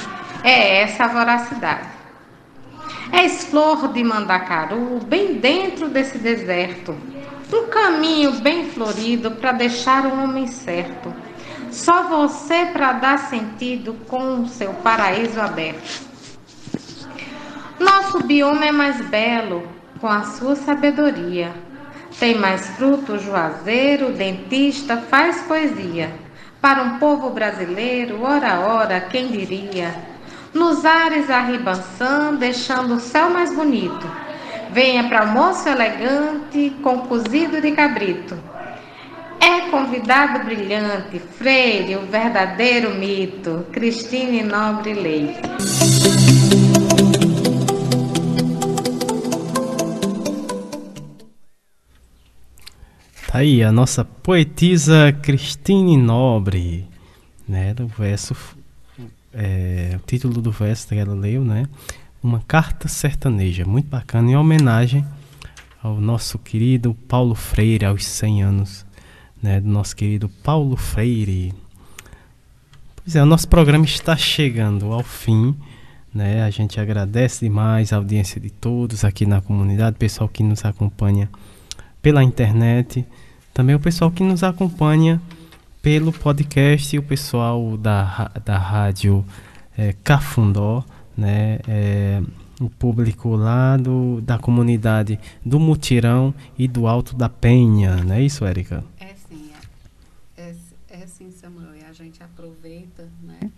É 0.43 0.83
essa 0.83 1.05
a 1.05 1.09
voracidade. 1.09 1.89
És 3.13 3.45
flor 3.45 3.89
de 3.93 4.03
mandacaru, 4.03 5.01
bem 5.07 5.35
dentro 5.35 5.89
desse 5.89 6.19
deserto. 6.19 6.97
Um 7.53 7.69
caminho 7.69 8.33
bem 8.41 8.69
florido 8.71 9.31
para 9.31 9.53
deixar 9.53 10.05
o 10.07 10.23
homem 10.23 10.47
certo. 10.47 11.15
Só 11.71 12.05
você 12.05 12.67
para 12.67 12.93
dar 12.93 13.19
sentido 13.19 13.95
com 14.09 14.41
o 14.41 14.49
seu 14.49 14.73
paraíso 14.75 15.41
aberto. 15.41 16.07
Nosso 17.79 18.23
bioma 18.25 18.65
é 18.65 18.73
mais 18.73 19.01
belo 19.09 19.69
com 20.01 20.09
a 20.09 20.25
sua 20.25 20.57
sabedoria. 20.57 21.53
Tem 22.19 22.35
mais 22.35 22.67
fruto, 22.71 23.19
juazeiro, 23.19 24.13
dentista, 24.13 24.97
faz 24.97 25.43
poesia. 25.43 26.11
Para 26.61 26.83
um 26.83 26.99
povo 26.99 27.31
brasileiro, 27.31 28.23
ora 28.23 28.61
ora, 28.61 29.01
quem 29.01 29.29
diria? 29.29 29.95
Nos 30.57 30.87
ares 30.87 31.29
a 31.29 31.43
deixando 32.39 32.95
o 32.95 33.01
céu 33.01 33.29
mais 33.29 33.55
bonito. 33.55 34.11
Venha 34.73 35.07
para 35.07 35.21
almoço 35.21 35.69
elegante, 35.69 36.73
com 36.83 37.01
cozido 37.01 37.61
de 37.61 37.73
cabrito. 37.73 38.35
É 39.39 39.69
convidado 39.71 40.47
brilhante, 40.47 41.19
Freire, 41.19 41.97
o 41.97 42.07
verdadeiro 42.07 42.95
mito, 42.95 43.67
Cristine 43.71 44.43
Nobre 44.43 44.95
Leite. 44.95 45.43
Tá 53.31 53.41
aí 53.41 53.63
a 53.63 53.71
nossa 53.71 54.07
poetisa 54.07 55.13
Cristine 55.23 55.99
Nobre, 55.99 56.89
né? 57.47 57.75
Do 57.75 57.87
verso, 57.87 58.35
é, 59.37 59.97
o 59.97 60.07
título 60.07 60.41
do 60.41 60.51
verso 60.51 60.89
que 60.89 60.95
ela 60.95 61.15
leu, 61.15 61.45
né? 61.45 61.67
Uma 62.23 62.43
carta 62.49 62.89
sertaneja, 62.89 63.65
muito 63.67 63.89
bacana, 63.89 64.31
em 64.31 64.37
homenagem 64.37 65.05
ao 65.83 66.01
nosso 66.01 66.39
querido 66.39 66.95
Paulo 67.07 67.35
Freire, 67.35 67.85
aos 67.85 68.05
100 68.05 68.43
anos, 68.43 68.87
né? 69.43 69.61
Do 69.61 69.69
nosso 69.69 69.95
querido 69.95 70.29
Paulo 70.43 70.77
Freire. 70.77 71.55
Pois 72.97 73.15
é, 73.15 73.23
o 73.23 73.27
nosso 73.27 73.47
programa 73.47 73.85
está 73.85 74.17
chegando 74.17 74.93
ao 74.93 75.03
fim. 75.03 75.55
Né? 76.13 76.43
A 76.43 76.51
gente 76.51 76.81
agradece 76.81 77.45
demais 77.45 77.93
a 77.93 77.97
audiência 77.97 78.41
de 78.41 78.49
todos 78.49 79.05
aqui 79.05 79.27
na 79.27 79.43
comunidade, 79.43 79.97
pessoal 79.99 80.31
que 80.31 80.43
nos 80.43 80.65
acompanha 80.65 81.29
pela 82.01 82.25
internet, 82.25 83.05
também 83.53 83.77
o 83.77 83.81
pessoal 83.81 84.11
que 84.11 84.23
nos 84.23 84.43
acompanha 84.43 85.21
pelo 85.87 86.13
podcast 86.13 86.97
e 86.97 86.99
o 86.99 87.03
pessoal 87.05 87.77
da, 87.77 88.29
da 88.45 88.59
rádio 88.59 89.25
é, 89.79 89.95
Cafundó, 90.03 90.85
né? 91.17 91.61
É, 91.69 92.21
o 92.61 92.69
público 92.69 93.37
lá 93.37 93.77
do, 93.77 94.21
da 94.21 94.37
comunidade 94.37 95.17
do 95.45 95.61
Mutirão 95.61 96.35
e 96.59 96.67
do 96.67 96.89
Alto 96.89 97.15
da 97.15 97.29
Penha, 97.29 97.99
não 97.99 98.17
é 98.17 98.21
isso, 98.21 98.45
Érica? 98.45 98.83
É 98.99 99.15
sim, 99.29 99.53
é, 100.37 100.43
é, 100.43 100.55
é 101.03 101.07
sim, 101.07 101.31
Samuel, 101.31 101.77
e 101.77 101.85
a 101.85 101.93
gente 101.93 102.21
aproveita, 102.21 103.09
né, 103.23 103.49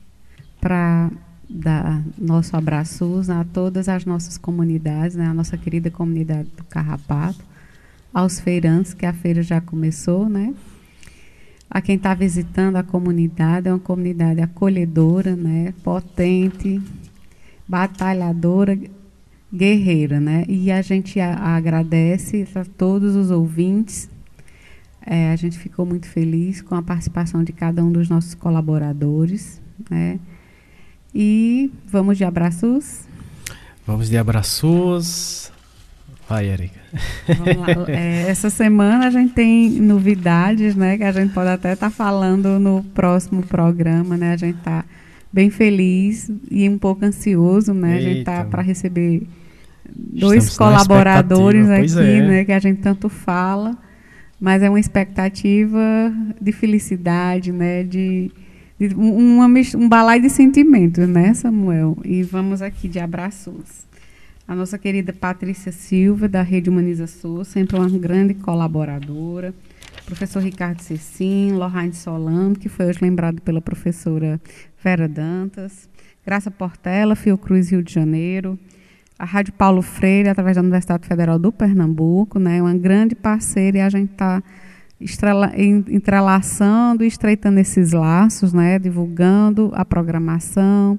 para 0.61 1.11
dar 1.49 2.05
nosso 2.19 2.55
abraço 2.59 3.23
a 3.31 3.43
todas 3.43 3.89
as 3.89 4.05
nossas 4.05 4.37
comunidades, 4.37 5.17
né, 5.17 5.29
a 5.29 5.33
nossa 5.33 5.57
querida 5.57 5.91
comunidade 5.91 6.51
do 6.55 6.65
Carrapato, 6.65 7.43
aos 8.13 8.39
feirantes, 8.39 8.93
que 8.93 9.07
a 9.07 9.15
feira 9.15 9.43
já 9.43 9.63
começou, 9.63 10.29
né? 10.29 10.53
A 11.70 11.81
quem 11.81 11.97
está 11.97 12.15
visitando 12.15 12.77
a 12.77 12.82
comunidade, 12.82 13.69
é 13.69 13.73
uma 13.73 13.78
comunidade 13.78 14.40
acolhedora, 14.40 15.36
né? 15.36 15.74
Potente, 15.82 16.81
batalhadora, 17.66 18.78
guerreira, 19.53 20.19
né? 20.19 20.45
E 20.49 20.70
a 20.70 20.81
gente 20.81 21.20
a, 21.20 21.35
a 21.35 21.57
agradece 21.57 22.47
a 22.55 22.65
todos 22.65 23.15
os 23.15 23.31
ouvintes. 23.31 24.09
É, 25.05 25.31
a 25.31 25.36
gente 25.36 25.59
ficou 25.59 25.86
muito 25.86 26.07
feliz 26.07 26.61
com 26.61 26.74
a 26.74 26.82
participação 26.82 27.43
de 27.43 27.53
cada 27.53 27.82
um 27.85 27.90
dos 27.90 28.09
nossos 28.09 28.35
colaboradores, 28.35 29.61
né? 29.90 30.19
E 31.15 31.70
vamos 31.86 32.19
de 32.19 32.24
abraços. 32.24 33.07
Vamos 33.86 34.09
de 34.09 34.19
abraços. 34.19 35.51
Vai, 36.28 36.47
Erika. 36.47 36.78
É, 37.89 38.28
essa 38.28 38.51
semana 38.51 39.06
a 39.06 39.10
gente 39.10 39.35
tem 39.35 39.70
novidades, 39.70 40.74
né? 40.74 40.97
Que 40.97 41.05
a 41.05 41.12
gente 41.12 41.32
pode 41.32 41.51
até 41.51 41.73
estar 41.73 41.90
tá 41.90 41.94
falando 41.94 42.59
no 42.59 42.82
próximo 42.82 43.43
programa, 43.43 44.16
né? 44.16 44.32
A 44.32 44.36
gente 44.36 44.59
está 44.59 44.85
bem 45.32 45.51
feliz 45.51 46.31
e 46.51 46.69
um 46.69 46.78
pouco 46.78 47.05
ansioso, 47.05 47.74
né? 47.74 47.97
Eita. 47.97 47.98
A 47.98 48.09
gente 48.09 48.19
está 48.20 48.44
para 48.44 48.62
receber 48.62 49.27
dois 49.94 50.44
Estamos 50.44 50.56
colaboradores 50.56 51.69
aqui, 51.69 52.01
é. 52.01 52.23
né? 52.23 52.44
Que 52.44 52.52
a 52.52 52.59
gente 52.59 52.81
tanto 52.81 53.09
fala, 53.09 53.77
mas 54.40 54.62
é 54.62 54.69
uma 54.69 54.81
expectativa 54.81 56.12
de 56.40 56.52
felicidade, 56.52 57.52
né? 57.52 57.82
De, 57.82 58.31
de 58.78 58.94
uma, 58.94 59.47
um 59.47 59.89
balai 59.89 60.20
de 60.20 60.31
sentimentos, 60.31 61.09
né, 61.09 61.35
Samuel? 61.35 61.98
E 62.05 62.23
vamos 62.23 62.62
aqui 62.62 62.89
de 62.89 62.98
abraços 62.98 63.88
a 64.49 64.55
nossa 64.55 64.79
querida 64.79 65.12
Patrícia 65.12 65.70
Silva, 65.70 66.27
da 66.27 66.41
Rede 66.41 66.70
Humaniza 66.70 67.07
Sul, 67.07 67.45
sempre 67.45 67.77
uma 67.77 67.87
grande 67.91 68.33
colaboradora. 68.33 69.53
Professor 70.07 70.43
Ricardo 70.43 70.81
Cecim, 70.81 71.53
Lohane 71.53 71.93
Solano, 71.93 72.57
que 72.57 72.66
foi 72.66 72.87
hoje 72.87 72.99
lembrado 73.03 73.43
pela 73.43 73.61
professora 73.61 74.41
Vera 74.83 75.07
Dantas. 75.07 75.87
Graça 76.25 76.51
Portela, 76.51 77.15
Fiocruz, 77.15 77.70
Rio 77.70 77.83
de 77.83 77.93
Janeiro. 77.93 78.59
A 79.19 79.27
Rádio 79.27 79.53
Paulo 79.53 79.83
Freire, 79.83 80.31
através 80.31 80.57
da 80.57 80.62
Universidade 80.62 81.07
Federal 81.07 81.39
do 81.39 81.53
Pernambuco, 81.53 82.39
né, 82.39 82.62
uma 82.62 82.75
grande 82.75 83.15
parceira 83.15 83.79
e 83.79 83.81
a 83.83 83.91
gente 83.91 84.12
está 84.12 84.43
entrelaçando 85.89 87.05
e 87.05 87.07
estreitando 87.07 87.61
esses 87.61 87.93
laços, 87.93 88.55
né, 88.55 88.79
divulgando 88.79 89.70
a 89.75 89.85
programação, 89.85 90.99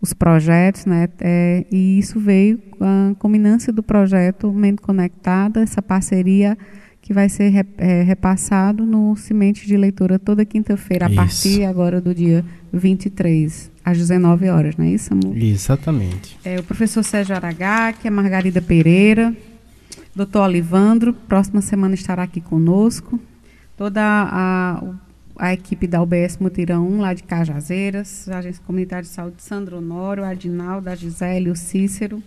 os 0.00 0.12
projetos, 0.12 0.86
né? 0.86 1.08
É, 1.20 1.66
e 1.70 1.98
isso 1.98 2.20
veio 2.20 2.58
com 2.58 2.84
a 2.84 3.14
culminância 3.18 3.72
do 3.72 3.82
projeto 3.82 4.52
Mente 4.52 4.80
Conectada, 4.80 5.60
essa 5.60 5.82
parceria 5.82 6.56
que 7.00 7.14
vai 7.14 7.28
ser 7.28 7.66
é, 7.78 8.02
repassado 8.02 8.84
no 8.84 9.16
Cimente 9.16 9.66
de 9.66 9.76
Leitura 9.76 10.18
toda 10.18 10.44
quinta-feira, 10.44 11.06
a 11.06 11.10
partir 11.10 11.64
agora 11.64 12.00
do 12.00 12.14
dia 12.14 12.44
23, 12.72 13.70
às 13.84 13.96
19 13.96 14.48
horas, 14.50 14.76
não 14.76 14.84
é 14.84 14.90
isso, 14.90 15.14
amor? 15.14 15.36
Exatamente. 15.36 16.38
É, 16.44 16.60
o 16.60 16.62
professor 16.62 17.02
Sérgio 17.02 17.34
Aragá, 17.34 17.92
que 17.92 18.06
é 18.06 18.10
Margarida 18.10 18.60
Pereira, 18.60 19.34
doutor 20.14 20.42
Olivandro, 20.42 21.14
próxima 21.14 21.62
semana 21.62 21.94
estará 21.94 22.24
aqui 22.24 22.40
conosco. 22.40 23.18
Toda 23.76 24.02
a, 24.02 24.82
a 25.38 25.52
equipe 25.52 25.86
da 25.86 26.02
UBS 26.02 26.36
Mutirão 26.38 26.86
1, 26.88 27.00
lá 27.00 27.14
de 27.14 27.22
Cajazeiras, 27.22 28.28
a 28.28 28.38
Agência 28.38 28.62
Comunitária 28.66 29.04
de 29.04 29.08
Saúde 29.08 29.40
Sandro 29.40 29.78
Honório, 29.78 30.24
a 30.24 30.30
Adinaldo, 30.30 30.90
a 30.90 30.96
Gisele, 30.96 31.48
o 31.48 31.54
Cícero 31.54 32.20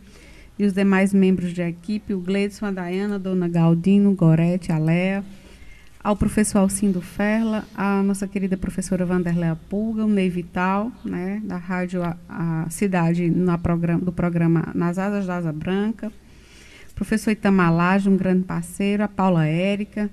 e 0.58 0.64
os 0.64 0.72
demais 0.72 1.14
membros 1.14 1.54
da 1.54 1.68
equipe, 1.68 2.14
o 2.14 2.22
Gleidson, 2.22 2.68
a 2.68 2.72
Dayana, 2.72 3.16
a 3.16 3.18
Dona 3.18 3.50
Galdino, 3.50 4.14
Gorete, 4.14 4.72
a 4.72 4.78
Léa, 4.78 5.26
ao 6.02 6.16
professor 6.16 6.60
Alcindo 6.60 7.02
Ferla, 7.02 7.66
a 7.76 8.02
nossa 8.02 8.28
querida 8.28 8.56
professora 8.56 9.06
Vanderléa 9.06 9.58
Pulga, 9.70 10.06
o 10.06 10.08
Ney 10.08 10.30
Vital, 10.30 10.90
né, 11.04 11.42
da 11.44 11.58
Rádio 11.58 12.02
a, 12.04 12.16
a 12.30 12.70
Cidade, 12.70 13.30
na 13.30 13.58
programa, 13.58 14.00
do 14.00 14.14
programa 14.14 14.72
Nas 14.74 14.98
Asas 14.98 15.26
da 15.26 15.36
Asa 15.36 15.52
Branca, 15.52 16.12
professor 16.96 17.32
Itamalage, 17.32 18.08
um 18.08 18.16
grande 18.16 18.44
parceiro, 18.46 19.04
a 19.04 19.08
Paula 19.10 19.46
Érica, 19.46 20.10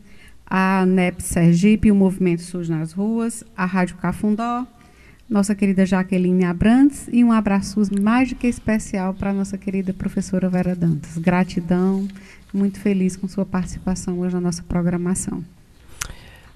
a 0.49 0.87
NEP 0.87 1.23
Sergipe, 1.23 1.91
o 1.91 1.95
Movimento 1.95 2.43
SUS 2.43 2.69
nas 2.69 2.93
Ruas, 2.93 3.45
a 3.55 3.67
Rádio 3.67 3.97
Cafundó, 3.97 4.65
nossa 5.29 5.55
querida 5.55 5.85
Jaqueline 5.85 6.45
Abrantes 6.45 7.07
e 7.13 7.23
um 7.23 7.31
abraço 7.31 7.83
mais 8.01 8.31
do 8.31 8.35
que 8.35 8.47
especial 8.47 9.13
para 9.13 9.33
nossa 9.33 9.59
querida 9.59 9.93
professora 9.93 10.49
Vera 10.49 10.75
Dantas. 10.75 11.19
Gratidão, 11.19 12.09
muito 12.53 12.81
feliz 12.81 13.15
com 13.15 13.29
sua 13.29 13.45
participação 13.45 14.19
hoje 14.21 14.35
na 14.35 14.41
nossa 14.41 14.63
programação. 14.63 15.45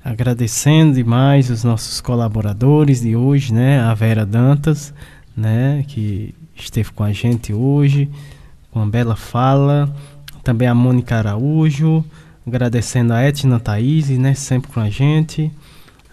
agradecendo 0.02 0.94
demais 0.94 1.50
os 1.50 1.62
nossos 1.62 2.00
colaboradores 2.00 3.02
de 3.02 3.14
hoje, 3.14 3.52
né? 3.52 3.78
A 3.80 3.92
Vera 3.92 4.24
Dantas, 4.24 4.94
né? 5.36 5.84
Que 5.86 6.34
esteve 6.56 6.90
com 6.92 7.04
a 7.04 7.12
gente 7.12 7.52
hoje, 7.52 8.10
com 8.70 8.80
uma 8.80 8.88
bela 8.88 9.16
fala. 9.16 9.94
Também 10.42 10.66
a 10.66 10.74
Mônica 10.74 11.14
Araújo, 11.14 12.04
agradecendo 12.46 13.12
a 13.12 13.22
Etna 13.22 13.60
Thaís, 13.60 14.08
né? 14.10 14.34
Sempre 14.34 14.70
com 14.70 14.80
a 14.80 14.90
gente. 14.90 15.50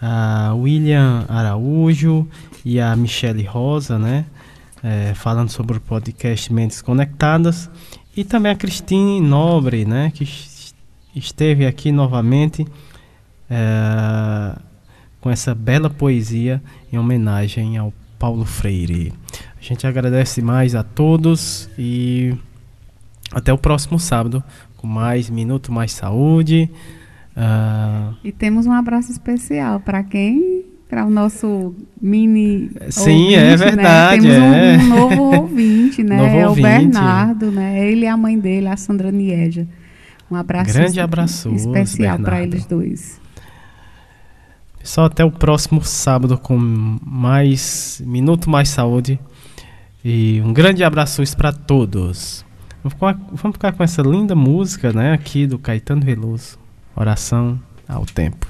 A 0.00 0.54
William 0.54 1.24
Araújo 1.28 2.26
e 2.64 2.80
a 2.80 2.94
Michele 2.96 3.42
Rosa, 3.42 3.98
né? 3.98 4.24
É, 4.82 5.12
falando 5.14 5.50
sobre 5.50 5.76
o 5.76 5.80
podcast 5.80 6.52
Mentes 6.52 6.80
Conectadas. 6.80 7.70
E 8.16 8.24
também 8.24 8.52
a 8.52 8.56
Cristine 8.56 9.20
Nobre, 9.20 9.84
né? 9.84 10.10
Que 10.14 10.26
esteve 11.14 11.66
aqui 11.66 11.92
novamente 11.92 12.66
é, 13.48 14.56
com 15.20 15.30
essa 15.30 15.54
bela 15.54 15.90
poesia 15.90 16.62
em 16.92 16.98
homenagem 16.98 17.76
ao 17.76 17.92
Paulo 18.18 18.44
Freire. 18.44 19.12
A 19.58 19.62
gente 19.62 19.86
agradece 19.86 20.40
mais 20.40 20.74
a 20.74 20.82
todos 20.82 21.68
e 21.78 22.34
até 23.32 23.52
o 23.52 23.58
próximo 23.58 23.98
sábado 23.98 24.42
com 24.76 24.86
mais 24.86 25.28
Minuto 25.28 25.72
Mais 25.72 25.92
Saúde. 25.92 26.70
Uh... 27.36 28.14
E 28.24 28.32
temos 28.32 28.66
um 28.66 28.72
abraço 28.72 29.12
especial 29.12 29.80
para 29.80 30.02
quem? 30.02 30.64
Para 30.88 31.04
o 31.04 31.10
nosso 31.10 31.74
mini. 32.00 32.70
Sim, 32.88 33.10
ouvinte, 33.10 33.34
é 33.34 33.56
verdade. 33.56 34.26
Né? 34.26 34.78
Temos 34.78 34.90
é. 34.90 34.94
Um, 34.94 34.94
um, 34.94 34.98
novo 34.98 35.22
ouvinte, 35.36 36.02
né? 36.02 36.16
Novo 36.16 36.36
é 36.36 36.48
ouvinte. 36.48 36.66
o 36.66 36.70
Bernardo, 36.70 37.50
né? 37.52 37.88
Ele 37.88 38.06
e 38.06 38.08
a 38.08 38.16
mãe 38.16 38.38
dele, 38.38 38.66
a 38.66 38.76
Sandra 38.76 39.12
Nieja. 39.12 39.68
Um 40.30 40.36
abraço 40.36 40.72
Grande 40.72 41.00
abraço 41.00 41.48
especial 41.50 42.18
para 42.18 42.42
eles 42.42 42.64
dois. 42.64 43.20
Só 44.82 45.04
até 45.04 45.24
o 45.24 45.30
próximo 45.30 45.84
sábado 45.84 46.38
com 46.38 46.56
mais 47.04 48.02
Minuto 48.04 48.48
Mais 48.48 48.68
Saúde. 48.70 49.20
E 50.04 50.40
um 50.44 50.52
grande 50.52 50.82
abraço 50.82 51.22
para 51.36 51.52
todos. 51.52 52.44
Vamos 52.82 53.54
ficar 53.54 53.72
com 53.72 53.82
essa 53.82 54.00
linda 54.00 54.34
música, 54.34 54.92
né, 54.92 55.12
aqui 55.12 55.46
do 55.46 55.58
Caetano 55.58 56.00
Veloso. 56.00 56.58
Oração 56.96 57.60
ao 57.86 58.06
tempo. 58.06 58.46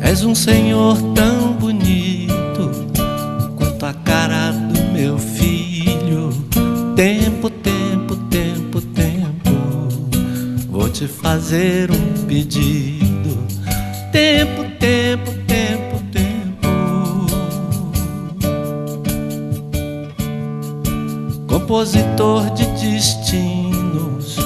És 0.00 0.24
um 0.24 0.34
senhor 0.34 0.96
tão 1.14 1.52
bonito 1.54 2.70
quanto 3.56 3.86
a 3.86 3.92
cara 3.92 4.50
do 4.50 4.92
meu 4.92 5.18
filho. 5.18 6.30
Tempo, 6.96 7.50
tempo, 7.50 8.16
tempo, 8.30 8.80
tempo. 8.80 9.88
Vou 10.68 10.88
te 10.88 11.06
fazer 11.06 11.90
um 11.90 12.26
pedido. 12.26 13.38
Tempo, 14.10 14.64
tempo, 14.78 15.41
Compositor 21.72 22.50
de 22.50 22.66
destinos, 22.66 24.36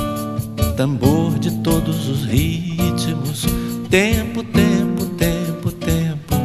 tambor 0.77 1.37
de 1.41 1.51
todos 1.59 2.09
os 2.09 2.25
ritmos. 2.25 3.45
Tempo, 3.91 4.45
tempo, 4.45 5.07
tempo, 5.07 5.73
tempo. 5.73 6.37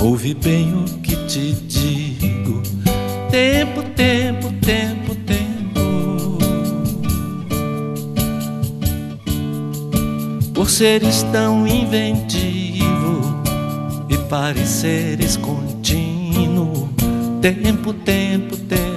Ouve 0.00 0.34
bem 0.34 0.74
o 0.74 0.82
que 0.98 1.14
te 1.28 1.52
digo. 1.52 2.60
Tempo, 3.30 3.84
tempo, 3.94 4.52
tempo, 4.60 5.14
tempo. 5.14 6.38
Por 10.52 10.68
seres 10.68 11.22
tão 11.30 11.68
inventivo 11.68 13.40
e 14.08 14.18
pareceres 14.28 15.36
contínuo. 15.36 16.88
Tempo, 17.40 17.92
tempo, 17.92 18.56
tempo. 18.56 18.91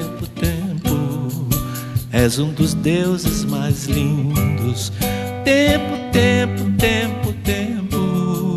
És 2.15 2.39
um 2.39 2.53
dos 2.53 2.73
deuses 2.73 3.43
mais 3.43 3.87
lindos. 3.87 4.89
Tempo, 5.43 5.97
tempo, 6.13 6.71
tempo, 6.77 7.33
tempo. 7.43 8.55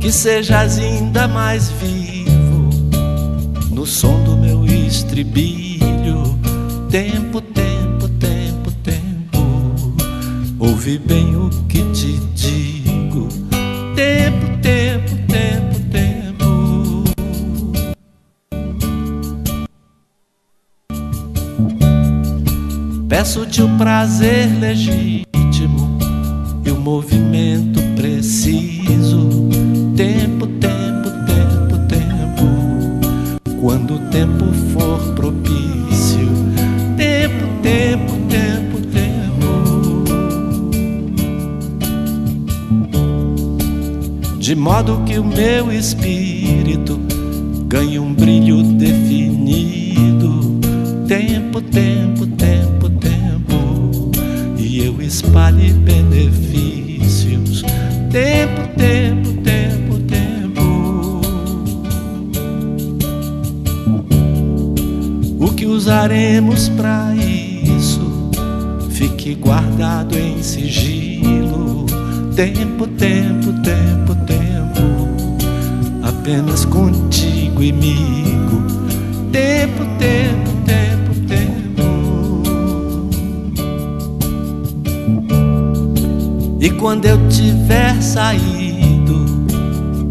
Que 0.00 0.10
sejas 0.10 0.78
ainda 0.78 1.28
mais 1.28 1.68
vivo 1.72 2.70
no 3.70 3.84
som 3.84 4.24
do 4.24 4.34
meu 4.34 4.64
estribilho. 4.64 6.38
Tempo, 6.88 7.42
tempo, 7.42 8.08
tempo, 8.18 8.72
tempo. 8.82 9.94
Ouve 10.58 10.96
bem 10.96 11.36
o 11.36 11.50
que 11.68 11.82
te 11.92 12.18
digo. 12.34 13.28
Tempo, 13.94 14.43
Peço-te 23.16 23.62
o 23.62 23.68
prazer 23.78 24.48
legítimo 24.58 25.96
e 26.66 26.70
o 26.72 26.80
movimento 26.80 27.80
preciso. 27.94 29.48
Tempo, 29.96 30.48
tempo, 30.48 31.10
tempo, 31.24 31.78
tempo. 31.86 32.44
Quando 33.60 33.94
o 33.94 33.98
tempo 34.10 34.46
for 34.72 35.14
propício. 35.14 36.26
Tempo, 36.96 37.46
tempo, 37.62 38.14
tempo, 38.28 38.80
tempo. 38.92 40.04
De 44.40 44.56
modo 44.56 45.04
que 45.04 45.20
o 45.20 45.24
meu 45.24 45.70
espírito 45.70 46.98
ganhe 47.68 48.00
um 48.00 48.12
brilho 48.12 48.60
definido. 48.64 50.58
Tempo, 51.06 51.60
tempo, 51.60 52.13
que 66.14 66.20
usaremos 66.20 66.68
para 66.70 67.12
isso? 67.16 68.30
Fique 68.90 69.34
guardado 69.34 70.16
em 70.16 70.40
sigilo. 70.42 71.86
Tempo, 72.36 72.86
tempo, 72.86 73.52
tempo, 73.62 74.14
tempo. 74.24 75.08
Apenas 76.02 76.64
contigo, 76.64 77.58
amigo. 77.58 78.62
Tempo, 79.32 79.84
tempo, 79.98 80.50
tempo, 80.64 81.14
tempo. 81.26 81.82
E 86.60 86.70
quando 86.70 87.06
eu 87.06 87.18
tiver 87.28 88.00
saído 88.00 89.24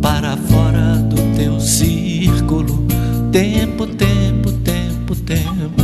para 0.01 0.35
fora 0.35 0.97
do 0.97 1.15
teu 1.37 1.59
círculo, 1.61 2.85
tempo, 3.31 3.87
tempo, 3.87 4.51
tempo, 4.63 5.15
tempo, 5.15 5.82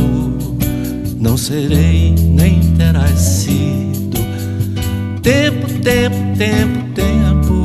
não 1.30 1.36
serei 1.36 2.12
nem 2.12 2.58
terás 2.76 3.16
sido. 3.20 4.18
Tempo, 5.22 5.68
tempo, 5.80 6.36
tempo, 6.36 6.92
tempo. 6.92 7.64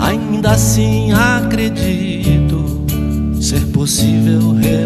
Ainda 0.00 0.50
assim 0.50 1.12
acredito 1.12 2.84
ser 3.40 3.64
possível 3.66 4.52
reunirmos-nos. 4.54 4.85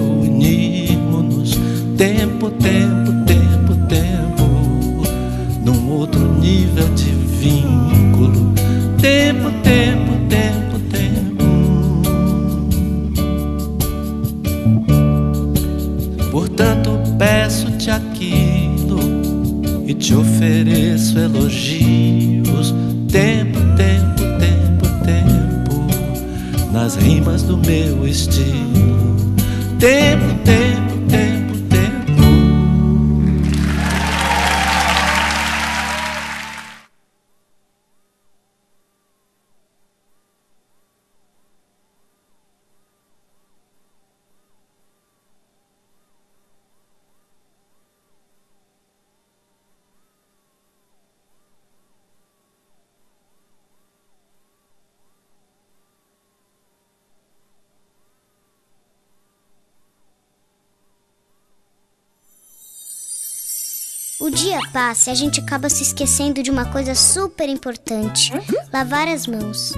Dia 64.41 64.59
passa 64.73 65.11
e 65.11 65.13
a 65.13 65.15
gente 65.15 65.39
acaba 65.39 65.69
se 65.69 65.83
esquecendo 65.83 66.43
de 66.43 66.51
uma 66.51 66.65
coisa 66.65 66.95
super 66.95 67.49
importante: 67.49 68.33
lavar 68.73 69.07
as 69.07 69.27
mãos. 69.27 69.73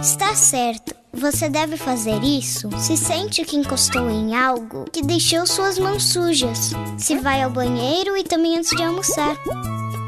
Está 0.00 0.34
certo, 0.34 0.92
você 1.12 1.48
deve 1.48 1.76
fazer 1.76 2.20
isso 2.24 2.68
se 2.80 2.96
sente 2.96 3.44
que 3.44 3.56
encostou 3.56 4.10
em 4.10 4.34
algo 4.34 4.86
que 4.90 5.02
deixou 5.02 5.46
suas 5.46 5.78
mãos 5.78 6.04
sujas, 6.04 6.72
se 6.98 7.16
vai 7.18 7.42
ao 7.42 7.50
banheiro 7.50 8.16
e 8.16 8.24
também 8.24 8.58
antes 8.58 8.70
de 8.70 8.82
almoçar. 8.82 9.36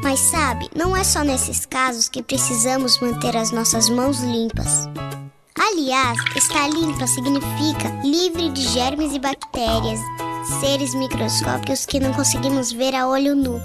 Mas 0.03 0.19
sabe, 0.19 0.69
não 0.75 0.95
é 0.95 1.03
só 1.03 1.23
nesses 1.23 1.65
casos 1.65 2.09
que 2.09 2.21
precisamos 2.21 2.99
manter 2.99 3.37
as 3.37 3.51
nossas 3.51 3.87
mãos 3.89 4.19
limpas. 4.19 4.89
Aliás, 5.57 6.17
estar 6.35 6.67
limpa 6.67 7.07
significa 7.07 7.89
livre 8.03 8.49
de 8.49 8.61
germes 8.61 9.13
e 9.13 9.19
bactérias, 9.19 9.99
seres 10.59 10.93
microscópicos 10.93 11.85
que 11.85 11.99
não 11.99 12.13
conseguimos 12.13 12.73
ver 12.73 12.93
a 12.93 13.07
olho 13.07 13.35
nu. 13.35 13.59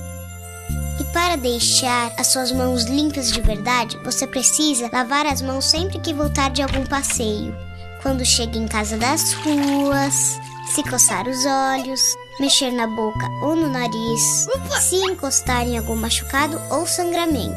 Para 1.12 1.36
deixar 1.36 2.12
as 2.16 2.28
suas 2.28 2.52
mãos 2.52 2.84
limpas 2.84 3.32
de 3.32 3.40
verdade, 3.40 3.98
você 4.04 4.26
precisa 4.26 4.88
lavar 4.92 5.26
as 5.26 5.42
mãos 5.42 5.64
sempre 5.64 5.98
que 5.98 6.14
voltar 6.14 6.50
de 6.50 6.62
algum 6.62 6.86
passeio. 6.86 7.54
Quando 8.00 8.24
chega 8.24 8.56
em 8.56 8.68
casa 8.68 8.96
das 8.96 9.32
ruas, 9.32 10.38
se 10.70 10.82
coçar 10.84 11.26
os 11.26 11.44
olhos, 11.44 12.16
mexer 12.38 12.70
na 12.70 12.86
boca 12.86 13.28
ou 13.42 13.56
no 13.56 13.68
nariz, 13.68 14.46
se 14.80 14.96
encostar 14.96 15.66
em 15.66 15.76
algum 15.76 15.96
machucado 15.96 16.60
ou 16.70 16.86
sangramento. 16.86 17.56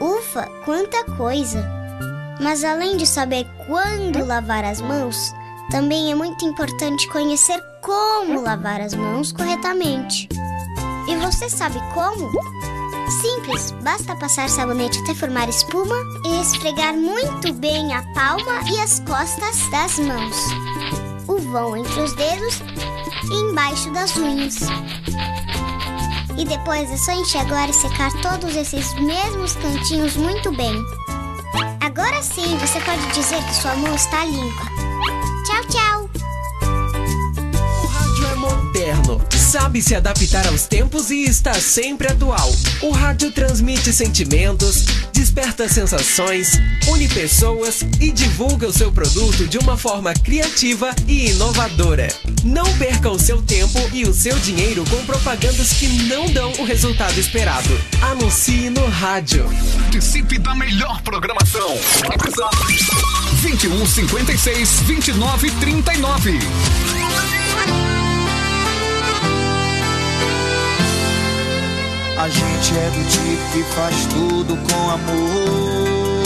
Ufa, 0.00 0.46
quanta 0.64 1.04
coisa! 1.16 1.64
Mas 2.40 2.64
além 2.64 2.96
de 2.96 3.06
saber 3.06 3.46
quando 3.66 4.24
lavar 4.24 4.64
as 4.64 4.80
mãos, 4.80 5.32
também 5.70 6.10
é 6.10 6.14
muito 6.14 6.44
importante 6.44 7.08
conhecer 7.08 7.62
como 7.80 8.40
lavar 8.40 8.80
as 8.80 8.94
mãos 8.94 9.30
corretamente. 9.30 10.28
E 11.10 11.16
você 11.16 11.50
sabe 11.50 11.80
como? 11.92 12.30
Simples, 13.20 13.72
basta 13.82 14.14
passar 14.14 14.48
sabonete 14.48 15.00
até 15.00 15.12
formar 15.12 15.48
espuma 15.48 15.96
e 16.24 16.40
esfregar 16.40 16.94
muito 16.94 17.52
bem 17.54 17.92
a 17.92 18.00
palma 18.14 18.60
e 18.70 18.78
as 18.78 19.00
costas 19.00 19.58
das 19.70 19.98
mãos, 19.98 20.36
o 21.26 21.36
vão 21.50 21.76
entre 21.76 22.00
os 22.00 22.12
dedos 22.14 22.60
e 23.28 23.34
embaixo 23.34 23.90
das 23.90 24.16
unhas. 24.16 24.58
E 26.38 26.44
depois 26.44 26.88
é 26.88 26.96
só 26.96 27.10
enxaguar 27.10 27.68
e 27.68 27.72
secar 27.72 28.12
todos 28.22 28.54
esses 28.54 28.94
mesmos 28.94 29.56
cantinhos 29.56 30.16
muito 30.16 30.52
bem. 30.52 30.80
Agora 31.80 32.22
sim 32.22 32.56
você 32.58 32.80
pode 32.82 33.04
dizer 33.12 33.42
que 33.44 33.54
sua 33.56 33.74
mão 33.74 33.92
está 33.96 34.24
limpa. 34.24 34.62
Tchau, 35.44 35.64
tchau! 35.68 36.29
Sabe 39.50 39.82
se 39.82 39.96
adaptar 39.96 40.46
aos 40.46 40.68
tempos 40.68 41.10
e 41.10 41.24
está 41.24 41.52
sempre 41.54 42.06
atual. 42.06 42.54
O 42.80 42.92
rádio 42.92 43.32
transmite 43.32 43.92
sentimentos, 43.92 44.84
desperta 45.12 45.68
sensações, 45.68 46.52
une 46.86 47.08
pessoas 47.08 47.80
e 47.98 48.12
divulga 48.12 48.68
o 48.68 48.72
seu 48.72 48.92
produto 48.92 49.48
de 49.48 49.58
uma 49.58 49.76
forma 49.76 50.14
criativa 50.14 50.94
e 51.08 51.30
inovadora. 51.32 52.06
Não 52.44 52.64
perca 52.78 53.10
o 53.10 53.18
seu 53.18 53.42
tempo 53.42 53.80
e 53.92 54.04
o 54.04 54.14
seu 54.14 54.38
dinheiro 54.38 54.84
com 54.88 55.04
propagandas 55.04 55.72
que 55.72 55.88
não 56.04 56.30
dão 56.30 56.52
o 56.60 56.64
resultado 56.64 57.18
esperado. 57.18 57.76
Anuncie 58.02 58.70
no 58.70 58.86
rádio. 58.86 59.44
Participe 59.80 60.38
da 60.38 60.54
melhor 60.54 61.02
programação. 61.02 61.76
WhatsApp 62.06 62.56
21 63.42 63.84
56 63.84 64.80
29 64.82 65.50
39. 65.50 66.38
A 72.20 72.28
gente 72.28 72.76
é 72.76 72.90
do 72.90 73.02
tipo 73.08 73.50
que 73.50 73.62
faz 73.74 74.04
tudo 74.04 74.54
com 74.54 74.90
amor. 74.90 76.20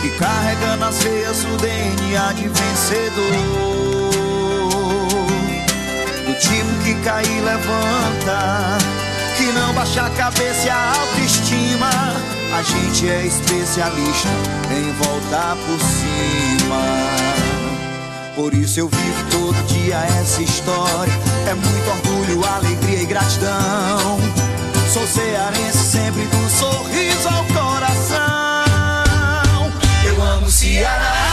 Que 0.00 0.08
carrega 0.18 0.76
nas 0.76 1.02
veias 1.02 1.44
o 1.44 1.54
DNA 1.58 2.32
de 2.32 2.48
vencedor. 2.48 3.30
Do 6.24 6.34
tipo 6.40 6.82
que 6.82 6.94
cai 7.04 7.24
e 7.24 7.40
levanta. 7.40 8.78
Que 9.36 9.52
não 9.52 9.74
baixa 9.74 10.06
a 10.06 10.10
cabeça 10.12 10.66
e 10.66 10.70
a 10.70 10.92
autoestima. 11.00 11.90
A 12.56 12.62
gente 12.62 13.06
é 13.06 13.26
especialista 13.26 14.30
em 14.70 14.92
voltar 14.92 15.56
por 15.56 15.78
cima. 15.78 17.43
Por 18.34 18.52
isso 18.52 18.80
eu 18.80 18.88
vivo 18.88 19.30
todo 19.30 19.66
dia 19.66 19.96
essa 20.20 20.42
história. 20.42 21.12
É 21.48 21.54
muito 21.54 21.90
orgulho, 21.90 22.44
alegria 22.44 23.02
e 23.02 23.06
gratidão. 23.06 24.18
Sou 24.92 25.06
cearense 25.06 25.78
sempre 25.78 26.24
do 26.24 26.50
sorriso 26.50 27.28
ao 27.28 27.44
coração. 27.44 28.64
Eu 30.04 30.20
amo 30.22 30.50
Ceará. 30.50 31.23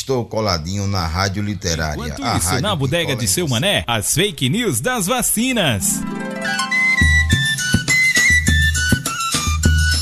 Estou 0.00 0.24
coladinho 0.24 0.86
na 0.86 1.06
Rádio 1.06 1.42
Literária. 1.42 2.02
Enquanto 2.02 2.24
a 2.24 2.38
isso, 2.38 2.48
rádio 2.48 2.62
na 2.62 2.74
bodega 2.74 3.14
de 3.14 3.28
seu 3.28 3.46
mané, 3.46 3.84
as 3.86 4.14
fake 4.14 4.48
news 4.48 4.80
das 4.80 5.06
vacinas. 5.06 6.00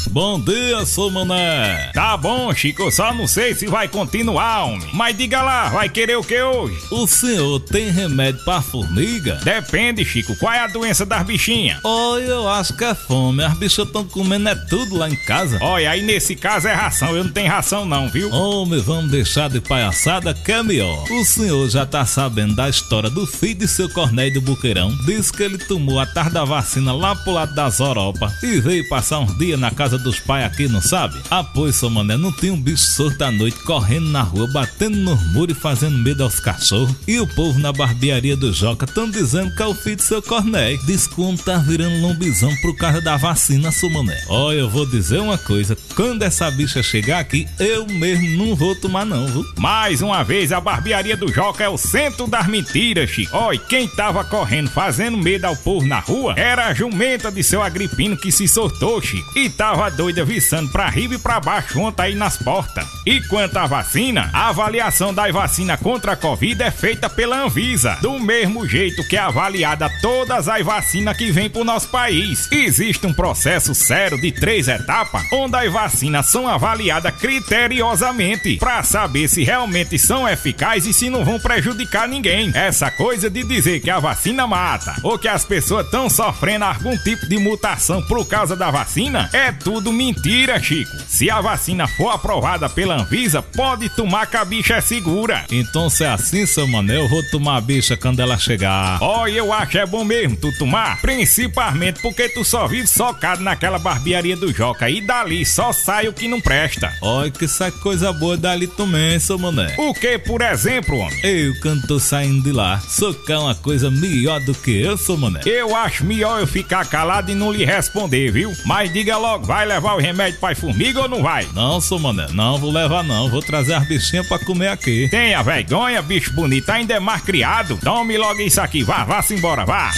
Bom 0.08 0.40
dia, 0.40 0.86
sou 0.86 1.10
mané. 1.10 1.87
Tá 1.98 2.16
bom, 2.16 2.54
Chico, 2.54 2.92
só 2.92 3.12
não 3.12 3.26
sei 3.26 3.56
se 3.56 3.66
vai 3.66 3.88
continuar, 3.88 4.66
homem. 4.66 4.88
Mas 4.92 5.18
diga 5.18 5.42
lá, 5.42 5.68
vai 5.68 5.88
querer 5.88 6.16
o 6.16 6.22
que 6.22 6.40
hoje? 6.40 6.78
O 6.92 7.08
senhor 7.08 7.58
tem 7.58 7.90
remédio 7.90 8.40
pra 8.44 8.62
formiga? 8.62 9.40
Depende, 9.42 10.04
Chico. 10.04 10.36
Qual 10.36 10.52
é 10.52 10.60
a 10.60 10.68
doença 10.68 11.04
das 11.04 11.26
bichinhas? 11.26 11.80
Olha, 11.82 12.22
eu 12.22 12.48
acho 12.48 12.76
que 12.76 12.84
é 12.84 12.94
fome. 12.94 13.42
As 13.42 13.54
bichas 13.54 13.84
estão 13.84 14.04
comendo 14.04 14.48
é 14.48 14.54
tudo 14.54 14.96
lá 14.96 15.10
em 15.10 15.16
casa. 15.24 15.58
Olha, 15.60 15.90
aí 15.90 16.00
nesse 16.00 16.36
caso 16.36 16.68
é 16.68 16.72
ração. 16.72 17.16
Eu 17.16 17.24
não 17.24 17.32
tenho 17.32 17.50
ração 17.50 17.84
não, 17.84 18.08
viu? 18.08 18.32
Homem, 18.32 18.80
vamos 18.80 19.10
deixar 19.10 19.50
de 19.50 19.60
palhaçada 19.60 20.32
que 20.32 20.52
é 20.52 20.62
melhor. 20.62 21.02
O 21.10 21.24
senhor 21.24 21.68
já 21.68 21.84
tá 21.84 22.06
sabendo 22.06 22.54
da 22.54 22.68
história 22.68 23.10
do 23.10 23.26
filho 23.26 23.56
de 23.56 23.66
seu 23.66 23.88
Cornéio 23.88 24.34
do 24.34 24.40
Buqueirão. 24.40 24.96
Diz 25.04 25.32
que 25.32 25.42
ele 25.42 25.58
tomou 25.58 25.98
a 25.98 26.06
tarde 26.06 26.34
da 26.34 26.44
vacina 26.44 26.92
lá 26.92 27.16
pro 27.16 27.32
lado 27.32 27.56
das 27.56 27.80
Europa 27.80 28.32
e 28.40 28.60
veio 28.60 28.88
passar 28.88 29.18
uns 29.18 29.36
dias 29.36 29.58
na 29.58 29.72
casa 29.72 29.98
dos 29.98 30.20
pais 30.20 30.46
aqui, 30.46 30.68
não 30.68 30.80
sabe? 30.80 31.20
Ah, 31.28 31.42
pois, 31.42 31.87
seu 31.88 31.90
mané, 31.90 32.16
não 32.16 32.30
tem 32.30 32.50
um 32.50 32.60
bicho 32.60 32.84
sorto 32.84 33.22
à 33.22 33.30
noite 33.30 33.58
correndo 33.60 34.08
na 34.10 34.22
rua, 34.22 34.46
batendo 34.52 34.96
nos 34.96 35.20
muros 35.32 35.56
e 35.56 35.60
fazendo 35.60 35.96
medo 35.98 36.22
aos 36.22 36.38
cachorros. 36.38 36.94
E 37.06 37.18
o 37.18 37.26
povo 37.26 37.58
na 37.58 37.72
barbearia 37.72 38.36
do 38.36 38.52
Joca 38.52 38.86
tão 38.86 39.10
dizendo 39.10 39.54
que 39.54 39.62
é 39.62 39.66
o 39.66 39.74
filho 39.74 39.96
de 39.96 40.02
seu 40.02 40.22
Cornéio. 40.22 40.78
Diz 40.86 41.08
tá 41.44 41.56
virando 41.58 42.00
lombizão 42.00 42.54
por 42.60 42.76
causa 42.76 43.00
da 43.00 43.16
vacina, 43.16 43.72
seu 43.72 43.90
mané. 43.90 44.16
Olha, 44.28 44.58
eu 44.58 44.70
vou 44.70 44.86
dizer 44.86 45.20
uma 45.20 45.38
coisa, 45.38 45.76
quando 45.96 46.22
essa 46.22 46.50
bicha 46.50 46.82
chegar 46.82 47.18
aqui, 47.18 47.46
eu 47.58 47.86
mesmo 47.86 48.28
não 48.36 48.54
vou 48.54 48.74
tomar 48.76 49.04
não, 49.04 49.26
viu? 49.26 49.44
Mais 49.56 50.02
uma 50.02 50.22
vez, 50.22 50.52
a 50.52 50.60
barbearia 50.60 51.16
do 51.16 51.32
Joca 51.32 51.64
é 51.64 51.68
o 51.68 51.78
centro 51.78 52.26
das 52.26 52.46
mentiras, 52.46 53.10
Chico. 53.10 53.36
Olha, 53.36 53.58
quem 53.58 53.88
tava 53.88 54.24
correndo, 54.24 54.70
fazendo 54.70 55.16
medo 55.16 55.46
ao 55.46 55.56
povo 55.56 55.86
na 55.86 56.00
rua, 56.00 56.34
era 56.36 56.66
a 56.66 56.74
jumenta 56.74 57.32
de 57.32 57.42
seu 57.42 57.62
Agripino 57.62 58.16
que 58.16 58.30
se 58.30 58.46
soltou, 58.46 59.00
Chico. 59.00 59.38
E 59.38 59.48
tava 59.48 59.90
doida 59.90 60.24
viçando 60.24 60.70
pra 60.70 60.88
riba 60.88 61.14
e 61.14 61.18
pra 61.18 61.40
baixo 61.40 61.77
ontem 61.78 62.02
aí 62.02 62.14
nas 62.14 62.36
portas. 62.36 62.86
E 63.06 63.20
quanto 63.22 63.56
à 63.56 63.66
vacina, 63.66 64.30
a 64.32 64.48
avaliação 64.48 65.14
da 65.14 65.30
vacina 65.30 65.76
contra 65.76 66.12
a 66.12 66.16
Covid 66.16 66.62
é 66.62 66.70
feita 66.70 67.08
pela 67.08 67.42
Anvisa. 67.42 67.96
Do 68.00 68.18
mesmo 68.18 68.66
jeito 68.66 69.06
que 69.08 69.16
é 69.16 69.20
avaliada 69.20 69.90
todas 70.02 70.48
as 70.48 70.64
vacinas 70.64 71.16
que 71.16 71.30
vêm 71.30 71.48
pro 71.48 71.64
nosso 71.64 71.88
país. 71.88 72.50
Existe 72.50 73.06
um 73.06 73.12
processo 73.12 73.74
sério 73.74 74.20
de 74.20 74.32
três 74.32 74.68
etapas, 74.68 75.22
onde 75.32 75.56
as 75.56 75.72
vacinas 75.72 76.30
são 76.30 76.48
avaliadas 76.48 77.14
criteriosamente 77.16 78.56
para 78.56 78.82
saber 78.82 79.28
se 79.28 79.44
realmente 79.44 79.98
são 79.98 80.28
eficazes 80.28 80.96
e 80.96 80.98
se 80.98 81.10
não 81.10 81.24
vão 81.24 81.38
prejudicar 81.38 82.08
ninguém. 82.08 82.50
Essa 82.54 82.90
coisa 82.90 83.30
de 83.30 83.44
dizer 83.44 83.80
que 83.80 83.90
a 83.90 83.98
vacina 83.98 84.46
mata 84.46 84.96
ou 85.02 85.18
que 85.18 85.28
as 85.28 85.44
pessoas 85.44 85.84
estão 85.86 86.10
sofrendo 86.10 86.64
algum 86.64 86.96
tipo 86.98 87.26
de 87.26 87.38
mutação 87.38 88.02
por 88.02 88.26
causa 88.26 88.56
da 88.56 88.70
vacina 88.70 89.28
é 89.32 89.52
tudo 89.52 89.92
mentira, 89.92 90.60
Chico. 90.60 90.90
Se 91.06 91.30
a 91.30 91.40
vacina 91.40 91.67
for 91.88 92.10
aprovada 92.10 92.68
pela 92.68 92.96
Anvisa, 92.96 93.42
pode 93.42 93.88
tomar 93.90 94.26
que 94.26 94.36
a 94.36 94.44
bicha 94.44 94.74
é 94.74 94.80
segura. 94.80 95.44
Então, 95.50 95.88
se 95.90 96.04
é 96.04 96.08
assim, 96.08 96.46
seu 96.46 96.66
mané, 96.66 96.98
eu 96.98 97.08
vou 97.08 97.22
tomar 97.30 97.56
a 97.56 97.60
bicha 97.60 97.96
quando 97.96 98.20
ela 98.20 98.38
chegar. 98.38 98.98
Ó, 99.00 99.22
oh, 99.22 99.26
eu 99.26 99.52
acho 99.52 99.78
é 99.78 99.86
bom 99.86 100.04
mesmo 100.04 100.36
tu 100.36 100.50
tomar, 100.58 101.00
principalmente 101.00 102.00
porque 102.00 102.28
tu 102.28 102.44
só 102.44 102.66
vive 102.66 102.86
socado 102.86 103.42
naquela 103.42 103.78
barbearia 103.78 104.36
do 104.36 104.52
Joca 104.52 104.88
e 104.90 105.00
dali 105.00 105.44
só 105.44 105.72
sai 105.72 106.08
o 106.08 106.12
que 106.12 106.28
não 106.28 106.40
presta. 106.40 106.92
Olha 107.00 107.30
que 107.30 107.48
sai 107.48 107.70
coisa 107.70 108.12
boa 108.12 108.36
dali 108.36 108.66
também, 108.66 109.18
seu 109.18 109.38
mané. 109.38 109.74
O 109.78 109.94
que, 109.94 110.18
por 110.18 110.40
exemplo, 110.42 110.98
homem? 110.98 111.20
Eu, 111.22 111.54
quando 111.60 111.86
tô 111.86 111.98
saindo 111.98 112.42
de 112.42 112.52
lá, 112.52 112.80
socar 112.80 113.40
uma 113.40 113.54
coisa 113.54 113.90
melhor 113.90 114.40
do 114.40 114.54
que 114.54 114.80
eu, 114.80 114.96
seu 114.96 115.16
mané. 115.16 115.40
Eu 115.44 115.74
acho 115.74 116.04
melhor 116.04 116.40
eu 116.40 116.46
ficar 116.46 116.86
calado 116.86 117.30
e 117.30 117.34
não 117.34 117.52
lhe 117.52 117.64
responder, 117.64 118.30
viu? 118.30 118.52
Mas 118.64 118.92
diga 118.92 119.16
logo, 119.16 119.46
vai 119.46 119.66
levar 119.66 119.94
o 119.94 120.00
remédio 120.00 120.40
pra 120.40 120.54
formiga 120.54 121.02
ou 121.02 121.08
não 121.08 121.22
vai? 121.22 121.46
Não, 121.58 121.80
seu 121.80 121.98
mané, 121.98 122.28
não 122.34 122.56
vou 122.56 122.70
levar 122.70 123.02
não, 123.02 123.28
vou 123.28 123.42
trazer 123.42 123.74
as 123.74 123.84
bichinhas 123.84 124.24
pra 124.28 124.38
comer 124.38 124.68
aqui. 124.68 125.08
Tenha 125.10 125.42
vergonha, 125.42 126.00
bicho 126.00 126.32
bonito, 126.32 126.70
ainda 126.70 126.94
é 126.94 127.00
mais 127.00 127.20
criado. 127.20 127.76
Tome 127.82 128.16
logo 128.16 128.40
isso 128.40 128.60
aqui, 128.60 128.84
vá, 128.84 129.02
vá-se 129.02 129.34
embora, 129.34 129.66
vá. 129.66 129.90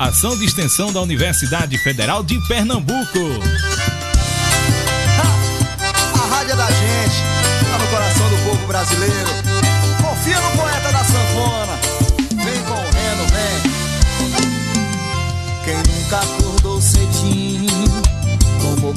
Ação 0.00 0.36
de 0.36 0.44
extensão 0.44 0.92
da 0.92 1.00
Universidade 1.00 1.78
Federal 1.78 2.24
de 2.24 2.36
Pernambuco. 2.48 3.20
A 6.20 6.34
rádio 6.34 6.52
é 6.52 6.56
da 6.56 6.66
gente, 6.66 7.22
tá 7.70 7.78
no 7.78 7.86
coração 7.86 8.28
do 8.28 8.36
povo 8.38 8.66
brasileiro. 8.66 9.28
Confia 10.02 10.40
no 10.40 10.50
poeta 10.50 10.90
da 10.90 11.04
sanfona. 11.04 11.71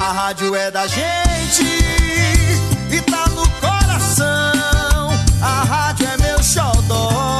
A 0.00 0.12
rádio 0.12 0.54
é 0.54 0.70
da 0.70 0.86
gente 0.86 1.62
e 2.90 3.00
tá 3.02 3.26
no 3.28 3.46
coração. 3.60 5.10
A 5.42 5.62
rádio 5.62 6.08
é 6.08 6.16
meu 6.16 6.42
xodó. 6.42 7.39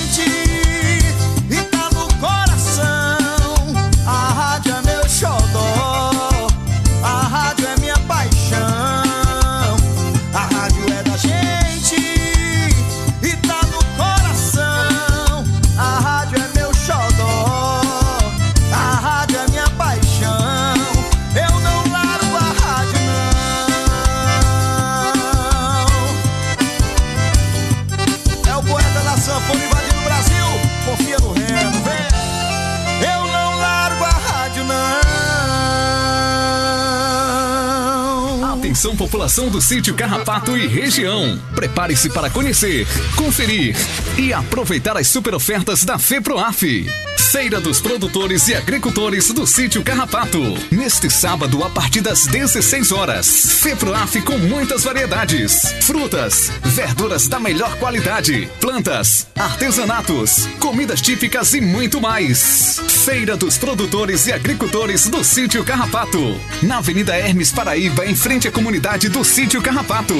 população 39.21 39.49
do 39.49 39.61
sítio 39.61 39.93
Carrapato 39.93 40.57
e 40.57 40.65
região. 40.65 41.39
Prepare-se 41.53 42.09
para 42.09 42.27
conhecer, 42.27 42.87
conferir 43.15 43.75
e 44.17 44.33
aproveitar 44.33 44.97
as 44.97 45.07
super 45.07 45.35
ofertas 45.35 45.85
da 45.85 45.99
FEPROAF. 45.99 46.89
Feira 47.31 47.61
dos 47.61 47.79
Produtores 47.79 48.49
e 48.49 48.55
Agricultores 48.55 49.31
do 49.31 49.47
Sítio 49.47 49.81
Carrapato. 49.83 50.41
Neste 50.69 51.09
sábado, 51.09 51.63
a 51.63 51.69
partir 51.69 52.01
das 52.01 52.25
16 52.27 52.91
horas. 52.91 53.53
FEPROAF 53.61 54.21
com 54.23 54.37
muitas 54.37 54.83
variedades: 54.83 55.73
frutas, 55.81 56.51
verduras 56.61 57.29
da 57.29 57.39
melhor 57.39 57.77
qualidade, 57.77 58.49
plantas, 58.59 59.27
artesanatos, 59.33 60.45
comidas 60.59 60.99
típicas 60.99 61.53
e 61.53 61.61
muito 61.61 62.01
mais. 62.01 62.81
Feira 63.05 63.37
dos 63.37 63.57
Produtores 63.57 64.27
e 64.27 64.33
Agricultores 64.33 65.07
do 65.07 65.23
Sítio 65.23 65.63
Carrapato. 65.63 66.37
Na 66.61 66.79
Avenida 66.79 67.15
Hermes 67.15 67.49
Paraíba, 67.49 68.05
em 68.05 68.15
frente 68.15 68.49
à 68.49 68.51
comunidade 68.51 69.07
do 69.11 69.23
Sítio 69.23 69.61
Carrapato. 69.61 70.15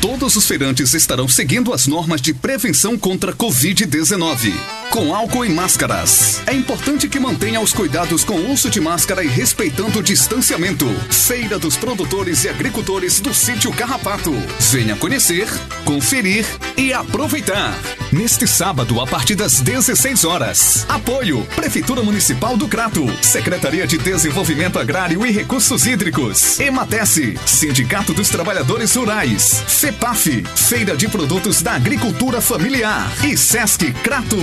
Todos 0.00 0.34
os 0.34 0.46
feirantes 0.46 0.94
estarão 0.94 1.28
seguindo 1.28 1.74
as 1.74 1.86
normas 1.86 2.22
de 2.22 2.32
prevenção 2.32 2.96
contra 2.96 3.34
Covid-19, 3.34 4.50
com 4.88 5.14
álcool 5.14 5.44
e 5.44 5.50
máscaras. 5.50 6.40
É 6.46 6.54
importante 6.54 7.06
que 7.06 7.20
mantenha 7.20 7.60
os 7.60 7.74
cuidados 7.74 8.24
com 8.24 8.34
o 8.34 8.50
uso 8.50 8.70
de 8.70 8.80
máscara 8.80 9.22
e 9.22 9.28
respeitando 9.28 9.98
o 9.98 10.02
distanciamento. 10.02 10.86
Feira 11.10 11.58
dos 11.58 11.76
Produtores 11.76 12.44
e 12.44 12.48
Agricultores 12.48 13.20
do 13.20 13.34
Sítio 13.34 13.70
Carrapato. 13.72 14.32
Venha 14.70 14.96
conhecer, 14.96 15.46
conferir 15.84 16.46
e 16.78 16.94
aproveitar. 16.94 17.78
Neste 18.10 18.46
sábado, 18.46 19.00
a 19.00 19.06
partir 19.06 19.36
das 19.36 19.60
16 19.60 20.24
horas. 20.24 20.86
Apoio: 20.88 21.46
Prefeitura 21.54 22.02
Municipal 22.02 22.56
do 22.56 22.66
Crato, 22.66 23.06
Secretaria 23.22 23.86
de 23.86 23.98
Desenvolvimento 23.98 24.78
Agrário 24.78 25.24
e 25.24 25.30
Recursos 25.30 25.86
Hídricos, 25.86 26.58
Ematece, 26.58 27.38
Sindicato 27.46 28.12
dos 28.12 28.28
Trabalhadores 28.28 28.94
Rurais, 28.96 29.62
FEPAF, 29.90 30.44
Feira 30.54 30.96
de 30.96 31.08
Produtos 31.08 31.62
da 31.62 31.72
Agricultura 31.72 32.40
Familiar 32.40 33.12
e 33.26 33.36
Sesc 33.36 33.92
Crato. 34.04 34.36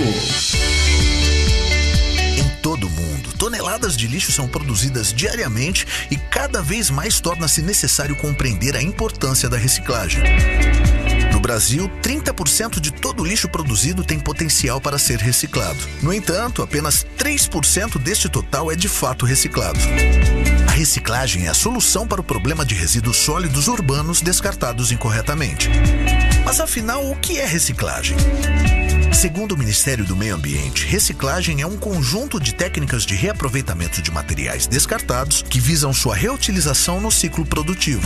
Em 2.36 2.48
todo 2.60 2.86
o 2.86 2.90
mundo, 2.90 3.30
toneladas 3.38 3.96
de 3.96 4.06
lixo 4.06 4.30
são 4.30 4.46
produzidas 4.46 5.10
diariamente 5.10 5.86
e 6.10 6.16
cada 6.16 6.60
vez 6.60 6.90
mais 6.90 7.18
torna-se 7.18 7.62
necessário 7.62 8.14
compreender 8.16 8.76
a 8.76 8.82
importância 8.82 9.48
da 9.48 9.56
reciclagem. 9.56 10.22
No 11.32 11.40
Brasil, 11.40 11.90
30% 12.02 12.78
de 12.78 12.92
todo 12.92 13.22
o 13.22 13.26
lixo 13.26 13.48
produzido 13.48 14.04
tem 14.04 14.18
potencial 14.18 14.82
para 14.82 14.98
ser 14.98 15.18
reciclado. 15.18 15.78
No 16.02 16.12
entanto, 16.12 16.62
apenas 16.62 17.06
3% 17.16 17.96
deste 17.98 18.28
total 18.28 18.70
é 18.70 18.76
de 18.76 18.88
fato 18.88 19.24
reciclado. 19.24 19.78
Reciclagem 20.78 21.46
é 21.46 21.48
a 21.48 21.54
solução 21.54 22.06
para 22.06 22.20
o 22.20 22.24
problema 22.24 22.64
de 22.64 22.72
resíduos 22.72 23.16
sólidos 23.16 23.66
urbanos 23.66 24.20
descartados 24.20 24.92
incorretamente. 24.92 25.68
Mas 26.44 26.60
afinal, 26.60 27.10
o 27.10 27.16
que 27.16 27.40
é 27.40 27.44
reciclagem? 27.44 28.16
Segundo 29.18 29.50
o 29.50 29.58
Ministério 29.58 30.04
do 30.04 30.14
Meio 30.14 30.36
Ambiente, 30.36 30.86
reciclagem 30.86 31.60
é 31.60 31.66
um 31.66 31.76
conjunto 31.76 32.38
de 32.38 32.54
técnicas 32.54 33.04
de 33.04 33.16
reaproveitamento 33.16 34.00
de 34.00 34.12
materiais 34.12 34.68
descartados 34.68 35.42
que 35.42 35.58
visam 35.58 35.92
sua 35.92 36.14
reutilização 36.14 37.00
no 37.00 37.10
ciclo 37.10 37.44
produtivo. 37.44 38.00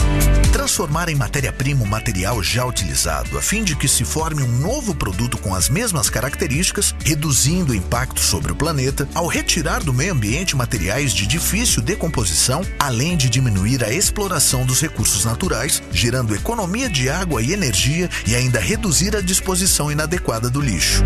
Transformar 0.55 1.11
em 1.11 1.15
matéria-prima 1.15 1.85
o 1.85 1.87
material 1.87 2.43
já 2.43 2.65
utilizado, 2.65 3.37
a 3.37 3.43
fim 3.43 3.63
de 3.63 3.77
que 3.77 3.87
se 3.87 4.07
forme 4.07 4.43
um 4.43 4.59
novo 4.59 4.95
produto 4.95 5.37
com 5.37 5.55
as 5.55 5.69
mesmas 5.69 6.09
características, 6.09 6.95
reduzindo 7.05 7.73
o 7.73 7.75
impacto 7.75 8.21
sobre 8.21 8.51
o 8.51 8.57
planeta, 8.57 9.07
ao 9.15 9.27
retirar 9.27 9.83
do 9.83 9.93
meio 9.93 10.15
ambiente 10.15 10.57
materiais 10.57 11.13
de 11.13 11.27
difícil 11.27 11.83
decomposição, 11.83 12.63
além 12.79 13.19
de 13.19 13.29
diminuir 13.29 13.85
a 13.85 13.93
exploração 13.93 14.65
dos 14.65 14.81
recursos 14.81 15.27
naturais, 15.27 15.83
gerando 15.93 16.35
economia 16.35 16.89
de 16.89 17.11
água 17.11 17.43
e 17.43 17.53
energia 17.53 18.09
e 18.27 18.35
ainda 18.35 18.59
reduzir 18.59 19.15
a 19.15 19.21
disposição 19.21 19.93
inadequada 19.93 20.49
do 20.49 20.59
lixo. 20.59 21.02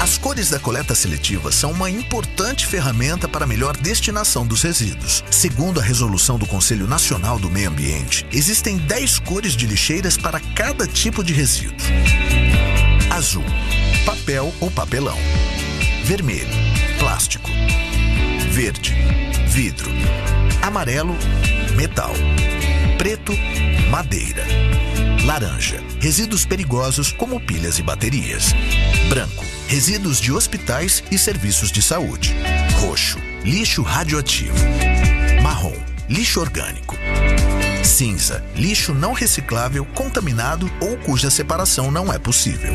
As 0.00 0.16
cores 0.18 0.50
da 0.50 0.58
coleta 0.60 0.94
seletiva 0.94 1.50
são 1.50 1.72
uma 1.72 1.90
importante 1.90 2.64
ferramenta 2.64 3.28
para 3.28 3.44
a 3.44 3.48
melhor 3.48 3.76
destinação 3.76 4.46
dos 4.46 4.62
resíduos. 4.62 5.24
Segundo 5.30 5.80
a 5.80 5.82
resolução 5.82 6.38
do 6.38 6.46
Conselho 6.46 6.86
Nacional 6.86 7.38
do 7.38 7.50
Meio 7.50 7.70
Ambiente, 7.70 8.24
existem 8.30 8.76
10 8.76 9.18
cores 9.18 9.56
de 9.56 9.66
lixeiras 9.66 10.16
para 10.16 10.38
cada 10.38 10.86
tipo 10.86 11.24
de 11.24 11.32
resíduo: 11.32 11.74
azul, 13.10 13.44
papel 14.04 14.54
ou 14.60 14.70
papelão, 14.70 15.18
vermelho, 16.04 16.54
plástico, 17.00 17.50
verde, 18.52 18.94
vidro, 19.48 19.90
amarelo, 20.62 21.16
metal, 21.74 22.12
preto, 22.96 23.32
madeira, 23.90 24.44
laranja, 25.26 25.82
resíduos 26.00 26.46
perigosos 26.46 27.10
como 27.10 27.40
pilhas 27.40 27.80
e 27.80 27.82
baterias, 27.82 28.54
branco, 29.08 29.44
resíduos 29.66 30.20
de 30.20 30.30
hospitais 30.30 31.02
e 31.10 31.18
serviços 31.18 31.72
de 31.72 31.82
saúde, 31.82 32.32
roxo, 32.80 33.18
lixo 33.42 33.82
radioativo, 33.82 34.54
marrom, 35.42 35.74
lixo 36.08 36.40
orgânico, 36.40 36.96
cinza, 37.82 38.44
lixo 38.54 38.94
não 38.94 39.12
reciclável, 39.12 39.84
contaminado 39.84 40.70
ou 40.80 40.96
cuja 40.98 41.28
separação 41.28 41.90
não 41.90 42.12
é 42.12 42.20
possível. 42.20 42.72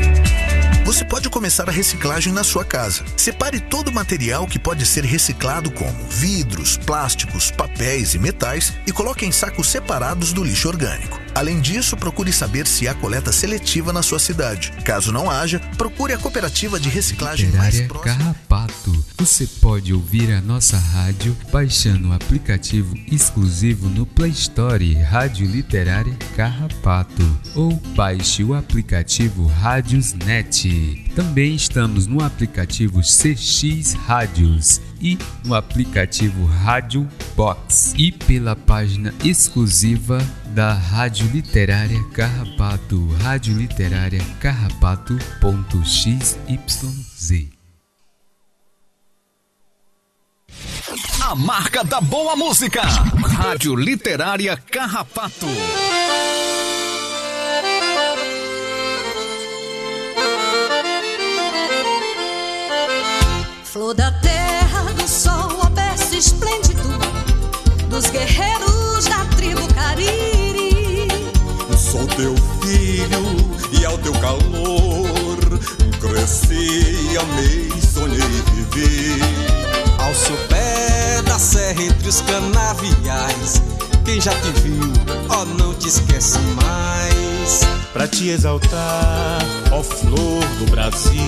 Você 0.91 1.05
pode 1.05 1.29
começar 1.29 1.69
a 1.69 1.71
reciclagem 1.71 2.33
na 2.33 2.43
sua 2.43 2.65
casa. 2.65 3.05
Separe 3.15 3.61
todo 3.61 3.87
o 3.87 3.93
material 3.93 4.45
que 4.45 4.59
pode 4.59 4.85
ser 4.85 5.05
reciclado, 5.05 5.71
como 5.71 6.09
vidros, 6.09 6.75
plásticos, 6.75 7.49
papéis 7.49 8.13
e 8.13 8.19
metais, 8.19 8.73
e 8.85 8.91
coloque 8.91 9.25
em 9.25 9.31
sacos 9.31 9.69
separados 9.69 10.33
do 10.33 10.43
lixo 10.43 10.67
orgânico. 10.67 11.17
Além 11.33 11.61
disso, 11.61 11.95
procure 11.95 12.33
saber 12.33 12.67
se 12.67 12.89
há 12.89 12.93
coleta 12.93 13.31
seletiva 13.31 13.93
na 13.93 14.03
sua 14.03 14.19
cidade. 14.19 14.73
Caso 14.83 15.13
não 15.13 15.31
haja, 15.31 15.59
procure 15.77 16.11
a 16.11 16.17
cooperativa 16.17 16.77
de 16.77 16.89
reciclagem 16.89 17.49
mais 17.51 17.79
próxima. 17.87 18.17
Carrapato. 18.17 19.05
Você 19.17 19.47
pode 19.47 19.93
ouvir 19.93 20.31
a 20.33 20.41
nossa 20.41 20.77
rádio 20.77 21.37
baixando 21.51 22.09
o 22.09 22.13
aplicativo 22.13 22.97
exclusivo 23.09 23.87
no 23.87 24.05
Play 24.05 24.31
Store 24.31 24.93
Rádio 24.95 25.47
Literária 25.47 26.17
Carrapato 26.35 27.39
ou 27.55 27.75
baixe 27.95 28.43
o 28.43 28.53
aplicativo 28.53 29.45
Também 31.15 31.55
estamos 31.55 32.07
no 32.07 32.23
aplicativo 32.23 33.01
CX 33.01 33.93
Rádios 33.93 34.81
e 35.01 35.17
no 35.43 35.53
aplicativo 35.53 36.45
Rádio 36.45 37.05
Box 37.35 37.93
e 37.97 38.11
pela 38.11 38.55
página 38.55 39.13
exclusiva 39.23 40.25
da 40.47 40.73
Rádio 40.73 41.29
Literária 41.31 42.01
Carrapato, 42.13 43.07
Rádio 43.21 43.57
Literária 43.57 44.23
Carrapato.xyz. 44.39 46.39
A 51.23 51.35
marca 51.35 51.83
da 51.83 52.01
boa 52.01 52.35
música. 52.35 52.81
Rádio 52.81 53.75
Literária 53.75 54.57
Carrapato. 54.57 55.45
Flor 63.71 63.93
da 63.93 64.11
terra, 64.11 64.83
do 64.97 65.07
sol, 65.07 65.61
a 65.63 65.69
berço 65.69 66.13
esplêndido 66.13 66.89
dos 67.87 68.09
guerreiros 68.09 69.05
da 69.05 69.23
tribo 69.37 69.65
Cariri. 69.73 71.07
Sou 71.77 72.05
teu 72.07 72.35
filho 72.61 73.55
e 73.71 73.85
ao 73.85 73.97
teu 73.99 74.11
calor 74.19 75.37
cresci, 76.01 77.17
amei, 77.17 77.71
sonhei, 77.93 78.19
vivi. 78.19 79.21
Ao 79.99 80.13
seu 80.15 80.35
pé 80.49 81.21
da 81.21 81.39
serra 81.39 81.81
entre 81.81 82.09
os 82.09 82.19
canaviais, 82.19 83.61
quem 84.03 84.19
já 84.19 84.31
te 84.31 84.51
viu, 84.63 84.91
ó, 85.29 85.45
não 85.45 85.73
te 85.75 85.87
esquece 85.87 86.39
mais. 86.61 87.61
Pra 87.93 88.05
te 88.05 88.27
exaltar, 88.27 89.39
ó 89.71 89.81
flor 89.81 90.43
do 90.59 90.69
Brasil. 90.71 91.21